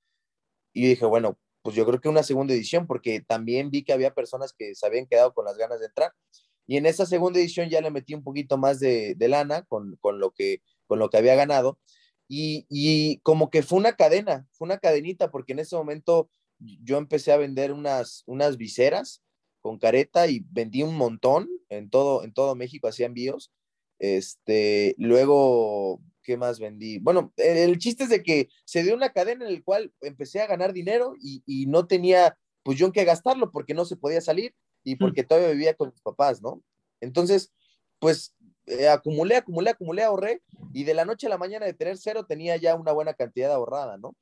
y 0.75 0.87
dije, 0.87 1.07
bueno, 1.07 1.39
pues 1.63 1.75
yo 1.75 1.87
creo 1.87 1.99
que 1.99 2.11
una 2.11 2.23
segunda 2.23 2.53
edición, 2.53 2.87
porque 2.87 3.23
también 3.23 3.71
vi 3.71 3.85
que 3.85 3.95
había 3.95 4.13
personas 4.13 4.53
que 4.53 4.75
se 4.75 4.85
habían 4.85 5.07
quedado 5.07 5.33
con 5.33 5.47
las 5.47 5.57
ganas 5.57 5.81
de 5.81 5.87
entrar. 5.87 6.13
Y 6.67 6.77
en 6.77 6.85
esa 6.85 7.07
segunda 7.07 7.41
edición 7.41 7.71
ya 7.71 7.81
le 7.81 7.91
metí 7.91 8.13
un 8.13 8.23
poquito 8.23 8.59
más 8.59 8.81
de, 8.81 9.17
lana 9.19 9.63
con, 9.63 9.97
lo 10.03 10.33
que, 10.33 10.61
con 10.87 10.99
lo 10.99 11.09
que 11.09 11.17
había 11.17 11.35
ganado. 11.37 11.79
Y, 12.29 12.67
y, 12.69 13.19
como 13.21 13.49
que 13.49 13.63
fue 13.63 13.79
una 13.79 13.97
cadena, 13.97 14.47
fue 14.53 14.67
una 14.67 14.77
cadenita, 14.77 15.31
porque 15.31 15.55
en 15.55 15.61
ese 15.61 15.77
momento 15.77 16.29
yo 16.59 16.99
empecé 16.99 17.33
a 17.33 17.39
vender 17.39 17.73
unas, 17.73 18.25
unas 18.27 18.59
viseras 18.59 19.23
con 19.63 19.79
careta 19.79 20.27
y 20.27 20.45
vendí 20.51 20.83
un 20.83 20.99
montón 20.99 21.49
en 21.71 21.89
todo, 21.89 22.25
en 22.25 22.35
todo 22.35 22.55
México, 22.57 22.89
hacía 22.89 23.07
envíos. 23.07 23.53
Este, 23.99 24.95
luego 24.99 26.03
¿qué 26.25 26.37
más 26.37 26.59
vendí? 26.59 26.99
Bueno, 26.99 27.33
el 27.37 27.79
chiste 27.79 28.05
es 28.05 28.11
de 28.11 28.23
que 28.23 28.49
se 28.65 28.83
dio 28.83 28.95
una 28.95 29.13
cadena 29.13 29.47
en 29.47 29.55
la 29.55 29.63
cual 29.63 29.93
empecé 30.01 30.41
a 30.41 30.47
ganar 30.47 30.73
dinero 30.73 31.15
y, 31.21 31.67
no 31.67 31.87
tenía, 31.87 32.37
pues 32.65 32.79
yo 32.79 32.87
en 32.87 32.93
qué 32.93 33.05
gastarlo 33.05 33.53
porque 33.53 33.75
no 33.75 33.85
se 33.85 33.97
podía 33.97 34.21
salir 34.21 34.55
y 34.83 34.97
mm. 34.97 34.99
porque 34.99 35.23
todavía 35.23 35.51
vivía 35.51 35.75
con 35.75 35.91
mis 35.91 36.01
papás, 36.01 36.43
¿no? 36.43 36.63
Entonces, 37.01 37.53
pues 38.01 38.35
eh, 38.67 38.89
acumulé, 38.89 39.37
acumulé, 39.37 39.71
acumulé, 39.71 40.03
ahorré 40.03 40.43
y 40.73 40.85
de 40.85 40.95
la 40.95 41.05
noche 41.05 41.27
a 41.27 41.31
la 41.31 41.39
mañana 41.39 41.67
de 41.67 41.75
tener 41.75 41.99
cero 41.99 42.25
tenía 42.27 42.57
ya 42.57 42.75
una 42.75 42.93
buena 42.93 43.15
cantidad 43.15 43.53
ahorrada, 43.53 43.99
¿no? 43.99 44.17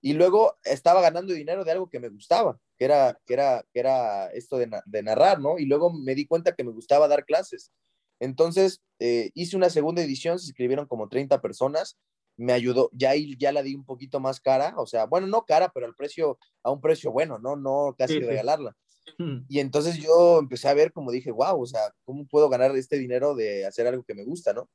Y 0.00 0.12
luego 0.12 0.56
estaba 0.62 1.02
ganando 1.02 1.32
dinero 1.32 1.64
de 1.64 1.72
algo 1.72 1.90
que 1.90 1.98
me 1.98 2.08
gustaba, 2.08 2.56
que 2.78 2.84
era, 2.84 3.18
que 3.26 3.34
era, 3.34 3.64
que 3.72 3.80
era 3.80 4.28
esto 4.28 4.56
de, 4.56 4.70
de 4.86 5.02
narrar, 5.02 5.40
¿no? 5.40 5.58
Y 5.58 5.64
luego 5.66 5.92
me 5.92 6.14
di 6.14 6.26
cuenta 6.26 6.54
que 6.54 6.62
me 6.62 6.70
gustaba 6.70 7.08
dar 7.08 7.24
clases. 7.24 7.72
Entonces, 8.20 8.80
eh, 8.98 9.30
hice 9.34 9.56
una 9.56 9.70
segunda 9.70 10.02
edición, 10.02 10.38
se 10.38 10.46
inscribieron 10.46 10.86
como 10.86 11.08
30 11.08 11.40
personas, 11.40 11.98
me 12.36 12.52
ayudó, 12.52 12.90
ya, 12.92 13.12
ya 13.38 13.52
la 13.52 13.62
di 13.62 13.74
un 13.74 13.84
poquito 13.84 14.20
más 14.20 14.40
cara, 14.40 14.74
o 14.76 14.86
sea, 14.86 15.06
bueno, 15.06 15.26
no 15.26 15.44
cara, 15.44 15.70
pero 15.74 15.86
al 15.86 15.94
precio, 15.94 16.38
a 16.62 16.70
un 16.70 16.80
precio 16.80 17.10
bueno, 17.10 17.38
¿no? 17.38 17.56
No 17.56 17.94
casi 17.98 18.20
regalarla. 18.20 18.76
Mm. 19.18 19.38
Y 19.48 19.58
entonces 19.58 19.98
yo 19.98 20.38
empecé 20.38 20.68
a 20.68 20.74
ver, 20.74 20.92
como 20.92 21.10
dije, 21.10 21.32
wow, 21.32 21.60
o 21.60 21.66
sea, 21.66 21.80
¿cómo 22.04 22.26
puedo 22.26 22.48
ganar 22.48 22.76
este 22.76 22.98
dinero 22.98 23.34
de 23.34 23.66
hacer 23.66 23.86
algo 23.86 24.04
que 24.04 24.14
me 24.14 24.24
gusta, 24.24 24.52
¿no? 24.52 24.68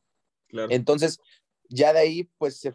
Entonces, 0.69 1.19
ya 1.69 1.93
de 1.93 1.99
ahí, 1.99 2.29
pues 2.37 2.59
se 2.59 2.73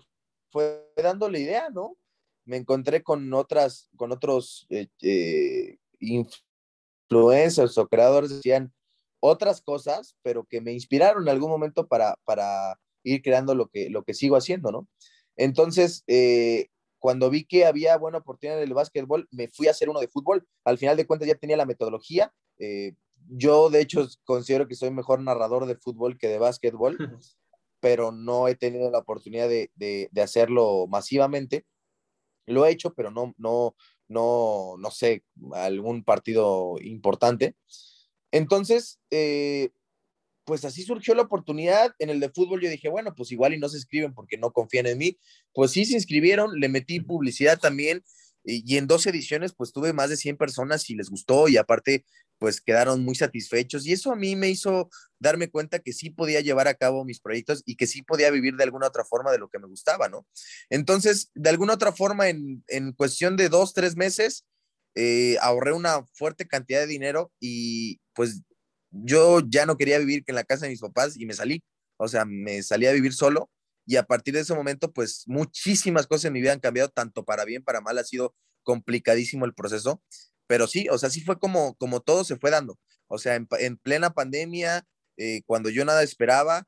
fue 0.50 0.84
dando 0.96 1.28
la 1.30 1.38
idea, 1.38 1.70
¿no? 1.70 1.96
Me 2.44 2.56
encontré 2.56 3.02
con 3.02 3.32
otras, 3.34 3.90
con 3.96 4.10
otros 4.10 4.66
eh, 4.70 4.88
eh, 5.02 5.76
influencers 6.00 7.76
o 7.78 7.86
creadores, 7.88 8.30
decían, 8.30 8.72
otras 9.20 9.60
cosas, 9.60 10.16
pero 10.22 10.44
que 10.44 10.60
me 10.60 10.72
inspiraron 10.72 11.22
en 11.22 11.28
algún 11.28 11.50
momento 11.50 11.86
para, 11.86 12.16
para 12.24 12.78
ir 13.02 13.22
creando 13.22 13.54
lo 13.54 13.68
que, 13.68 13.90
lo 13.90 14.04
que 14.04 14.14
sigo 14.14 14.36
haciendo, 14.36 14.70
¿no? 14.70 14.88
Entonces, 15.36 16.04
eh, 16.06 16.68
cuando 16.98 17.30
vi 17.30 17.44
que 17.44 17.64
había 17.64 17.96
buena 17.96 18.18
oportunidad 18.18 18.58
en 18.58 18.68
el 18.68 18.74
básquetbol, 18.74 19.28
me 19.30 19.48
fui 19.48 19.68
a 19.68 19.70
hacer 19.70 19.88
uno 19.88 20.00
de 20.00 20.08
fútbol. 20.08 20.46
Al 20.64 20.78
final 20.78 20.96
de 20.96 21.06
cuentas 21.06 21.28
ya 21.28 21.36
tenía 21.36 21.56
la 21.56 21.66
metodología. 21.66 22.32
Eh, 22.58 22.94
yo, 23.28 23.70
de 23.70 23.80
hecho, 23.80 24.06
considero 24.24 24.66
que 24.66 24.74
soy 24.74 24.90
mejor 24.90 25.20
narrador 25.20 25.66
de 25.66 25.76
fútbol 25.76 26.18
que 26.18 26.28
de 26.28 26.38
básquetbol, 26.38 26.96
pero 27.80 28.10
no 28.10 28.48
he 28.48 28.56
tenido 28.56 28.90
la 28.90 28.98
oportunidad 28.98 29.48
de, 29.48 29.70
de, 29.76 30.08
de, 30.10 30.22
hacerlo 30.22 30.86
masivamente. 30.88 31.64
Lo 32.46 32.66
he 32.66 32.70
hecho, 32.70 32.94
pero 32.94 33.10
no, 33.10 33.34
no, 33.38 33.76
no, 34.08 34.74
no 34.78 34.90
sé, 34.90 35.22
algún 35.52 36.02
partido 36.02 36.76
importante. 36.80 37.54
Entonces, 38.30 38.98
eh, 39.10 39.70
pues 40.44 40.64
así 40.64 40.82
surgió 40.82 41.14
la 41.14 41.22
oportunidad. 41.22 41.94
En 41.98 42.10
el 42.10 42.20
de 42.20 42.30
fútbol 42.30 42.60
yo 42.60 42.70
dije, 42.70 42.88
bueno, 42.88 43.14
pues 43.14 43.30
igual 43.32 43.54
y 43.54 43.58
no 43.58 43.68
se 43.68 43.76
inscriben 43.76 44.14
porque 44.14 44.38
no 44.38 44.52
confían 44.52 44.86
en 44.86 44.98
mí. 44.98 45.18
Pues 45.52 45.72
sí 45.72 45.84
se 45.84 45.94
inscribieron, 45.94 46.58
le 46.58 46.68
metí 46.68 47.00
publicidad 47.00 47.58
también 47.58 48.02
y, 48.44 48.76
en 48.76 48.86
dos 48.86 49.06
ediciones 49.06 49.52
pues 49.52 49.72
tuve 49.72 49.92
más 49.92 50.10
de 50.10 50.16
100 50.16 50.36
personas 50.36 50.88
y 50.88 50.94
les 50.94 51.10
gustó 51.10 51.48
y 51.48 51.56
aparte 51.56 52.04
pues 52.38 52.60
quedaron 52.60 53.04
muy 53.04 53.16
satisfechos 53.16 53.84
y 53.84 53.92
eso 53.92 54.12
a 54.12 54.16
mí 54.16 54.36
me 54.36 54.48
hizo 54.48 54.88
darme 55.18 55.50
cuenta 55.50 55.80
que 55.80 55.92
sí 55.92 56.10
podía 56.10 56.40
llevar 56.40 56.68
a 56.68 56.74
cabo 56.74 57.04
mis 57.04 57.20
proyectos 57.20 57.62
y 57.66 57.74
que 57.74 57.86
sí 57.86 58.02
podía 58.02 58.30
vivir 58.30 58.54
de 58.54 58.64
alguna 58.64 58.86
otra 58.86 59.04
forma 59.04 59.32
de 59.32 59.38
lo 59.38 59.48
que 59.48 59.58
me 59.58 59.66
gustaba, 59.66 60.08
¿no? 60.08 60.24
Entonces, 60.70 61.30
de 61.34 61.50
alguna 61.50 61.74
otra 61.74 61.92
forma, 61.92 62.28
en, 62.28 62.64
en 62.68 62.92
cuestión 62.92 63.36
de 63.36 63.48
dos, 63.48 63.74
tres 63.74 63.96
meses, 63.96 64.46
eh, 64.95 65.36
ahorré 65.41 65.72
una 65.72 66.05
fuerte 66.14 66.47
cantidad 66.47 66.80
de 66.80 66.86
dinero 66.86 67.32
y 67.41 68.01
pues 68.14 68.43
yo 68.91 69.41
ya 69.47 69.66
no 69.66 69.76
quería 69.76 69.99
vivir 69.99 70.24
en 70.26 70.34
la 70.34 70.45
casa 70.45 70.64
de 70.64 70.70
mis 70.70 70.80
papás 70.80 71.16
y 71.16 71.26
me 71.26 71.34
salí. 71.34 71.62
O 71.97 72.09
sea, 72.09 72.24
me 72.24 72.62
salí 72.62 72.86
a 72.86 72.93
vivir 72.93 73.12
solo 73.12 73.51
y 73.89 73.97
a 73.97 74.03
partir 74.03 74.34
de 74.34 74.41
ese 74.41 74.55
momento, 74.55 74.93
pues 74.93 75.24
muchísimas 75.26 76.07
cosas 76.07 76.26
en 76.26 76.34
mi 76.34 76.43
vida 76.43 76.53
han 76.53 76.61
cambiado, 76.61 76.91
tanto 76.91 77.24
para 77.24 77.47
bien, 77.47 77.64
para 77.64 77.80
mal, 77.80 77.97
ha 77.97 78.05
sido 78.05 78.34
complicadísimo 78.62 79.47
el 79.47 79.55
proceso, 79.55 80.03
pero 80.47 80.66
sí, 80.66 80.89
o 80.91 80.99
sea, 80.99 81.09
sí 81.09 81.22
fue 81.22 81.39
como, 81.39 81.74
como 81.76 82.01
todo 82.01 82.22
se 82.22 82.36
fue 82.36 82.51
dando. 82.51 82.78
O 83.07 83.16
sea, 83.16 83.34
en, 83.36 83.78
plena 83.78 84.11
pandemia, 84.11 84.84
eh, 85.16 85.41
cuando 85.47 85.70
yo 85.70 85.86
nada 85.86 86.03
esperaba, 86.03 86.66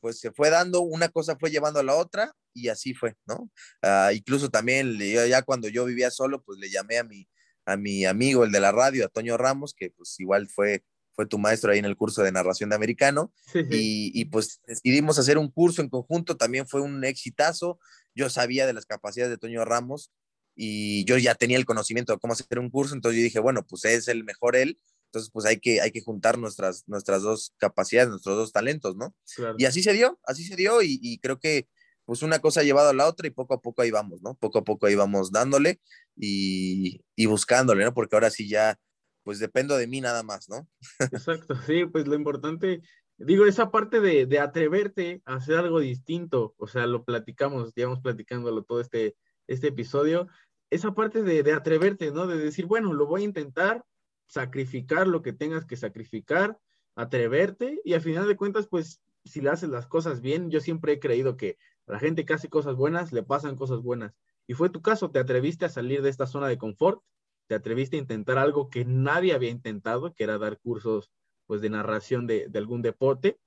pues 0.00 0.18
se 0.18 0.32
fue 0.32 0.48
dando, 0.48 0.80
una 0.80 1.10
cosa 1.10 1.36
fue 1.38 1.50
llevando 1.50 1.80
a 1.80 1.82
la 1.82 1.94
otra 1.94 2.32
y 2.54 2.68
así 2.68 2.94
fue, 2.94 3.16
¿no? 3.26 3.50
Ah, 3.82 4.12
incluso 4.14 4.48
también 4.48 4.98
ya 4.98 5.42
cuando 5.42 5.68
yo 5.68 5.84
vivía 5.84 6.10
solo, 6.10 6.42
pues 6.42 6.58
le 6.58 6.70
llamé 6.70 6.96
a 6.96 7.04
mi, 7.04 7.28
a 7.66 7.76
mi 7.76 8.06
amigo, 8.06 8.44
el 8.44 8.52
de 8.52 8.60
la 8.60 8.72
radio, 8.72 9.04
a 9.04 9.08
Toño 9.08 9.36
Ramos, 9.36 9.74
que 9.74 9.90
pues 9.90 10.18
igual 10.20 10.48
fue, 10.48 10.84
fue 11.12 11.26
tu 11.26 11.38
maestro 11.38 11.72
ahí 11.72 11.78
en 11.78 11.84
el 11.84 11.96
curso 11.96 12.22
de 12.22 12.32
narración 12.32 12.70
de 12.70 12.76
americano, 12.76 13.32
y, 13.52 14.24
pues 14.26 14.60
decidimos 14.66 15.18
hacer 15.18 15.36
un 15.36 15.50
curso 15.50 15.82
en 15.82 15.90
conjunto, 15.90 16.36
también 16.36 16.66
fue 16.66 16.80
un 16.80 17.04
exitazo, 17.04 17.78
yo 18.14 18.30
sabía 18.30 18.66
de 18.66 18.72
las 18.72 18.86
capacidades 18.86 19.30
de 19.30 19.38
Toño 19.38 19.64
Ramos 19.64 20.10
y 20.54 21.04
yo 21.04 21.18
ya 21.18 21.34
tenía 21.34 21.58
el 21.58 21.66
conocimiento 21.66 22.12
de 22.12 22.18
cómo 22.18 22.32
hacer 22.32 22.58
un 22.58 22.70
curso, 22.70 22.94
entonces 22.94 23.18
yo 23.18 23.24
dije, 23.24 23.40
bueno, 23.40 23.66
pues 23.66 23.84
es 23.84 24.08
el 24.08 24.24
mejor 24.24 24.56
él, 24.56 24.78
entonces 25.06 25.30
pues 25.32 25.44
hay 25.44 25.58
que, 25.58 25.80
hay 25.80 25.90
que 25.90 26.00
juntar 26.00 26.38
nuestras, 26.38 26.84
nuestras 26.86 27.22
dos 27.22 27.52
capacidades, 27.58 28.10
nuestros 28.10 28.36
dos 28.36 28.52
talentos, 28.52 28.96
¿no? 28.96 29.14
Y 29.58 29.64
así 29.64 29.82
se 29.82 29.92
dio, 29.92 30.18
así 30.24 30.44
se 30.44 30.56
dio 30.56 30.82
y, 30.82 30.98
y 31.02 31.18
creo 31.18 31.40
que 31.40 31.68
pues 32.06 32.22
una 32.22 32.38
cosa 32.38 32.60
ha 32.60 32.64
llevado 32.64 32.88
a 32.88 32.94
la 32.94 33.06
otra 33.06 33.26
y 33.26 33.30
poco 33.30 33.54
a 33.54 33.60
poco 33.60 33.82
ahí 33.82 33.90
vamos, 33.90 34.22
¿no? 34.22 34.34
Poco 34.34 34.58
a 34.58 34.64
poco 34.64 34.86
ahí 34.86 34.94
vamos 34.94 35.30
dándole 35.30 35.80
y, 36.16 37.02
y 37.14 37.26
buscándole, 37.26 37.84
¿no? 37.84 37.92
Porque 37.92 38.16
ahora 38.16 38.30
sí 38.30 38.48
ya, 38.48 38.78
pues 39.22 39.38
dependo 39.38 39.76
de 39.76 39.86
mí 39.86 40.00
nada 40.00 40.22
más, 40.22 40.48
¿no? 40.48 40.66
Exacto, 41.12 41.54
sí, 41.66 41.84
pues 41.84 42.06
lo 42.06 42.14
importante 42.14 42.80
digo, 43.18 43.46
esa 43.46 43.70
parte 43.70 44.00
de, 44.00 44.26
de, 44.26 44.38
atreverte 44.38 45.22
a 45.24 45.36
hacer 45.36 45.58
algo 45.58 45.80
distinto, 45.80 46.54
o 46.58 46.66
sea, 46.66 46.86
lo 46.86 47.04
platicamos, 47.04 47.74
llevamos 47.74 48.00
platicándolo 48.00 48.62
todo 48.62 48.80
este, 48.80 49.16
este 49.46 49.68
episodio, 49.68 50.28
esa 50.70 50.94
parte 50.94 51.22
de, 51.22 51.42
de 51.42 51.52
atreverte, 51.52 52.10
¿no? 52.10 52.26
De 52.26 52.36
decir, 52.36 52.66
bueno, 52.66 52.92
lo 52.92 53.06
voy 53.06 53.22
a 53.22 53.26
intentar, 53.26 53.84
sacrificar 54.26 55.06
lo 55.06 55.22
que 55.22 55.32
tengas 55.32 55.64
que 55.64 55.76
sacrificar, 55.76 56.58
atreverte 56.94 57.80
y 57.84 57.94
al 57.94 58.00
final 58.00 58.26
de 58.26 58.36
cuentas, 58.36 58.66
pues, 58.68 59.00
si 59.24 59.40
le 59.40 59.50
haces 59.50 59.70
las 59.70 59.86
cosas 59.86 60.20
bien, 60.20 60.50
yo 60.50 60.60
siempre 60.60 60.92
he 60.92 61.00
creído 61.00 61.36
que 61.36 61.58
la 61.86 61.98
gente 61.98 62.24
que 62.24 62.34
hace 62.34 62.48
cosas 62.48 62.74
buenas, 62.76 63.12
le 63.12 63.22
pasan 63.22 63.56
cosas 63.56 63.80
buenas. 63.82 64.14
Y 64.46 64.54
fue 64.54 64.70
tu 64.70 64.82
caso, 64.82 65.10
te 65.10 65.18
atreviste 65.18 65.64
a 65.64 65.68
salir 65.68 66.02
de 66.02 66.10
esta 66.10 66.26
zona 66.26 66.48
de 66.48 66.58
confort, 66.58 67.02
te 67.48 67.54
atreviste 67.54 67.96
a 67.96 68.00
intentar 68.00 68.38
algo 68.38 68.70
que 68.70 68.84
nadie 68.84 69.34
había 69.34 69.50
intentado, 69.50 70.14
que 70.14 70.24
era 70.24 70.38
dar 70.38 70.58
cursos 70.58 71.10
pues 71.46 71.60
de 71.60 71.70
narración 71.70 72.26
de, 72.26 72.50
algún 72.54 72.82
deporte, 72.82 73.38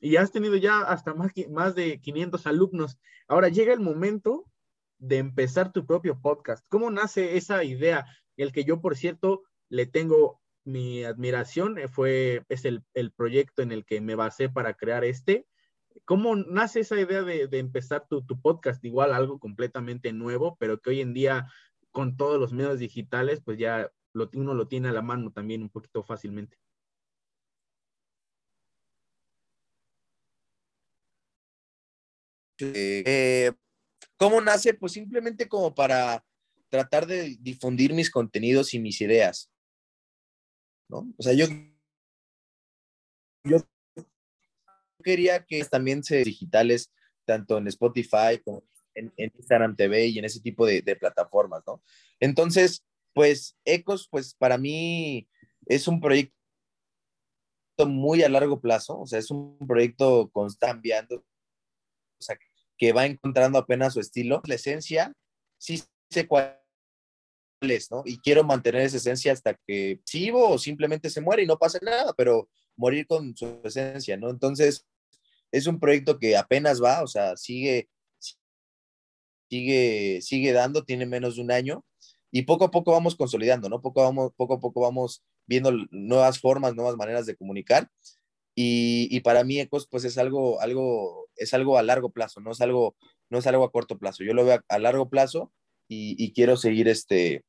y 0.00 0.16
has 0.16 0.32
tenido 0.32 0.56
ya 0.56 0.80
hasta 0.80 1.14
más, 1.14 1.32
más 1.50 1.74
de 1.74 2.00
500 2.00 2.46
alumnos. 2.46 2.98
Ahora 3.28 3.48
llega 3.48 3.72
el 3.72 3.80
momento 3.80 4.46
de 4.98 5.18
empezar 5.18 5.72
tu 5.72 5.84
propio 5.84 6.20
podcast. 6.20 6.64
¿Cómo 6.68 6.90
nace 6.90 7.36
esa 7.36 7.62
idea? 7.62 8.06
El 8.36 8.52
que 8.52 8.64
yo, 8.64 8.80
por 8.80 8.96
cierto, 8.96 9.42
le 9.68 9.86
tengo 9.86 10.40
mi 10.64 11.04
admiración, 11.04 11.78
eh, 11.78 11.88
fue, 11.88 12.44
es 12.48 12.64
el, 12.64 12.84
proyecto 13.16 13.62
en 13.62 13.72
el 13.72 13.84
que 13.84 14.00
me 14.00 14.14
basé 14.14 14.48
para 14.48 14.74
crear 14.74 15.04
este. 15.04 15.46
¿Cómo 16.04 16.36
nace 16.36 16.80
esa 16.80 17.00
idea 17.00 17.22
de, 17.22 17.48
empezar 17.58 18.06
tu, 18.08 18.24
podcast? 18.40 18.84
Igual 18.84 19.12
algo 19.12 19.38
completamente 19.38 20.12
nuevo, 20.12 20.56
pero 20.58 20.80
que 20.80 20.90
hoy 20.90 21.00
en 21.00 21.14
día 21.14 21.46
con 21.90 22.16
todos 22.16 22.40
los 22.40 22.52
medios 22.52 22.78
digitales, 22.78 23.40
pues 23.44 23.58
ya 23.58 23.90
uno 24.34 24.54
lo 24.54 24.68
tiene 24.68 24.88
a 24.88 24.92
la 24.92 25.02
mano 25.02 25.32
también 25.32 25.62
un 25.62 25.70
poquito 25.70 26.02
fácilmente. 26.02 26.56
Eh, 32.58 33.52
¿Cómo 34.16 34.40
nace? 34.40 34.74
Pues 34.74 34.92
simplemente 34.92 35.48
como 35.48 35.74
para 35.74 36.24
tratar 36.68 37.06
de 37.06 37.36
difundir 37.40 37.92
mis 37.92 38.10
contenidos 38.10 38.74
y 38.74 38.78
mis 38.80 39.00
ideas. 39.00 39.50
¿no? 40.88 41.12
O 41.16 41.22
sea, 41.22 41.32
yo 41.32 41.46
quería 45.02 45.44
que 45.44 45.64
también 45.64 46.02
se 46.02 46.24
digitales, 46.24 46.92
tanto 47.24 47.58
en 47.58 47.68
Spotify 47.68 48.38
como 48.44 48.64
en, 48.94 49.12
Instagram 49.16 49.76
TV 49.76 50.06
y 50.06 50.18
en 50.18 50.24
ese 50.24 50.40
tipo 50.40 50.66
de, 50.66 50.82
plataformas, 50.96 51.62
¿no? 51.66 51.82
Entonces, 52.20 52.84
pues 53.14 53.56
Ecos, 53.64 54.08
pues 54.10 54.34
para 54.34 54.58
mí 54.58 55.28
es 55.66 55.88
un 55.88 56.00
proyecto 56.00 56.34
muy 57.86 58.22
a 58.22 58.28
largo 58.28 58.60
plazo, 58.60 59.00
o 59.00 59.06
sea, 59.06 59.18
es 59.18 59.30
un 59.30 59.58
proyecto 59.66 60.30
constante, 60.30 60.92
o 61.14 61.22
sea, 62.20 62.38
que 62.78 62.92
va 62.92 63.06
encontrando 63.06 63.58
apenas 63.58 63.94
su 63.94 64.00
estilo. 64.00 64.42
La 64.44 64.54
esencia, 64.54 65.12
sí 65.58 65.82
sé 66.10 66.26
cuál 66.26 66.60
es, 67.60 67.90
¿no? 67.90 68.02
Y 68.04 68.18
quiero 68.18 68.44
mantener 68.44 68.82
esa 68.82 68.96
esencia 68.96 69.32
hasta 69.32 69.54
que 69.66 70.00
sigo 70.04 70.50
o 70.50 70.58
simplemente 70.58 71.10
se 71.10 71.20
muere 71.20 71.42
y 71.42 71.46
no 71.46 71.58
pasa 71.58 71.78
nada, 71.82 72.12
pero 72.16 72.48
morir 72.76 73.06
con 73.06 73.36
su 73.36 73.60
esencia, 73.64 74.16
¿no? 74.16 74.30
Entonces, 74.30 74.86
es 75.52 75.66
un 75.66 75.78
proyecto 75.78 76.18
que 76.18 76.36
apenas 76.36 76.82
va, 76.82 77.02
o 77.02 77.06
sea, 77.06 77.36
sigue, 77.36 77.88
sigue, 79.48 80.20
sigue 80.22 80.52
dando, 80.52 80.84
tiene 80.84 81.06
menos 81.06 81.36
de 81.36 81.42
un 81.42 81.52
año 81.52 81.84
y 82.30 82.42
poco 82.42 82.64
a 82.64 82.70
poco 82.70 82.92
vamos 82.92 83.14
consolidando, 83.14 83.68
¿no? 83.68 83.82
Poco, 83.82 84.02
vamos, 84.02 84.32
poco 84.36 84.54
a 84.54 84.60
poco 84.60 84.80
vamos 84.80 85.22
viendo 85.46 85.70
nuevas 85.90 86.40
formas, 86.40 86.74
nuevas 86.74 86.96
maneras 86.96 87.26
de 87.26 87.36
comunicar 87.36 87.90
y, 88.54 89.08
y, 89.14 89.20
para 89.20 89.44
mí 89.44 89.60
Ecos 89.60 89.86
pues 89.90 90.04
es 90.04 90.18
algo, 90.18 90.60
algo, 90.60 91.28
es 91.36 91.54
algo 91.54 91.78
a 91.78 91.82
largo 91.82 92.10
plazo, 92.10 92.40
no 92.40 92.52
es 92.52 92.60
algo, 92.60 92.96
no 93.30 93.38
es 93.38 93.46
algo 93.46 93.64
a 93.64 93.72
corto 93.72 93.98
plazo, 93.98 94.24
yo 94.24 94.34
lo 94.34 94.44
veo 94.44 94.60
a, 94.68 94.78
largo 94.78 95.08
plazo 95.08 95.52
y, 95.88 96.16
y, 96.22 96.32
quiero 96.32 96.56
seguir 96.56 96.88
este, 96.88 97.44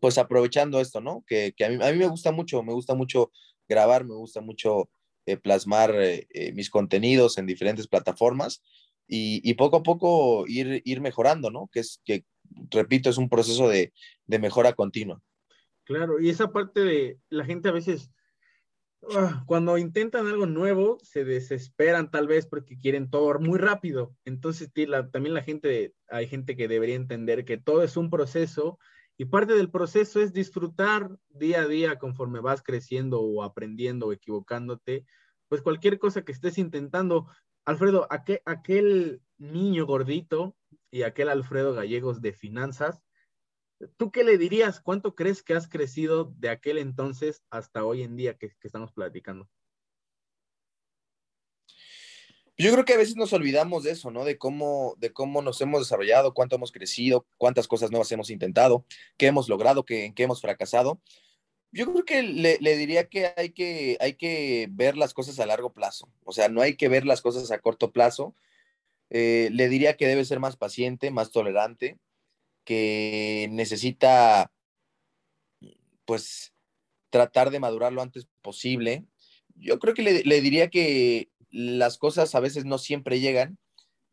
pues 0.00 0.18
aprovechando 0.18 0.80
esto, 0.80 1.00
¿no? 1.00 1.24
Que, 1.26 1.52
que 1.56 1.64
a, 1.64 1.68
mí, 1.70 1.78
a, 1.82 1.92
mí, 1.92 1.98
me 1.98 2.08
gusta 2.08 2.32
mucho, 2.32 2.62
me 2.62 2.72
gusta 2.72 2.94
mucho 2.94 3.32
grabar, 3.68 4.04
me 4.04 4.14
gusta 4.14 4.40
mucho 4.40 4.90
eh, 5.28 5.36
plasmar 5.36 5.94
eh, 5.94 6.26
eh, 6.30 6.52
mis 6.54 6.70
contenidos 6.70 7.36
en 7.36 7.44
diferentes 7.44 7.86
plataformas 7.86 8.62
y, 9.06 9.52
poco 9.54 9.76
a 9.76 9.82
poco 9.82 10.46
ir, 10.46 10.80
ir 10.86 11.02
mejorando, 11.02 11.50
¿no? 11.50 11.68
Que 11.70 11.80
es 11.80 12.00
que, 12.02 12.24
repito, 12.70 13.10
es 13.10 13.18
un 13.18 13.28
proceso 13.28 13.68
de, 13.68 13.92
mejora 14.26 14.72
continua. 14.72 15.20
Claro, 15.84 16.18
y 16.18 16.30
esa 16.30 16.50
parte 16.50 16.80
de 16.80 17.18
la 17.28 17.44
gente 17.44 17.68
a 17.68 17.72
veces, 17.72 18.10
ah, 19.14 19.44
cuando 19.46 19.76
intentan 19.76 20.26
algo 20.26 20.46
nuevo, 20.46 20.96
se 21.02 21.24
desesperan 21.24 22.10
tal 22.10 22.26
vez 22.26 22.46
porque 22.46 22.78
quieren 22.78 23.10
todo 23.10 23.38
muy 23.38 23.58
rápido. 23.58 24.14
Entonces, 24.24 24.70
también 25.12 25.34
la 25.34 25.42
gente, 25.42 25.92
hay 26.08 26.26
gente 26.26 26.56
que 26.56 26.68
debería 26.68 26.96
entender 26.96 27.44
que 27.44 27.58
todo 27.58 27.82
es 27.82 27.98
un 27.98 28.08
proceso 28.08 28.78
y 29.20 29.24
parte 29.24 29.54
del 29.54 29.68
proceso 29.68 30.20
es 30.20 30.32
disfrutar 30.32 31.18
día 31.28 31.62
a 31.62 31.66
día 31.66 31.98
conforme 31.98 32.38
vas 32.38 32.62
creciendo 32.62 33.20
o 33.20 33.42
aprendiendo 33.42 34.06
o 34.06 34.12
equivocándote, 34.12 35.04
pues 35.48 35.60
cualquier 35.60 35.98
cosa 35.98 36.22
que 36.22 36.30
estés 36.30 36.56
intentando, 36.56 37.26
Alfredo, 37.64 38.06
aquel, 38.10 39.20
niño 39.38 39.86
gordito 39.86 40.56
y 40.90 41.02
aquel 41.02 41.28
Alfredo 41.28 41.74
Gallegos 41.74 42.20
de 42.20 42.32
finanzas, 42.32 43.02
¿tú 43.96 44.10
qué 44.10 44.22
le 44.24 44.38
dirías? 44.38 44.80
¿Cuánto 44.80 45.14
crees 45.14 45.42
que 45.42 45.54
has 45.54 45.68
crecido 45.68 46.32
de 46.38 46.48
aquel 46.48 46.78
entonces 46.78 47.42
hasta 47.50 47.84
hoy 47.84 48.02
en 48.02 48.16
día 48.16 48.36
que, 48.36 48.52
estamos 48.62 48.92
platicando? 48.92 49.48
Yo 52.60 52.72
creo 52.72 52.84
que 52.84 52.94
a 52.94 52.96
veces 52.96 53.14
nos 53.14 53.32
olvidamos 53.32 53.84
de 53.84 53.92
eso, 53.92 54.10
¿no? 54.10 54.24
De 54.24 54.36
cómo, 54.36 54.96
de 54.98 55.12
cómo 55.12 55.42
nos 55.42 55.60
hemos 55.60 55.80
desarrollado, 55.80 56.34
cuánto 56.34 56.56
hemos 56.56 56.72
crecido, 56.72 57.24
cuántas 57.36 57.68
cosas 57.68 57.92
nuevas 57.92 58.10
hemos 58.10 58.30
intentado, 58.30 58.84
qué 59.16 59.26
hemos 59.28 59.48
logrado, 59.48 59.84
qué, 59.84 60.06
en 60.06 60.12
qué 60.12 60.24
hemos 60.24 60.40
fracasado. 60.40 61.00
Yo 61.70 61.92
creo 61.92 62.04
que 62.04 62.22
le, 62.24 62.58
diría 62.76 63.08
que 63.08 63.32
hay, 63.36 63.50
que 63.50 63.96
hay 64.00 64.14
que 64.14 64.66
ver 64.72 64.96
las 64.96 65.14
cosas 65.14 65.38
a 65.38 65.46
largo 65.46 65.72
plazo, 65.72 66.10
o 66.24 66.32
sea, 66.32 66.48
no 66.48 66.60
hay 66.60 66.76
que 66.76 66.88
ver 66.88 67.06
las 67.06 67.22
cosas 67.22 67.48
a 67.52 67.60
corto 67.60 67.92
plazo. 67.92 68.34
Eh, 69.10 69.50
le 69.52 69.68
diría 69.68 69.96
que 69.96 70.08
debe 70.08 70.24
ser 70.24 70.40
más 70.40 70.56
paciente, 70.56 71.12
más 71.12 71.30
tolerante, 71.30 71.96
que 72.64 73.48
necesita, 73.52 74.50
pues, 76.04 76.52
tratar 77.10 77.50
de 77.50 77.60
madurar 77.60 77.92
lo 77.92 78.02
antes 78.02 78.26
posible. 78.42 79.04
Yo 79.54 79.78
creo 79.78 79.94
que 79.94 80.02
le, 80.02 80.24
le 80.24 80.40
diría 80.40 80.68
que 80.68 81.30
las 81.50 81.98
cosas 81.98 82.34
a 82.34 82.40
veces 82.40 82.64
no 82.64 82.78
siempre 82.78 83.20
llegan, 83.20 83.58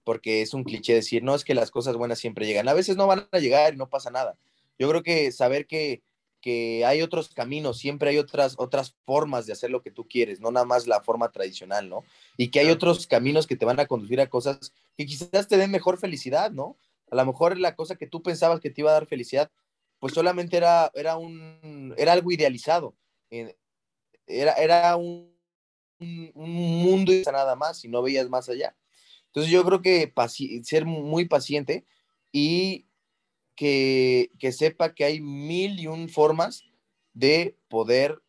porque 0.04 0.42
es 0.42 0.54
un 0.54 0.64
cliché 0.64 0.94
decir, 0.94 1.24
no, 1.24 1.36
es 1.36 1.44
que 1.44 1.56
las 1.56 1.72
cosas 1.72 1.96
buenas 1.96 2.20
siempre 2.20 2.46
llegan. 2.46 2.68
A 2.68 2.74
veces 2.74 2.96
no 2.96 3.08
van 3.08 3.28
a 3.32 3.40
llegar 3.40 3.74
y 3.74 3.78
no 3.78 3.90
pasa 3.90 4.12
nada. 4.12 4.38
Yo 4.78 4.90
creo 4.90 5.04
que 5.04 5.32
saber 5.32 5.68
que 5.68 6.02
que 6.46 6.86
hay 6.86 7.02
otros 7.02 7.30
caminos, 7.30 7.80
siempre 7.80 8.12
hay 8.12 8.20
otras, 8.20 8.54
otras 8.60 8.96
formas 9.04 9.48
de 9.48 9.54
hacer 9.54 9.72
lo 9.72 9.82
que 9.82 9.90
tú 9.90 10.08
quieres, 10.08 10.42
no 10.42 10.52
nada 10.52 10.64
más 10.64 10.86
la 10.86 11.02
forma 11.02 11.32
tradicional, 11.32 11.90
¿no? 11.90 12.04
Y 12.38 12.52
que 12.52 12.60
hay 12.60 12.70
otros 12.70 13.08
caminos 13.08 13.48
que 13.48 13.56
te 13.56 13.66
van 13.66 13.80
a 13.80 13.88
conducir 13.88 14.22
a 14.22 14.30
cosas 14.30 14.72
que 14.96 15.08
quizás 15.08 15.48
te 15.48 15.58
den 15.58 15.72
mejor 15.72 15.98
felicidad, 15.98 16.52
¿no? 16.52 16.78
A 17.10 17.16
lo 17.16 17.26
mejor 17.26 17.58
la 17.58 17.76
cosa 17.76 17.96
que 17.96 18.06
tú 18.06 18.22
pensabas 18.22 18.60
que 18.60 18.70
te 18.70 18.82
iba 18.82 18.92
a 18.92 18.94
dar 18.94 19.08
felicidad, 19.08 19.50
pues 19.98 20.14
solamente 20.14 20.56
era, 20.56 20.92
era, 20.94 21.18
un, 21.18 21.96
era 21.98 22.14
algo 22.14 22.32
idealizado, 22.32 22.94
eh, 23.32 23.56
era, 24.28 24.54
era 24.54 24.96
un, 24.98 25.35
un, 26.36 26.54
mundo 26.54 27.12
y 27.14 27.24
nada 27.24 27.56
más 27.56 27.84
y 27.84 27.88
no 27.88 28.02
veías 28.02 28.30
más 28.30 28.50
allá. 28.50 28.76
Entonces 29.28 29.52
yo 29.52 29.64
creo 29.66 29.82
que 29.82 30.14
ser 30.64 30.86
muy 30.86 31.26
paciente 31.26 31.86
y 32.32 32.88
que, 33.56 34.30
sepa 34.52 34.94
que 34.94 35.06
hay 35.06 35.22
mil 35.22 35.80
y 35.80 35.88
un 35.88 36.10
formas 36.10 36.64
de 37.14 37.58
poder 37.68 38.22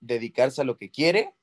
dedicarse 0.00 0.60
a 0.60 0.64
lo 0.64 0.76
que 0.76 0.90
quiere 0.90 1.34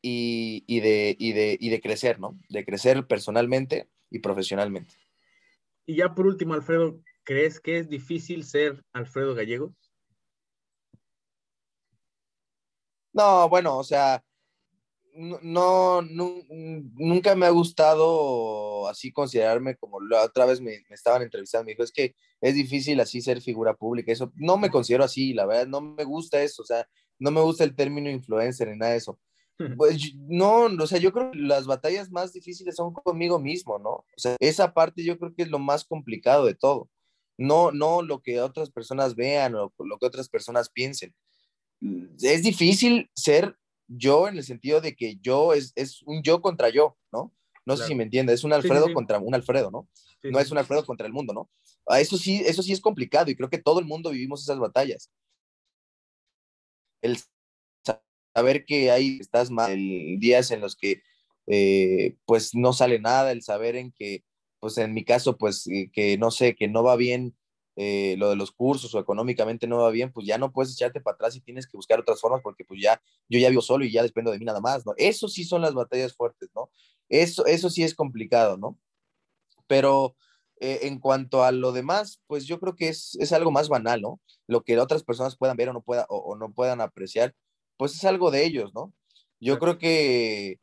y, 0.00 0.80
de, 0.80 1.16
de, 1.18 1.58
de 1.60 1.80
crecer, 1.80 2.20
¿no? 2.20 2.38
De 2.48 2.64
crecer 2.64 3.06
personalmente 3.06 3.88
y 4.10 4.20
profesionalmente. 4.20 4.94
Y 5.86 5.96
ya 5.96 6.14
por 6.14 6.26
último, 6.26 6.54
Alfredo, 6.54 7.00
¿crees 7.24 7.60
que 7.60 7.78
es 7.78 7.88
difícil 7.88 8.44
ser 8.44 8.84
Alfredo 8.92 9.34
Gallegos? 9.34 9.72
No, 13.12 13.48
bueno, 13.48 13.78
o 13.78 13.84
sea, 13.84 14.22
no, 15.18 16.02
nunca 16.02 17.34
me 17.34 17.46
ha 17.46 17.50
gustado 17.50 18.86
así 18.88 19.10
considerarme 19.12 19.76
como 19.76 20.00
la 20.00 20.24
otra 20.24 20.46
vez 20.46 20.60
me, 20.60 20.84
estaban 20.90 21.22
entrevistando, 21.22 21.64
me 21.64 21.72
dijo, 21.72 21.82
es 21.82 21.92
que 21.92 22.14
es 22.40 22.54
difícil 22.54 23.00
así 23.00 23.20
ser 23.20 23.40
figura 23.40 23.74
pública, 23.74 24.12
eso 24.12 24.32
no 24.36 24.56
me 24.56 24.70
considero 24.70 25.04
así, 25.04 25.34
la 25.34 25.46
verdad, 25.46 25.66
no 25.66 25.80
me 25.80 26.04
gusta 26.04 26.40
eso, 26.42 26.62
o 26.62 26.64
sea, 26.64 26.88
no 27.18 27.30
me 27.30 27.40
gusta 27.40 27.64
el 27.64 27.74
término 27.74 28.08
influencer 28.10 28.68
ni 28.68 28.76
nada 28.76 28.92
de 28.92 28.98
eso. 28.98 29.18
Pues 29.76 30.14
no, 30.14 30.66
o 30.66 30.86
sea, 30.86 30.98
yo 30.98 31.12
creo 31.12 31.32
que 31.32 31.38
las 31.38 31.66
batallas 31.66 32.12
más 32.12 32.32
difíciles 32.32 32.76
son 32.76 32.92
conmigo 32.92 33.40
mismo, 33.40 33.80
¿no? 33.80 33.90
O 33.90 34.06
sea, 34.16 34.36
esa 34.38 34.72
parte 34.72 35.02
yo 35.02 35.18
creo 35.18 35.34
que 35.34 35.42
es 35.42 35.48
lo 35.48 35.58
más 35.58 35.84
complicado 35.84 36.46
de 36.46 36.54
todo. 36.54 36.88
No, 37.36 37.72
no 37.72 38.02
lo 38.02 38.22
que 38.22 38.40
otras 38.40 38.70
personas 38.70 39.16
vean 39.16 39.56
o 39.56 39.72
lo 39.78 39.98
que 39.98 40.06
otras 40.06 40.28
personas 40.28 40.70
piensen. 40.70 41.12
Es 42.20 42.44
difícil 42.44 43.10
ser 43.16 43.56
yo 43.88 44.28
en 44.28 44.36
el 44.36 44.44
sentido 44.44 44.80
de 44.80 44.94
que 44.94 45.16
yo 45.16 45.54
es, 45.54 45.72
es 45.74 46.02
un 46.02 46.22
yo 46.22 46.40
contra 46.40 46.68
yo, 46.68 46.96
¿no? 47.10 47.34
No 47.66 47.76
sé 47.76 47.86
si 47.86 47.94
me 47.94 48.04
entiendes, 48.04 48.36
es 48.36 48.44
un 48.44 48.52
Alfredo 48.54 48.92
contra 48.94 49.18
un 49.18 49.34
Alfredo, 49.34 49.70
¿no? 49.70 49.88
no 50.22 50.40
es 50.40 50.50
un 50.50 50.58
Alfredo 50.58 50.86
contra 50.86 51.06
el 51.06 51.12
mundo, 51.12 51.34
¿no? 51.34 51.50
Ah, 51.86 52.00
eso 52.00 52.16
sí, 52.16 52.42
eso 52.46 52.62
sí 52.62 52.72
es 52.72 52.80
complicado 52.80 53.30
y 53.30 53.36
creo 53.36 53.50
que 53.50 53.58
todo 53.58 53.78
el 53.78 53.86
mundo 53.86 54.10
vivimos 54.10 54.42
esas 54.42 54.58
batallas. 54.58 55.10
El 57.02 57.18
saber 58.34 58.64
que 58.64 58.90
hay 58.90 59.18
estás 59.20 59.50
mal, 59.50 59.76
días 60.18 60.50
en 60.50 60.60
los 60.60 60.76
que 60.76 61.02
eh, 61.46 62.16
pues 62.24 62.54
no 62.54 62.72
sale 62.72 63.00
nada, 63.00 63.32
el 63.32 63.42
saber 63.42 63.76
en 63.76 63.92
que, 63.92 64.24
pues 64.60 64.76
en 64.78 64.92
mi 64.94 65.04
caso, 65.04 65.36
pues 65.36 65.66
eh, 65.66 65.90
que 65.92 66.18
no 66.18 66.30
sé, 66.30 66.54
que 66.54 66.68
no 66.68 66.82
va 66.82 66.96
bien 66.96 67.36
eh, 67.80 68.16
lo 68.18 68.28
de 68.28 68.34
los 68.34 68.50
cursos 68.50 68.92
o 68.92 68.98
económicamente 68.98 69.68
no 69.68 69.78
va 69.78 69.90
bien, 69.90 70.10
pues 70.10 70.26
ya 70.26 70.36
no 70.36 70.50
puedes 70.50 70.72
echarte 70.72 71.00
para 71.00 71.14
atrás 71.14 71.36
y 71.36 71.40
tienes 71.40 71.68
que 71.68 71.76
buscar 71.76 72.00
otras 72.00 72.20
formas 72.20 72.40
porque 72.42 72.64
pues 72.64 72.80
ya 72.82 73.00
yo 73.28 73.38
ya 73.38 73.50
vivo 73.50 73.62
solo 73.62 73.84
y 73.84 73.92
ya 73.92 74.02
dependo 74.02 74.32
de 74.32 74.38
mí 74.40 74.44
nada 74.44 74.60
más, 74.60 74.84
¿no? 74.84 74.94
Eso 74.96 75.28
sí 75.28 75.44
son 75.44 75.62
las 75.62 75.74
batallas 75.74 76.12
fuertes, 76.12 76.50
¿no? 76.56 76.70
Eso, 77.08 77.46
eso 77.46 77.70
sí 77.70 77.84
es 77.84 77.94
complicado, 77.94 78.56
¿no? 78.56 78.76
Pero 79.68 80.16
en 80.60 80.98
cuanto 80.98 81.44
a 81.44 81.52
lo 81.52 81.70
demás, 81.70 82.20
pues 82.26 82.44
yo 82.46 82.58
creo 82.58 82.74
que 82.74 82.88
es, 82.88 83.16
es, 83.20 83.32
algo 83.32 83.52
más 83.52 83.68
banal, 83.68 84.00
¿no? 84.00 84.20
Lo 84.48 84.64
que 84.64 84.76
otras 84.80 85.04
personas 85.04 85.36
puedan 85.36 85.56
ver 85.56 85.68
o 85.68 85.72
no, 85.72 85.82
pueda, 85.82 86.04
o 86.08 86.34
no 86.34 86.52
puedan 86.52 86.80
apreciar, 86.80 87.36
pues 87.76 87.94
es 87.94 88.04
algo 88.04 88.32
de 88.32 88.44
ellos, 88.44 88.74
¿no? 88.74 88.92
Yo 89.38 89.60
creo 89.60 89.78
que 89.78 90.58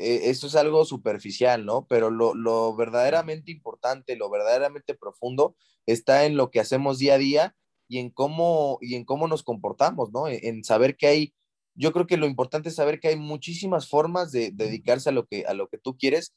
eh, 0.00 0.30
esto 0.30 0.46
es 0.46 0.56
algo 0.56 0.84
superficial, 0.84 1.64
¿no? 1.64 1.86
Pero 1.86 2.10
lo, 2.10 2.74
verdaderamente 2.76 3.50
importante, 3.50 4.16
lo 4.16 4.30
verdaderamente 4.30 4.94
profundo 4.94 5.56
está 5.86 6.26
en 6.26 6.36
lo 6.36 6.50
que 6.50 6.60
hacemos 6.60 6.98
día 6.98 7.14
a 7.14 7.18
día 7.18 7.56
y 7.88 7.98
en 7.98 8.10
cómo, 8.10 8.78
y 8.80 8.94
en 8.94 9.04
cómo 9.04 9.28
nos 9.28 9.42
comportamos, 9.42 10.12
¿no? 10.12 10.28
En, 10.28 10.64
saber 10.64 10.96
que 10.96 11.06
hay, 11.06 11.34
yo 11.74 11.92
creo 11.92 12.06
que 12.06 12.16
lo 12.16 12.26
importante 12.26 12.68
es 12.68 12.76
saber 12.76 13.00
que 13.00 13.08
hay 13.08 13.16
muchísimas 13.16 13.88
formas 13.88 14.32
de, 14.32 14.50
dedicarse 14.52 15.10
a 15.10 15.12
lo, 15.12 15.26
que, 15.26 15.44
a 15.46 15.54
lo 15.54 15.68
que 15.68 15.78
tú 15.78 15.96
quieres 15.96 16.34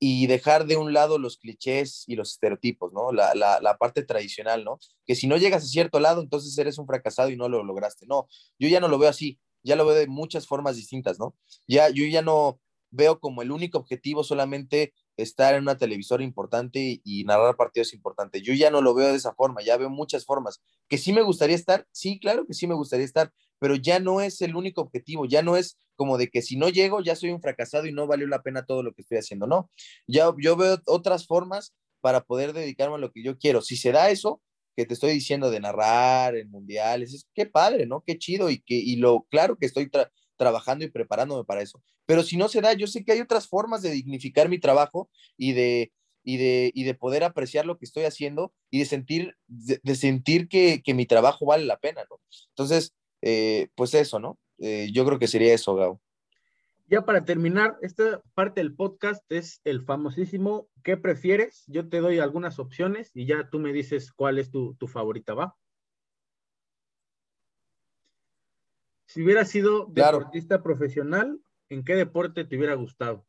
y 0.00 0.26
dejar 0.28 0.66
de 0.66 0.76
un 0.76 0.92
lado 0.92 1.18
los 1.18 1.38
clichés 1.38 2.04
y 2.06 2.14
los 2.14 2.32
estereotipos, 2.32 2.92
¿no? 2.92 3.12
La, 3.12 3.34
la, 3.34 3.78
parte 3.78 4.04
tradicional, 4.04 4.64
¿no? 4.64 4.78
Que 5.04 5.16
si 5.16 5.26
no 5.26 5.36
llegas 5.36 5.64
a 5.64 5.66
cierto 5.66 5.98
lado, 5.98 6.22
entonces 6.22 6.56
eres 6.56 6.78
un 6.78 6.86
fracasado 6.86 7.30
y 7.30 7.36
no 7.36 7.48
lo 7.48 7.64
lograste. 7.64 8.06
No, 8.06 8.28
yo 8.58 8.68
ya 8.68 8.80
no 8.80 8.88
lo 8.88 8.98
veo 8.98 9.10
así, 9.10 9.40
ya 9.68 9.76
lo 9.76 9.86
veo 9.86 9.94
de 9.94 10.06
muchas 10.06 10.46
formas 10.46 10.76
distintas, 10.76 11.18
¿no? 11.18 11.36
Ya, 11.66 11.90
yo 11.90 12.04
ya 12.06 12.22
no 12.22 12.58
veo 12.90 13.20
como 13.20 13.42
el 13.42 13.50
único 13.50 13.78
objetivo 13.78 14.24
solamente 14.24 14.94
estar 15.16 15.54
en 15.54 15.62
una 15.62 15.76
televisora 15.76 16.24
importante 16.24 17.00
y, 17.04 17.24
narrar 17.24 17.56
partidos 17.56 17.92
importantes. 17.92 18.42
Yo 18.42 18.54
ya 18.54 18.70
no 18.70 18.80
lo 18.80 18.94
veo 18.94 19.08
de 19.08 19.16
esa 19.16 19.34
forma, 19.34 19.62
ya 19.62 19.76
veo 19.76 19.90
muchas 19.90 20.24
formas. 20.24 20.62
Que 20.88 20.96
sí 20.96 21.12
me 21.12 21.22
gustaría 21.22 21.56
estar, 21.56 21.86
sí, 21.92 22.18
claro 22.18 22.46
que 22.46 22.54
sí 22.54 22.66
me 22.66 22.74
gustaría 22.74 23.04
estar, 23.04 23.32
pero 23.58 23.74
ya 23.74 23.98
no 24.00 24.20
es 24.20 24.40
el 24.40 24.56
único 24.56 24.80
objetivo, 24.80 25.26
ya 25.26 25.42
no 25.42 25.56
es 25.56 25.76
como 25.96 26.16
de 26.16 26.28
que 26.28 26.42
si 26.42 26.56
no 26.56 26.68
llego 26.68 27.00
ya 27.02 27.16
soy 27.16 27.30
un 27.30 27.42
fracasado 27.42 27.86
y 27.86 27.92
no 27.92 28.06
valió 28.06 28.28
la 28.28 28.42
pena 28.42 28.64
todo 28.64 28.82
lo 28.82 28.92
que 28.94 29.02
estoy 29.02 29.18
haciendo, 29.18 29.46
no. 29.46 29.70
Ya 30.06 30.32
yo 30.38 30.56
veo 30.56 30.78
otras 30.86 31.26
formas 31.26 31.74
para 32.00 32.22
poder 32.22 32.52
dedicarme 32.52 32.94
a 32.94 32.98
lo 32.98 33.10
que 33.10 33.22
yo 33.22 33.36
quiero. 33.36 33.60
Si 33.60 33.76
se 33.76 33.92
da 33.92 34.10
eso 34.10 34.40
que 34.78 34.86
te 34.86 34.94
estoy 34.94 35.10
diciendo 35.10 35.50
de 35.50 35.58
narrar 35.58 36.36
en 36.36 36.52
mundiales, 36.52 37.12
es 37.12 37.26
qué 37.34 37.46
padre, 37.46 37.84
¿no? 37.84 38.04
Qué 38.06 38.16
chido 38.16 38.48
y 38.48 38.60
que 38.60 38.76
y 38.76 38.94
lo 38.94 39.26
claro 39.28 39.56
que 39.56 39.66
estoy 39.66 39.90
trabajando 40.36 40.84
y 40.84 40.88
preparándome 40.88 41.44
para 41.44 41.62
eso. 41.62 41.82
Pero 42.06 42.22
si 42.22 42.36
no 42.36 42.48
se 42.48 42.60
da, 42.60 42.74
yo 42.74 42.86
sé 42.86 43.04
que 43.04 43.10
hay 43.10 43.20
otras 43.20 43.48
formas 43.48 43.82
de 43.82 43.90
dignificar 43.90 44.48
mi 44.48 44.60
trabajo 44.60 45.10
y 45.36 45.52
de 45.52 45.90
y 46.22 46.36
de, 46.36 46.70
y 46.74 46.84
de 46.84 46.94
poder 46.94 47.24
apreciar 47.24 47.66
lo 47.66 47.76
que 47.76 47.86
estoy 47.86 48.04
haciendo 48.04 48.52
y 48.70 48.78
de 48.78 48.84
sentir, 48.84 49.34
de, 49.48 49.94
sentir 49.96 50.46
que, 50.46 50.80
que, 50.84 50.94
mi 50.94 51.06
trabajo 51.06 51.46
vale 51.46 51.64
la 51.64 51.78
pena, 51.78 52.04
¿no? 52.08 52.20
Entonces, 52.50 52.92
eh, 53.22 53.68
pues 53.74 53.94
eso, 53.94 54.20
¿no? 54.20 54.38
Eh, 54.58 54.90
yo 54.92 55.04
creo 55.06 55.18
que 55.18 55.26
sería 55.26 55.54
eso, 55.54 55.74
Gao. 55.74 56.00
Ya 56.90 57.02
para 57.04 57.22
terminar, 57.22 57.76
esta 57.82 58.22
parte 58.32 58.62
del 58.62 58.74
podcast 58.74 59.22
es 59.30 59.60
el 59.64 59.84
famosísimo 59.84 60.70
¿qué 60.82 60.96
prefieres? 60.96 61.64
Yo 61.66 61.86
te 61.86 62.00
doy 62.00 62.18
algunas 62.18 62.58
opciones 62.58 63.10
y 63.14 63.26
ya 63.26 63.50
tú 63.50 63.58
me 63.58 63.74
dices 63.74 64.10
cuál 64.10 64.38
es 64.38 64.50
tu, 64.50 64.74
favorita, 64.90 65.34
¿va? 65.34 65.54
Si 69.04 69.22
hubiera 69.22 69.44
sido 69.44 69.84
deportista 69.90 70.62
profesional, 70.62 71.38
¿en 71.68 71.84
qué 71.84 71.94
deporte 71.94 72.46
te 72.46 72.56
hubiera 72.56 72.74
gustado? 72.74 73.26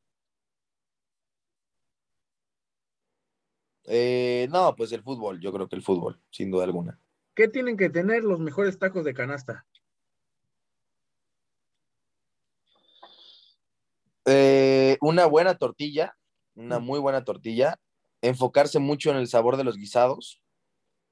Eh, 3.84 4.48
no, 4.52 4.74
pues 4.74 4.94
el 4.94 5.04
fútbol, 5.04 5.42
yo 5.42 5.52
creo 5.52 5.68
que 5.68 5.76
el 5.76 5.82
fútbol, 5.82 6.22
sin 6.30 6.50
duda 6.50 6.64
alguna. 6.64 6.98
¿Qué 7.36 7.50
tienen 7.50 7.76
que 7.76 7.90
tener 7.90 8.24
los 8.24 8.40
mejores 8.40 8.80
tacos 8.80 9.04
de 9.04 9.14
canasta? 9.14 9.66
Eh, 14.32 14.98
una 15.02 15.26
buena 15.26 15.56
tortilla, 15.56 16.16
una 16.54 16.78
muy 16.78 17.00
buena 17.00 17.24
tortilla, 17.24 17.80
enfocarse 18.22 18.78
mucho 18.78 19.10
en 19.10 19.18
el 19.18 19.28
sabor 19.28 19.58
de 19.58 19.64
los 19.64 19.76
guisados 19.76 20.44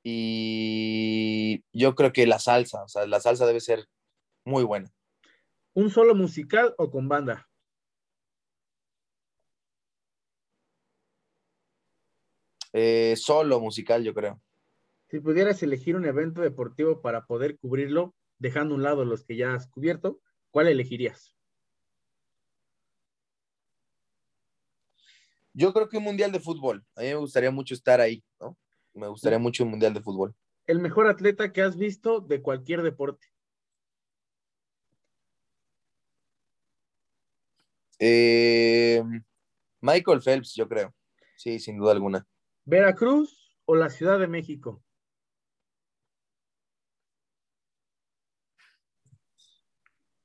y 0.04 1.64
yo 1.74 1.96
creo 1.96 2.14
que 2.14 2.28
la 2.28 2.38
salsa, 2.38 2.84
o 2.84 2.88
sea, 2.88 3.08
la 3.08 3.20
salsa 3.20 3.48
debe 3.48 3.60
ser 3.60 3.88
muy 4.46 4.64
buena. 4.64 4.92
¿Un 5.74 5.90
solo 5.90 6.14
musical 6.14 6.76
o 6.78 6.92
con 6.92 7.08
banda? 7.08 7.50
Eh, 12.74 13.16
solo 13.18 13.60
musical, 13.60 14.04
yo 14.04 14.14
creo. 14.14 14.40
Si 15.10 15.20
pudieras 15.20 15.64
elegir 15.64 15.96
un 15.96 16.06
evento 16.06 16.42
deportivo 16.42 17.02
para 17.02 17.26
poder 17.26 17.58
cubrirlo, 17.58 18.14
dejando 18.38 18.76
a 18.76 18.78
un 18.78 18.84
lado 18.84 19.06
los 19.06 19.24
que 19.24 19.38
ya 19.38 19.56
has 19.56 19.68
cubierto, 19.68 20.20
¿cuál 20.52 20.68
elegirías? 20.68 21.37
Yo 25.58 25.74
creo 25.74 25.90
que 25.90 25.98
un 25.98 26.04
mundial 26.04 26.32
de 26.32 26.40
fútbol. 26.40 26.86
A 26.96 27.02
mí 27.02 27.08
me 27.08 27.16
gustaría 27.16 27.50
mucho 27.50 27.74
estar 27.74 28.00
ahí, 28.00 28.24
¿no? 28.40 28.56
Me 28.94 29.08
gustaría 29.08 29.40
mucho 29.40 29.64
un 29.64 29.72
mundial 29.72 29.92
de 29.92 30.02
fútbol. 30.02 30.36
El 30.68 30.80
mejor 30.80 31.08
atleta 31.08 31.52
que 31.52 31.64
has 31.64 31.76
visto 31.76 32.20
de 32.20 32.44
cualquier 32.44 32.84
deporte. 32.84 33.26
Eh, 37.98 39.02
Michael 39.82 40.22
Phelps, 40.22 40.54
yo 40.54 40.70
creo. 40.70 40.94
Sí, 41.38 41.60
sin 41.60 41.80
duda 41.80 41.94
alguna. 41.94 42.28
¿Veracruz 42.64 43.58
o 43.66 43.76
la 43.76 43.90
Ciudad 43.90 44.20
de 44.20 44.28
México? 44.28 44.84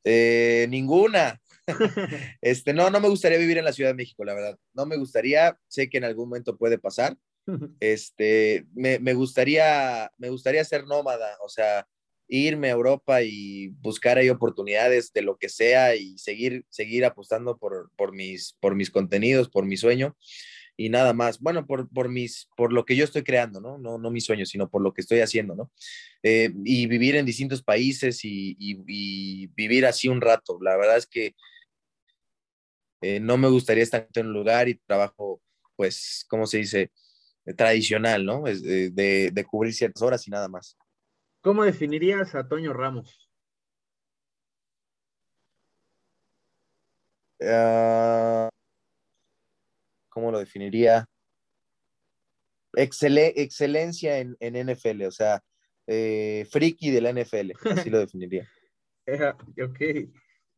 Eh, 0.05 0.67
ninguna. 0.69 1.41
este, 2.41 2.75
no, 2.75 2.91
no 2.91 3.01
me 3.01 3.09
gustaría 3.09 3.39
vivir 3.39 3.59
en 3.59 3.65
la 3.65 3.73
Ciudad 3.73 3.91
de 3.91 3.97
México, 3.97 4.25
la 4.25 4.35
verdad. 4.35 4.59
No 4.75 4.87
me 4.87 4.97
gustaría, 4.97 5.59
sé 5.69 5.89
que 5.89 5.99
en 5.99 6.05
algún 6.05 6.29
momento 6.29 6.57
puede 6.57 6.79
pasar. 6.79 7.17
Este, 7.81 8.67
me, 8.73 9.15
gustaría, 9.15 10.13
me 10.17 10.29
gustaría 10.29 10.65
ser 10.65 10.87
nómada, 10.87 11.37
o 11.45 11.49
sea, 11.49 11.89
irme 12.29 12.69
a 12.69 12.73
Europa 12.73 13.23
y 13.23 13.69
buscar 13.81 14.17
ahí 14.17 14.31
oportunidades 14.31 15.13
de 15.13 15.23
lo 15.23 15.37
que 15.37 15.49
sea 15.49 15.97
y 15.97 16.17
seguir, 16.19 16.65
seguir 16.69 17.05
apostando 17.05 17.59
por, 17.59 17.91
por, 17.97 18.13
mis, 18.13 18.57
por 18.61 18.77
mis 18.77 18.91
contenidos, 18.91 19.49
por 19.49 19.67
mi 19.67 19.77
sueño 19.77 20.17
y 20.77 20.89
nada 20.89 21.13
más. 21.13 21.41
Bueno, 21.41 21.67
por, 21.67 21.89
por, 21.89 22.09
mis, 22.09 22.49
por 22.57 22.73
lo 22.73 22.85
que 22.85 22.97
yo 22.97 23.05
estoy 23.05 23.23
creando, 23.23 23.61
¿no? 23.61 23.79
No, 23.79 23.99
no 23.99 24.11
mis 24.11 24.25
sueños, 24.25 24.49
sino 24.49 24.71
por 24.71 24.83
lo 24.83 24.93
que 24.93 25.01
estoy 25.01 25.21
haciendo, 25.21 25.55
¿no? 25.55 25.71
Eh, 26.23 26.53
y 26.65 26.87
vivir 26.87 27.17
en 27.17 27.27
distintos 27.27 27.63
países 27.63 28.25
y, 28.25 28.57
y, 28.59 29.47
vivir 29.49 29.87
así 29.87 30.09
un 30.09 30.21
rato. 30.21 30.59
La 30.61 30.77
verdad 30.77 30.97
es 30.97 31.07
que 31.07 31.35
eh, 33.03 33.21
no 33.21 33.37
me 33.37 33.49
gustaría 33.49 33.83
estar 33.83 34.09
en 34.15 34.27
un 34.27 34.33
lugar 34.33 34.69
y 34.69 34.79
trabajo, 34.79 35.43
pues, 35.77 36.25
¿cómo 36.29 36.47
se 36.47 36.59
dice? 36.59 36.91
tradicional, 37.57 38.25
¿no? 38.25 38.43
De, 38.43 38.91
de, 38.91 39.31
de, 39.33 39.45
cubrir 39.45 39.75
ciertas 39.75 40.03
horas 40.03 40.27
y 40.29 40.31
nada 40.31 40.49
más. 40.49 40.77
¿Cómo 41.41 41.65
definirías 41.65 42.35
a 42.35 42.47
Toño 42.47 42.73
Ramos? 42.73 43.29
Uh, 47.41 48.49
¿cómo 50.09 50.31
lo 50.31 50.39
definiría? 50.39 51.05
excelencia 52.75 54.19
en, 54.19 54.35
en, 54.41 54.55
NFL, 54.55 55.03
o 55.03 55.11
sea, 55.11 55.43
eh, 55.87 56.47
friki 56.51 56.91
de 56.91 57.01
la 57.03 57.11
NFL, 57.11 57.53
así 57.71 57.91
lo 57.91 57.99
definiría. 58.07 58.49
ok. 59.07 59.81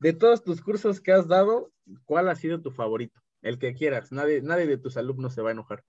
De 0.00 0.12
todos 0.12 0.42
tus 0.42 0.60
cursos 0.60 1.00
que 1.00 1.12
has 1.12 1.28
dado, 1.28 1.72
¿cuál 2.04 2.28
ha 2.28 2.36
sido 2.36 2.60
tu 2.60 2.70
favorito? 2.70 3.20
El 3.42 3.58
que 3.58 3.74
quieras, 3.74 4.12
nadie, 4.12 4.42
nadie 4.42 4.66
de 4.66 4.78
tus 4.78 4.96
alumnos 4.96 5.34
se 5.34 5.42
va 5.42 5.50
a 5.50 5.52
enojar. 5.52 5.84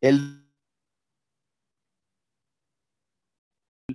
El 0.00 0.42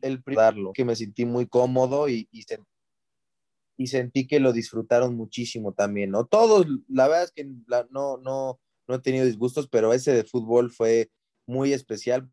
el 0.02 0.24
darlo, 0.26 0.74
que 0.74 0.86
me 0.86 0.96
sentí 0.96 1.26
muy 1.26 1.48
cómodo 1.48 2.10
y, 2.10 2.30
y, 2.32 3.88
sentí 3.88 4.28
que 4.28 4.40
lo 4.40 4.54
disfrutaron 4.54 5.16
muchísimo 5.16 5.74
también, 5.74 6.12
¿no? 6.12 6.26
Todos, 6.26 6.66
la 6.88 7.08
verdad 7.08 7.26
es 7.26 7.32
que 7.32 7.46
no, 7.90 8.18
no, 8.18 8.60
no 8.88 8.96
he 8.96 9.00
tenido 9.00 9.26
disgustos, 9.26 9.68
pero 9.68 9.94
ese 9.94 10.14
de 10.14 10.24
fútbol 10.24 10.72
fue 10.72 11.10
muy 11.46 11.74
especial. 11.74 12.30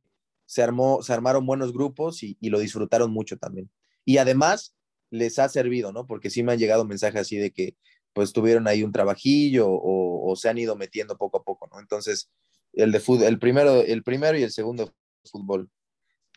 Se, 0.46 0.62
armó, 0.62 1.02
se 1.02 1.12
armaron 1.12 1.46
buenos 1.46 1.72
grupos 1.72 2.22
y, 2.22 2.36
lo 2.42 2.58
disfrutaron 2.58 3.10
mucho 3.10 3.36
también. 3.36 3.70
Y 4.04 4.18
además 4.18 4.76
les 5.10 5.38
ha 5.38 5.48
servido, 5.48 5.92
¿no? 5.92 6.06
Porque 6.06 6.30
sí 6.30 6.42
me 6.42 6.52
han 6.52 6.58
llegado 6.58 6.84
mensajes 6.84 7.22
así 7.22 7.36
de 7.36 7.52
que 7.52 7.76
pues 8.12 8.32
tuvieron 8.32 8.68
ahí 8.68 8.82
un 8.82 8.92
trabajillo 8.92 9.68
o, 9.68 10.30
o 10.30 10.36
se 10.36 10.48
han 10.48 10.58
ido 10.58 10.76
metiendo 10.76 11.16
poco 11.16 11.38
a 11.38 11.42
poco, 11.42 11.68
¿no? 11.72 11.80
Entonces, 11.80 12.30
el 12.72 12.92
de 12.92 13.00
fútbol, 13.00 13.26
el 13.26 13.38
primero, 13.38 13.82
el 13.82 14.02
primero 14.02 14.38
y 14.38 14.42
el 14.42 14.50
segundo 14.50 14.92
fútbol. 15.24 15.70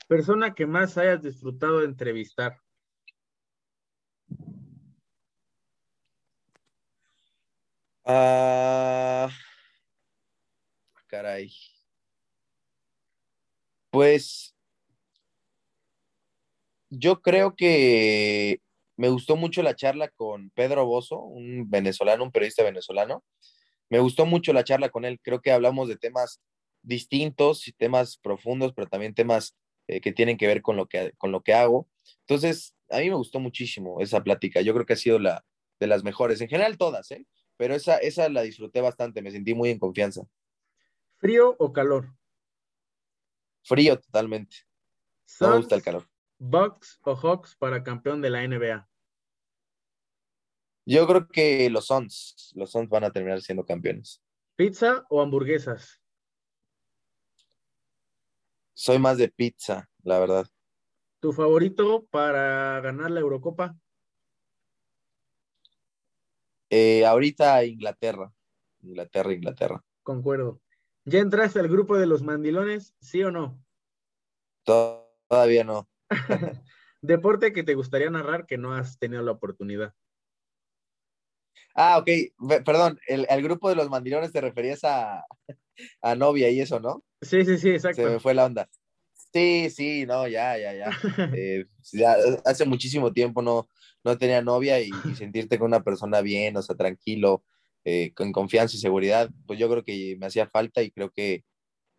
Persona 0.07 0.53
que 0.55 0.65
más 0.65 0.97
hayas 0.97 1.21
disfrutado 1.21 1.79
de 1.79 1.85
entrevistar. 1.85 2.59
Ah, 8.05 9.29
caray. 11.07 11.51
Pues 13.97 14.55
yo 16.91 17.19
creo 17.23 17.55
que 17.55 18.61
me 18.95 19.09
gustó 19.09 19.35
mucho 19.35 19.63
la 19.63 19.75
charla 19.75 20.07
con 20.09 20.51
Pedro 20.51 20.85
Bozo, 20.85 21.19
un 21.19 21.67
venezolano, 21.67 22.23
un 22.23 22.31
periodista 22.31 22.61
venezolano. 22.61 23.23
Me 23.89 23.97
gustó 23.97 24.27
mucho 24.27 24.53
la 24.53 24.63
charla 24.63 24.89
con 24.89 25.03
él. 25.03 25.19
Creo 25.23 25.41
que 25.41 25.51
hablamos 25.51 25.89
de 25.89 25.97
temas 25.97 26.43
distintos 26.83 27.67
y 27.67 27.71
temas 27.71 28.19
profundos, 28.19 28.71
pero 28.75 28.87
también 28.87 29.15
temas 29.15 29.57
eh, 29.87 29.99
que 29.99 30.11
tienen 30.11 30.37
que 30.37 30.45
ver 30.45 30.61
con 30.61 30.75
lo 30.75 30.85
que, 30.85 31.13
con 31.17 31.31
lo 31.31 31.41
que 31.41 31.55
hago. 31.55 31.89
Entonces, 32.19 32.75
a 32.91 32.99
mí 32.99 33.09
me 33.09 33.15
gustó 33.15 33.39
muchísimo 33.39 33.99
esa 33.99 34.23
plática. 34.23 34.61
Yo 34.61 34.75
creo 34.75 34.85
que 34.85 34.93
ha 34.93 34.97
sido 34.97 35.17
la 35.17 35.43
de 35.79 35.87
las 35.87 36.03
mejores. 36.03 36.39
En 36.39 36.49
general, 36.49 36.77
todas, 36.77 37.09
¿eh? 37.09 37.25
Pero 37.57 37.73
esa, 37.73 37.97
esa 37.97 38.29
la 38.29 38.43
disfruté 38.43 38.79
bastante. 38.79 39.23
Me 39.23 39.31
sentí 39.31 39.55
muy 39.55 39.71
en 39.71 39.79
confianza. 39.79 40.21
¿Frío 41.17 41.55
o 41.57 41.73
calor? 41.73 42.16
Frío, 43.67 43.99
totalmente. 43.99 44.55
No 45.41 45.49
me 45.49 45.57
gusta 45.57 45.75
el 45.75 45.83
calor. 45.83 46.09
¿Bucks 46.39 47.01
o 47.03 47.15
Hawks 47.15 47.53
para 47.57 47.83
campeón 47.83 48.21
de 48.21 48.29
la 48.29 48.47
NBA? 48.47 48.87
Yo 50.85 51.05
creo 51.05 51.27
que 51.27 51.69
los 51.69 51.87
Suns, 51.87 52.53
los 52.55 52.71
Suns 52.71 52.87
van 52.87 53.03
a 53.03 53.11
terminar 53.11 53.41
siendo 53.41 53.65
campeones. 53.65 54.23
¿Pizza 54.55 55.05
o 55.09 55.21
hamburguesas? 55.21 56.01
Soy 58.73 58.99
más 58.99 59.17
de 59.17 59.27
pizza, 59.27 59.89
la 60.03 60.19
verdad. 60.19 60.47
¿Tu 61.19 61.33
favorito 61.33 62.05
para 62.09 62.79
ganar 62.79 63.11
la 63.11 63.19
Eurocopa? 63.19 63.75
Eh, 66.69 67.05
ahorita 67.05 67.65
Inglaterra. 67.65 68.31
Inglaterra, 68.81 69.33
Inglaterra. 69.33 69.83
Concuerdo. 70.03 70.61
¿Ya 71.07 71.19
entraste 71.19 71.61
al 71.61 71.69
grupo 71.69 71.97
de 71.97 72.05
los 72.05 72.21
mandilones, 72.21 72.93
sí 72.99 73.23
o 73.23 73.31
no? 73.31 73.63
Todavía 74.65 75.63
no. 75.63 75.87
Deporte 77.01 77.53
que 77.53 77.63
te 77.63 77.75
gustaría 77.75 78.09
narrar 78.09 78.45
que 78.45 78.57
no 78.57 78.73
has 78.73 78.99
tenido 78.99 79.23
la 79.23 79.31
oportunidad. 79.31 79.93
Ah, 81.73 81.97
ok, 81.99 82.09
perdón, 82.65 82.99
el, 83.07 83.41
grupo 83.41 83.69
de 83.69 83.75
los 83.75 83.89
mandilones 83.89 84.33
te 84.33 84.41
referías 84.41 84.83
a, 84.83 85.25
a 86.01 86.15
novia 86.15 86.49
y 86.49 86.59
eso, 86.59 86.81
¿no? 86.81 87.05
Sí, 87.21 87.45
sí, 87.45 87.57
sí, 87.57 87.69
exacto. 87.69 88.03
Se 88.03 88.09
me 88.09 88.19
fue 88.19 88.33
la 88.33 88.45
onda. 88.45 88.69
Sí, 89.31 89.69
sí, 89.69 90.05
no, 90.05 90.27
ya, 90.27 90.57
ya, 90.57 90.73
ya. 90.73 90.89
Eh, 91.37 91.67
ya 91.93 92.17
hace 92.43 92.65
muchísimo 92.65 93.13
tiempo 93.13 93.41
no, 93.41 93.69
no 94.03 94.17
tenía 94.17 94.41
novia 94.41 94.81
y, 94.81 94.91
sentirte 95.15 95.57
con 95.57 95.67
una 95.67 95.83
persona 95.83 96.19
bien, 96.19 96.57
o 96.57 96.61
sea, 96.61 96.75
tranquilo, 96.75 97.45
eh, 97.87 98.11
con 98.13 98.31
confianza 98.31 98.75
y 98.75 98.79
seguridad, 98.79 99.29
pues 99.45 99.59
yo 99.59 99.69
creo 99.69 99.83
que 99.83 100.17
me 100.19 100.25
hacía 100.25 100.47
falta 100.47 100.83
y 100.83 100.91
creo 100.91 101.09
que 101.11 101.43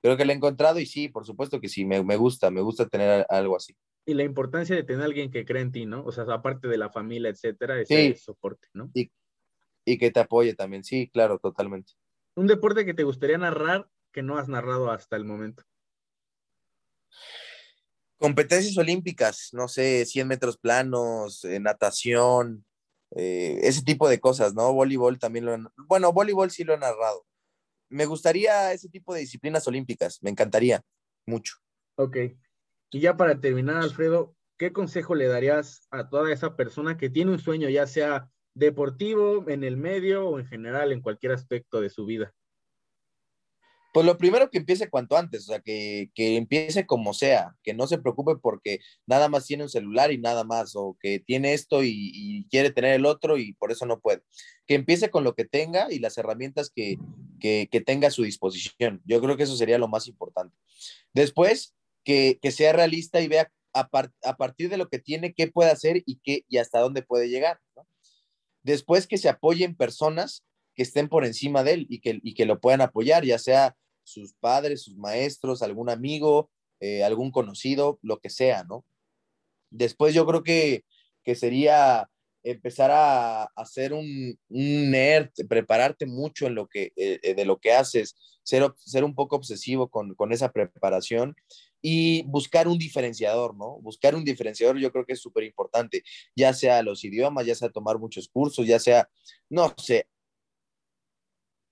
creo 0.03 0.17
que 0.17 0.25
lo 0.25 0.33
he 0.33 0.37
encontrado 0.37 0.79
y 0.81 0.87
sí, 0.87 1.09
por 1.09 1.25
supuesto 1.25 1.61
que 1.61 1.69
sí, 1.69 1.85
me, 1.85 2.03
me 2.05 2.17
gusta, 2.17 2.51
me 2.51 2.61
gusta 2.61 2.87
tener 2.87 3.25
algo 3.29 3.57
así 3.57 3.75
y 4.09 4.15
la 4.15 4.25
importancia 4.25 4.75
de 4.75 4.85
tener 4.85 5.05
alguien 5.05 5.31
que 5.31 5.45
cree 5.45 5.61
en 5.61 5.71
ti, 5.71 5.85
¿no? 5.85 6.03
O 6.03 6.13
sea, 6.13 6.25
aparte 6.33 6.67
de 6.67 6.79
la 6.79 6.89
familia, 6.89 7.29
etcétera, 7.29 7.79
ese 7.79 8.17
soporte, 8.17 8.67
¿no? 8.73 8.91
Y, 8.95 9.13
y, 9.85 9.99
que 9.99 10.11
te 10.11 10.21
apoye 10.21 10.55
también, 10.55 10.83
sí, 10.83 11.11
claro, 11.13 11.39
totalmente. 11.39 11.93
Un 12.35 12.47
deporte 12.47 12.87
que 12.87 12.95
te 12.95 13.05
gustaría 13.05 13.37
narrar 13.37 13.87
que 14.11 14.23
no 14.23 14.39
has 14.39 14.49
narrado 14.49 14.91
hasta 14.91 15.17
el 15.17 15.27
momento. 15.27 15.63
Competencias 18.17 18.79
olímpicas, 18.79 19.51
no 19.53 19.69
sé, 19.69 20.07
100 20.07 20.27
metros 20.27 20.57
planos, 20.57 21.45
eh, 21.45 21.61
natación, 21.61 22.65
eh, 23.17 23.61
ese 23.63 23.83
tipo 23.83 24.09
de 24.09 24.21
cosas, 24.21 24.55
¿no? 24.55 24.73
Voleibol 24.73 25.19
también 25.19 25.45
lo 25.47 25.55
han... 25.55 25.69
Bueno, 25.77 26.13
voleibol 26.13 26.51
sí 26.51 26.65
lo 26.65 26.75
he 26.75 26.79
narrado. 26.79 27.25
Me 27.91 28.07
gustaría 28.07 28.73
ese 28.73 28.89
tipo 28.89 29.15
de 29.15 29.21
disciplinas 29.21 29.67
olímpicas, 29.67 30.19
me 30.23 30.31
encantaría 30.31 30.83
mucho. 31.27 31.57
Ok. 31.97 32.17
Y 32.91 33.01
ya 33.01 33.17
para 33.17 33.41
terminar, 33.41 33.83
Alfredo, 33.83 34.35
¿qué 34.59 34.73
consejo 34.73 35.15
le 35.15 35.27
darías 35.27 35.87
a 35.91 36.09
toda 36.09 36.33
esa 36.33 36.57
persona 36.57 36.97
que 36.97 37.11
tiene 37.11 37.33
un 37.33 37.39
sueño, 37.39 37.69
ya 37.69 37.87
sea 37.87 38.31
deportivo, 38.55 39.49
en 39.49 39.65
el 39.65 39.77
medio 39.77 40.29
o 40.29 40.39
en 40.39 40.47
general, 40.47 40.93
en 40.93 41.01
cualquier 41.01 41.33
aspecto 41.33 41.81
de 41.81 41.91
su 41.91 42.05
vida? 42.05 42.35
Pues 43.93 44.05
lo 44.05 44.19
primero 44.19 44.51
que 44.51 44.59
empiece 44.59 44.91
cuanto 44.91 45.17
antes, 45.17 45.43
o 45.43 45.53
sea, 45.53 45.61
que, 45.61 46.11
empiece 46.15 46.87
como 46.87 47.15
sea, 47.15 47.55
que 47.63 47.75
no 47.75 47.87
se 47.87 47.99
preocupe 47.99 48.37
porque 48.37 48.81
nada 49.07 49.29
más 49.29 49.47
tiene 49.47 49.63
un 49.65 49.69
celular 49.69 50.13
y 50.13 50.19
nada 50.19 50.45
más, 50.45 50.77
o 50.77 50.97
que 51.01 51.21
tiene 51.21 51.55
esto 51.55 51.83
y, 51.83 52.47
quiere 52.51 52.71
tener 52.71 52.95
el 52.95 53.07
otro 53.07 53.39
y 53.39 53.55
por 53.55 53.73
eso 53.73 53.87
no 53.87 54.01
puede. 54.01 54.23
Que 54.67 54.75
empiece 54.75 55.11
con 55.11 55.25
lo 55.25 55.35
que 55.35 55.45
tenga 55.45 55.93
y 55.93 55.99
las 55.99 56.19
herramientas 56.19 56.71
que, 56.71 56.99
que 57.41 57.83
tenga 57.85 58.09
a 58.09 58.13
su 58.13 58.23
disposición. 58.23 59.01
Yo 59.05 59.21
creo 59.21 59.37
que 59.37 59.45
eso 59.45 59.57
sería 59.57 59.79
lo 59.79 59.89
más 59.89 60.07
importante. 60.07 60.55
Después, 61.15 61.75
que, 62.09 62.51
sea 62.51 62.73
realista 62.73 63.21
y 63.21 63.29
vea 63.29 63.53
a, 63.75 63.89
partir 64.37 64.71
de 64.71 64.79
lo 64.79 64.89
que 64.89 64.99
tiene, 64.99 65.35
qué 65.35 65.47
puede 65.47 65.71
hacer 65.71 66.03
y, 66.07 66.21
qué, 66.25 66.45
y 66.49 66.57
hasta 66.57 66.81
dónde 66.81 67.03
puede 67.03 67.29
llegar. 67.29 67.61
Después 68.63 69.07
que 69.07 69.19
se 69.19 69.29
apoyen 69.29 69.77
personas 69.77 70.45
que 70.79 70.85
estén 70.85 71.09
por 71.09 71.25
encima 71.25 71.65
de 71.65 71.73
él 71.73 71.87
y 71.91 71.99
que, 71.99 72.21
y 72.23 72.35
que 72.35 72.47
lo 72.47 72.61
puedan 72.61 72.83
apoyar, 72.83 73.25
ya 73.25 73.41
sea 73.41 73.77
sus 74.05 74.33
padres, 74.35 74.85
sus 74.85 74.97
maestros, 74.97 75.61
algún 75.61 75.91
amigo, 75.91 76.53
eh, 76.79 77.03
algún 77.03 77.33
conocido, 77.33 77.99
lo 78.01 78.21
que 78.21 78.31
sea, 78.31 78.63
¿no? 78.63 78.85
Después 79.71 80.15
yo 80.15 80.25
creo 80.25 80.45
que, 80.45 80.85
que 81.25 81.35
sería 81.35 82.09
empezar 82.45 82.93
a, 82.93 83.43
hacer 83.57 83.93
un, 83.93 84.39
un, 84.49 84.91
nerd, 84.93 85.31
prepararte 85.49 86.07
mucho 86.07 86.47
en 86.47 86.55
lo 86.55 86.69
que, 86.69 86.93
eh, 86.95 87.19
eh, 87.25 87.35
de 87.35 87.45
lo 87.45 87.59
que 87.59 87.73
haces, 87.73 88.15
ser, 88.45 88.73
ser 88.77 89.03
un 89.03 89.17
poco 89.17 89.35
obsesivo 89.35 89.89
con, 89.89 90.15
con, 90.15 90.33
esa 90.33 90.53
preparación 90.53 91.35
y 91.83 92.23
buscar 92.23 92.69
un 92.69 92.79
diferenciador, 92.79 93.57
¿no? 93.57 93.81
Buscar 93.81 94.15
un 94.15 94.25
diferenciador 94.25 94.79
yo 94.79 94.93
creo 94.93 95.05
que 95.05 95.15
es 95.15 95.21
súper 95.21 95.43
importante, 95.43 96.05
ya 96.37 96.55
sea 96.55 96.85
los 96.85 97.05
idiomas, 97.05 97.47
ya 97.47 97.57
sea 97.57 97.69
tomar 97.69 97.99
muchos 97.99 98.29
cursos, 98.29 98.65
ya 98.65 98.79
sea, 98.79 99.11
no 99.51 99.75
sé, 99.77 100.07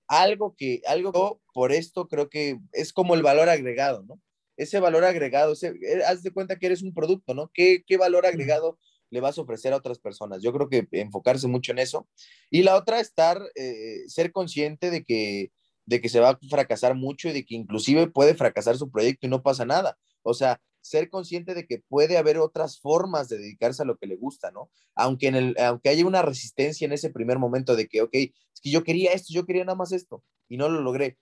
algo 0.08 0.54
que, 0.56 0.82
algo 0.86 1.40
por 1.52 1.72
esto 1.72 2.08
creo 2.08 2.28
que 2.28 2.58
es 2.72 2.92
como 2.92 3.14
el 3.14 3.22
valor 3.22 3.48
agregado, 3.48 4.02
¿no? 4.02 4.20
Ese 4.56 4.80
valor 4.80 5.04
agregado, 5.04 5.52
ese, 5.52 5.68
eh, 5.68 6.02
haz 6.06 6.22
de 6.22 6.32
cuenta 6.32 6.58
que 6.58 6.66
eres 6.66 6.82
un 6.82 6.94
producto, 6.94 7.34
¿no? 7.34 7.50
¿Qué, 7.52 7.84
qué 7.86 7.96
valor 7.96 8.26
agregado 8.26 8.78
le 9.10 9.20
vas 9.20 9.38
a 9.38 9.42
ofrecer 9.42 9.72
a 9.72 9.76
otras 9.76 9.98
personas? 9.98 10.42
Yo 10.42 10.52
creo 10.52 10.68
que 10.68 10.88
enfocarse 10.92 11.46
mucho 11.46 11.72
en 11.72 11.78
eso. 11.78 12.08
Y 12.50 12.62
la 12.62 12.76
otra, 12.76 13.00
estar, 13.00 13.40
eh, 13.54 14.04
ser 14.08 14.32
consciente 14.32 14.90
de 14.90 15.04
que 15.04 15.50
de 15.86 16.00
que 16.00 16.08
se 16.08 16.20
va 16.20 16.30
a 16.30 16.38
fracasar 16.50 16.94
mucho 16.94 17.28
y 17.28 17.32
de 17.32 17.46
que 17.46 17.54
inclusive 17.54 18.08
puede 18.08 18.34
fracasar 18.34 18.76
su 18.76 18.90
proyecto 18.90 19.26
y 19.26 19.30
no 19.30 19.42
pasa 19.42 19.64
nada. 19.64 19.96
O 20.22 20.34
sea, 20.34 20.60
ser 20.88 21.10
consciente 21.10 21.54
de 21.54 21.66
que 21.66 21.82
puede 21.88 22.16
haber 22.16 22.38
otras 22.38 22.80
formas 22.80 23.28
de 23.28 23.38
dedicarse 23.38 23.82
a 23.82 23.86
lo 23.86 23.96
que 23.96 24.06
le 24.06 24.16
gusta, 24.16 24.50
¿no? 24.50 24.70
Aunque, 24.94 25.28
en 25.28 25.34
el, 25.34 25.56
aunque 25.58 25.88
haya 25.88 26.06
una 26.06 26.22
resistencia 26.22 26.84
en 26.84 26.92
ese 26.92 27.10
primer 27.10 27.38
momento 27.38 27.76
de 27.76 27.88
que, 27.88 28.02
ok, 28.02 28.14
es 28.14 28.60
que 28.62 28.70
yo 28.70 28.84
quería 28.84 29.12
esto, 29.12 29.32
yo 29.32 29.44
quería 29.46 29.64
nada 29.64 29.76
más 29.76 29.92
esto 29.92 30.22
y 30.48 30.56
no 30.56 30.68
lo 30.68 30.80
logré, 30.80 31.18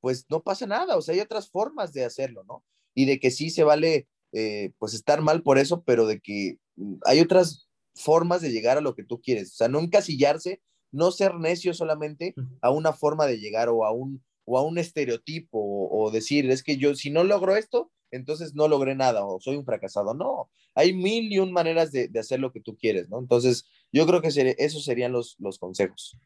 pues 0.00 0.26
no 0.28 0.42
pasa 0.42 0.66
nada, 0.66 0.96
o 0.96 1.02
sea, 1.02 1.14
hay 1.14 1.20
otras 1.20 1.50
formas 1.50 1.92
de 1.92 2.04
hacerlo, 2.04 2.44
¿no? 2.44 2.64
Y 2.94 3.06
de 3.06 3.18
que 3.18 3.30
sí 3.30 3.50
se 3.50 3.64
vale, 3.64 4.08
eh, 4.32 4.72
pues 4.78 4.94
estar 4.94 5.20
mal 5.22 5.42
por 5.42 5.58
eso, 5.58 5.82
pero 5.82 6.06
de 6.06 6.20
que 6.20 6.58
mm, 6.76 6.96
hay 7.04 7.20
otras 7.20 7.68
formas 7.94 8.42
de 8.42 8.52
llegar 8.52 8.78
a 8.78 8.82
lo 8.82 8.94
que 8.94 9.04
tú 9.04 9.20
quieres, 9.20 9.52
o 9.52 9.56
sea, 9.56 9.68
no 9.68 9.80
encasillarse 9.80 10.60
no 10.90 11.10
ser 11.10 11.34
necio 11.34 11.74
solamente 11.74 12.34
a 12.62 12.70
una 12.70 12.92
forma 12.92 13.26
de 13.26 13.38
llegar 13.38 13.68
o 13.68 13.84
a 13.84 13.92
un, 13.92 14.24
o 14.48 14.58
a 14.58 14.62
un 14.62 14.78
estereotipo 14.78 15.58
o, 15.60 16.10
decir, 16.10 16.50
es 16.50 16.62
que 16.62 16.76
yo 16.76 16.94
si 16.94 17.10
no 17.10 17.24
logro 17.24 17.56
esto, 17.56 17.90
entonces 18.10 18.54
no 18.54 18.68
logré 18.68 18.94
nada 18.94 19.24
o 19.24 19.40
soy 19.40 19.56
un 19.56 19.64
fracasado. 19.64 20.14
No, 20.14 20.50
hay 20.74 20.94
mil 20.94 21.30
y 21.32 21.38
un 21.38 21.52
maneras 21.52 21.92
de, 21.92 22.10
hacer 22.18 22.40
lo 22.40 22.52
que 22.52 22.60
tú 22.60 22.76
quieres, 22.76 23.08
¿no? 23.08 23.18
Entonces, 23.18 23.68
yo 23.92 24.06
creo 24.06 24.22
que 24.22 24.28
esos 24.58 24.84
serían 24.84 25.12
los, 25.12 25.36
los 25.38 25.58
consejos. 25.58 26.18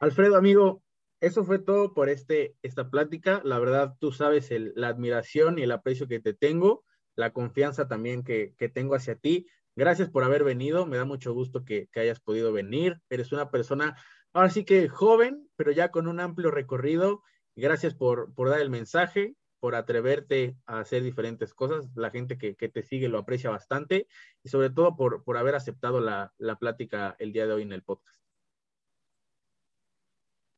Alfredo, 0.00 0.36
amigo, 0.36 0.82
eso 1.20 1.44
fue 1.44 1.58
todo 1.58 1.94
por 1.94 2.08
este, 2.08 2.54
esta 2.62 2.90
plática. 2.90 3.40
La 3.44 3.58
verdad, 3.58 3.96
tú 3.98 4.12
sabes 4.12 4.50
la 4.50 4.88
admiración 4.88 5.58
y 5.58 5.62
el 5.62 5.72
aprecio 5.72 6.08
que 6.08 6.20
te 6.20 6.34
tengo, 6.34 6.84
la 7.14 7.32
confianza 7.32 7.88
también 7.88 8.22
que, 8.22 8.54
que 8.58 8.68
tengo 8.68 8.94
hacia 8.94 9.14
ti. 9.14 9.46
Gracias 9.76 10.10
por 10.10 10.24
haber 10.24 10.44
venido, 10.44 10.84
me 10.84 10.96
da 10.96 11.04
mucho 11.04 11.32
gusto 11.32 11.64
que, 11.64 11.88
hayas 11.94 12.20
podido 12.20 12.52
venir. 12.52 13.00
Eres 13.08 13.32
una 13.32 13.50
persona, 13.50 13.96
ahora 14.32 14.50
sí 14.50 14.64
que 14.64 14.88
joven, 14.88 15.48
pero 15.56 15.70
ya 15.72 15.90
con 15.90 16.08
un 16.08 16.20
amplio 16.20 16.50
recorrido. 16.50 17.22
Gracias 17.60 17.94
por, 17.94 18.34
por 18.34 18.48
dar 18.48 18.60
el 18.60 18.70
mensaje. 18.70 19.36
por 19.60 19.74
atreverte 19.74 20.56
a 20.64 20.80
hacer 20.80 21.02
diferentes 21.02 21.52
cosas. 21.52 21.90
La 21.94 22.10
gente 22.10 22.38
que, 22.38 22.54
te 22.54 22.82
sigue 22.82 23.08
lo 23.08 23.18
aprecia 23.18 23.50
bastante 23.50 24.06
y 24.42 24.48
sobre 24.48 24.70
todo 24.70 24.96
por, 24.96 25.22
por 25.22 25.36
haber 25.36 25.54
aceptado 25.54 26.00
la, 26.00 26.32
la, 26.38 26.56
plática 26.56 27.14
el 27.18 27.34
día 27.34 27.46
de 27.46 27.52
hoy 27.52 27.62
en 27.62 27.72
el 27.72 27.82
podcast. 27.82 28.18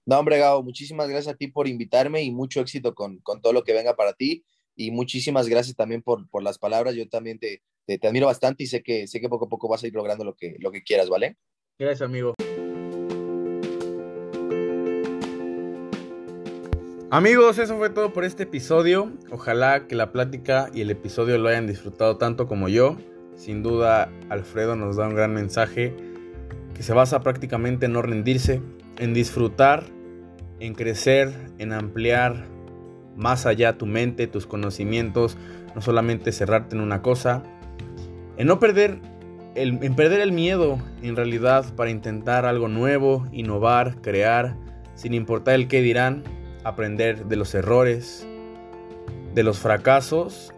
No, 0.07 0.21
hombre, 0.21 0.39
Gabo, 0.39 0.63
muchísimas 0.63 1.09
gracias 1.09 1.35
a 1.35 1.37
ti 1.37 1.49
por 1.49 1.67
invitarme 1.67 2.23
y 2.23 2.31
mucho 2.31 2.61
éxito 2.61 2.95
con, 2.95 3.19
con 3.19 3.41
todo 3.41 3.53
lo 3.53 3.65
que 3.65 3.73
venga 3.73 3.97
para 3.97 4.13
ti. 4.13 4.45
Y 4.77 4.93
muchísimas 4.93 5.49
gracias 5.49 5.75
también 5.75 6.03
por, 6.03 6.29
por 6.31 6.45
las 6.45 6.59
palabras. 6.59 6.95
Yo 6.95 7.09
también 7.09 7.41
te, 7.41 7.61
te, 7.85 7.99
te, 7.99 8.07
admiro 8.07 8.27
bastante 8.27 8.63
y 8.63 8.69
sé 8.69 8.85
que, 8.85 9.09
sé 9.09 9.21
que 9.21 9.29
poco 9.29 9.47
a 9.47 9.49
poco 9.49 9.69
vas 9.69 9.83
a 9.83 9.89
ir 9.89 9.95
logrando 9.95 10.23
lo 10.23 10.37
que, 10.37 10.55
lo 10.61 10.71
que 10.71 10.85
quieras, 10.85 11.09
¿vale? 11.09 11.37
Gracias, 11.77 12.03
amigo. 12.03 12.35
Amigos, 17.15 17.59
eso 17.59 17.77
fue 17.77 17.91
todo 17.91 18.15
por 18.15 18.25
este 18.25 18.45
episodio. 18.45 19.13
Ojalá 19.31 19.87
que 19.87 19.95
la 19.95 20.13
plática 20.13 20.71
y 20.73 20.81
el 20.81 20.91
episodio 20.91 21.37
lo 21.37 21.51
hayan 21.51 21.67
disfrutado 21.67 22.17
tanto 22.17 22.47
como 22.47 22.71
yo. 22.71 22.97
Sin 23.37 23.63
duda, 23.63 24.11
Alfredo 24.31 24.77
nos 24.77 24.97
da 24.97 25.09
un 25.09 25.15
gran 25.15 25.35
mensaje 25.35 25.95
que 26.75 26.83
se 26.83 26.95
basa 26.95 27.21
prácticamente 27.21 27.85
en 27.85 27.93
no 27.93 28.01
rendirse, 28.01 28.63
en 28.97 29.13
disfrutar, 29.13 29.85
en 30.59 30.73
crecer, 30.73 31.35
en 31.59 31.75
ampliar 31.75 32.47
más 33.15 33.45
allá 33.45 33.77
tu 33.77 33.85
mente, 33.85 34.27
tus 34.27 34.47
conocimientos, 34.47 35.37
no 35.75 35.83
solamente 35.83 36.33
cerrarte 36.33 36.77
en 36.77 36.81
una 36.81 37.03
cosa, 37.03 37.43
en 38.39 38.47
no 38.47 38.59
perder 38.59 39.01
el, 39.55 39.85
en 39.85 39.95
perder 39.97 40.21
el 40.21 40.33
miedo 40.33 40.79
en 41.03 41.15
realidad 41.15 41.75
para 41.77 41.91
intentar 41.91 42.47
algo 42.47 42.69
nuevo, 42.69 43.27
innovar, 43.33 44.01
crear, 44.01 44.57
sin 44.95 45.13
importar 45.13 45.57
el 45.57 45.69
qué 45.69 45.83
dirán, 45.83 46.25
aprender 46.65 47.27
de 47.27 47.37
los 47.37 47.55
errores, 47.55 48.27
de 49.35 49.43
los 49.43 49.59
fracasos 49.59 50.53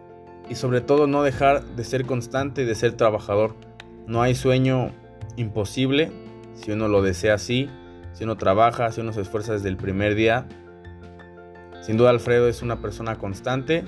y 0.49 0.55
sobre 0.55 0.81
todo 0.81 1.07
no 1.07 1.23
dejar 1.23 1.63
de 1.63 1.83
ser 1.83 2.05
constante 2.05 2.63
y 2.63 2.65
de 2.65 2.75
ser 2.75 2.93
trabajador. 2.93 3.55
No 4.07 4.21
hay 4.21 4.35
sueño 4.35 4.91
imposible 5.35 6.11
si 6.53 6.71
uno 6.71 6.87
lo 6.87 7.01
desea 7.01 7.35
así, 7.35 7.69
si 8.13 8.23
uno 8.23 8.37
trabaja, 8.37 8.91
si 8.91 9.01
uno 9.01 9.13
se 9.13 9.21
esfuerza 9.21 9.53
desde 9.53 9.69
el 9.69 9.77
primer 9.77 10.15
día. 10.15 10.47
Sin 11.81 11.97
duda 11.97 12.11
Alfredo 12.11 12.47
es 12.47 12.61
una 12.61 12.81
persona 12.81 13.17
constante, 13.17 13.83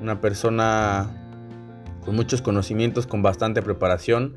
una 0.00 0.20
persona 0.20 1.18
con 2.04 2.16
muchos 2.16 2.42
conocimientos, 2.42 3.06
con 3.06 3.22
bastante 3.22 3.62
preparación, 3.62 4.36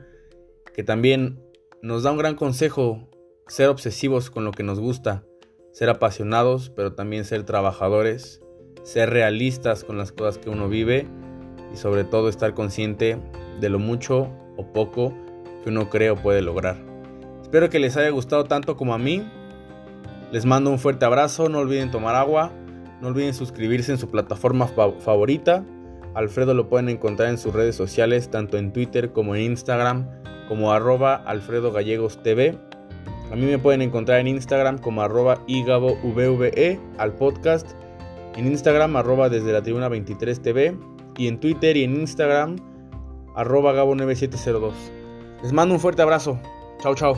que 0.73 0.83
también 0.83 1.41
nos 1.81 2.03
da 2.03 2.11
un 2.11 2.17
gran 2.17 2.35
consejo, 2.35 3.09
ser 3.47 3.69
obsesivos 3.69 4.29
con 4.29 4.43
lo 4.43 4.51
que 4.51 4.63
nos 4.63 4.79
gusta 4.79 5.23
ser 5.75 5.89
apasionados, 5.89 6.69
pero 6.69 6.93
también 6.93 7.25
ser 7.25 7.43
trabajadores, 7.43 8.41
ser 8.83 9.09
realistas 9.09 9.83
con 9.83 9.97
las 9.97 10.13
cosas 10.13 10.37
que 10.37 10.49
uno 10.49 10.69
vive 10.69 11.05
y 11.73 11.75
sobre 11.75 12.05
todo 12.05 12.29
estar 12.29 12.53
consciente 12.53 13.17
de 13.59 13.69
lo 13.69 13.77
mucho 13.77 14.29
o 14.55 14.71
poco 14.71 15.13
que 15.61 15.71
uno 15.71 15.89
cree 15.89 16.15
puede 16.15 16.41
lograr. 16.41 16.77
Espero 17.41 17.69
que 17.69 17.79
les 17.79 17.97
haya 17.97 18.09
gustado 18.09 18.45
tanto 18.45 18.77
como 18.77 18.93
a 18.93 18.97
mí. 18.97 19.29
Les 20.31 20.45
mando 20.45 20.71
un 20.71 20.79
fuerte 20.79 21.03
abrazo, 21.03 21.49
no 21.49 21.59
olviden 21.59 21.91
tomar 21.91 22.15
agua, 22.15 22.53
no 23.01 23.09
olviden 23.09 23.33
suscribirse 23.33 23.91
en 23.91 23.97
su 23.97 24.09
plataforma 24.09 24.67
favorita. 24.67 25.65
Alfredo 26.13 26.53
lo 26.53 26.69
pueden 26.69 26.87
encontrar 26.87 27.27
en 27.27 27.37
sus 27.37 27.53
redes 27.53 27.75
sociales, 27.75 28.29
tanto 28.29 28.57
en 28.57 28.71
Twitter 28.71 29.11
como 29.11 29.35
en 29.35 29.41
Instagram, 29.41 30.07
como 30.47 30.71
arroba 30.71 31.15
Alfredo 31.15 31.73
Gallegos 31.73 32.23
TV. 32.23 32.57
A 33.31 33.35
mí 33.35 33.45
me 33.45 33.57
pueden 33.57 33.81
encontrar 33.81 34.19
en 34.19 34.27
Instagram 34.27 34.77
como 34.77 35.01
arroba 35.01 35.41
igabovve 35.47 36.79
al 36.97 37.13
podcast, 37.13 37.71
en 38.35 38.47
Instagram 38.47 38.95
arroba 38.95 39.29
desde 39.29 39.51
la 39.51 39.61
tribuna 39.61 39.89
23 39.89 40.41
TV 40.41 40.77
y 41.17 41.27
en 41.27 41.39
Twitter 41.39 41.75
y 41.77 41.83
en 41.83 41.95
Instagram 41.95 42.57
arroba 43.35 43.73
gabo9702. 43.73 44.71
Les 45.43 45.53
mando 45.53 45.73
un 45.75 45.79
fuerte 45.79 46.01
abrazo. 46.01 46.39
Chao, 46.81 46.95
chao. 46.95 47.17